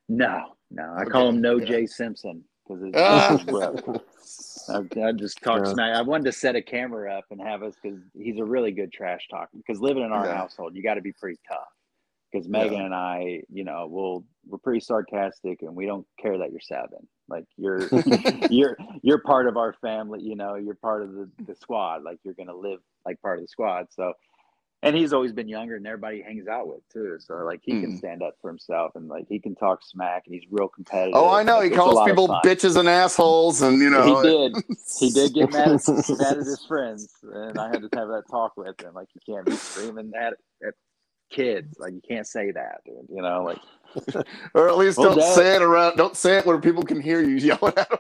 no 0.09 0.55
no 0.71 0.95
i 0.97 1.03
Okay, 1.03 1.11
call 1.11 1.29
him 1.29 1.41
no 1.41 1.59
yeah. 1.59 1.67
jay 1.67 1.87
simpson 1.87 2.45
because 2.67 2.83
Ah. 2.95 3.37
I, 4.69 4.79
I 5.09 5.13
just 5.13 5.43
talk 5.43 5.67
Yeah. 5.67 5.73
smack. 5.73 5.97
I 5.97 6.03
wanted 6.03 6.25
to 6.27 6.33
set 6.33 6.55
a 6.57 6.63
camera 6.63 7.13
up 7.19 7.25
and 7.31 7.41
have 7.41 7.63
us 7.63 7.75
because 7.83 7.99
he's 8.19 8.39
a 8.39 8.45
really 8.45 8.71
good 8.71 8.93
trash 8.93 9.27
talker. 9.29 9.51
Because 9.57 9.81
living 9.81 10.05
in 10.05 10.13
our 10.13 10.27
Yeah. 10.27 10.35
household, 10.37 10.77
you 10.77 10.83
got 10.83 10.95
to 10.95 11.01
be 11.01 11.13
pretty 11.13 11.39
tough. 11.49 11.69
Because 12.33 12.49
Megan 12.49 12.79
Yeah. 12.79 12.85
and 12.87 12.95
I, 12.95 13.43
you 13.51 13.65
know, 13.65 13.89
we'll 13.91 14.25
we're 14.47 14.59
pretty 14.59 14.81
sarcastic 14.81 15.63
and 15.63 15.75
we 15.77 15.87
don't 15.87 16.07
care 16.21 16.39
that 16.39 16.51
you're 16.51 16.61
seven. 16.61 17.07
Like 17.29 17.45
you're 17.57 17.91
you're 18.51 18.77
you're 19.03 19.19
part 19.23 19.47
of 19.47 19.57
our 19.57 19.75
family. 19.81 20.21
You 20.23 20.37
know, 20.37 20.55
you're 20.57 20.75
part 20.77 21.03
of 21.03 21.13
the 21.13 21.31
the 21.47 21.55
squad. 21.55 22.03
Like 22.03 22.19
you're 22.25 22.35
gonna 22.35 22.57
live 22.57 22.81
like 23.07 23.21
part 23.21 23.39
of 23.39 23.45
the 23.45 23.49
squad. 23.49 23.87
So, 23.91 24.13
and 24.83 24.97
he's 24.97 25.13
always 25.13 25.33
been 25.33 25.49
younger 25.49 25.77
and 25.77 25.87
everybody 25.87 26.19
he 26.19 26.23
hangs 26.23 26.49
out 26.49 26.69
with 26.69 26.81
too. 26.93 27.17
So 27.21 27.35
like 27.45 27.61
he 27.65 27.73
can 27.73 27.93
Mm. 27.93 27.99
stand 27.99 28.23
up 28.23 28.35
for 28.41 28.49
himself 28.49 28.93
and 28.97 29.09
like 29.09 29.27
he 29.29 29.39
can 29.39 29.55
talk 29.55 29.81
smack 29.83 30.25
and 30.27 30.35
he's 30.35 30.45
real 30.51 30.69
competitive. 30.69 31.15
Oh, 31.15 31.31
I 31.31 31.43
know. 31.43 31.57
Like, 31.57 31.71
He 31.71 31.77
calls 31.77 32.03
people 32.07 32.29
bitches 32.29 32.77
and 32.77 32.89
assholes, 32.89 33.63
and 33.63 33.81
you 33.81 33.91
know. 33.91 34.23
He 34.23 34.29
did. 34.29 34.65
He 34.99 35.11
did 35.11 35.35
get 35.35 35.53
mad 35.53 35.71
at, 35.73 35.89
mad 36.19 36.39
at 36.39 36.47
his 36.47 36.65
friends, 36.67 37.09
and 37.23 37.59
I 37.59 37.69
had 37.69 37.83
to 37.83 37.89
have 37.99 38.09
that 38.09 38.25
talk 38.31 38.57
with 38.57 38.81
him. 38.81 38.95
Like, 38.95 39.09
you 39.15 39.35
can't 39.35 39.47
be 39.47 39.53
screaming 39.57 40.13
at, 40.19 40.35
at 40.67 40.75
kids. 41.31 41.77
Like, 41.79 41.93
you 41.95 42.03
can't 42.07 42.27
say 42.27 42.51
that, 42.53 42.81
dude. 42.85 43.07
You 43.09 43.23
know, 43.23 43.43
like, 43.45 43.59
or 44.55 44.69
at 44.69 44.77
least 44.79 44.99
Well, 44.99 45.11
don't 45.11 45.19
Dad- 45.21 45.35
say 45.35 45.57
it 45.57 45.63
around. 45.63 45.97
Don't 45.97 46.17
say 46.17 46.39
it 46.39 46.47
where 46.47 46.59
people 46.61 46.83
can 46.83 47.01
hear 47.01 47.23
you 47.23 47.37
yelling 47.37 47.75
at 47.77 47.89
them. 47.89 47.99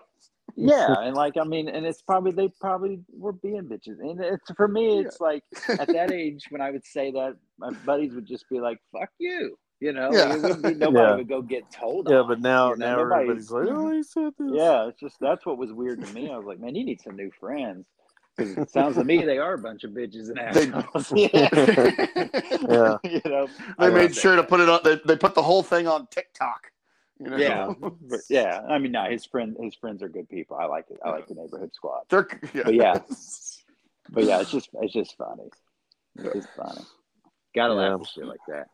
yeah, 0.56 0.94
and 1.00 1.16
like, 1.16 1.34
I 1.40 1.44
mean, 1.44 1.68
and 1.68 1.86
it's 1.86 2.02
probably 2.02 2.32
they 2.32 2.48
probably 2.60 3.00
were 3.12 3.32
being 3.32 3.62
bitches, 3.64 3.98
and 4.00 4.20
it's 4.20 4.50
for 4.56 4.68
me, 4.68 4.98
it's 5.00 5.20
like 5.20 5.42
at 5.68 5.88
that 5.88 6.12
age 6.12 6.44
when 6.50 6.60
I 6.60 6.70
would 6.70 6.84
say 6.84 7.10
that, 7.12 7.36
my 7.58 7.70
buddies 7.86 8.14
would 8.14 8.26
just 8.26 8.48
be 8.50 8.60
like, 8.60 8.78
"Fuck 8.92 9.10
you," 9.18 9.56
you 9.80 9.92
know. 9.92 10.10
Yeah. 10.12 10.34
Like, 10.34 10.52
it 10.58 10.62
be, 10.62 10.74
nobody 10.74 11.04
Yeah. 11.04 11.14
would 11.16 11.28
go 11.28 11.40
get 11.42 11.70
told. 11.70 12.08
Yeah, 12.10 12.18
on, 12.18 12.28
but 12.28 12.40
now 12.40 12.70
you 12.72 12.76
know, 12.78 12.86
now 12.86 12.96
nobody- 12.96 13.22
everybody's 13.22 13.50
like, 13.50 13.68
oh, 13.70 13.90
he 13.92 14.02
said 14.02 14.32
this. 14.38 14.50
Yeah, 14.52 14.88
it's 14.88 15.00
just 15.00 15.16
that's 15.20 15.46
what 15.46 15.56
was 15.58 15.72
weird 15.72 16.04
to 16.04 16.12
me. 16.12 16.30
I 16.30 16.36
was 16.36 16.46
like, 16.46 16.58
man, 16.60 16.74
you 16.74 16.84
need 16.84 17.00
some 17.00 17.16
new 17.16 17.30
friends. 17.40 17.86
Sounds 18.68 18.96
to 18.96 19.04
me 19.04 19.24
they 19.24 19.38
are 19.38 19.54
a 19.54 19.58
bunch 19.58 19.84
of 19.84 19.90
bitches 19.92 20.28
and 20.28 20.36
They- 20.54 20.70
assholes. 20.72 21.12
Yeah. 21.16 22.98
you 23.04 23.20
know, 23.24 23.46
They 23.78 23.86
I 23.86 23.90
made 23.90 24.14
sure 24.14 24.36
that. 24.36 24.42
to 24.42 24.48
put 24.48 24.60
it 24.60 24.68
on. 24.68 24.80
They, 24.84 25.00
they 25.04 25.16
put 25.16 25.34
the 25.34 25.42
whole 25.42 25.62
thing 25.62 25.86
on 25.86 26.06
TikTok. 26.10 26.70
You 27.18 27.28
know? 27.30 27.36
Yeah, 27.36 27.72
yeah. 28.30 28.62
I 28.68 28.78
mean, 28.78 28.92
no, 28.92 29.04
his 29.04 29.26
friend, 29.26 29.54
his 29.60 29.74
friends 29.74 30.02
are 30.02 30.08
good 30.08 30.28
people. 30.28 30.56
I 30.56 30.64
like 30.64 30.86
it. 30.90 30.98
I 31.04 31.10
like 31.10 31.26
the 31.28 31.34
neighborhood 31.34 31.70
squad. 31.74 32.02
They're, 32.08 32.26
yeah. 32.54 32.62
But 32.64 32.74
yeah. 32.74 32.98
But 34.10 34.24
yeah, 34.24 34.40
it's 34.40 34.50
just, 34.50 34.70
it's 34.80 34.92
just 34.94 35.16
funny. 35.18 35.50
It's 36.16 36.34
just 36.34 36.48
funny. 36.56 36.80
Gotta 37.54 37.74
Yeah. 37.74 37.80
laugh 37.90 38.00
at 38.00 38.06
shit 38.08 38.24
like 38.24 38.40
that. 38.48 38.68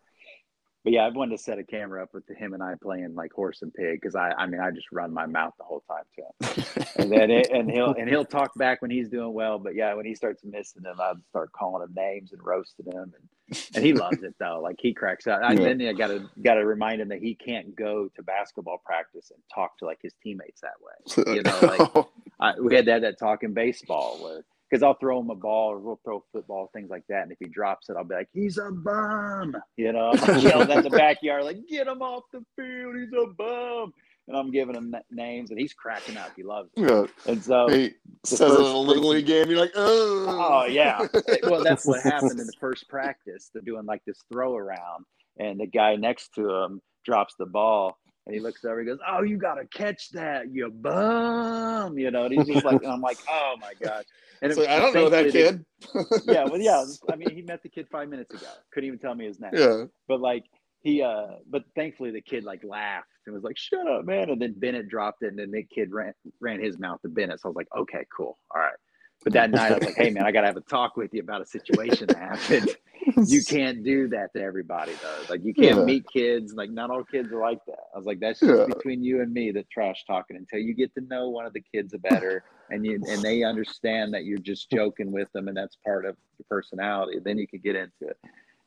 But 0.87 0.93
yeah, 0.93 1.05
I've 1.05 1.17
wanted 1.17 1.37
to 1.37 1.43
set 1.43 1.59
a 1.59 1.65
camera 1.65 2.01
up 2.01 2.15
with 2.15 2.29
him 2.29 2.55
and 2.55 2.63
I 2.63 2.75
playing 2.81 3.17
like 3.17 3.33
horse 3.33 3.63
and 3.63 3.75
pig 3.75 4.01
because 4.01 4.15
I, 4.15 4.31
I 4.39 4.47
mean, 4.47 4.61
I 4.61 4.71
just 4.71 4.87
run 4.93 5.13
my 5.13 5.27
mouth 5.27 5.53
the 5.59 5.65
whole 5.65 5.83
time 5.89 6.05
to 6.15 6.23
him, 6.23 6.87
and 6.95 7.11
then 7.11 7.29
it, 7.29 7.51
and 7.51 7.69
he'll 7.69 7.93
and 7.95 8.09
he'll 8.09 8.25
talk 8.25 8.55
back 8.55 8.83
when 8.83 8.93
he's 8.93 9.09
doing 9.09 9.35
well. 9.35 9.59
But 9.59 9.75
yeah, 9.75 9.95
when 9.95 10.07
he 10.07 10.15
starts 10.15 10.45
missing 10.45 10.83
them, 10.85 11.01
I 11.01 11.15
start 11.31 11.51
calling 11.51 11.83
him 11.83 11.93
names 11.93 12.33
and 12.33 12.41
roasting 12.41 12.87
him, 12.87 13.13
and 13.19 13.61
and 13.75 13.85
he 13.85 13.95
loves 13.95 14.23
it 14.23 14.37
though. 14.39 14.61
Like 14.63 14.77
he 14.79 14.95
cracks 14.95 15.27
out. 15.27 15.43
I, 15.43 15.55
Yeah. 15.55 15.75
Then 15.75 15.83
I 15.89 15.93
gotta 15.93 16.31
gotta 16.41 16.65
remind 16.65 17.01
him 17.01 17.09
that 17.09 17.19
he 17.19 17.35
can't 17.35 17.75
go 17.75 18.09
to 18.15 18.23
basketball 18.23 18.81
practice 18.87 19.33
and 19.33 19.43
talk 19.53 19.77
to 19.79 19.87
like 19.87 19.99
his 20.01 20.15
teammates 20.23 20.61
that 20.61 20.75
way. 20.81 21.35
You 21.35 21.43
know, 21.43 21.59
like 21.63 22.07
I, 22.39 22.61
we 22.61 22.77
had 22.77 22.87
that 22.87 23.03
that 23.03 23.19
talk 23.19 23.43
in 23.43 23.55
baseball 23.55 24.23
where 24.23 24.45
because 24.69 24.83
I'll 24.83 24.95
throw 24.99 25.21
him 25.21 25.31
a 25.31 25.35
ball 25.35 25.71
or 25.73 25.79
we'll 25.79 26.01
throw 26.05 26.25
football 26.33 26.71
things 26.75 26.91
like 26.91 27.05
that, 27.09 27.23
and 27.23 27.33
if 27.33 27.39
he 27.41 27.47
drops 27.49 27.89
it, 27.89 27.97
I'll 27.97 28.05
be 28.05 28.15
like, 28.15 28.29
"He's 28.33 28.59
a 28.59 28.71
bum," 28.71 29.57
you 29.77 29.93
know. 29.93 30.13
I'm 30.23 30.41
yelling 30.41 30.71
in 30.71 30.83
the 30.83 30.91
backyard 30.97 31.45
like, 31.45 31.67
"Get 31.69 31.87
him 31.87 32.03
off 32.03 32.25
the 32.33 32.45
field! 32.57 32.97
He's 32.97 33.13
a 33.13 33.27
bum!" 33.27 33.93
And 34.29 34.37
I'm 34.37 34.51
giving 34.51 34.75
him 34.75 34.93
names, 35.13 35.51
and 35.51 35.61
he's 35.61 35.73
cracking 35.73 36.17
up. 36.17 36.33
He 36.35 36.43
loves 36.43 36.71
it. 36.77 36.81
yeah. 36.91 37.07
And 37.33 37.41
so, 37.45 37.69
He 37.69 37.95
says 38.25 38.41
it 38.41 38.59
in 38.59 38.61
a 38.61 38.79
little 38.79 39.09
league 39.09 39.25
game. 39.27 39.49
You're 39.49 39.61
like, 39.61 39.71
oh, 39.77 40.27
oh 40.29 40.67
yeah. 40.67 41.07
Well, 41.45 41.63
that's 41.63 41.87
what 41.87 42.03
happened 42.03 42.41
in 42.41 42.47
the 42.47 42.53
first 42.59 42.89
practice. 42.89 43.51
They're 43.53 43.63
doing 43.63 43.87
like 43.87 44.03
this 44.05 44.25
throw 44.33 44.57
around, 44.57 45.05
and 45.39 45.61
the 45.61 45.67
guy 45.69 45.95
next 45.95 46.35
to 46.35 46.51
him 46.51 46.83
drops 47.05 47.35
the 47.39 47.47
ball. 47.47 47.97
And 48.27 48.35
he 48.35 48.41
looks 48.41 48.65
over. 48.65 48.81
He 48.81 48.87
goes, 48.87 48.99
"Oh, 49.09 49.23
you 49.23 49.37
gotta 49.37 49.65
catch 49.73 50.11
that, 50.11 50.53
you 50.53 50.73
bum!" 50.73 51.97
You 51.97 52.11
know. 52.11 52.25
And 52.25 52.35
he's 52.35 52.49
just 52.49 52.65
like, 52.65 52.83
and 52.83 52.91
I'm 52.91 53.01
like, 53.01 53.19
"Oh 53.31 53.55
my 53.61 53.75
gosh!" 53.81 54.03
And 54.43 54.53
So 54.55 54.67
I 54.67 54.79
don't 54.79 54.95
know 54.95 55.09
that 55.09 55.33
kid. 55.33 55.65
yeah, 56.27 56.45
well, 56.45 56.61
yeah. 56.61 56.85
I 57.11 57.17
mean, 57.17 57.35
he 57.35 57.43
met 57.43 57.63
the 57.63 57.69
kid 57.69 57.87
five 57.91 58.09
minutes 58.09 58.33
ago. 58.35 58.47
Couldn't 58.73 58.87
even 58.89 58.99
tell 58.99 59.15
me 59.15 59.27
his 59.27 59.41
name. 59.41 59.51
yeah. 59.55 59.85
But 60.09 60.21
like 60.21 60.45
he, 60.83 61.03
uh, 61.03 61.27
but 61.51 61.65
thankfully 61.75 62.11
the 62.11 62.21
kid 62.21 62.45
like 62.45 62.63
laughed 62.65 63.09
and 63.27 63.35
was 63.35 63.43
like, 63.45 63.57
"Shut 63.59 63.87
up, 63.89 64.05
man!" 64.05 64.31
And 64.31 64.41
then 64.41 64.55
Bennett 64.57 64.89
dropped 64.89 65.23
it, 65.23 65.29
and 65.29 65.39
then 65.39 65.51
the 65.51 65.65
kid 65.65 65.91
ran 65.93 66.13
ran 66.41 66.61
his 66.63 66.79
mouth 66.79 67.01
to 67.03 67.09
Bennett. 67.09 67.41
So 67.41 67.49
I 67.49 67.51
was 67.51 67.57
like, 67.57 67.69
"Okay, 67.77 68.07
cool, 68.17 68.39
all 68.55 68.61
right." 68.61 68.77
But 69.25 69.33
that 69.33 69.51
night 69.51 69.73
I 69.73 69.75
was 69.75 69.85
like, 69.85 69.97
"Hey, 69.97 70.11
man, 70.11 70.25
I 70.25 70.31
gotta 70.31 70.47
have 70.47 70.57
a 70.57 70.61
talk 70.61 70.97
with 70.97 71.13
you 71.13 71.21
about 71.21 71.41
a 71.43 71.47
situation 71.47 72.07
that 72.09 72.19
happened. 72.19 72.69
You 73.29 73.41
can't 73.45 73.85
do 73.85 74.09
that 74.09 74.33
to 74.35 74.43
everybody, 74.43 74.91
though. 75.01 75.33
Like 75.33 75.45
you 75.45 75.55
can't 75.55 75.79
Yeah. 75.79 75.85
meet 75.85 76.05
kids. 76.13 76.55
Like 76.55 76.71
not 76.71 76.91
all 76.91 77.05
kids 77.05 77.33
are 77.33 77.41
like 77.41 77.65
that." 77.67 77.79
I 77.95 77.99
was 77.99 78.05
like, 78.07 78.19
"That's 78.19 78.41
just 78.41 78.53
Yeah. 78.53 78.65
between 78.75 79.05
you 79.05 79.23
and 79.23 79.33
me, 79.33 79.53
the 79.53 79.63
trash 79.73 80.05
talking. 80.07 80.37
Until 80.37 80.59
you 80.59 80.75
get 80.75 80.93
to 80.95 81.01
know 81.03 81.29
one 81.31 81.47
of 81.47 81.53
the 81.53 81.61
kids 81.73 81.95
better, 82.03 82.43
and 82.71 82.85
you 82.85 82.95
and 83.09 83.23
they 83.23 83.43
understand 83.43 84.15
that 84.15 84.25
you're 84.25 84.39
just 84.39 84.71
joking 84.71 85.13
with 85.13 85.31
them, 85.33 85.49
and 85.49 85.57
that's 85.57 85.77
part 85.85 86.05
of 86.05 86.17
your 86.39 86.47
personality. 86.49 87.19
Then 87.25 87.39
you 87.39 87.47
can 87.47 87.61
get 87.61 87.77
into 87.77 88.09
it." 88.09 88.19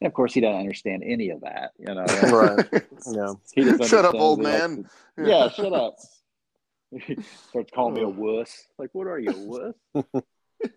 And 0.01 0.07
of 0.07 0.13
course, 0.13 0.33
he 0.33 0.39
doesn't 0.39 0.59
understand 0.61 1.03
any 1.05 1.29
of 1.29 1.41
that, 1.41 1.71
you 1.77 1.93
know. 1.93 2.05
Right. 2.31 2.65
Yeah. 3.11 3.33
He 3.53 3.63
just 3.63 3.89
Shut 3.89 4.05
up, 4.05 4.13
old 4.15 4.39
we 4.39 4.45
like 4.45 4.59
man. 4.59 4.83
to- 5.17 5.27
yeah, 5.29 5.49
shut 5.49 5.73
up. 5.73 5.95
Starts 7.49 7.71
calling 7.73 7.93
me 7.95 8.01
a 8.01 8.07
wuss. 8.09 8.65
Like, 8.77 8.89
what 8.93 9.07
are 9.07 9.19
you, 9.19 9.29
a 9.31 9.37
wuss? 9.37 9.75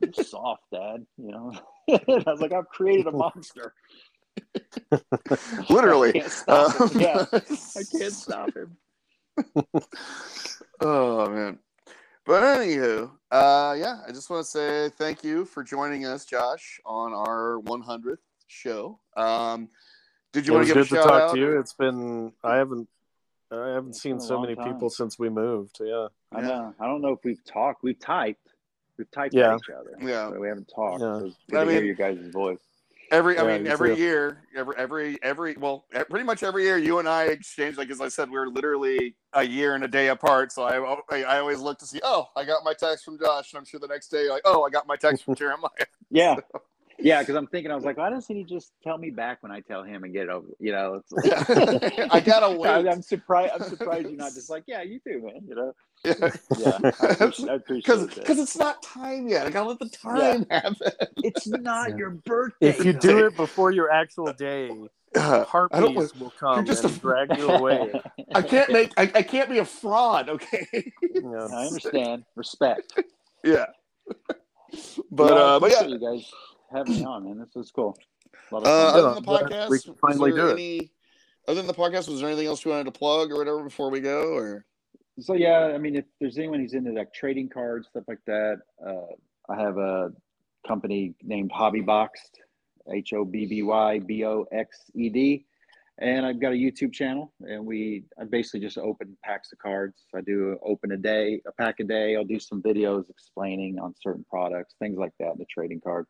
You're 0.01 0.25
soft, 0.25 0.65
Dad. 0.73 1.05
You 1.19 1.31
know. 1.33 1.53
I 1.91 2.01
was 2.27 2.41
like, 2.41 2.53
I've 2.53 2.69
created 2.69 3.07
a 3.09 3.13
monster. 3.13 3.75
Literally. 5.71 6.11
I 6.11 6.13
can't 6.13 6.31
stop 6.33 6.81
Um. 6.81 6.91
Yeah, 7.01 7.25
I 7.33 7.83
can't 7.99 8.13
stop 8.13 8.51
him. 8.55 8.77
oh 10.81 11.31
man. 11.31 11.59
But 12.25 12.43
anywho, 12.61 13.11
uh, 13.33 13.75
yeah, 13.79 14.01
I 14.07 14.13
just 14.13 14.31
want 14.31 14.45
to 14.45 14.51
say 14.51 14.91
thank 14.97 15.25
you 15.25 15.45
for 15.45 15.65
joining 15.65 16.07
us, 16.07 16.25
Josh, 16.25 16.81
on 16.87 17.13
our 17.13 17.59
100th 17.65 18.19
show. 18.47 18.99
Um, 19.17 19.69
did 20.33 20.47
you 20.47 20.53
it 20.53 20.57
want 20.57 20.61
was 20.61 20.69
to 20.69 20.75
give 20.75 20.89
good 20.91 20.99
a 20.99 21.03
to 21.03 21.09
shout 21.09 21.09
talk 21.21 21.23
out? 21.31 21.35
to 21.35 21.41
you. 21.41 21.59
It's 21.59 21.73
been 21.73 22.33
I 22.45 22.57
haven't 22.57 22.89
I 23.51 23.69
haven't 23.75 23.91
It's 23.91 24.01
seen 24.01 24.19
so 24.19 24.41
many 24.41 24.55
time. 24.55 24.73
people 24.73 24.89
since 24.89 25.19
we 25.19 25.29
moved. 25.29 25.79
Yeah. 25.81 26.09
I 26.33 26.41
Yeah. 26.41 26.47
know. 26.49 26.75
I 26.81 26.87
don't 26.87 27.03
know 27.03 27.13
if 27.13 27.19
we've 27.23 27.45
talked. 27.45 27.83
We've 27.83 27.99
typed. 27.99 28.49
We've 28.97 29.11
typed 29.11 29.35
Yeah. 29.35 29.55
at 29.55 29.61
each 29.61 29.75
other. 29.77 29.95
Yeah. 30.01 30.31
But 30.31 30.41
we 30.41 30.49
haven't 30.49 30.71
talked. 30.75 31.03
Yeah. 31.03 31.19
So 31.19 31.31
good 31.51 31.59
I 31.61 31.65
to 31.65 31.71
hear 31.71 31.81
mean- 31.81 31.87
your 31.87 31.95
guys' 31.97 32.29
voice. 32.33 32.61
Every, 33.13 33.39
I 33.39 33.43
Yeah, 33.43 33.59
mean, 33.59 33.67
every 33.67 33.95
year, 33.95 34.43
every, 34.57 34.75
every, 34.79 35.19
every, 35.23 35.55
well, 35.59 35.85
pretty 36.09 36.25
much 36.25 36.43
every 36.43 36.65
year, 36.65 36.79
you 36.79 36.99
and 36.99 37.07
I 37.07 37.25
exchange. 37.25 37.77
Like 37.77 37.91
as 37.91 38.01
I 38.01 38.09
said, 38.09 38.31
we're 38.31 38.47
literally 38.49 39.15
a 39.35 39.43
year 39.43 39.75
and 39.75 39.85
a 39.85 39.89
day 39.89 40.09
apart. 40.09 40.51
So 40.51 40.63
I, 40.63 40.97
I, 41.11 41.23
I 41.23 41.39
always 41.39 41.61
look 41.61 41.79
to 41.81 41.87
see. 41.87 42.01
Oh, 42.03 42.29
I 42.35 42.45
got 42.45 42.65
my 42.65 42.73
text 42.73 43.05
from 43.05 43.19
Josh, 43.19 43.53
and 43.53 43.59
I'm 43.59 43.67
sure 43.67 43.79
the 43.79 43.87
next 43.87 44.09
day, 44.09 44.31
like, 44.31 44.41
oh, 44.47 44.65
I 44.65 44.71
got 44.71 44.87
my 44.87 44.97
text 44.97 45.25
from 45.25 45.35
Jeremiah. 45.37 45.69
Yeah. 46.11 46.37
Yeah, 46.99 47.21
because 47.21 47.35
I'm 47.35 47.49
thinking, 47.49 47.71
I 47.71 47.75
was 47.75 47.85
like, 47.85 47.99
why 47.99 48.09
doesn't 48.09 48.35
he 48.35 48.45
just 48.45 48.73
tell 48.83 48.97
me 48.97 49.11
back 49.11 49.43
when 49.43 49.53
I 49.53 49.61
tell 49.61 49.83
him 49.83 50.05
and 50.05 50.13
get 50.15 50.23
it 50.25 50.29
over? 50.31 50.47
You 50.59 50.73
know, 50.73 51.03
it's 51.13 51.27
Yeah. 51.27 52.09
I 52.11 52.21
gotta 52.21 52.47
I, 52.55 52.57
wait. 52.57 52.89
I'm 52.89 53.03
surprised. 53.03 53.53
I'm 53.55 53.69
surprised 53.69 54.09
you're 54.09 54.17
not 54.17 54.33
just 54.33 54.49
like, 54.49 54.65
yeah, 54.67 54.81
you 54.81 55.01
too, 55.01 55.21
man. 55.23 55.43
You 55.47 55.55
know? 55.55 55.75
Yeah. 56.05 56.15
Yeah, 56.59 56.79
I 57.01 57.09
appreciate, 57.55 57.67
Because 57.69 58.07
because 58.15 58.39
it's 58.39 58.57
not 58.57 58.83
time 58.83 59.29
yet. 59.29 59.47
I 59.47 59.51
gotta 59.51 59.69
let 59.69 59.79
the 59.79 59.89
time 59.89 60.47
happen. 60.51 60.91
it's 61.19 61.47
not 61.47 61.91
Yeah. 61.91 61.97
your 61.97 62.11
birthday. 62.11 62.69
If 62.69 62.85
you 62.85 62.93
though. 62.93 62.99
do 63.01 63.27
it 63.27 63.37
before 63.37 63.71
your 63.71 63.91
actual 63.91 64.33
day, 64.33 64.69
Uh, 65.15 65.45
I 65.73 65.81
don't. 65.81 65.95
harpies 65.95 66.15
will 66.17 66.33
come 66.41 66.65
just 66.65 66.85
and 66.85 66.97
a- 66.97 66.99
drag 66.99 67.37
you 67.37 67.51
away. 67.51 67.93
I 68.35 68.41
can't 68.41 68.71
make. 68.73 68.93
I, 68.97 69.03
I 69.15 69.23
can't 69.23 69.51
be 69.51 69.59
a 69.59 69.65
fraud. 69.65 70.31
Okay. 70.31 70.67
Yeah. 71.13 71.49
I 71.53 71.67
understand. 71.67 72.25
Respect. 72.35 72.99
yeah. 73.45 73.67
But 75.11 75.33
Yeah, 75.35 75.39
uh, 75.39 75.61
but 75.61 75.71
yeah. 75.71 75.83
you 75.87 75.99
guys 75.99 76.25
having 76.73 76.95
me 76.95 77.05
on, 77.05 77.25
man. 77.25 77.39
This 77.39 77.55
was 77.55 77.71
cool. 77.71 77.95
A 78.51 78.55
lot 78.55 78.67
Uh, 78.67 78.71
other 78.71 79.03
than 79.03 79.23
the 79.23 79.31
podcast, 79.31 79.69
we 79.69 79.77
was 79.77 79.91
finally 80.01 80.33
there 80.33 80.57
do 80.57 80.57
it. 80.57 80.91
Other 81.47 81.57
than 81.61 81.67
the 81.67 81.75
podcast, 81.75 82.09
was 82.09 82.21
there 82.21 82.29
anything 82.31 82.47
else 82.47 82.65
you 82.65 82.71
wanted 82.71 82.85
to 82.85 82.93
plug 82.93 83.31
or 83.33 83.37
whatever 83.37 83.63
before 83.63 83.91
we 83.91 84.01
go? 84.01 84.33
Or 84.33 84.65
so 85.21 85.35
yeah, 85.35 85.73
I 85.75 85.79
mean, 85.79 85.97
if 85.97 86.05
there's 86.21 86.39
anyone 86.39 86.61
who's 86.61 86.75
into 86.75 86.93
like 86.93 87.13
trading 87.13 87.49
cards, 87.49 87.89
stuff 87.89 88.05
like 88.09 88.25
that, 88.27 88.59
uh, 88.85 89.13
I 89.49 89.61
have 89.61 89.77
a 89.79 90.13
company 90.67 91.15
named 91.23 91.51
Hobby 91.53 91.81
Boxed, 91.81 92.41
H 92.91 93.13
O 93.13 93.25
B 93.25 93.47
B 93.47 93.63
Y 93.63 93.99
B 94.01 94.25
O 94.25 94.47
X 94.53 94.91
E 94.95 95.09
D, 95.09 95.45
and 95.99 96.25
I've 96.25 96.41
got 96.41 96.53
a 96.53 96.57
YouTube 96.57 96.93
channel, 96.93 97.33
and 97.41 97.65
we 97.65 98.05
I 98.21 98.25
basically 98.25 98.61
just 98.61 98.79
open 98.79 99.17
packs 99.23 99.53
of 99.53 99.59
cards. 99.59 100.05
I 100.15 100.21
do 100.21 100.59
open 100.65 100.93
a 100.93 100.97
day, 100.97 101.43
a 101.47 101.53
pack 101.53 101.81
a 101.81 101.85
day. 101.85 102.17
I'll 102.17 102.25
do 102.25 102.41
some 102.41 102.63
videos 102.63 103.11
explaining 103.11 103.79
on 103.79 103.95
certain 104.01 104.25
products, 104.29 104.75
things 104.79 104.99
like 104.99 105.13
that, 105.21 105.37
the 105.39 105.47
trading 105.47 105.81
card. 105.81 106.07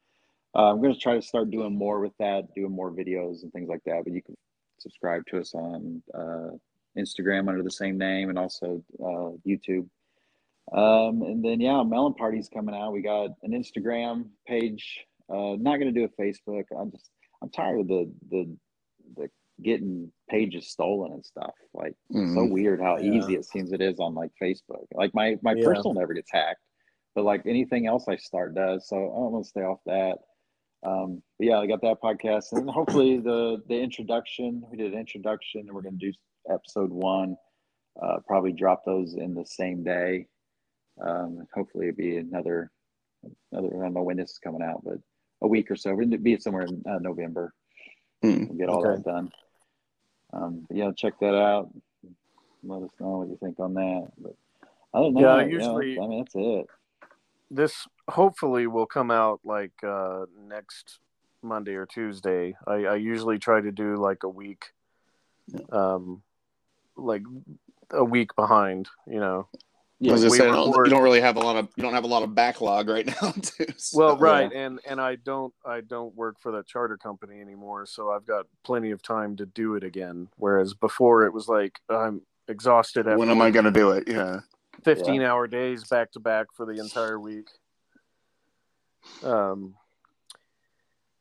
Uh, 0.54 0.70
I'm 0.70 0.80
going 0.82 0.94
to 0.94 1.00
try 1.00 1.14
to 1.14 1.22
start 1.22 1.50
doing 1.50 1.76
more 1.76 2.00
with 2.00 2.12
that, 2.18 2.54
doing 2.54 2.72
more 2.72 2.90
videos 2.90 3.42
and 3.42 3.52
things 3.52 3.68
like 3.68 3.82
that. 3.86 4.02
But 4.04 4.12
you 4.12 4.22
can 4.22 4.36
subscribe 4.78 5.26
to 5.28 5.38
us 5.38 5.54
on 5.54 6.02
uh, 6.14 6.56
Instagram 6.98 7.48
under 7.48 7.62
the 7.62 7.70
same 7.70 7.98
name 7.98 8.28
and 8.28 8.38
also 8.38 8.82
uh, 9.00 9.30
YouTube. 9.46 9.88
Um, 10.72 11.22
and 11.22 11.44
then 11.44 11.60
yeah, 11.60 11.82
Melon 11.82 12.14
Party's 12.14 12.48
coming 12.52 12.74
out. 12.74 12.92
We 12.92 13.02
got 13.02 13.30
an 13.42 13.52
Instagram 13.52 14.26
page. 14.46 15.04
Uh, 15.28 15.56
not 15.58 15.78
going 15.78 15.92
to 15.92 15.92
do 15.92 16.04
a 16.04 16.22
Facebook. 16.22 16.64
I'm 16.78 16.90
just 16.90 17.10
I'm 17.42 17.50
tired 17.50 17.80
of 17.80 17.88
the 17.88 18.12
the 18.30 18.56
the 19.16 19.28
getting 19.62 20.10
pages 20.30 20.70
stolen 20.70 21.12
and 21.12 21.24
stuff. 21.24 21.52
Like 21.74 21.94
it's 22.10 22.34
so 22.34 22.44
weird 22.44 22.80
how 22.80 22.98
Yeah. 22.98 23.12
easy 23.12 23.34
it 23.34 23.44
seems 23.44 23.72
it 23.72 23.80
is 23.80 23.98
on 23.98 24.14
like 24.14 24.30
Facebook. 24.40 24.86
Like 24.94 25.14
my 25.14 25.36
my 25.42 25.54
Yeah. 25.54 25.64
personal 25.64 25.94
never 25.94 26.14
gets 26.14 26.30
hacked, 26.32 26.60
but 27.14 27.24
like 27.24 27.42
anything 27.46 27.86
else 27.86 28.06
I 28.08 28.16
start 28.16 28.54
does. 28.54 28.88
So 28.88 28.96
I 28.96 29.00
want 29.00 29.44
to 29.44 29.48
stay 29.48 29.62
off 29.62 29.80
that. 29.86 30.18
Um, 30.84 31.22
yeah, 31.38 31.58
I 31.58 31.66
got 31.66 31.80
that 31.82 32.00
podcast, 32.02 32.52
and 32.52 32.68
hopefully 32.68 33.18
the 33.18 33.62
the 33.68 33.78
introduction. 33.80 34.62
We 34.70 34.76
did 34.78 34.92
an 34.92 34.98
introduction, 34.98 35.60
and 35.62 35.72
we're 35.72 35.82
going 35.82 35.98
to 35.98 36.10
do 36.10 36.12
episode 36.50 36.90
one. 36.90 37.36
Uh, 38.00 38.18
probably 38.26 38.52
drop 38.52 38.84
those 38.84 39.14
in 39.14 39.34
the 39.34 39.44
same 39.44 39.82
day. 39.84 40.26
Um, 41.00 41.46
hopefully, 41.54 41.86
it'd 41.86 41.96
be 41.96 42.16
another 42.16 42.70
another. 43.52 43.68
I 43.76 43.80
don't 43.84 43.94
know 43.94 44.02
when 44.02 44.16
this 44.16 44.32
is 44.32 44.38
coming 44.38 44.62
out, 44.62 44.82
but 44.84 44.98
a 45.42 45.48
week 45.48 45.70
or 45.70 45.76
so. 45.76 45.94
To 45.96 46.18
be 46.18 46.38
somewhere 46.38 46.64
in 46.64 46.82
uh, 46.88 46.98
November. 47.00 47.52
Hmm. 48.22 48.46
We'll 48.46 48.58
get 48.58 48.68
all 48.68 48.86
Okay. 48.86 48.96
that 48.96 49.04
done. 49.04 49.32
Um, 50.32 50.66
yeah, 50.70 50.90
check 50.96 51.14
that 51.20 51.34
out. 51.34 51.70
Let 52.62 52.82
us 52.84 52.90
know 53.00 53.18
what 53.18 53.28
you 53.28 53.36
think 53.42 53.58
on 53.58 53.74
that. 53.74 54.08
But 54.18 54.34
other 54.94 55.06
than 55.06 55.16
Yeah, 55.18 55.36
that, 55.36 55.50
you 55.50 55.58
know, 55.58 55.80
usually- 55.80 55.98
I 56.00 56.06
mean, 56.06 56.18
that's 56.20 56.34
it. 56.36 56.66
This 57.50 57.86
hopefully 58.08 58.66
will 58.66 58.86
come 58.86 59.10
out 59.10 59.40
like 59.44 59.72
uh, 59.82 60.24
next 60.48 61.00
Monday 61.42 61.74
or 61.74 61.84
Tuesday. 61.84 62.56
I, 62.66 62.84
I 62.84 62.94
usually 62.94 63.38
try 63.38 63.60
to 63.60 63.70
do 63.72 63.96
like 63.96 64.22
a 64.22 64.28
week, 64.28 64.72
um, 65.70 66.22
like 66.96 67.22
a 67.90 68.04
week 68.04 68.34
behind. 68.36 68.88
You 69.06 69.20
know. 69.20 69.48
I 70.04 70.10
was 70.10 70.22
gonna 70.22 70.30
we 70.32 70.38
say, 70.38 70.50
record- 70.50 70.86
you 70.88 70.90
don't 70.90 71.04
really 71.04 71.20
have 71.20 71.36
a 71.36 71.40
lot 71.40 71.54
of 71.54 71.68
you 71.76 71.82
don't 71.84 71.94
have 71.94 72.02
a 72.02 72.08
lot 72.08 72.24
of 72.24 72.34
backlog 72.34 72.88
right 72.88 73.06
now, 73.22 73.30
too. 73.40 73.66
so- 73.76 73.96
Well, 73.98 74.16
right, 74.16 74.52
and 74.52 74.80
and 74.84 75.00
I 75.00 75.14
don't 75.14 75.54
I 75.64 75.80
don't 75.80 76.12
work 76.16 76.40
for 76.40 76.50
that 76.52 76.66
charter 76.66 76.96
company 76.96 77.40
anymore, 77.40 77.86
so 77.86 78.10
I've 78.10 78.26
got 78.26 78.46
plenty 78.64 78.90
of 78.90 79.00
time 79.00 79.36
to 79.36 79.46
do 79.46 79.76
it 79.76 79.84
again. 79.84 80.26
Whereas 80.38 80.74
before 80.74 81.24
it 81.24 81.32
was 81.32 81.46
like 81.46 81.78
I'm 81.88 82.22
exhausted 82.48 83.06
when 83.06 83.30
am 83.30 83.40
I 83.40 83.52
gonna 83.52 83.70
do 83.70 83.92
it? 83.92 84.08
Yeah. 84.08 84.40
15 84.84 85.22
hour 85.22 85.46
days 85.46 85.84
back 85.84 86.10
to 86.12 86.18
back 86.20 86.48
for 86.56 86.66
the 86.66 86.80
entire 86.80 87.20
week. 87.20 87.46
Um, 89.22 89.76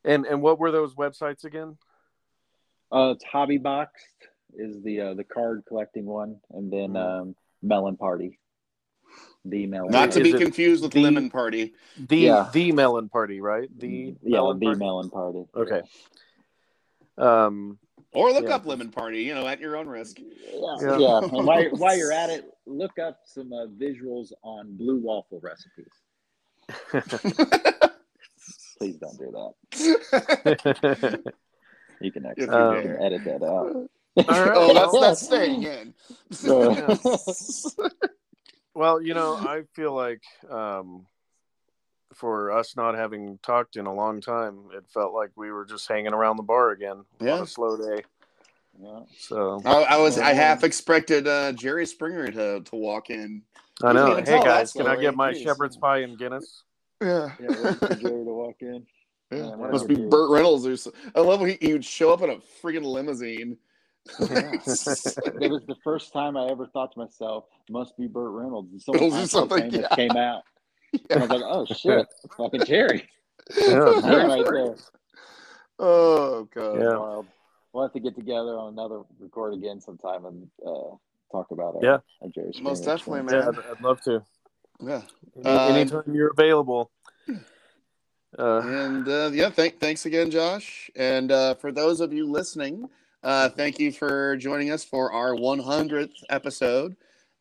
And 0.03 0.25
and 0.25 0.41
what 0.41 0.57
were 0.57 0.71
those 0.71 0.95
websites 0.95 1.43
again? 1.43 1.77
Uh, 2.91 3.13
it's 3.15 3.23
Hobby 3.23 3.57
Boxed 3.59 4.20
is 4.57 4.81
the 4.83 5.01
uh, 5.01 5.13
the 5.13 5.23
card 5.23 5.63
collecting 5.67 6.05
one, 6.05 6.37
and 6.51 6.71
then 6.71 6.95
um, 6.95 7.35
Melon 7.61 7.97
Party. 7.97 8.39
The 9.43 9.65
Melon. 9.67 9.91
Not 9.91 10.11
to 10.11 10.19
Is 10.21 10.31
be 10.31 10.37
confused 10.39 10.83
with 10.83 10.91
the- 10.93 11.01
Lemon 11.01 11.29
Party. 11.29 11.73
The 11.97 12.17
Yeah. 12.17 12.49
the 12.53 12.71
Melon 12.71 13.09
Party, 13.09 13.41
right? 13.41 13.67
The 13.77 14.15
yeah, 14.23 14.37
Melon 14.37 14.59
the 14.59 14.65
Party? 14.67 14.79
Melon 14.79 15.09
Party. 15.09 15.45
Okay. 15.55 15.81
Um. 17.17 17.77
Or 18.13 18.31
look 18.33 18.43
Yeah. 18.43 18.55
up 18.55 18.65
Lemon 18.65 18.91
Party, 18.91 19.23
you 19.23 19.33
know, 19.33 19.47
at 19.47 19.59
your 19.61 19.77
own 19.77 19.87
risk. 19.87 20.19
Yeah, 20.19 20.75
Yeah. 20.81 20.97
yeah. 20.97 21.17
And 21.23 21.45
while, 21.45 21.63
while 21.71 21.97
you're 21.97 22.11
at 22.11 22.29
it, 22.29 22.45
look 22.65 22.99
up 22.99 23.19
some 23.25 23.53
uh, 23.53 23.67
visuals 23.67 24.31
on 24.43 24.75
blue 24.75 24.99
waffle 24.99 25.39
recipes. 25.41 25.87
Please 28.77 28.97
don't 28.97 29.17
do 29.17 29.31
that. 30.53 31.33
You 32.03 32.11
can 32.11 32.25
actually 32.25 32.47
Um, 32.49 32.75
you 32.77 32.81
can 32.81 32.91
dare. 32.93 33.01
edit 33.03 33.23
that 33.25 33.43
out. 33.43 33.87
All 34.17 34.23
right. 34.27 34.51
oh, 34.55 34.73
that's 34.73 34.99
that's 34.99 35.21
staying 35.21 35.63
in. 35.63 35.93
well, 38.73 39.01
you 39.01 39.13
know, 39.13 39.35
I 39.35 39.63
feel 39.73 39.93
like 39.93 40.21
um, 40.49 41.05
for 42.13 42.51
us 42.51 42.75
not 42.75 42.95
having 42.95 43.39
talked 43.43 43.75
in 43.75 43.85
a 43.85 43.93
long 43.93 44.21
time, 44.21 44.65
it 44.73 44.85
felt 44.93 45.13
like 45.13 45.31
we 45.35 45.51
were 45.51 45.65
just 45.65 45.87
hanging 45.87 46.13
around 46.13 46.37
the 46.37 46.43
bar 46.43 46.71
again 46.71 47.03
on 47.19 47.27
Yeah. 47.27 47.41
a 47.43 47.45
slow 47.45 47.77
day. 47.77 48.03
Yeah. 48.81 49.01
So 49.17 49.61
I, 49.65 49.83
I 49.83 49.97
was 49.97 50.17
I 50.17 50.33
half 50.33 50.63
expected 50.63 51.27
uh, 51.27 51.51
Jerry 51.53 51.85
Springer 51.85 52.31
to 52.31 52.61
to 52.61 52.75
walk 52.75 53.09
in. 53.09 53.43
I 53.83 53.93
know. 53.93 54.15
Hey 54.15 54.39
guys, 54.43 54.73
can 54.73 54.87
I 54.87 54.95
get 54.95 55.15
my 55.15 55.33
Jeez. 55.33 55.43
shepherd's 55.43 55.77
pie 55.77 55.99
and 55.99 56.17
Guinness? 56.17 56.63
Yeah. 57.01 57.31
Yeah, 57.41 57.73
for 57.73 57.95
Jerry 57.95 58.25
to 58.25 58.33
walk 58.33 58.57
in. 58.61 58.85
Yeah, 59.31 59.55
what 59.55 59.71
Must 59.71 59.87
be 59.87 59.95
dude. 59.95 60.09
Burt 60.09 60.29
Reynolds 60.29 60.65
or 60.67 60.75
so. 60.77 60.91
I 61.15 61.21
love 61.21 61.39
when 61.41 61.51
he, 61.51 61.57
he 61.65 61.73
would 61.73 61.85
show 61.85 62.11
up 62.13 62.21
in 62.21 62.29
a 62.29 62.35
freaking 62.63 62.83
limousine. 62.85 63.57
It 64.19 65.51
was 65.51 65.63
the 65.67 65.75
first 65.83 66.11
time 66.13 66.35
I 66.37 66.47
ever 66.47 66.65
thought 66.67 66.91
to 66.93 66.99
myself, 66.99 67.45
must 67.69 67.97
be 67.97 68.07
Burt 68.07 68.31
Reynolds. 68.31 68.71
And 68.71 68.81
someone 68.81 69.11
Or 69.21 69.27
something, 69.27 69.71
famous 69.71 69.87
yeah. 69.89 69.95
came 69.95 70.11
out. 70.11 70.43
And 71.09 71.23
I 71.23 71.25
was 71.25 71.29
like, 71.29 71.43
oh 71.45 71.65
shit, 71.65 72.07
it's 72.23 72.35
fucking 72.35 72.65
Jerry. 72.65 73.07
Yeah, 73.57 73.73
right 73.77 74.45
there. 74.45 74.75
Oh 75.79 76.47
god. 76.53 76.79
Yeah. 76.79 76.97
Wild. 76.97 77.27
We'll 77.73 77.83
have 77.83 77.93
to 77.93 77.99
get 77.99 78.15
together 78.15 78.57
on 78.57 78.73
another 78.73 79.01
record 79.19 79.53
again 79.53 79.79
sometime 79.79 80.25
and 80.25 80.47
uh, 80.65 80.95
talk 81.31 81.51
about 81.51 81.75
it. 81.75 81.83
Yeah. 81.83 81.99
our 82.21 82.29
Jerry 82.35 82.51
Most 82.61 82.83
definitely, 82.83 83.21
experience. 83.21 83.55
man. 83.57 83.63
Yeah, 83.63 83.71
I'd, 83.71 83.77
I'd 83.77 83.81
love 83.83 84.01
to. 84.01 84.23
Yeah. 84.83 85.01
Any, 85.37 85.45
Uh, 85.45 85.67
anytime 85.69 86.13
you're 86.13 86.31
available. 86.31 86.91
Uh, 88.37 88.59
And 88.63 89.07
uh, 89.07 89.29
yeah, 89.33 89.49
thank, 89.49 89.79
thanks 89.79 90.05
again, 90.05 90.29
Josh. 90.31 90.89
And 90.95 91.31
uh, 91.31 91.55
for 91.55 91.71
those 91.71 92.01
of 92.01 92.11
you 92.13 92.29
listening, 92.29 92.89
uh, 93.23 93.49
thank 93.49 93.79
you 93.79 93.91
for 93.91 94.35
joining 94.37 94.71
us 94.71 94.83
for 94.83 95.11
our 95.11 95.33
100th 95.35 96.11
episode. 96.29 96.95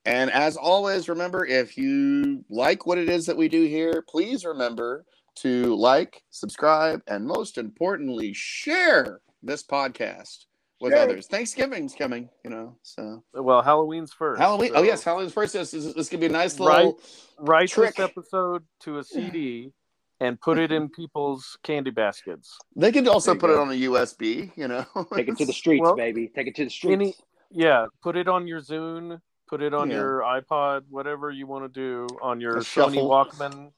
And 0.04 0.30
as 0.30 0.56
always, 0.56 1.08
remember 1.08 1.44
if 1.46 1.76
you 1.76 2.44
like 2.48 2.86
what 2.86 2.98
it 2.98 3.08
is 3.08 3.26
that 3.26 3.36
we 3.36 3.48
do 3.48 3.64
here, 3.64 4.02
please 4.08 4.44
remember 4.44 5.04
to 5.36 5.74
like, 5.76 6.22
subscribe, 6.30 7.00
and 7.06 7.26
most 7.26 7.58
importantly, 7.58 8.32
share 8.34 9.20
this 9.42 9.62
podcast 9.62 10.46
with 10.80 10.92
Share 10.92 11.02
others. 11.02 11.26
Thanksgiving's 11.26 11.94
coming, 11.94 12.30
you 12.44 12.50
know, 12.50 12.76
so 12.82 13.22
well, 13.34 13.62
Halloween's 13.62 14.12
first. 14.12 14.40
Halloween. 14.40 14.70
so 14.72 14.76
Oh 14.78 14.82
yes, 14.82 15.04
Halloween's 15.04 15.32
first. 15.34 15.52
This, 15.52 15.70
this, 15.72 15.92
this 15.92 16.08
could 16.08 16.20
be 16.20 16.26
a 16.26 16.30
nice 16.30 16.58
Right. 16.58 16.76
little. 16.86 17.00
Write 17.38 17.68
trick. 17.68 17.96
this 17.96 18.04
episode 18.04 18.64
to 18.80 18.98
a 18.98 19.04
CD 19.04 19.72
and 20.20 20.40
put 20.40 20.58
it 20.58 20.70
in 20.70 20.88
people's 20.88 21.56
candy 21.62 21.90
baskets. 21.90 22.58
They 22.76 22.92
can 22.92 23.08
also 23.08 23.30
There 23.32 23.36
you 23.36 23.40
put 23.40 23.50
it 23.50 23.56
on 23.56 23.70
a 23.70 23.74
USB. 23.74 24.52
You 24.56 24.68
know, 24.68 24.84
Take 25.14 25.28
it 25.28 25.36
to 25.38 25.46
the 25.46 25.52
streets, 25.52 25.82
Well, 25.82 25.96
baby. 25.96 26.30
Take 26.34 26.46
it 26.48 26.54
to 26.56 26.64
the 26.64 26.70
streets. 26.70 26.92
Any, 26.92 27.14
yeah, 27.50 27.86
put 28.02 28.16
it 28.16 28.28
on 28.28 28.46
your 28.46 28.60
Zune, 28.60 29.20
put 29.48 29.62
it 29.62 29.74
on 29.74 29.90
Yeah. 29.90 29.96
your 29.96 30.20
iPod, 30.20 30.82
whatever 30.90 31.30
you 31.30 31.46
want 31.46 31.64
to 31.64 31.80
do, 31.80 32.06
on 32.22 32.40
your 32.40 32.58
A 32.58 32.60
Sony 32.60 32.94
shuffle. 32.94 33.08
Walkman. 33.08 33.72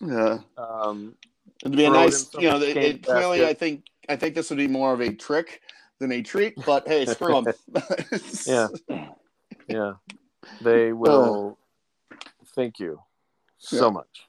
yeah. 0.00 0.38
Um, 0.56 1.14
It'd 1.64 1.76
be 1.76 1.84
a 1.84 1.88
throw 1.90 1.94
it 1.94 2.04
in 2.06 2.10
nice, 2.10 2.34
you 2.34 2.48
know, 2.50 2.56
it, 2.60 2.74
candy 2.74 2.88
it, 2.88 3.02
clearly. 3.04 3.46
I 3.46 3.54
think, 3.54 3.84
I 4.08 4.16
think 4.16 4.34
this 4.34 4.50
would 4.50 4.56
be 4.56 4.66
more 4.68 4.92
of 4.92 5.00
a 5.00 5.12
trick 5.12 5.60
than 6.00 6.10
a 6.10 6.22
treat. 6.22 6.54
But 6.66 6.88
hey, 6.88 7.06
screw 7.06 7.42
them. 7.44 7.54
Yeah. 8.46 8.68
yeah, 9.68 9.92
they 10.60 10.92
will. 10.92 11.58
Thank 12.56 12.80
you 12.80 12.98
so 13.58 13.86
Yeah. 13.86 13.90
much. 13.90 14.28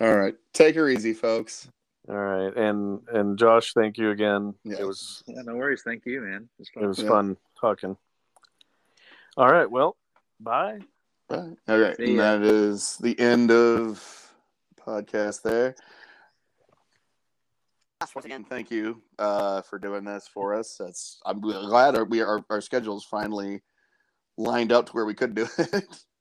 All 0.00 0.14
right, 0.14 0.34
take 0.52 0.74
her 0.74 0.88
easy, 0.88 1.12
folks. 1.12 1.68
All 2.08 2.16
right, 2.16 2.56
and 2.56 3.00
and 3.12 3.38
Josh, 3.38 3.72
thank 3.74 3.98
you 3.98 4.10
again. 4.10 4.54
Yeah. 4.64 4.80
It 4.80 4.86
was 4.86 5.22
Yeah, 5.26 5.42
no 5.42 5.54
worries. 5.54 5.82
Thank 5.82 6.04
you, 6.06 6.20
man. 6.20 6.48
It's 6.58 6.70
it 6.74 6.84
was 6.84 6.98
Yeah. 6.98 7.08
fun 7.08 7.36
talking. 7.60 7.96
All 9.36 9.48
right, 9.48 9.70
well, 9.70 9.96
bye. 10.40 10.80
Bye. 11.28 11.56
All 11.68 11.78
right, 11.78 11.98
and 11.98 12.18
that 12.18 12.42
is 12.42 12.98
the 12.98 13.18
end 13.18 13.50
of 13.50 14.34
podcast. 14.76 15.42
There. 15.42 15.74
Once 18.14 18.26
again, 18.26 18.44
thank 18.44 18.70
you 18.70 19.00
uh, 19.20 19.62
for 19.62 19.78
doing 19.78 20.02
this 20.04 20.26
for 20.26 20.54
us. 20.54 20.76
That's 20.76 21.20
I'm 21.24 21.40
glad 21.40 21.96
our, 21.96 22.04
we 22.04 22.20
our, 22.20 22.44
our 22.50 22.60
schedules 22.60 23.04
finally 23.04 23.62
lined 24.36 24.72
up 24.72 24.86
to 24.86 24.92
where 24.92 25.04
we 25.04 25.14
could 25.14 25.34
do 25.36 25.46
it. 25.58 25.84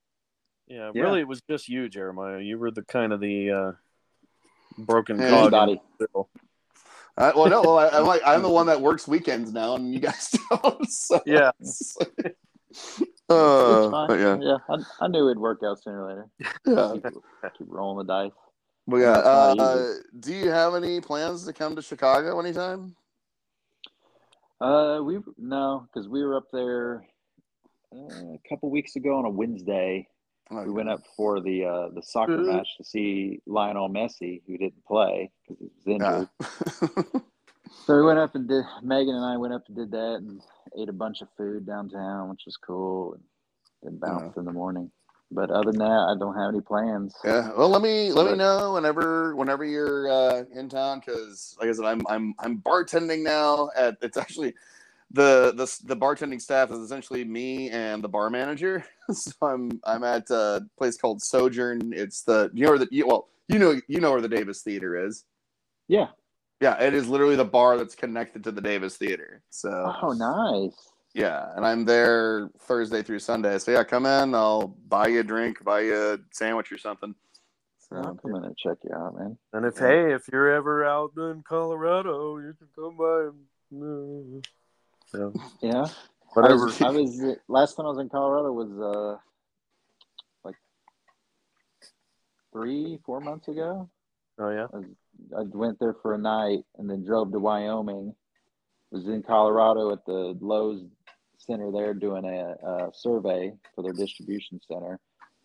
Yeah, 0.71 0.91
Yeah. 0.93 1.01
really, 1.03 1.19
it 1.19 1.27
was 1.27 1.41
just 1.49 1.67
you, 1.67 1.89
Jeremiah. 1.89 2.39
You 2.39 2.57
were 2.57 2.71
the 2.71 2.83
kind 2.83 3.11
of 3.11 3.19
the 3.19 3.51
uh, 3.51 3.71
broken 4.77 5.19
Yeah. 5.19 5.29
cog. 5.29 5.37
in 5.47 5.53
Anybody. 5.53 5.81
the 5.99 6.07
wheel. 6.13 6.29
Uh, 7.17 7.31
well, 7.35 7.49
no, 7.49 7.61
well, 7.61 7.77
I, 7.77 7.89
I'm 7.97 8.05
like 8.05 8.21
I'm 8.25 8.41
the 8.41 8.49
one 8.49 8.67
that 8.67 8.79
works 8.79 9.07
weekends 9.07 9.51
now, 9.51 9.75
and 9.75 9.93
you 9.93 9.99
guys 9.99 10.33
don't. 10.63 10.89
So 10.89 11.19
Yeah. 11.25 11.51
it's- 11.59 11.97
It's 12.69 13.21
Uh, 13.29 13.89
but 14.07 14.17
yeah, 14.19 14.37
yeah. 14.41 14.57
I, 14.69 15.05
I 15.05 15.07
knew 15.07 15.25
it'd 15.27 15.37
work 15.39 15.61
out 15.63 15.81
sooner 15.83 16.05
or 16.05 16.09
later. 16.09 16.29
yeah. 16.65 17.09
Keep 17.57 17.67
rolling 17.69 18.05
the 18.05 18.13
dice. 18.13 18.31
But 18.87 18.97
yeah, 18.97 19.11
uh, 19.11 19.93
do 20.19 20.33
you 20.33 20.49
have 20.49 20.73
any 20.75 20.99
plans 21.01 21.45
to 21.45 21.53
come 21.53 21.75
to 21.75 21.81
Chicago 21.81 22.39
anytime? 22.39 22.95
Uh, 24.59 24.99
we 25.03 25.19
no, 25.37 25.85
because 25.93 26.07
we 26.09 26.23
were 26.23 26.35
up 26.37 26.45
there 26.53 27.05
uh, 27.93 27.97
a 28.35 28.39
couple 28.49 28.69
weeks 28.69 28.95
ago 28.95 29.17
on 29.17 29.25
a 29.25 29.29
Wednesday. 29.29 30.07
We 30.51 30.71
went 30.71 30.89
up 30.89 31.01
for 31.17 31.39
the 31.41 31.65
uh, 31.65 31.89
the 31.89 32.03
soccer 32.03 32.37
Mhm. 32.37 32.55
match 32.57 32.77
to 32.77 32.83
see 32.83 33.41
Lionel 33.47 33.89
Messi, 33.89 34.41
who 34.47 34.57
didn't 34.57 34.85
play 34.85 35.31
because 35.47 35.59
he 35.59 35.69
was 35.75 35.87
injured. 35.87 36.29
Yeah. 36.41 37.19
So 37.85 37.95
we 37.95 38.03
went 38.03 38.19
up 38.19 38.35
and 38.35 38.47
did. 38.47 38.63
Megan 38.83 39.15
and 39.15 39.25
I 39.25 39.37
went 39.37 39.53
up 39.53 39.63
and 39.67 39.75
did 39.75 39.91
that 39.91 40.15
and 40.17 40.41
ate 40.77 40.89
a 40.89 40.93
bunch 40.93 41.21
of 41.21 41.29
food 41.37 41.65
downtown, 41.65 42.29
which 42.29 42.43
was 42.45 42.57
cool, 42.57 43.13
and 43.13 43.23
then 43.83 43.97
bounced 43.97 44.37
in 44.37 44.45
the 44.45 44.51
morning. 44.51 44.91
But 45.31 45.49
other 45.51 45.71
than 45.71 45.79
that, 45.79 45.85
I 45.85 46.15
don't 46.19 46.35
have 46.37 46.49
any 46.49 46.61
plans. 46.61 47.15
Yeah. 47.23 47.51
Well, 47.57 47.69
let 47.69 47.81
me 47.81 48.11
let 48.11 48.25
me 48.29 48.37
know 48.37 48.73
whenever 48.73 49.35
whenever 49.35 49.65
you're 49.65 50.11
uh, 50.11 50.43
in 50.53 50.69
town 50.69 50.99
because, 50.99 51.55
like 51.59 51.69
I 51.69 51.73
said, 51.73 51.85
I'm 51.85 52.01
I'm 52.07 52.35
I'm 52.39 52.59
bartending 52.61 53.23
now. 53.23 53.69
At 53.75 53.97
it's 54.01 54.17
actually 54.17 54.53
the 55.13 55.53
the 55.55 55.93
the 55.93 55.95
bartending 55.95 56.41
staff 56.41 56.71
is 56.71 56.79
essentially 56.79 57.23
me 57.23 57.69
and 57.69 58.03
the 58.03 58.09
bar 58.09 58.29
manager. 58.29 58.85
so 59.11 59.31
I'm 59.41 59.79
I'm 59.83 60.03
at 60.03 60.29
a 60.29 60.61
place 60.77 60.97
called 60.97 61.21
Sojourn. 61.21 61.93
It's 61.93 62.23
the 62.23 62.49
you 62.53 62.63
know 62.63 62.71
where 62.71 62.79
the 62.79 62.87
you, 62.91 63.07
well 63.07 63.27
you 63.47 63.59
know 63.59 63.79
you 63.87 63.99
know 63.99 64.11
where 64.11 64.21
the 64.21 64.29
Davis 64.29 64.61
Theater 64.61 65.05
is. 65.05 65.25
Yeah. 65.87 66.07
Yeah, 66.61 66.79
it 66.81 66.93
is 66.93 67.07
literally 67.07 67.35
the 67.35 67.43
bar 67.45 67.77
that's 67.77 67.95
connected 67.95 68.43
to 68.43 68.51
the 68.51 68.61
Davis 68.61 68.95
Theater. 68.95 69.41
So 69.49 69.69
Oh, 70.03 70.11
nice. 70.13 70.91
yeah, 71.13 71.47
and 71.55 71.65
I'm 71.65 71.85
there 71.85 72.49
Thursday 72.59 73.01
through 73.01 73.19
Sunday. 73.19 73.57
So 73.57 73.71
yeah, 73.71 73.83
come 73.83 74.05
in. 74.05 74.35
I'll 74.35 74.67
buy 74.87 75.07
you 75.07 75.21
a 75.21 75.23
drink, 75.23 75.63
buy 75.63 75.81
you 75.81 76.13
a 76.13 76.17
sandwich 76.31 76.71
or 76.71 76.77
something. 76.77 77.15
I'll 77.93 78.13
So 78.13 78.19
come 78.21 78.35
in 78.35 78.45
and 78.45 78.57
check 78.57 78.77
you 78.83 78.95
out, 78.95 79.17
man. 79.17 79.37
And 79.53 79.65
if 79.65 79.75
Yeah. 79.75 79.87
hey, 79.87 80.13
if 80.13 80.29
you're 80.31 80.53
ever 80.53 80.85
out 80.85 81.11
in 81.17 81.43
Colorado, 81.45 82.37
you 82.37 82.53
can 82.53 82.67
come 82.75 82.95
by. 82.95 83.29
And, 83.71 84.37
uh, 84.37 84.47
so, 85.11 85.33
Yeah. 85.61 85.85
whatever. 86.33 86.53
I 86.53 86.65
was, 86.65 86.81
I 86.81 86.89
was 86.89 87.37
last 87.47 87.75
time 87.75 87.85
I 87.85 87.89
was 87.89 87.99
in 87.99 88.09
Colorado 88.09 88.51
was 88.51 88.71
uh 88.79 89.17
like 90.43 90.55
three, 92.53 92.99
four 93.05 93.19
months 93.21 93.47
ago. 93.47 93.89
oh 94.39 94.49
yeah. 94.49 94.67
I 95.37 95.41
went 95.43 95.79
there 95.79 95.95
for 96.01 96.15
a 96.15 96.17
night 96.17 96.59
and 96.77 96.89
then 96.89 97.03
drove 97.03 97.31
to 97.31 97.39
Wyoming. 97.39 98.15
Was 98.91 99.07
in 99.07 99.23
Colorado 99.23 99.91
at 99.93 100.05
the 100.05 100.37
Lowe's 100.41 100.83
Center 101.37 101.71
there 101.71 101.93
doing 101.93 102.25
a, 102.25 102.55
a 102.67 102.91
survey 102.93 103.51
for 103.73 103.83
their 103.83 103.93
distribution 103.93 104.59
center, 104.67 104.99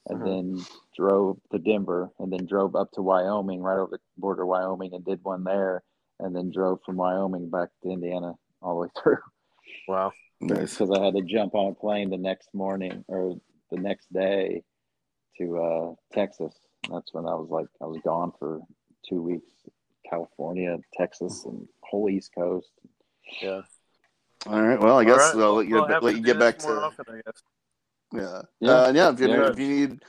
and 0.09 0.21
Mhm. 0.21 0.25
then 0.25 0.67
drove 0.97 1.39
to 1.53 1.59
Denver, 1.59 2.11
and 2.19 2.33
then 2.33 2.45
drove 2.47 2.75
up 2.75 2.91
to 2.93 3.03
Wyoming, 3.03 3.63
right 3.63 3.79
over 3.79 3.93
the 3.93 3.99
border 4.19 4.43
of 4.43 4.49
Wyoming, 4.49 4.95
and 4.95 5.05
did 5.05 5.23
one 5.25 5.45
there, 5.45 5.83
and 6.21 6.35
then 6.35 6.51
drove 6.51 6.81
from 6.85 6.97
Wyoming 6.97 7.49
back 7.51 7.69
to 7.83 7.91
Indiana 7.91 8.35
all 8.61 8.75
the 8.75 8.81
way 8.81 8.89
through 9.03 9.19
Wow. 9.89 10.13
nice. 10.41 10.77
because 10.77 10.91
I 10.91 11.05
had 11.05 11.15
to 11.15 11.23
jump 11.23 11.55
on 11.55 11.73
a 11.73 11.75
plane 11.75 12.11
the 12.11 12.17
next 12.17 12.53
morning 12.55 13.05
or 13.09 13.37
the 13.71 13.79
next 13.79 14.13
day 14.13 14.63
to 15.39 15.59
uh, 15.59 15.95
Texas. 16.13 16.55
That's 16.91 17.13
when 17.13 17.27
I 17.27 17.35
was 17.35 17.49
like 17.51 17.67
I 17.83 17.87
was 17.87 18.01
gone 18.05 18.33
for 18.39 18.61
two 19.09 19.23
weeks, 19.23 19.51
California, 20.09 20.79
Texas, 20.95 21.45
and 21.45 21.67
whole 21.83 22.09
East 22.09 22.31
Coast. 22.35 22.71
Yeah. 23.43 23.63
All 24.47 24.63
right. 24.63 24.81
Well, 24.81 24.99
I 24.99 25.05
guess 25.05 25.35
right, 25.35 25.43
I'll 25.43 25.55
let 25.55 25.67
you, 25.67 25.75
we'll 25.75 25.99
let 26.01 26.15
you 26.15 26.23
get 26.23 26.39
back 26.39 26.59
to 26.61 26.69
often, 26.69 27.05
I 27.09 27.21
guess. 27.25 27.43
yeah. 28.13 28.43
Yeah. 28.61 28.71
Uh, 28.71 28.93
yeah. 28.95 29.11
If 29.11 29.21
you, 29.21 29.29
Yeah. 29.29 29.51
if 29.51 29.59
you 29.59 29.69
need 29.69 30.03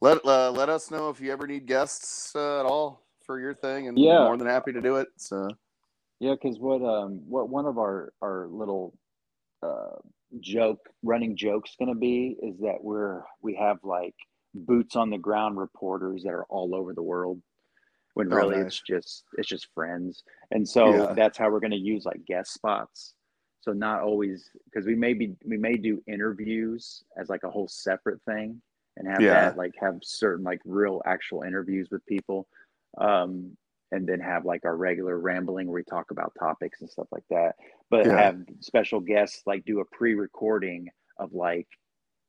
let 0.00 0.24
uh, 0.24 0.50
let 0.52 0.68
us 0.68 0.90
know 0.90 1.08
if 1.10 1.20
you 1.20 1.32
ever 1.32 1.46
need 1.46 1.66
guests 1.66 2.34
uh, 2.36 2.60
at 2.60 2.66
all 2.66 3.04
for 3.24 3.40
your 3.40 3.54
thing, 3.54 3.88
and 3.88 3.98
Yeah. 3.98 4.24
more 4.24 4.36
than 4.36 4.46
happy 4.46 4.72
to 4.72 4.80
do 4.80 4.96
it. 4.96 5.08
So 5.16 5.48
Yeah, 6.22 6.34
because 6.40 6.60
what 6.60 6.82
um 6.84 7.22
what 7.28 7.48
one 7.48 7.66
of 7.66 7.78
our 7.78 8.12
our 8.22 8.46
little 8.48 8.94
uh 9.62 9.96
joke 10.38 10.78
running 11.02 11.36
jokes 11.36 11.74
going 11.78 11.88
to 11.92 11.98
be 11.98 12.36
is 12.40 12.58
that 12.60 12.78
we're 12.80 13.22
we 13.42 13.56
have 13.56 13.78
like 13.82 14.14
boots 14.54 14.94
on 14.94 15.10
the 15.10 15.18
ground 15.18 15.58
reporters 15.58 16.22
that 16.22 16.30
are 16.32 16.44
all 16.44 16.76
over 16.76 16.94
the 16.94 17.02
world 17.02 17.42
when 18.14 18.28
Oh, 18.30 18.36
really 18.36 18.56
nice. 18.56 18.66
it's 18.68 18.80
just 18.86 19.24
it's 19.36 19.48
just 19.48 19.66
friends 19.74 20.22
and 20.52 20.68
so 20.68 20.92
Yeah. 20.92 21.14
that's 21.16 21.36
how 21.36 21.50
we're 21.50 21.58
going 21.60 21.72
to 21.72 21.76
use 21.76 22.04
like 22.04 22.24
guest 22.24 22.54
spots 22.54 23.14
so 23.60 23.72
not 23.72 24.00
always 24.02 24.48
because 24.66 24.86
we 24.86 24.94
may 24.94 25.14
be 25.14 25.34
we 25.44 25.56
may 25.56 25.74
do 25.74 26.00
interviews 26.06 27.02
as 27.20 27.28
like 27.28 27.42
a 27.44 27.50
whole 27.50 27.68
separate 27.68 28.22
thing 28.22 28.62
and 28.96 29.08
have 29.08 29.22
Yeah. 29.22 29.48
that 29.48 29.56
like 29.56 29.72
have 29.80 29.98
certain 30.04 30.44
like 30.44 30.60
real 30.64 31.02
actual 31.04 31.42
interviews 31.42 31.88
with 31.90 32.06
people 32.06 32.46
um 32.98 33.56
and 33.92 34.06
then 34.06 34.18
have 34.18 34.44
like 34.44 34.64
our 34.64 34.76
regular 34.76 35.18
rambling 35.18 35.68
where 35.68 35.76
we 35.76 35.84
talk 35.84 36.10
about 36.10 36.32
topics 36.38 36.80
and 36.80 36.90
stuff 36.90 37.06
like 37.12 37.24
that 37.30 37.54
but 37.90 38.06
Yeah. 38.06 38.16
have 38.20 38.38
special 38.60 38.98
guests 39.00 39.42
like 39.46 39.64
do 39.64 39.80
a 39.80 39.84
pre-recording 39.84 40.88
of 41.18 41.32
like 41.32 41.68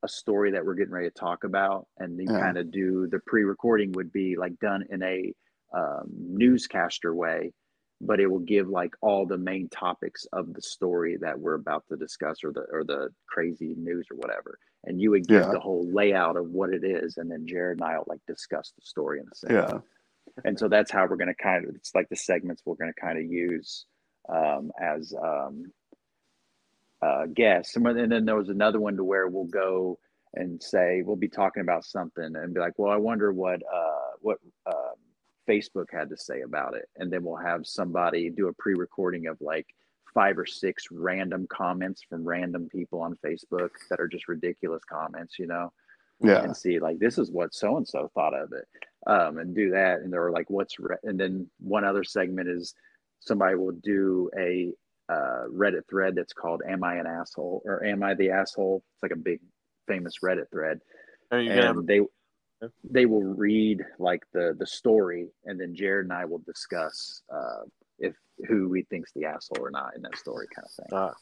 a 0.04 0.08
story 0.08 0.52
that 0.52 0.64
we're 0.66 0.76
getting 0.76 0.94
ready 0.94 1.10
to 1.10 1.16
talk 1.20 1.44
about 1.46 1.88
and 1.98 2.20
then 2.20 2.28
Yeah. 2.30 2.40
kind 2.40 2.58
of 2.58 2.70
do 2.72 3.08
the 3.08 3.20
pre-recording 3.26 3.94
would 3.94 4.12
be 4.12 4.36
like 4.36 4.60
done 4.60 4.84
in 4.92 5.02
a 5.02 5.34
um, 5.74 6.04
newscaster 6.12 7.16
way 7.16 7.52
but 8.02 8.20
it 8.20 8.28
will 8.28 8.40
give 8.40 8.68
like 8.68 8.94
all 9.02 9.26
the 9.26 9.38
main 9.38 9.70
topics 9.70 10.26
of 10.34 10.54
the 10.54 10.62
story 10.62 11.16
that 11.22 11.40
we're 11.40 11.54
about 11.54 11.86
to 11.88 11.96
discuss 11.96 12.44
or 12.44 12.52
the 12.52 12.66
or 12.72 12.84
the 12.84 13.10
crazy 13.30 13.74
news 13.78 14.06
or 14.12 14.18
whatever 14.18 14.60
and 14.84 15.00
you 15.02 15.10
would 15.12 15.26
give 15.28 15.42
Yeah. 15.46 15.52
the 15.52 15.60
whole 15.60 15.88
layout 15.92 16.36
of 16.36 16.50
what 16.50 16.72
it 16.74 16.84
is 16.84 17.18
and 17.18 17.32
then 17.32 17.48
jared 17.48 17.80
and 17.80 17.88
i'll 17.90 18.04
like 18.08 18.20
discuss 18.28 18.74
the 18.76 18.82
story 18.86 19.20
in 19.20 19.26
a 19.32 19.36
second 19.36 19.56
yeah. 19.56 19.80
And 20.44 20.58
so 20.58 20.68
that's 20.68 20.92
how 20.92 21.06
we're 21.08 21.18
going 21.18 21.28
to 21.28 21.36
kind 21.36 21.66
of 21.66 21.76
it's 21.76 21.94
like 21.94 22.10
the 22.10 22.16
segments 22.16 22.62
we're 22.66 22.76
going 22.76 22.94
to 22.94 23.02
kind 23.02 23.18
of 23.18 23.26
use 23.26 23.86
um, 24.30 24.72
as 24.82 25.14
um, 25.22 25.72
uh, 27.02 27.26
guests. 27.34 27.76
And, 27.76 27.86
then 28.12 28.26
there 28.26 28.36
was 28.36 28.50
another 28.50 28.80
one 28.80 28.96
to 28.98 29.04
where 29.04 29.28
we'll 29.28 29.46
go 29.46 30.00
and 30.34 30.62
say 30.62 31.02
we'll 31.06 31.16
be 31.16 31.28
talking 31.28 31.62
about 31.62 31.86
something 31.86 32.24
and 32.24 32.56
be 32.56 32.60
like 32.60 32.74
well 32.80 32.92
i 32.92 32.98
wonder 32.98 33.32
what 33.32 33.62
uh, 33.72 34.16
what 34.20 34.40
um 34.66 34.96
facebook 35.48 35.88
had 35.92 36.10
to 36.10 36.18
say 36.18 36.42
about 36.42 36.76
it. 36.76 36.90
And 36.98 37.12
then 37.12 37.24
we'll 37.24 37.38
have 37.38 37.66
somebody 37.66 38.30
do 38.30 38.48
a 38.48 38.54
pre-recording 38.54 39.28
of 39.28 39.38
like 39.42 39.68
five 40.14 40.38
or 40.38 40.46
six 40.46 40.86
random 40.92 41.48
comments 41.50 42.04
from 42.08 42.24
random 42.24 42.70
people 42.72 43.02
on 43.02 43.18
facebook 43.26 43.70
that 43.90 44.00
are 44.00 44.08
just 44.08 44.28
ridiculous 44.28 44.84
comments 44.88 45.40
you 45.40 45.48
know 45.48 45.74
Yeah. 46.24 46.44
and 46.44 46.56
see 46.56 46.80
like 46.80 47.00
this 47.00 47.18
is 47.18 47.32
what 47.32 47.54
so 47.54 47.78
and 47.78 47.88
so 47.88 48.10
thought 48.14 48.34
of 48.34 48.52
it. 48.54 48.68
Um, 49.06 49.38
and 49.38 49.54
do 49.54 49.72
that 49.72 50.00
and 50.00 50.12
they're 50.12 50.32
like 50.32 50.50
what's 50.50 50.80
re-? 50.80 50.96
and 51.04 51.20
then 51.20 51.48
one 51.60 51.84
other 51.84 52.04
segment 52.04 52.48
is 52.48 52.74
somebody 53.20 53.56
will 53.56 53.74
do 53.74 54.30
a 54.38 54.72
uh, 55.10 55.44
reddit 55.52 55.82
thread 55.90 56.16
that's 56.16 56.34
called 56.34 56.62
am 56.68 56.84
i 56.84 56.96
an 56.96 57.08
asshole? 57.08 57.62
Or 57.66 57.84
am 57.84 58.04
i 58.04 58.14
the 58.14 58.32
asshole? 58.32 58.84
It's 58.96 59.04
like 59.04 59.12
a 59.12 59.18
big 59.18 59.40
famous 59.88 60.16
reddit 60.24 60.50
thread. 60.52 60.80
Are 61.32 61.42
you 61.42 61.50
gonna 61.50 61.68
have 61.68 61.78
and 61.78 61.88
they 61.88 62.02
they 62.90 63.06
will 63.06 63.24
read 63.24 63.82
like 64.00 64.24
the 64.34 64.56
the 64.58 64.66
story 64.66 65.28
and 65.46 65.60
then 65.60 65.76
jared 65.76 66.06
and 66.06 66.14
i 66.14 66.24
will 66.24 66.42
discuss 66.46 67.22
uh, 67.34 67.64
if 68.00 68.16
who 68.48 68.70
we 68.70 68.84
think's 68.84 69.12
the 69.14 69.26
asshole 69.26 69.66
or 69.66 69.72
not 69.72 69.96
in 69.96 70.02
that 70.02 70.18
story 70.18 70.48
kind 70.56 70.66
of 70.66 70.72
thing. 70.72 70.86
Ah, 70.92 71.14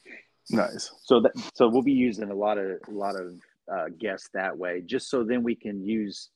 Nice. 0.49 0.91
so 1.03 1.19
that 1.22 1.32
so 1.53 1.68
we'll 1.68 1.82
be 1.82 1.91
using 1.91 2.30
a 2.32 2.36
lot 2.36 2.57
of 2.57 2.78
a 2.88 2.91
lot 2.91 3.15
of 3.15 3.34
uh, 3.71 3.85
guests 3.99 4.29
that 4.33 4.57
way, 4.57 4.81
just 4.85 5.09
so 5.09 5.23
then 5.23 5.43
we 5.43 5.55
can 5.55 5.83
use 5.83 6.29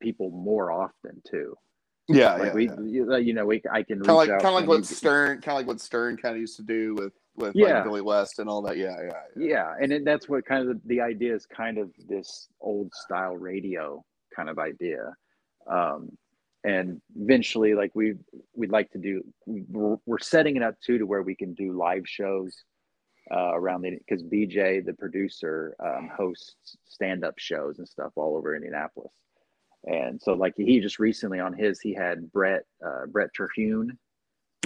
people 0.00 0.30
more 0.30 0.70
often 0.70 1.20
too. 1.28 1.54
Yeah. 2.08 2.34
Like 2.34 2.46
yeah. 2.46 2.52
we, 2.54 2.68
yeah. 2.68 3.16
you, 3.18 3.34
know, 3.34 3.46
we 3.46 3.62
I 3.70 3.82
can 3.82 3.98
reach 3.98 4.06
kind 4.06 4.10
of 4.10 4.16
like 4.16 4.30
out 4.30 4.40
kind 4.42 4.54
of 4.54 4.60
like 4.60 4.68
what 4.68 4.84
Stern 4.84 5.40
kind 5.40 5.52
of 5.52 5.54
like 5.54 5.66
what 5.66 5.80
Stern 5.80 6.16
kind 6.16 6.34
of 6.34 6.40
used 6.40 6.56
to 6.56 6.62
do 6.62 6.94
with 6.94 7.12
with 7.36 7.54
Yeah. 7.54 7.74
like 7.74 7.84
Billy 7.84 8.00
West 8.00 8.38
and 8.38 8.48
all 8.48 8.62
that. 8.62 8.76
Yeah, 8.76 8.96
yeah, 9.02 9.12
yeah. 9.36 9.48
Yeah, 9.48 9.74
and 9.80 9.92
it, 9.92 10.04
that's 10.04 10.28
what 10.28 10.44
kind 10.44 10.68
of 10.68 10.74
the, 10.74 10.80
the 10.86 11.00
idea 11.00 11.34
is 11.34 11.46
kind 11.46 11.78
of 11.78 11.90
this 12.08 12.48
old 12.60 12.92
style 12.94 13.36
radio 13.36 14.04
kind 14.34 14.48
of 14.48 14.58
idea. 14.58 15.14
Um, 15.70 16.10
and 16.64 17.00
eventually, 17.16 17.74
like 17.74 17.92
we 17.94 18.14
we'd 18.54 18.72
like 18.72 18.90
to 18.90 18.98
do, 18.98 19.22
we're, 19.46 19.96
we're 20.04 20.18
setting 20.18 20.56
it 20.56 20.62
up 20.62 20.74
too 20.84 20.98
to 20.98 21.06
where 21.06 21.22
we 21.22 21.34
can 21.34 21.54
do 21.54 21.72
live 21.72 22.02
shows 22.06 22.64
uh, 23.32 23.52
around 23.54 23.82
the 23.82 23.90
because 23.90 24.22
BJ, 24.22 24.84
the 24.84 24.92
producer, 24.94 25.74
um, 25.80 26.08
hosts 26.14 26.76
stand 26.86 27.24
up 27.24 27.38
shows 27.38 27.78
and 27.78 27.88
stuff 27.88 28.12
all 28.16 28.36
over 28.36 28.54
Indianapolis. 28.56 29.12
And 29.86 30.20
so, 30.20 30.34
like 30.34 30.54
he 30.56 30.80
just 30.80 30.98
recently 30.98 31.40
on 31.40 31.52
his, 31.54 31.80
he 31.80 31.94
had 31.94 32.30
Brent 32.32 32.64
uh, 32.84 33.06
Brent 33.06 33.30
Terhune. 33.36 33.96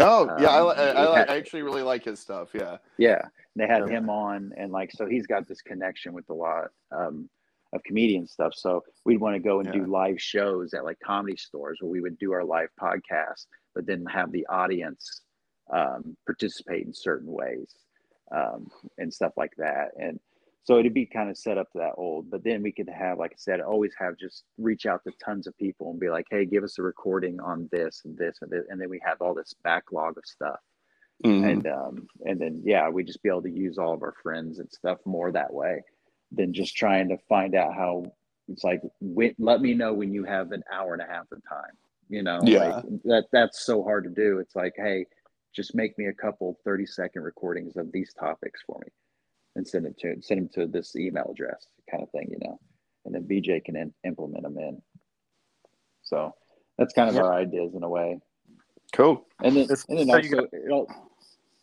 Oh, 0.01 0.29
yeah. 0.41 0.49
I, 0.49 0.59
Um, 0.61 0.67
li- 0.69 0.75
I, 0.77 1.13
I, 1.13 1.19
had- 1.19 1.31
I 1.31 1.37
actually 1.37 1.63
really 1.63 1.83
like 1.83 2.05
his 2.05 2.19
stuff. 2.19 2.49
Yeah. 2.53 2.79
Yeah, 2.99 3.23
they 3.55 3.67
had 3.69 3.83
Yeah. 3.89 3.99
him 3.99 4.11
on, 4.11 4.53
and 4.57 4.73
like 4.73 4.91
so 4.93 5.07
he's 5.07 5.27
got 5.27 5.47
this 5.47 5.63
connection 5.63 6.13
with 6.13 6.29
a 6.31 6.35
lot 6.35 6.71
um, 6.91 7.29
of 7.73 7.83
comedian 7.85 8.27
stuff. 8.27 8.55
So 8.57 8.83
we'd 9.05 9.21
want 9.21 9.37
to 9.37 9.41
go 9.41 9.61
and 9.61 9.69
Yeah. 9.69 9.81
do 9.83 9.87
live 9.87 10.21
shows 10.21 10.75
at 10.75 10.85
like 10.85 10.99
comedy 10.99 11.37
stores 11.37 11.79
where 11.81 11.91
we 11.91 12.01
would 12.01 12.19
do 12.19 12.33
our 12.33 12.45
live 12.45 12.71
podcast, 12.81 13.47
but 13.75 13.87
then 13.87 14.05
have 14.07 14.33
the 14.33 14.47
audience 14.49 15.21
um, 15.73 16.17
participate 16.27 16.87
in 16.87 16.93
certain 16.93 17.31
ways 17.31 17.75
um, 18.35 18.71
and 18.99 19.15
stuff 19.15 19.35
like 19.39 19.53
that. 19.59 19.91
And 20.01 20.21
so 20.65 20.79
it'd 20.79 20.95
be 20.95 21.07
kind 21.07 21.31
of 21.31 21.39
set 21.39 21.59
up 21.59 21.73
to 21.73 21.79
that 21.79 21.95
old, 21.99 22.31
but 22.31 22.45
then 22.45 22.63
we 22.63 22.73
could 22.73 22.91
have, 22.91 23.19
like 23.19 23.33
I 23.33 23.37
said, 23.39 23.61
always 23.63 23.95
have 23.99 24.19
just 24.19 24.45
reach 24.59 24.87
out 24.87 25.03
to 25.05 25.13
tons 25.25 25.47
of 25.49 25.59
people 25.59 25.91
and 25.93 26.01
be 26.01 26.11
like, 26.11 26.27
hey, 26.31 26.47
give 26.47 26.65
us 26.65 26.79
a 26.79 26.83
recording 26.83 27.41
on 27.41 27.69
this 27.73 28.03
and 28.07 28.19
this 28.19 28.39
and 28.43 28.51
this, 28.53 28.65
and 28.71 28.81
then 28.81 28.91
we 28.91 29.01
have 29.05 29.19
all 29.23 29.35
this 29.35 29.55
backlog 29.65 30.19
of 30.19 30.25
stuff 30.27 30.61
Mhm. 31.25 31.45
and 31.49 31.67
um, 31.69 32.09
and 32.27 32.41
then 32.41 32.63
yeah, 32.65 32.89
we 32.91 33.05
just 33.05 33.23
be 33.23 33.31
able 33.31 33.43
to 33.43 33.51
use 33.51 33.79
all 33.79 33.95
of 33.95 34.03
our 34.03 34.15
friends 34.23 34.59
and 34.61 34.71
stuff 34.73 34.99
more 35.07 35.33
that 35.33 35.53
way 35.53 35.83
than 36.33 36.55
just 36.55 36.77
trying 36.77 37.09
to 37.11 37.19
find 37.29 37.55
out 37.57 37.75
how 37.75 38.05
it's 38.49 38.65
like. 38.65 38.83
Let 39.39 39.63
me 39.63 39.75
know 39.75 39.95
when 39.95 40.13
you 40.15 40.25
have 40.25 40.53
an 40.53 40.65
hour 40.73 40.95
and 40.95 41.03
a 41.03 41.07
half 41.07 41.31
of 41.33 41.43
time. 41.49 41.73
You 42.11 42.23
know, 42.25 42.41
Yeah. 42.43 42.83
like 42.83 43.03
that. 43.05 43.27
That's 43.33 43.67
so 43.67 43.83
hard 43.85 44.05
to 44.05 44.11
do. 44.11 44.39
It's 44.41 44.57
like, 44.57 44.75
hey, 44.77 45.07
just 45.55 45.75
make 45.75 45.97
me 45.99 46.07
a 46.07 46.13
couple 46.13 46.59
30 46.65 46.87
second 46.87 47.23
recordings 47.23 47.77
of 47.77 47.91
these 47.93 48.13
topics 48.13 48.61
for 48.67 48.81
me, 48.85 48.91
and 49.57 49.67
send 49.67 49.87
it 49.87 49.99
to 50.01 50.21
send 50.21 50.41
them 50.41 50.49
to 50.55 50.67
this 50.67 50.97
email 50.97 51.31
address, 51.31 51.67
kind 51.91 52.03
of 52.03 52.11
thing. 52.11 52.29
You 52.31 52.39
know, 52.47 52.59
and 53.05 53.15
then 53.15 53.23
BJ 53.25 53.65
can 53.65 53.77
in, 53.77 53.95
implement 54.05 54.43
them 54.43 54.59
in. 54.59 54.83
So 56.03 56.35
that's 56.77 56.93
kind 56.93 57.09
of 57.09 57.15
Yep. 57.15 57.25
our 57.25 57.35
ideas 57.35 57.75
in 57.75 57.83
a 57.83 57.89
way. 57.89 58.21
Cool. 58.93 59.27
And 59.43 59.57
then, 59.57 59.65
It's- 59.65 59.85
and 59.89 59.99
then 59.99 60.07
so 60.09 60.17
you 60.19 60.37
also, 60.39 60.49
it'll, 60.57 60.87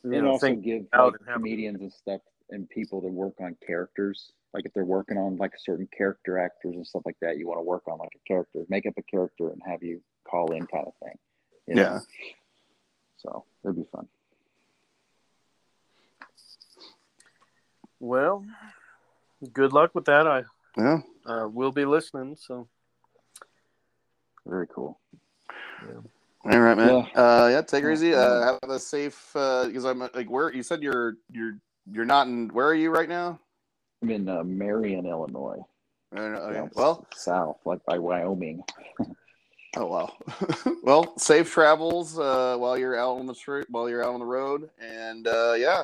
you 0.03 0.13
and 0.13 0.27
also 0.27 0.55
give 0.55 0.81
like, 0.81 0.89
and 0.91 1.01
have 1.01 1.13
a- 1.15 1.33
comedians 1.33 1.81
and 1.81 1.93
stuff 1.93 2.21
and 2.49 2.69
people 2.69 3.01
to 3.01 3.07
work 3.07 3.39
on 3.39 3.55
characters. 3.65 4.31
Like 4.53 4.65
if 4.65 4.73
they're 4.73 4.83
working 4.83 5.17
on 5.17 5.37
like 5.37 5.53
certain 5.57 5.87
character 5.95 6.37
actors 6.37 6.75
and 6.75 6.85
stuff 6.85 7.03
like 7.05 7.17
that, 7.21 7.37
you 7.37 7.47
want 7.47 7.59
to 7.59 7.63
work 7.63 7.83
on 7.87 7.97
like 7.99 8.11
a 8.15 8.19
character, 8.27 8.65
make 8.67 8.85
up 8.85 8.93
a 8.97 9.03
character 9.03 9.49
and 9.49 9.61
have 9.65 9.81
you 9.83 10.01
call 10.25 10.51
in 10.51 10.65
kind 10.67 10.87
of 10.87 10.93
thing. 11.03 11.17
you 11.67 11.75
know? 11.75 11.81
Yeah. 11.81 11.99
So 13.17 13.45
it'd 13.63 13.75
be 13.75 13.83
fun. 13.91 14.07
well, 17.99 18.43
good 19.53 19.73
luck 19.73 19.93
with 19.93 20.05
that. 20.05 20.27
I 20.27 20.43
Yeah. 20.77 20.99
uh, 21.25 21.47
will 21.47 21.71
be 21.71 21.85
listening. 21.85 22.35
So 22.35 22.67
Very 24.45 24.67
cool. 24.67 24.99
All 26.43 26.59
right, 26.59 26.75
man. 26.75 27.05
Yeah. 27.15 27.21
Uh, 27.21 27.47
yeah. 27.51 27.61
Take 27.61 27.83
it 27.83 27.91
easy. 27.93 28.15
Uh, 28.15 28.41
have 28.41 28.69
a 28.69 28.79
safe. 28.79 29.35
Uh, 29.35 29.67
because 29.67 29.85
I'm 29.85 29.99
like, 29.99 30.27
where 30.29 30.51
you 30.51 30.63
said 30.63 30.81
you're 30.81 31.17
you're 31.31 31.57
you're 31.91 32.05
not 32.05 32.25
in. 32.27 32.47
Where 32.49 32.65
are 32.67 32.73
you 32.73 32.89
right 32.89 33.07
now? 33.07 33.39
I'm 34.01 34.09
in 34.09 34.27
uh, 34.27 34.43
Marion, 34.43 35.05
Illinois. 35.05 35.59
I. 36.15 36.19
Okay. 36.19 36.53
down 36.55 36.71
Well. 36.75 37.05
south, 37.15 37.57
like 37.65 37.85
by 37.85 37.99
Wyoming. 37.99 38.63
Oh 39.77 39.85
wow. 39.85 40.13
well, 40.83 41.17
safe 41.17 41.49
travels 41.51 42.19
uh, 42.19 42.55
while 42.57 42.77
you're 42.77 42.97
out 42.99 43.17
on 43.17 43.25
the 43.25 43.35
street, 43.35 43.67
while 43.69 43.89
you're 43.89 44.03
out 44.03 44.13
on 44.13 44.19
the 44.19 44.25
road, 44.25 44.69
and 44.81 45.27
uh, 45.27 45.53
yeah, 45.57 45.83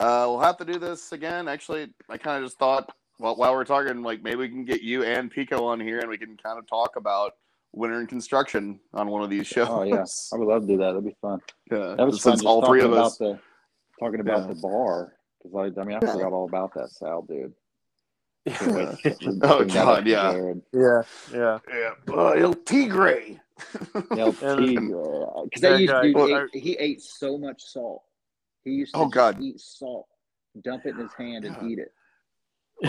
uh, 0.00 0.24
we'll 0.28 0.40
have 0.40 0.56
to 0.58 0.64
do 0.64 0.78
this 0.78 1.12
again. 1.12 1.46
Actually, 1.46 1.90
I 2.08 2.16
kind 2.16 2.42
of 2.42 2.48
just 2.48 2.58
thought, 2.58 2.94
well, 3.18 3.36
while 3.36 3.52
we're 3.52 3.64
talking, 3.64 4.02
like 4.02 4.22
maybe 4.22 4.36
we 4.36 4.48
can 4.48 4.64
get 4.64 4.80
you 4.80 5.02
and 5.04 5.30
Pico 5.30 5.64
on 5.66 5.78
here, 5.78 5.98
and 5.98 6.08
we 6.08 6.16
can 6.16 6.38
kind 6.38 6.58
of 6.58 6.66
talk 6.66 6.96
about 6.96 7.34
winter 7.72 8.00
in 8.00 8.06
construction 8.06 8.80
on 8.94 9.08
one 9.08 9.22
of 9.22 9.28
these 9.28 9.46
shows. 9.46 9.68
Oh 9.70 9.82
yeah, 9.82 10.04
I 10.32 10.36
would 10.38 10.48
love 10.48 10.62
to 10.62 10.68
do 10.68 10.78
that. 10.78 10.92
That'd 10.92 11.04
be 11.04 11.16
fun. 11.20 11.40
yeah. 11.70 11.94
That 11.98 12.06
was 12.06 12.20
fun. 12.22 12.38
All 12.46 12.64
three 12.64 12.80
of 12.82 12.94
us. 12.94 13.18
the 13.18 13.38
talking 14.00 14.20
about 14.20 14.48
Yeah. 14.48 14.54
the 14.54 14.60
bar 14.60 15.12
because 15.42 15.74
I, 15.76 15.80
I 15.80 15.84
mean 15.84 15.96
I 15.96 16.00
forgot 16.00 16.32
all 16.32 16.46
about 16.48 16.72
that 16.74 16.90
Sal 16.90 17.22
dude. 17.22 17.36
Can't 17.42 17.52
wait 17.52 17.52
to- 17.52 17.52
to 17.52 17.52
Oh, 18.46 19.58
bring 19.58 19.68
that 19.68 19.68
God, 19.68 20.06
yeah. 20.06 20.32
there 20.32 20.54
Yeah, 20.72 21.02
yeah. 21.32 21.58
Yeah, 21.72 22.14
uh, 22.14 22.30
El 22.30 22.54
Tigre. 22.54 23.40
El 24.16 24.32
Tigre. 24.32 24.86
Because 25.44 25.60
That 25.60 25.70
that 25.70 25.80
used 25.80 25.92
guy- 25.92 26.02
to, 26.02 26.12
Well, 26.12 26.26
he, 26.26 26.34
I- 26.34 26.42
ate, 26.42 26.62
he 26.62 26.72
ate 26.78 27.02
so 27.02 27.38
much 27.38 27.62
salt. 27.62 28.02
He 28.64 28.70
used 28.72 28.94
to 28.94 29.00
Oh, 29.00 29.04
just 29.04 29.14
God. 29.14 29.40
eat 29.40 29.60
salt, 29.60 30.06
dump 30.64 30.86
it 30.86 30.90
in 30.90 30.98
his 30.98 31.12
hand, 31.16 31.44
and 31.44 31.54
God. 31.56 31.70
eat 31.70 31.78
it. 31.78 31.92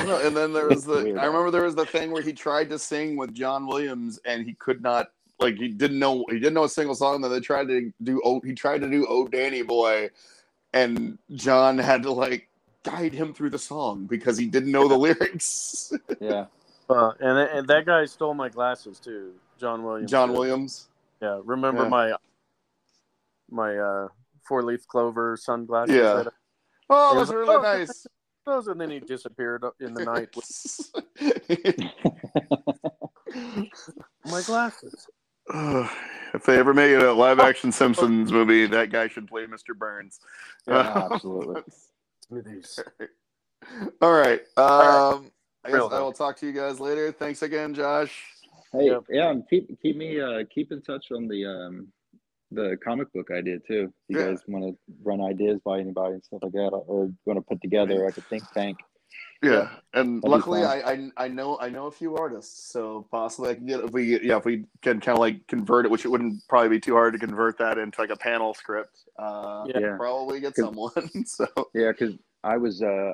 No, 0.07 0.17
and 0.25 0.35
then 0.35 0.53
there 0.53 0.67
was 0.67 0.85
the 0.85 1.15
I 1.19 1.25
remember 1.25 1.51
there 1.51 1.65
was 1.65 1.75
the 1.75 1.85
thing 1.85 2.09
where 2.11 2.23
he 2.23 2.34
tried 2.34 2.67
to 2.71 2.80
sing 2.80 3.15
with 3.15 3.31
John 3.35 3.67
Williams 3.67 4.19
and 4.25 4.43
he 4.43 4.55
could 4.55 4.81
not 4.81 5.11
like 5.39 5.55
he 5.57 5.67
didn't 5.67 5.99
know 5.99 6.25
he 6.30 6.39
didn't 6.39 6.55
know 6.55 6.63
a 6.63 6.69
single 6.69 6.95
song 6.95 7.21
then 7.21 7.30
they 7.30 7.39
tried 7.39 7.67
to 7.67 7.93
do 8.01 8.19
oh 8.25 8.39
he 8.43 8.53
tried 8.53 8.81
to 8.81 8.89
do 8.89 9.05
oh 9.07 9.27
Danny 9.27 9.61
boy 9.61 10.09
and 10.73 11.19
John 11.35 11.77
had 11.77 12.01
to 12.03 12.11
like 12.11 12.47
guide 12.84 13.14
him 13.14 13.34
through 13.34 13.49
the 13.49 13.60
song 13.60 14.05
because 14.05 14.38
he 14.38 14.45
didn't 14.45 14.72
know 14.72 14.88
the 14.88 14.97
lyrics. 15.07 15.93
Yeah. 16.19 16.45
Uh, 16.89 17.11
and 17.19 17.38
and 17.38 17.68
that 17.68 17.85
guy 17.85 18.05
stole 18.05 18.34
my 18.34 18.49
glasses 18.49 18.99
too, 18.99 19.34
John 19.60 19.84
Williams. 19.84 20.11
John. 20.11 20.34
Williams. 20.34 20.89
Yeah, 21.22 21.39
remember 21.43 21.84
Yeah. 21.84 21.89
my 21.89 22.14
my 23.49 23.77
uh, 23.77 24.07
four 24.47 24.64
leaf 24.64 24.85
clover 24.88 25.38
sunglasses? 25.38 25.95
Yeah. 25.95 26.14
that 26.14 26.27
I- 26.27 26.31
Oh, 26.89 27.14
It 27.14 27.19
that's 27.19 27.30
was- 27.30 27.35
really 27.35 27.55
oh, 27.55 27.61
nice. 27.61 28.05
those, 28.45 28.68
and 28.68 28.80
then 28.80 28.91
he 28.91 28.99
disappeared 28.99 29.64
in 29.80 29.93
the 29.93 30.03
night 30.03 30.30
with 30.35 30.91
my 34.26 34.41
glasses. 34.41 35.07
if 36.34 36.43
they 36.45 36.57
ever 36.57 36.73
make 36.73 36.95
a 37.01 37.11
live 37.11 37.39
action 37.39 37.72
Simpsons 37.72 38.31
movie, 38.34 38.65
that 38.68 38.91
guy 38.91 39.07
should 39.07 39.27
play 39.27 39.45
Mr. 39.45 39.76
Burns. 39.77 40.19
Yeah, 40.68 41.07
absolutely. 41.11 41.61
Smithies. 42.27 42.79
All 44.01 44.11
right. 44.13 44.41
right. 44.57 45.11
Um, 45.13 45.31
I 45.65 45.71
guess 45.71 45.91
I 45.91 45.99
will 46.01 46.11
talk 46.11 46.37
to 46.37 46.45
you 46.45 46.51
guys 46.53 46.79
later. 46.79 47.11
Thanks 47.11 47.41
again, 47.41 47.73
Josh. 47.73 48.23
Hey, 48.73 48.87
Yep. 48.87 49.03
yeah, 49.09 49.29
and 49.29 49.47
keep 49.49 49.69
keep 49.81 49.95
me 49.95 50.19
uh 50.19 50.43
keep 50.53 50.71
in 50.71 50.81
touch 50.81 51.07
on 51.11 51.27
the 51.27 51.45
um 51.45 51.87
the 52.51 52.77
comic 52.83 53.11
book 53.13 53.29
idea 53.31 53.57
too. 53.67 53.93
If 54.09 54.15
you 54.15 54.17
Yeah. 54.19 54.31
guys 54.31 54.41
want 54.47 54.65
to 54.65 54.77
run 55.03 55.21
ideas 55.21 55.59
by 55.63 55.79
anybody 55.79 56.15
and 56.15 56.23
stuff 56.23 56.41
like 56.43 56.53
that, 56.53 56.69
or 56.87 57.11
want 57.25 57.37
to 57.37 57.41
put 57.41 57.61
together 57.61 58.03
like 58.05 58.17
a 58.17 58.21
think 58.29 58.43
tank. 58.53 58.77
Yeah, 59.44 59.70
and 59.94 60.22
That'd 60.22 60.32
luckily. 60.32 60.64
I, 60.64 60.91
I 60.94 61.11
I 61.18 61.28
know 61.28 61.57
I 61.60 61.70
know 61.70 61.88
a 61.88 61.91
few 61.91 62.15
artists, 62.15 62.72
so 62.72 63.06
possibly 63.11 63.52
I 63.52 63.56
can 63.56 63.65
get 63.65 63.82
if 63.82 63.91
we 63.91 64.20
yeah 64.22 64.38
if 64.38 64.45
we 64.45 64.65
can 64.82 65.02
kind 65.02 65.18
of 65.18 65.20
like 65.20 65.45
convert 65.48 65.86
it, 65.86 65.91
which 65.91 66.06
it 66.06 66.07
wouldn't 66.10 66.48
probably 66.48 66.70
be 66.70 66.80
too 66.80 66.94
hard 66.94 67.14
to 67.14 67.20
convert 67.20 67.57
that 67.57 67.78
into 67.78 67.99
like 67.99 68.10
a 68.10 68.15
panel 68.15 68.53
script. 68.53 68.99
Uh, 69.20 69.65
Yeah. 69.68 69.80
Yeah. 69.80 69.98
probably 69.98 70.40
get 70.40 70.56
someone. 70.56 70.91
so 71.26 71.45
Yeah, 71.74 71.91
because 71.91 72.15
I 72.44 72.56
was 72.57 72.82
uh 72.82 73.14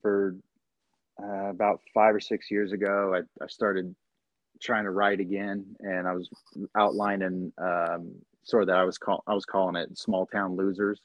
for 0.00 0.36
uh, 1.22 1.48
about 1.50 1.80
five 1.92 2.14
or 2.14 2.20
six 2.20 2.50
years 2.50 2.72
ago, 2.72 3.14
I, 3.14 3.44
I 3.44 3.46
started 3.48 3.94
trying 4.60 4.84
to 4.84 4.90
write 4.90 5.20
again, 5.20 5.64
and 5.80 6.06
I 6.06 6.12
was 6.12 6.28
outlining 6.76 7.52
um 7.58 8.12
sort 8.44 8.62
of 8.62 8.66
that 8.68 8.76
I 8.76 8.84
was 8.84 8.96
call 8.98 9.24
I 9.26 9.34
was 9.34 9.44
calling 9.44 9.74
it 9.74 9.98
small 9.98 10.26
town 10.26 10.54
losers. 10.56 11.00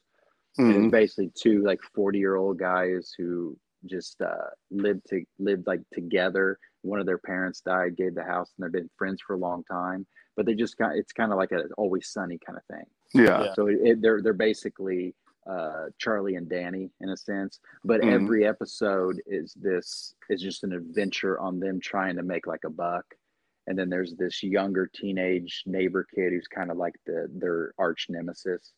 And 0.57 0.73
Mhm. 0.73 0.83
it's 0.83 0.91
basically 0.91 1.31
two 1.35 1.63
like 1.63 1.79
40 1.95 2.19
year 2.19 2.35
old 2.35 2.59
guys 2.59 3.13
who 3.17 3.57
just 3.85 4.21
uh, 4.21 4.49
lived 4.71 5.01
to 5.09 5.23
lived 5.39 5.67
like 5.67 5.81
together. 5.93 6.57
One 6.81 6.99
of 6.99 7.05
their 7.05 7.17
parents 7.17 7.61
died, 7.61 7.97
gave 7.97 8.15
the 8.15 8.23
house, 8.23 8.51
and 8.57 8.65
they've 8.65 8.81
been 8.81 8.89
friends 8.97 9.21
for 9.25 9.33
a 9.33 9.37
long 9.37 9.63
time. 9.65 10.05
But 10.37 10.45
they 10.45 10.53
just 10.55 10.77
got 10.77 10.95
it's 10.95 11.11
kind 11.11 11.31
of 11.31 11.37
like 11.37 11.51
a 11.51 11.63
always 11.77 12.09
sunny 12.09 12.39
kind 12.45 12.57
of 12.57 12.63
thing. 12.75 12.85
yeah. 13.13 13.43
Yeah. 13.45 13.53
So 13.53 13.67
it, 13.67 13.77
it- 13.83 14.01
they're 14.01 14.21
they're 14.21 14.33
basically 14.33 15.15
uh, 15.49 15.85
Charlie 15.97 16.35
and 16.35 16.47
Danny 16.49 16.91
in 17.01 17.09
a 17.09 17.17
sense. 17.17 17.59
But 17.83 18.01
Mhm. 18.01 18.11
every 18.13 18.45
episode 18.45 19.19
is 19.25 19.53
this 19.55 20.13
is 20.29 20.41
just 20.41 20.63
an 20.63 20.73
adventure 20.73 21.39
on 21.39 21.59
them 21.59 21.79
trying 21.79 22.15
to 22.17 22.23
make 22.23 22.45
like 22.45 22.63
a 22.65 22.69
buck. 22.69 23.05
And 23.67 23.77
then 23.77 23.89
there's 23.89 24.15
this 24.15 24.41
younger 24.43 24.87
teenage 24.93 25.63
neighbor 25.65 26.05
kid 26.13 26.31
who's 26.33 26.47
kind 26.47 26.71
of 26.71 26.77
like 26.77 26.95
the 27.05 27.27
their 27.33 27.73
arch 27.77 28.07
nemesis. 28.09 28.73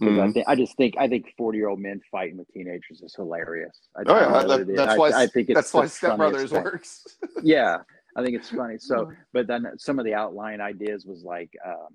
'Cause 0.00 0.18
I 0.18 0.30
think 0.32 0.48
I 0.48 0.54
just 0.54 0.76
think 0.76 0.94
I 0.98 1.08
think 1.08 1.32
forty 1.38 1.58
year 1.58 1.68
old 1.68 1.80
men 1.80 2.00
fighting 2.10 2.36
with 2.36 2.48
teenagers 2.48 3.00
is 3.02 3.14
hilarious. 3.14 3.88
I, 3.96 4.00
Oh 4.06 4.14
yeah, 4.14 4.20
don't 4.20 4.32
know 4.32 4.38
that- 4.40 4.48
what 4.48 4.60
it 4.60 4.68
is. 4.70 4.76
that's 4.76 4.92
I- 4.94 4.98
why 4.98 5.08
I, 5.12 5.26
think 5.26 5.48
it's 5.50 5.56
that's 5.56 5.72
why 5.74 5.82
the 5.84 5.88
Step 5.88 6.16
Brothers 6.18 6.52
works. 6.52 7.04
Yeah, 7.42 7.78
I 8.16 8.22
think 8.22 8.36
it's 8.36 8.50
funny. 8.50 8.76
So, 8.78 9.10
but 9.32 9.46
then 9.46 9.66
some 9.78 9.98
of 9.98 10.04
the 10.04 10.14
outline 10.14 10.60
ideas 10.60 11.06
was 11.06 11.22
like 11.24 11.50
um, 11.64 11.88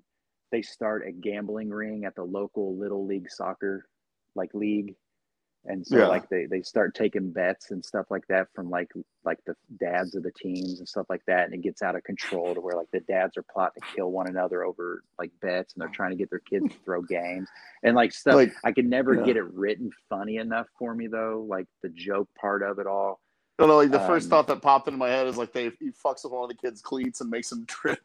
they 0.50 0.62
start 0.62 1.06
a 1.06 1.12
gambling 1.12 1.70
ring 1.70 2.04
at 2.04 2.14
the 2.16 2.24
local 2.24 2.76
little 2.76 3.06
league 3.06 3.30
soccer 3.30 3.86
like 4.34 4.52
league, 4.54 4.94
and 5.66 5.86
so 5.86 5.98
Yeah. 5.98 6.08
like 6.08 6.28
they 6.28 6.46
they 6.46 6.62
start 6.62 6.94
taking 6.94 7.30
bets 7.30 7.70
and 7.70 7.84
stuff 7.84 8.06
like 8.10 8.26
that 8.28 8.48
from 8.54 8.68
like 8.70 8.92
like 9.24 9.38
the 9.44 9.54
dads 9.78 10.14
of 10.14 10.22
the 10.24 10.32
teams 10.32 10.78
and 10.80 10.88
stuff 10.88 11.06
like 11.08 11.24
that, 11.26 11.44
and 11.44 11.54
it 11.54 11.62
gets 11.62 11.82
out 11.82 11.94
of 11.94 12.02
control 12.04 12.54
to 12.54 12.60
where 12.60 12.76
like 12.76 12.90
the 12.92 13.00
dads 13.00 13.36
are 13.36 13.44
plotting 13.44 13.80
to 13.80 13.94
kill 13.94 14.10
one 14.10 14.26
another 14.28 14.64
over 14.64 15.04
like 15.18 15.30
bets, 15.40 15.74
and 15.74 15.80
they're 15.82 15.88
trying 15.88 16.10
to 16.10 16.16
get 16.16 16.30
their 16.30 16.40
kids 16.40 16.68
to 16.68 16.78
throw 16.84 17.02
games 17.02 17.48
and 17.82 17.94
like 17.94 18.12
stuff. 18.12 18.34
Like, 18.34 18.52
I 18.64 18.72
could 18.72 18.86
never 18.86 19.14
yeah. 19.14 19.22
get 19.22 19.36
it 19.36 19.44
written 19.52 19.90
funny 20.08 20.36
enough 20.38 20.66
for 20.78 20.94
me 20.94 21.06
though, 21.06 21.44
like 21.48 21.66
the 21.82 21.88
joke 21.90 22.28
part 22.38 22.62
of 22.62 22.78
it 22.78 22.86
all. 22.86 23.20
No, 23.58 23.66
no, 23.66 23.76
like 23.76 23.90
the 23.90 24.00
first 24.00 24.26
Um, 24.26 24.30
thought 24.30 24.46
that 24.48 24.62
popped 24.62 24.88
into 24.88 24.98
my 24.98 25.08
head 25.08 25.26
is 25.26 25.36
like 25.36 25.52
they 25.52 25.70
he 25.78 25.90
fucks 25.90 26.24
with 26.24 26.32
one 26.32 26.42
of 26.44 26.48
the 26.48 26.54
kids' 26.56 26.80
cleats 26.80 27.20
and 27.20 27.30
makes 27.30 27.50
them 27.50 27.64
trip. 27.68 28.00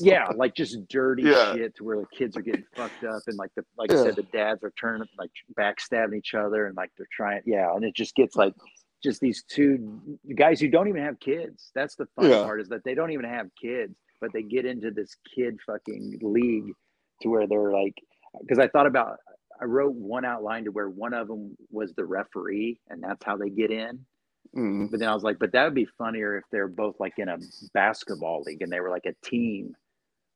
yeah, 0.00 0.28
like 0.36 0.54
just 0.54 0.86
dirty 0.88 1.22
Yeah. 1.24 1.54
shit 1.54 1.74
to 1.76 1.84
where 1.84 1.98
the 2.00 2.06
kids 2.06 2.36
are 2.36 2.42
getting 2.42 2.64
fucked 2.76 3.02
up 3.04 3.22
and 3.26 3.36
like 3.38 3.50
the 3.56 3.64
like 3.78 3.90
Yeah. 3.90 4.00
I 4.00 4.02
said, 4.04 4.16
the 4.16 4.22
dads 4.24 4.62
are 4.62 4.72
turning 4.78 5.08
like 5.18 5.30
backstabbing 5.58 6.16
each 6.18 6.34
other 6.34 6.66
and 6.66 6.76
like 6.76 6.90
they're 6.96 7.08
trying 7.10 7.40
yeah, 7.46 7.74
and 7.74 7.84
it 7.84 7.94
just 7.94 8.14
gets 8.14 8.36
like 8.36 8.54
just 9.02 9.20
these 9.20 9.42
two 9.44 10.00
guys 10.36 10.60
who 10.60 10.68
don't 10.68 10.88
even 10.88 11.02
have 11.02 11.18
kids. 11.18 11.70
That's 11.74 11.94
the 11.96 12.06
fun 12.16 12.30
Yeah. 12.30 12.42
part 12.44 12.60
is 12.60 12.68
that 12.68 12.84
they 12.84 12.94
don't 12.94 13.10
even 13.10 13.24
have 13.26 13.48
kids, 13.60 13.96
but 14.20 14.32
they 14.32 14.42
get 14.42 14.64
into 14.66 14.90
this 14.90 15.16
kid 15.34 15.58
fucking 15.66 16.18
league 16.22 16.72
to 17.22 17.28
where 17.28 17.46
they're 17.46 17.72
like 17.72 17.94
because 18.40 18.58
I 18.58 18.68
thought 18.68 18.86
about 18.86 19.18
I 19.60 19.64
wrote 19.64 19.94
one 19.94 20.24
outline 20.24 20.64
to 20.64 20.70
where 20.72 20.90
one 20.90 21.14
of 21.14 21.28
them 21.28 21.56
was 21.70 21.94
the 21.94 22.04
referee 22.04 22.80
and 22.90 23.02
that's 23.02 23.24
how 23.24 23.36
they 23.36 23.48
get 23.50 23.70
in. 23.70 24.04
Mhm. 24.54 24.90
But 24.90 25.00
then 25.00 25.08
I 25.08 25.14
was 25.14 25.22
like, 25.24 25.38
but 25.38 25.52
that 25.52 25.64
would 25.64 25.74
be 25.74 25.86
funnier 25.98 26.36
if 26.38 26.44
they're 26.50 26.68
both 26.68 27.00
like 27.00 27.18
in 27.18 27.28
a 27.28 27.38
basketball 27.72 28.42
league 28.42 28.62
and 28.62 28.70
they 28.72 28.80
were 28.80 28.90
like 28.90 29.06
a 29.06 29.14
team, 29.26 29.74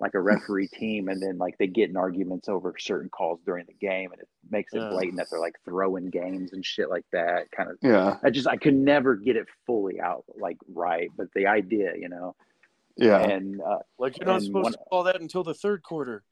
like 0.01 0.15
a 0.15 0.21
referee 0.21 0.69
team, 0.75 1.09
and 1.09 1.23
then 1.23 1.39
like 1.39 1.57
they 1.59 1.67
get 1.67 1.91
in 1.91 1.97
arguments 1.97 2.49
over 2.49 2.75
certain 2.79 3.09
calls 3.11 3.41
during 3.47 3.67
the 3.67 3.75
game, 3.75 4.11
and 4.13 4.21
it 4.21 4.29
makes 4.51 4.73
it 4.75 4.79
Yeah. 4.81 4.91
blatant 4.91 5.19
that 5.19 5.27
they're 5.31 5.41
like 5.41 5.57
throwing 5.65 6.11
games 6.11 6.53
and 6.53 6.65
shit 6.65 6.91
like 6.91 7.05
that. 7.13 7.51
Kind 7.53 7.71
of, 7.71 7.77
Yeah, 7.83 8.19
I 8.23 8.31
just 8.31 8.49
I 8.49 8.57
could 8.57 8.75
never 8.75 9.15
get 9.17 9.37
it 9.37 9.47
fully 9.67 10.01
out 10.01 10.25
like 10.41 10.57
right, 10.73 11.11
but 11.17 11.29
the 11.35 11.47
idea, 11.47 11.93
you 11.97 12.09
know, 12.09 12.35
yeah, 12.97 13.19
and 13.21 13.61
uh, 13.61 13.79
Like 13.99 14.19
you're 14.19 14.27
not 14.27 14.43
supposed 14.43 14.65
one- 14.65 14.73
to 14.73 14.79
call 14.91 15.05
that 15.05 15.21
until 15.21 15.45
the 15.45 15.55
third 15.55 15.83
quarter. 15.85 16.25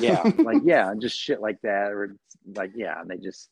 yeah, 0.00 0.22
like 0.38 0.62
yeah, 0.64 0.90
and 0.90 1.00
just 1.00 1.16
shit 1.18 1.40
like 1.40 1.60
that, 1.62 1.92
or 1.92 2.16
like 2.56 2.72
yeah, 2.74 3.00
and 3.00 3.08
they 3.08 3.18
just 3.18 3.48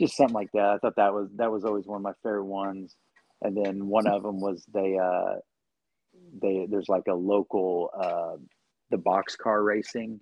just 0.00 0.16
something 0.16 0.34
like 0.34 0.50
that. 0.54 0.64
I 0.74 0.78
thought 0.78 0.96
that 0.96 1.12
was 1.12 1.28
that 1.36 1.50
was 1.50 1.64
always 1.64 1.86
one 1.86 1.96
of 1.96 2.02
my 2.02 2.12
favorite 2.22 2.44
ones. 2.44 2.96
And 3.42 3.56
then 3.56 3.86
one 3.86 4.06
of 4.06 4.22
them 4.22 4.40
was 4.40 4.64
they 4.72 4.96
uh 4.98 5.36
they 6.42 6.66
there's 6.70 6.88
like 6.88 7.06
a 7.08 7.14
local 7.14 7.90
uh 7.98 8.36
the 8.90 8.96
boxcar 8.96 9.64
racing 9.64 10.20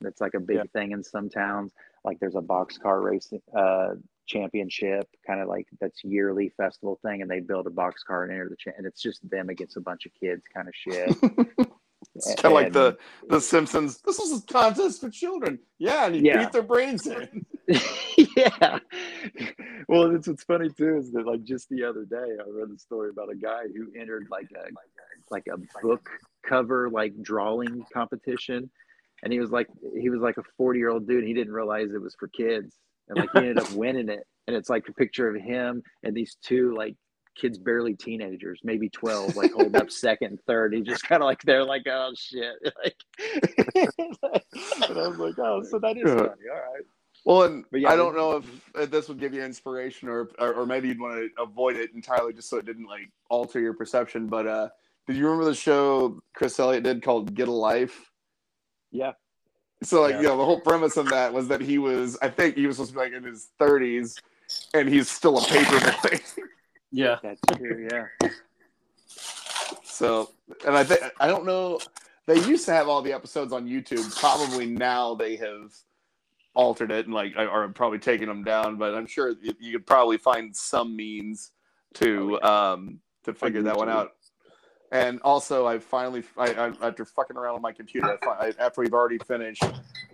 that's 0.00 0.20
like 0.20 0.34
a 0.34 0.40
big 0.40 0.56
Yeah. 0.56 0.62
thing 0.72 0.92
in 0.92 1.02
some 1.02 1.28
towns. 1.30 1.72
Like 2.04 2.18
there's 2.20 2.36
a 2.36 2.40
boxcar 2.40 3.02
racing 3.02 3.40
uh 3.56 3.94
championship 4.26 5.08
kind 5.26 5.40
of 5.40 5.48
like 5.48 5.66
that's 5.80 6.02
yearly 6.02 6.52
festival 6.56 6.98
thing 7.04 7.22
and 7.22 7.30
they 7.30 7.38
build 7.40 7.66
a 7.68 7.70
boxcar 7.70 8.24
and 8.24 8.32
enter 8.32 8.48
the 8.48 8.56
cha- 8.56 8.76
and 8.76 8.84
it's 8.86 9.00
just 9.00 9.20
them 9.30 9.48
against 9.50 9.76
a 9.76 9.80
bunch 9.80 10.04
of 10.04 10.12
kids 10.20 10.42
kind 10.54 10.68
of 10.68 10.74
shit. 10.74 11.16
it's 12.14 12.34
kind 12.34 12.46
of 12.46 12.52
like 12.52 12.72
the 12.72 12.96
the 13.28 13.40
Simpsons. 13.40 13.98
This 14.04 14.18
is 14.18 14.42
a 14.42 14.46
contest 14.46 15.00
for 15.00 15.10
children. 15.10 15.58
Yeah, 15.78 16.06
and 16.06 16.16
you 16.16 16.22
Yeah. 16.22 16.38
beat 16.44 16.52
their 16.52 16.62
brains 16.62 17.06
in. 17.06 17.44
yeah. 18.36 18.78
Well, 19.88 20.14
it's 20.14 20.28
what's 20.28 20.44
funny 20.44 20.70
too 20.70 20.96
is 20.98 21.12
that 21.12 21.26
like 21.26 21.42
just 21.44 21.68
the 21.68 21.84
other 21.84 22.04
day 22.04 22.16
I 22.16 22.48
read 22.50 22.70
a 22.74 22.78
story 22.78 23.10
about 23.10 23.30
a 23.30 23.36
guy 23.36 23.62
who 23.74 23.88
entered 24.00 24.28
like 24.30 24.48
a 24.56 24.68
like 25.30 25.46
a 25.52 25.58
book 25.86 26.08
cover 26.46 26.88
like 26.90 27.12
drawing 27.22 27.84
competition, 27.92 28.70
and 29.22 29.32
he 29.32 29.40
was 29.40 29.50
like 29.50 29.68
he 30.00 30.10
was 30.10 30.20
like 30.20 30.38
a 30.38 30.42
forty 30.56 30.78
year 30.78 30.90
old 30.90 31.06
dude. 31.06 31.24
He 31.24 31.34
didn't 31.34 31.52
realize 31.52 31.90
it 31.92 32.00
was 32.00 32.16
for 32.18 32.28
kids, 32.28 32.76
and 33.08 33.18
like 33.18 33.30
he 33.32 33.38
ended 33.40 33.58
up 33.58 33.70
winning 33.74 34.08
it. 34.08 34.24
And 34.46 34.54
it's 34.56 34.70
like 34.70 34.84
a 34.88 34.92
picture 34.92 35.28
of 35.28 35.42
him 35.42 35.82
and 36.04 36.14
these 36.16 36.36
two 36.40 36.72
like 36.76 36.94
kids 37.36 37.58
barely 37.58 37.94
teenagers 37.94 38.60
maybe 38.64 38.88
12 38.88 39.36
like 39.36 39.52
holding 39.52 39.76
up 39.76 39.90
second 40.06 40.28
and 40.28 40.40
third 40.46 40.72
he 40.74 40.80
just 40.80 41.02
kind 41.04 41.22
of 41.22 41.26
like 41.26 41.40
they're 41.42 41.64
like 41.64 41.86
oh 41.86 42.10
shit 42.16 42.54
like 42.84 42.96
and 44.88 44.98
i 44.98 45.08
was 45.08 45.18
like 45.18 45.38
oh 45.38 45.62
so 45.62 45.78
that 45.78 45.96
is 45.96 46.04
Yeah. 46.06 46.14
funny 46.16 46.48
all 46.50 46.72
right 46.72 46.84
Well, 47.24 47.42
and 47.42 47.64
yeah, 47.72 47.90
I 47.90 47.96
don't 47.96 48.14
know 48.14 48.36
if, 48.36 48.44
if 48.76 48.90
this 48.90 49.08
would 49.08 49.18
give 49.18 49.34
you 49.34 49.42
inspiration 49.42 50.08
or, 50.08 50.30
or 50.38 50.54
or 50.54 50.66
maybe 50.66 50.88
you'd 50.88 51.00
want 51.00 51.16
to 51.16 51.42
avoid 51.42 51.76
it 51.76 51.90
entirely 51.94 52.32
just 52.32 52.48
so 52.48 52.56
it 52.58 52.66
didn't 52.66 52.86
like 52.86 53.10
alter 53.28 53.58
your 53.60 53.74
perception. 53.74 54.28
But 54.28 54.46
uh, 54.46 54.68
did 55.08 55.16
you 55.16 55.24
remember 55.24 55.44
the 55.46 55.54
show 55.54 56.20
Chris 56.34 56.58
Elliott 56.60 56.84
did 56.84 57.02
called 57.02 57.34
Get 57.34 57.48
a 57.48 57.52
Life? 57.52 58.10
yeah 58.92 59.12
So 59.82 60.02
like 60.02 60.12
Yeah. 60.12 60.20
you 60.20 60.26
know 60.28 60.36
the 60.36 60.44
whole 60.44 60.60
premise 60.60 60.96
of 60.96 61.08
that 61.10 61.32
was 61.32 61.48
that 61.48 61.60
he 61.60 61.78
was 61.78 62.16
I 62.22 62.28
think 62.28 62.54
he 62.56 62.66
was 62.68 62.76
supposed 62.76 62.92
to 62.92 62.96
be 62.98 63.02
like 63.04 63.12
in 63.12 63.24
his 63.24 63.48
thirties 63.58 64.16
and 64.72 64.88
he's 64.88 65.10
still 65.10 65.38
a 65.38 65.42
paper 65.42 65.80
boy. 66.02 66.20
Yeah. 66.90 67.16
That's 67.22 67.40
true. 67.56 67.88
Yeah. 67.90 68.30
So, 69.84 70.30
and 70.66 70.76
I 70.76 70.84
think 70.84 71.00
I 71.20 71.26
don't 71.26 71.46
know. 71.46 71.80
They 72.26 72.38
used 72.46 72.66
to 72.66 72.72
have 72.72 72.88
all 72.88 73.02
the 73.02 73.12
episodes 73.12 73.52
on 73.52 73.66
YouTube. 73.66 74.18
Probably 74.18 74.66
now 74.66 75.14
they 75.14 75.36
have 75.36 75.72
altered 76.54 76.90
it 76.90 77.06
and 77.06 77.14
like 77.14 77.36
are 77.36 77.68
probably 77.68 77.98
taking 77.98 78.28
them 78.28 78.44
down. 78.44 78.76
But 78.76 78.94
I'm 78.94 79.06
sure 79.06 79.30
you, 79.40 79.54
you 79.58 79.72
could 79.72 79.86
probably 79.86 80.18
find 80.18 80.54
some 80.54 80.96
means 80.96 81.52
to 81.94 82.40
um 82.42 83.00
to 83.24 83.32
figure 83.32 83.62
that 83.62 83.76
one 83.76 83.88
out. 83.88 84.12
And 84.92 85.20
also, 85.22 85.66
I 85.66 85.78
finally, 85.78 86.22
I, 86.36 86.52
I, 86.52 86.72
after 86.80 87.04
fucking 87.04 87.36
around 87.36 87.54
with 87.54 87.62
my 87.62 87.72
computer, 87.72 88.06
I, 88.06 88.24
fi- 88.24 88.46
I, 88.46 88.52
after 88.64 88.82
we've 88.82 88.94
already 88.94 89.18
finished, 89.18 89.64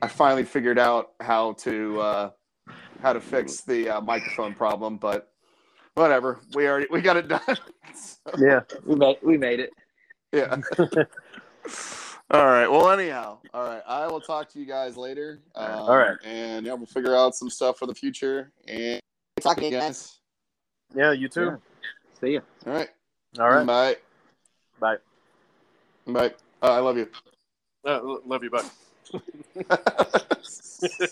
I 0.00 0.08
finally 0.08 0.44
figured 0.44 0.78
out 0.78 1.12
how 1.20 1.52
to 1.54 2.00
uh, 2.00 2.30
how 3.02 3.12
to 3.12 3.20
fix 3.20 3.60
the 3.60 3.90
uh, 3.90 4.00
microphone 4.00 4.54
problem. 4.54 4.96
But 4.96 5.31
whatever, 5.94 6.38
we 6.54 6.66
already 6.68 6.86
we 6.90 7.00
got 7.00 7.16
it 7.16 7.28
done. 7.28 7.40
So- 7.94 8.32
Yeah. 8.38 8.60
We 8.86 8.94
made 8.96 9.18
we 9.22 9.36
made 9.36 9.60
it. 9.60 9.70
yeah. 10.32 10.56
all 12.30 12.46
right. 12.46 12.66
Well, 12.66 12.88
anyhow, 12.90 13.38
all 13.52 13.64
right. 13.64 13.82
I 13.86 14.06
will 14.06 14.20
talk 14.20 14.48
to 14.50 14.58
you 14.58 14.64
guys 14.66 14.96
later. 14.96 15.40
Um, 15.54 15.70
All 15.70 15.96
right. 15.96 16.16
And 16.24 16.64
yeah, 16.64 16.72
we'll 16.74 16.86
figure 16.86 17.14
out 17.14 17.34
some 17.34 17.50
stuff 17.50 17.78
for 17.78 17.86
the 17.86 17.94
future. 17.94 18.50
And 18.66 19.00
talk 19.40 19.58
to 19.58 19.64
you 19.64 19.72
guys. 19.72 20.18
Yeah. 20.94 21.12
You 21.12 21.28
too. 21.28 21.44
Yeah. 21.44 21.56
See 22.20 22.32
ya. 22.34 22.40
All 22.66 22.72
right. 22.72 22.88
All 23.38 23.48
right. 23.50 23.66
Bye. 23.66 23.96
Bye. 24.80 24.96
Bye. 26.06 26.34
Uh, 26.62 26.72
I 26.72 26.78
love 26.78 26.96
you. 26.96 27.08
Uh, 27.84 28.00
love 28.24 28.42
you. 28.42 28.50
Bye. 28.50 28.62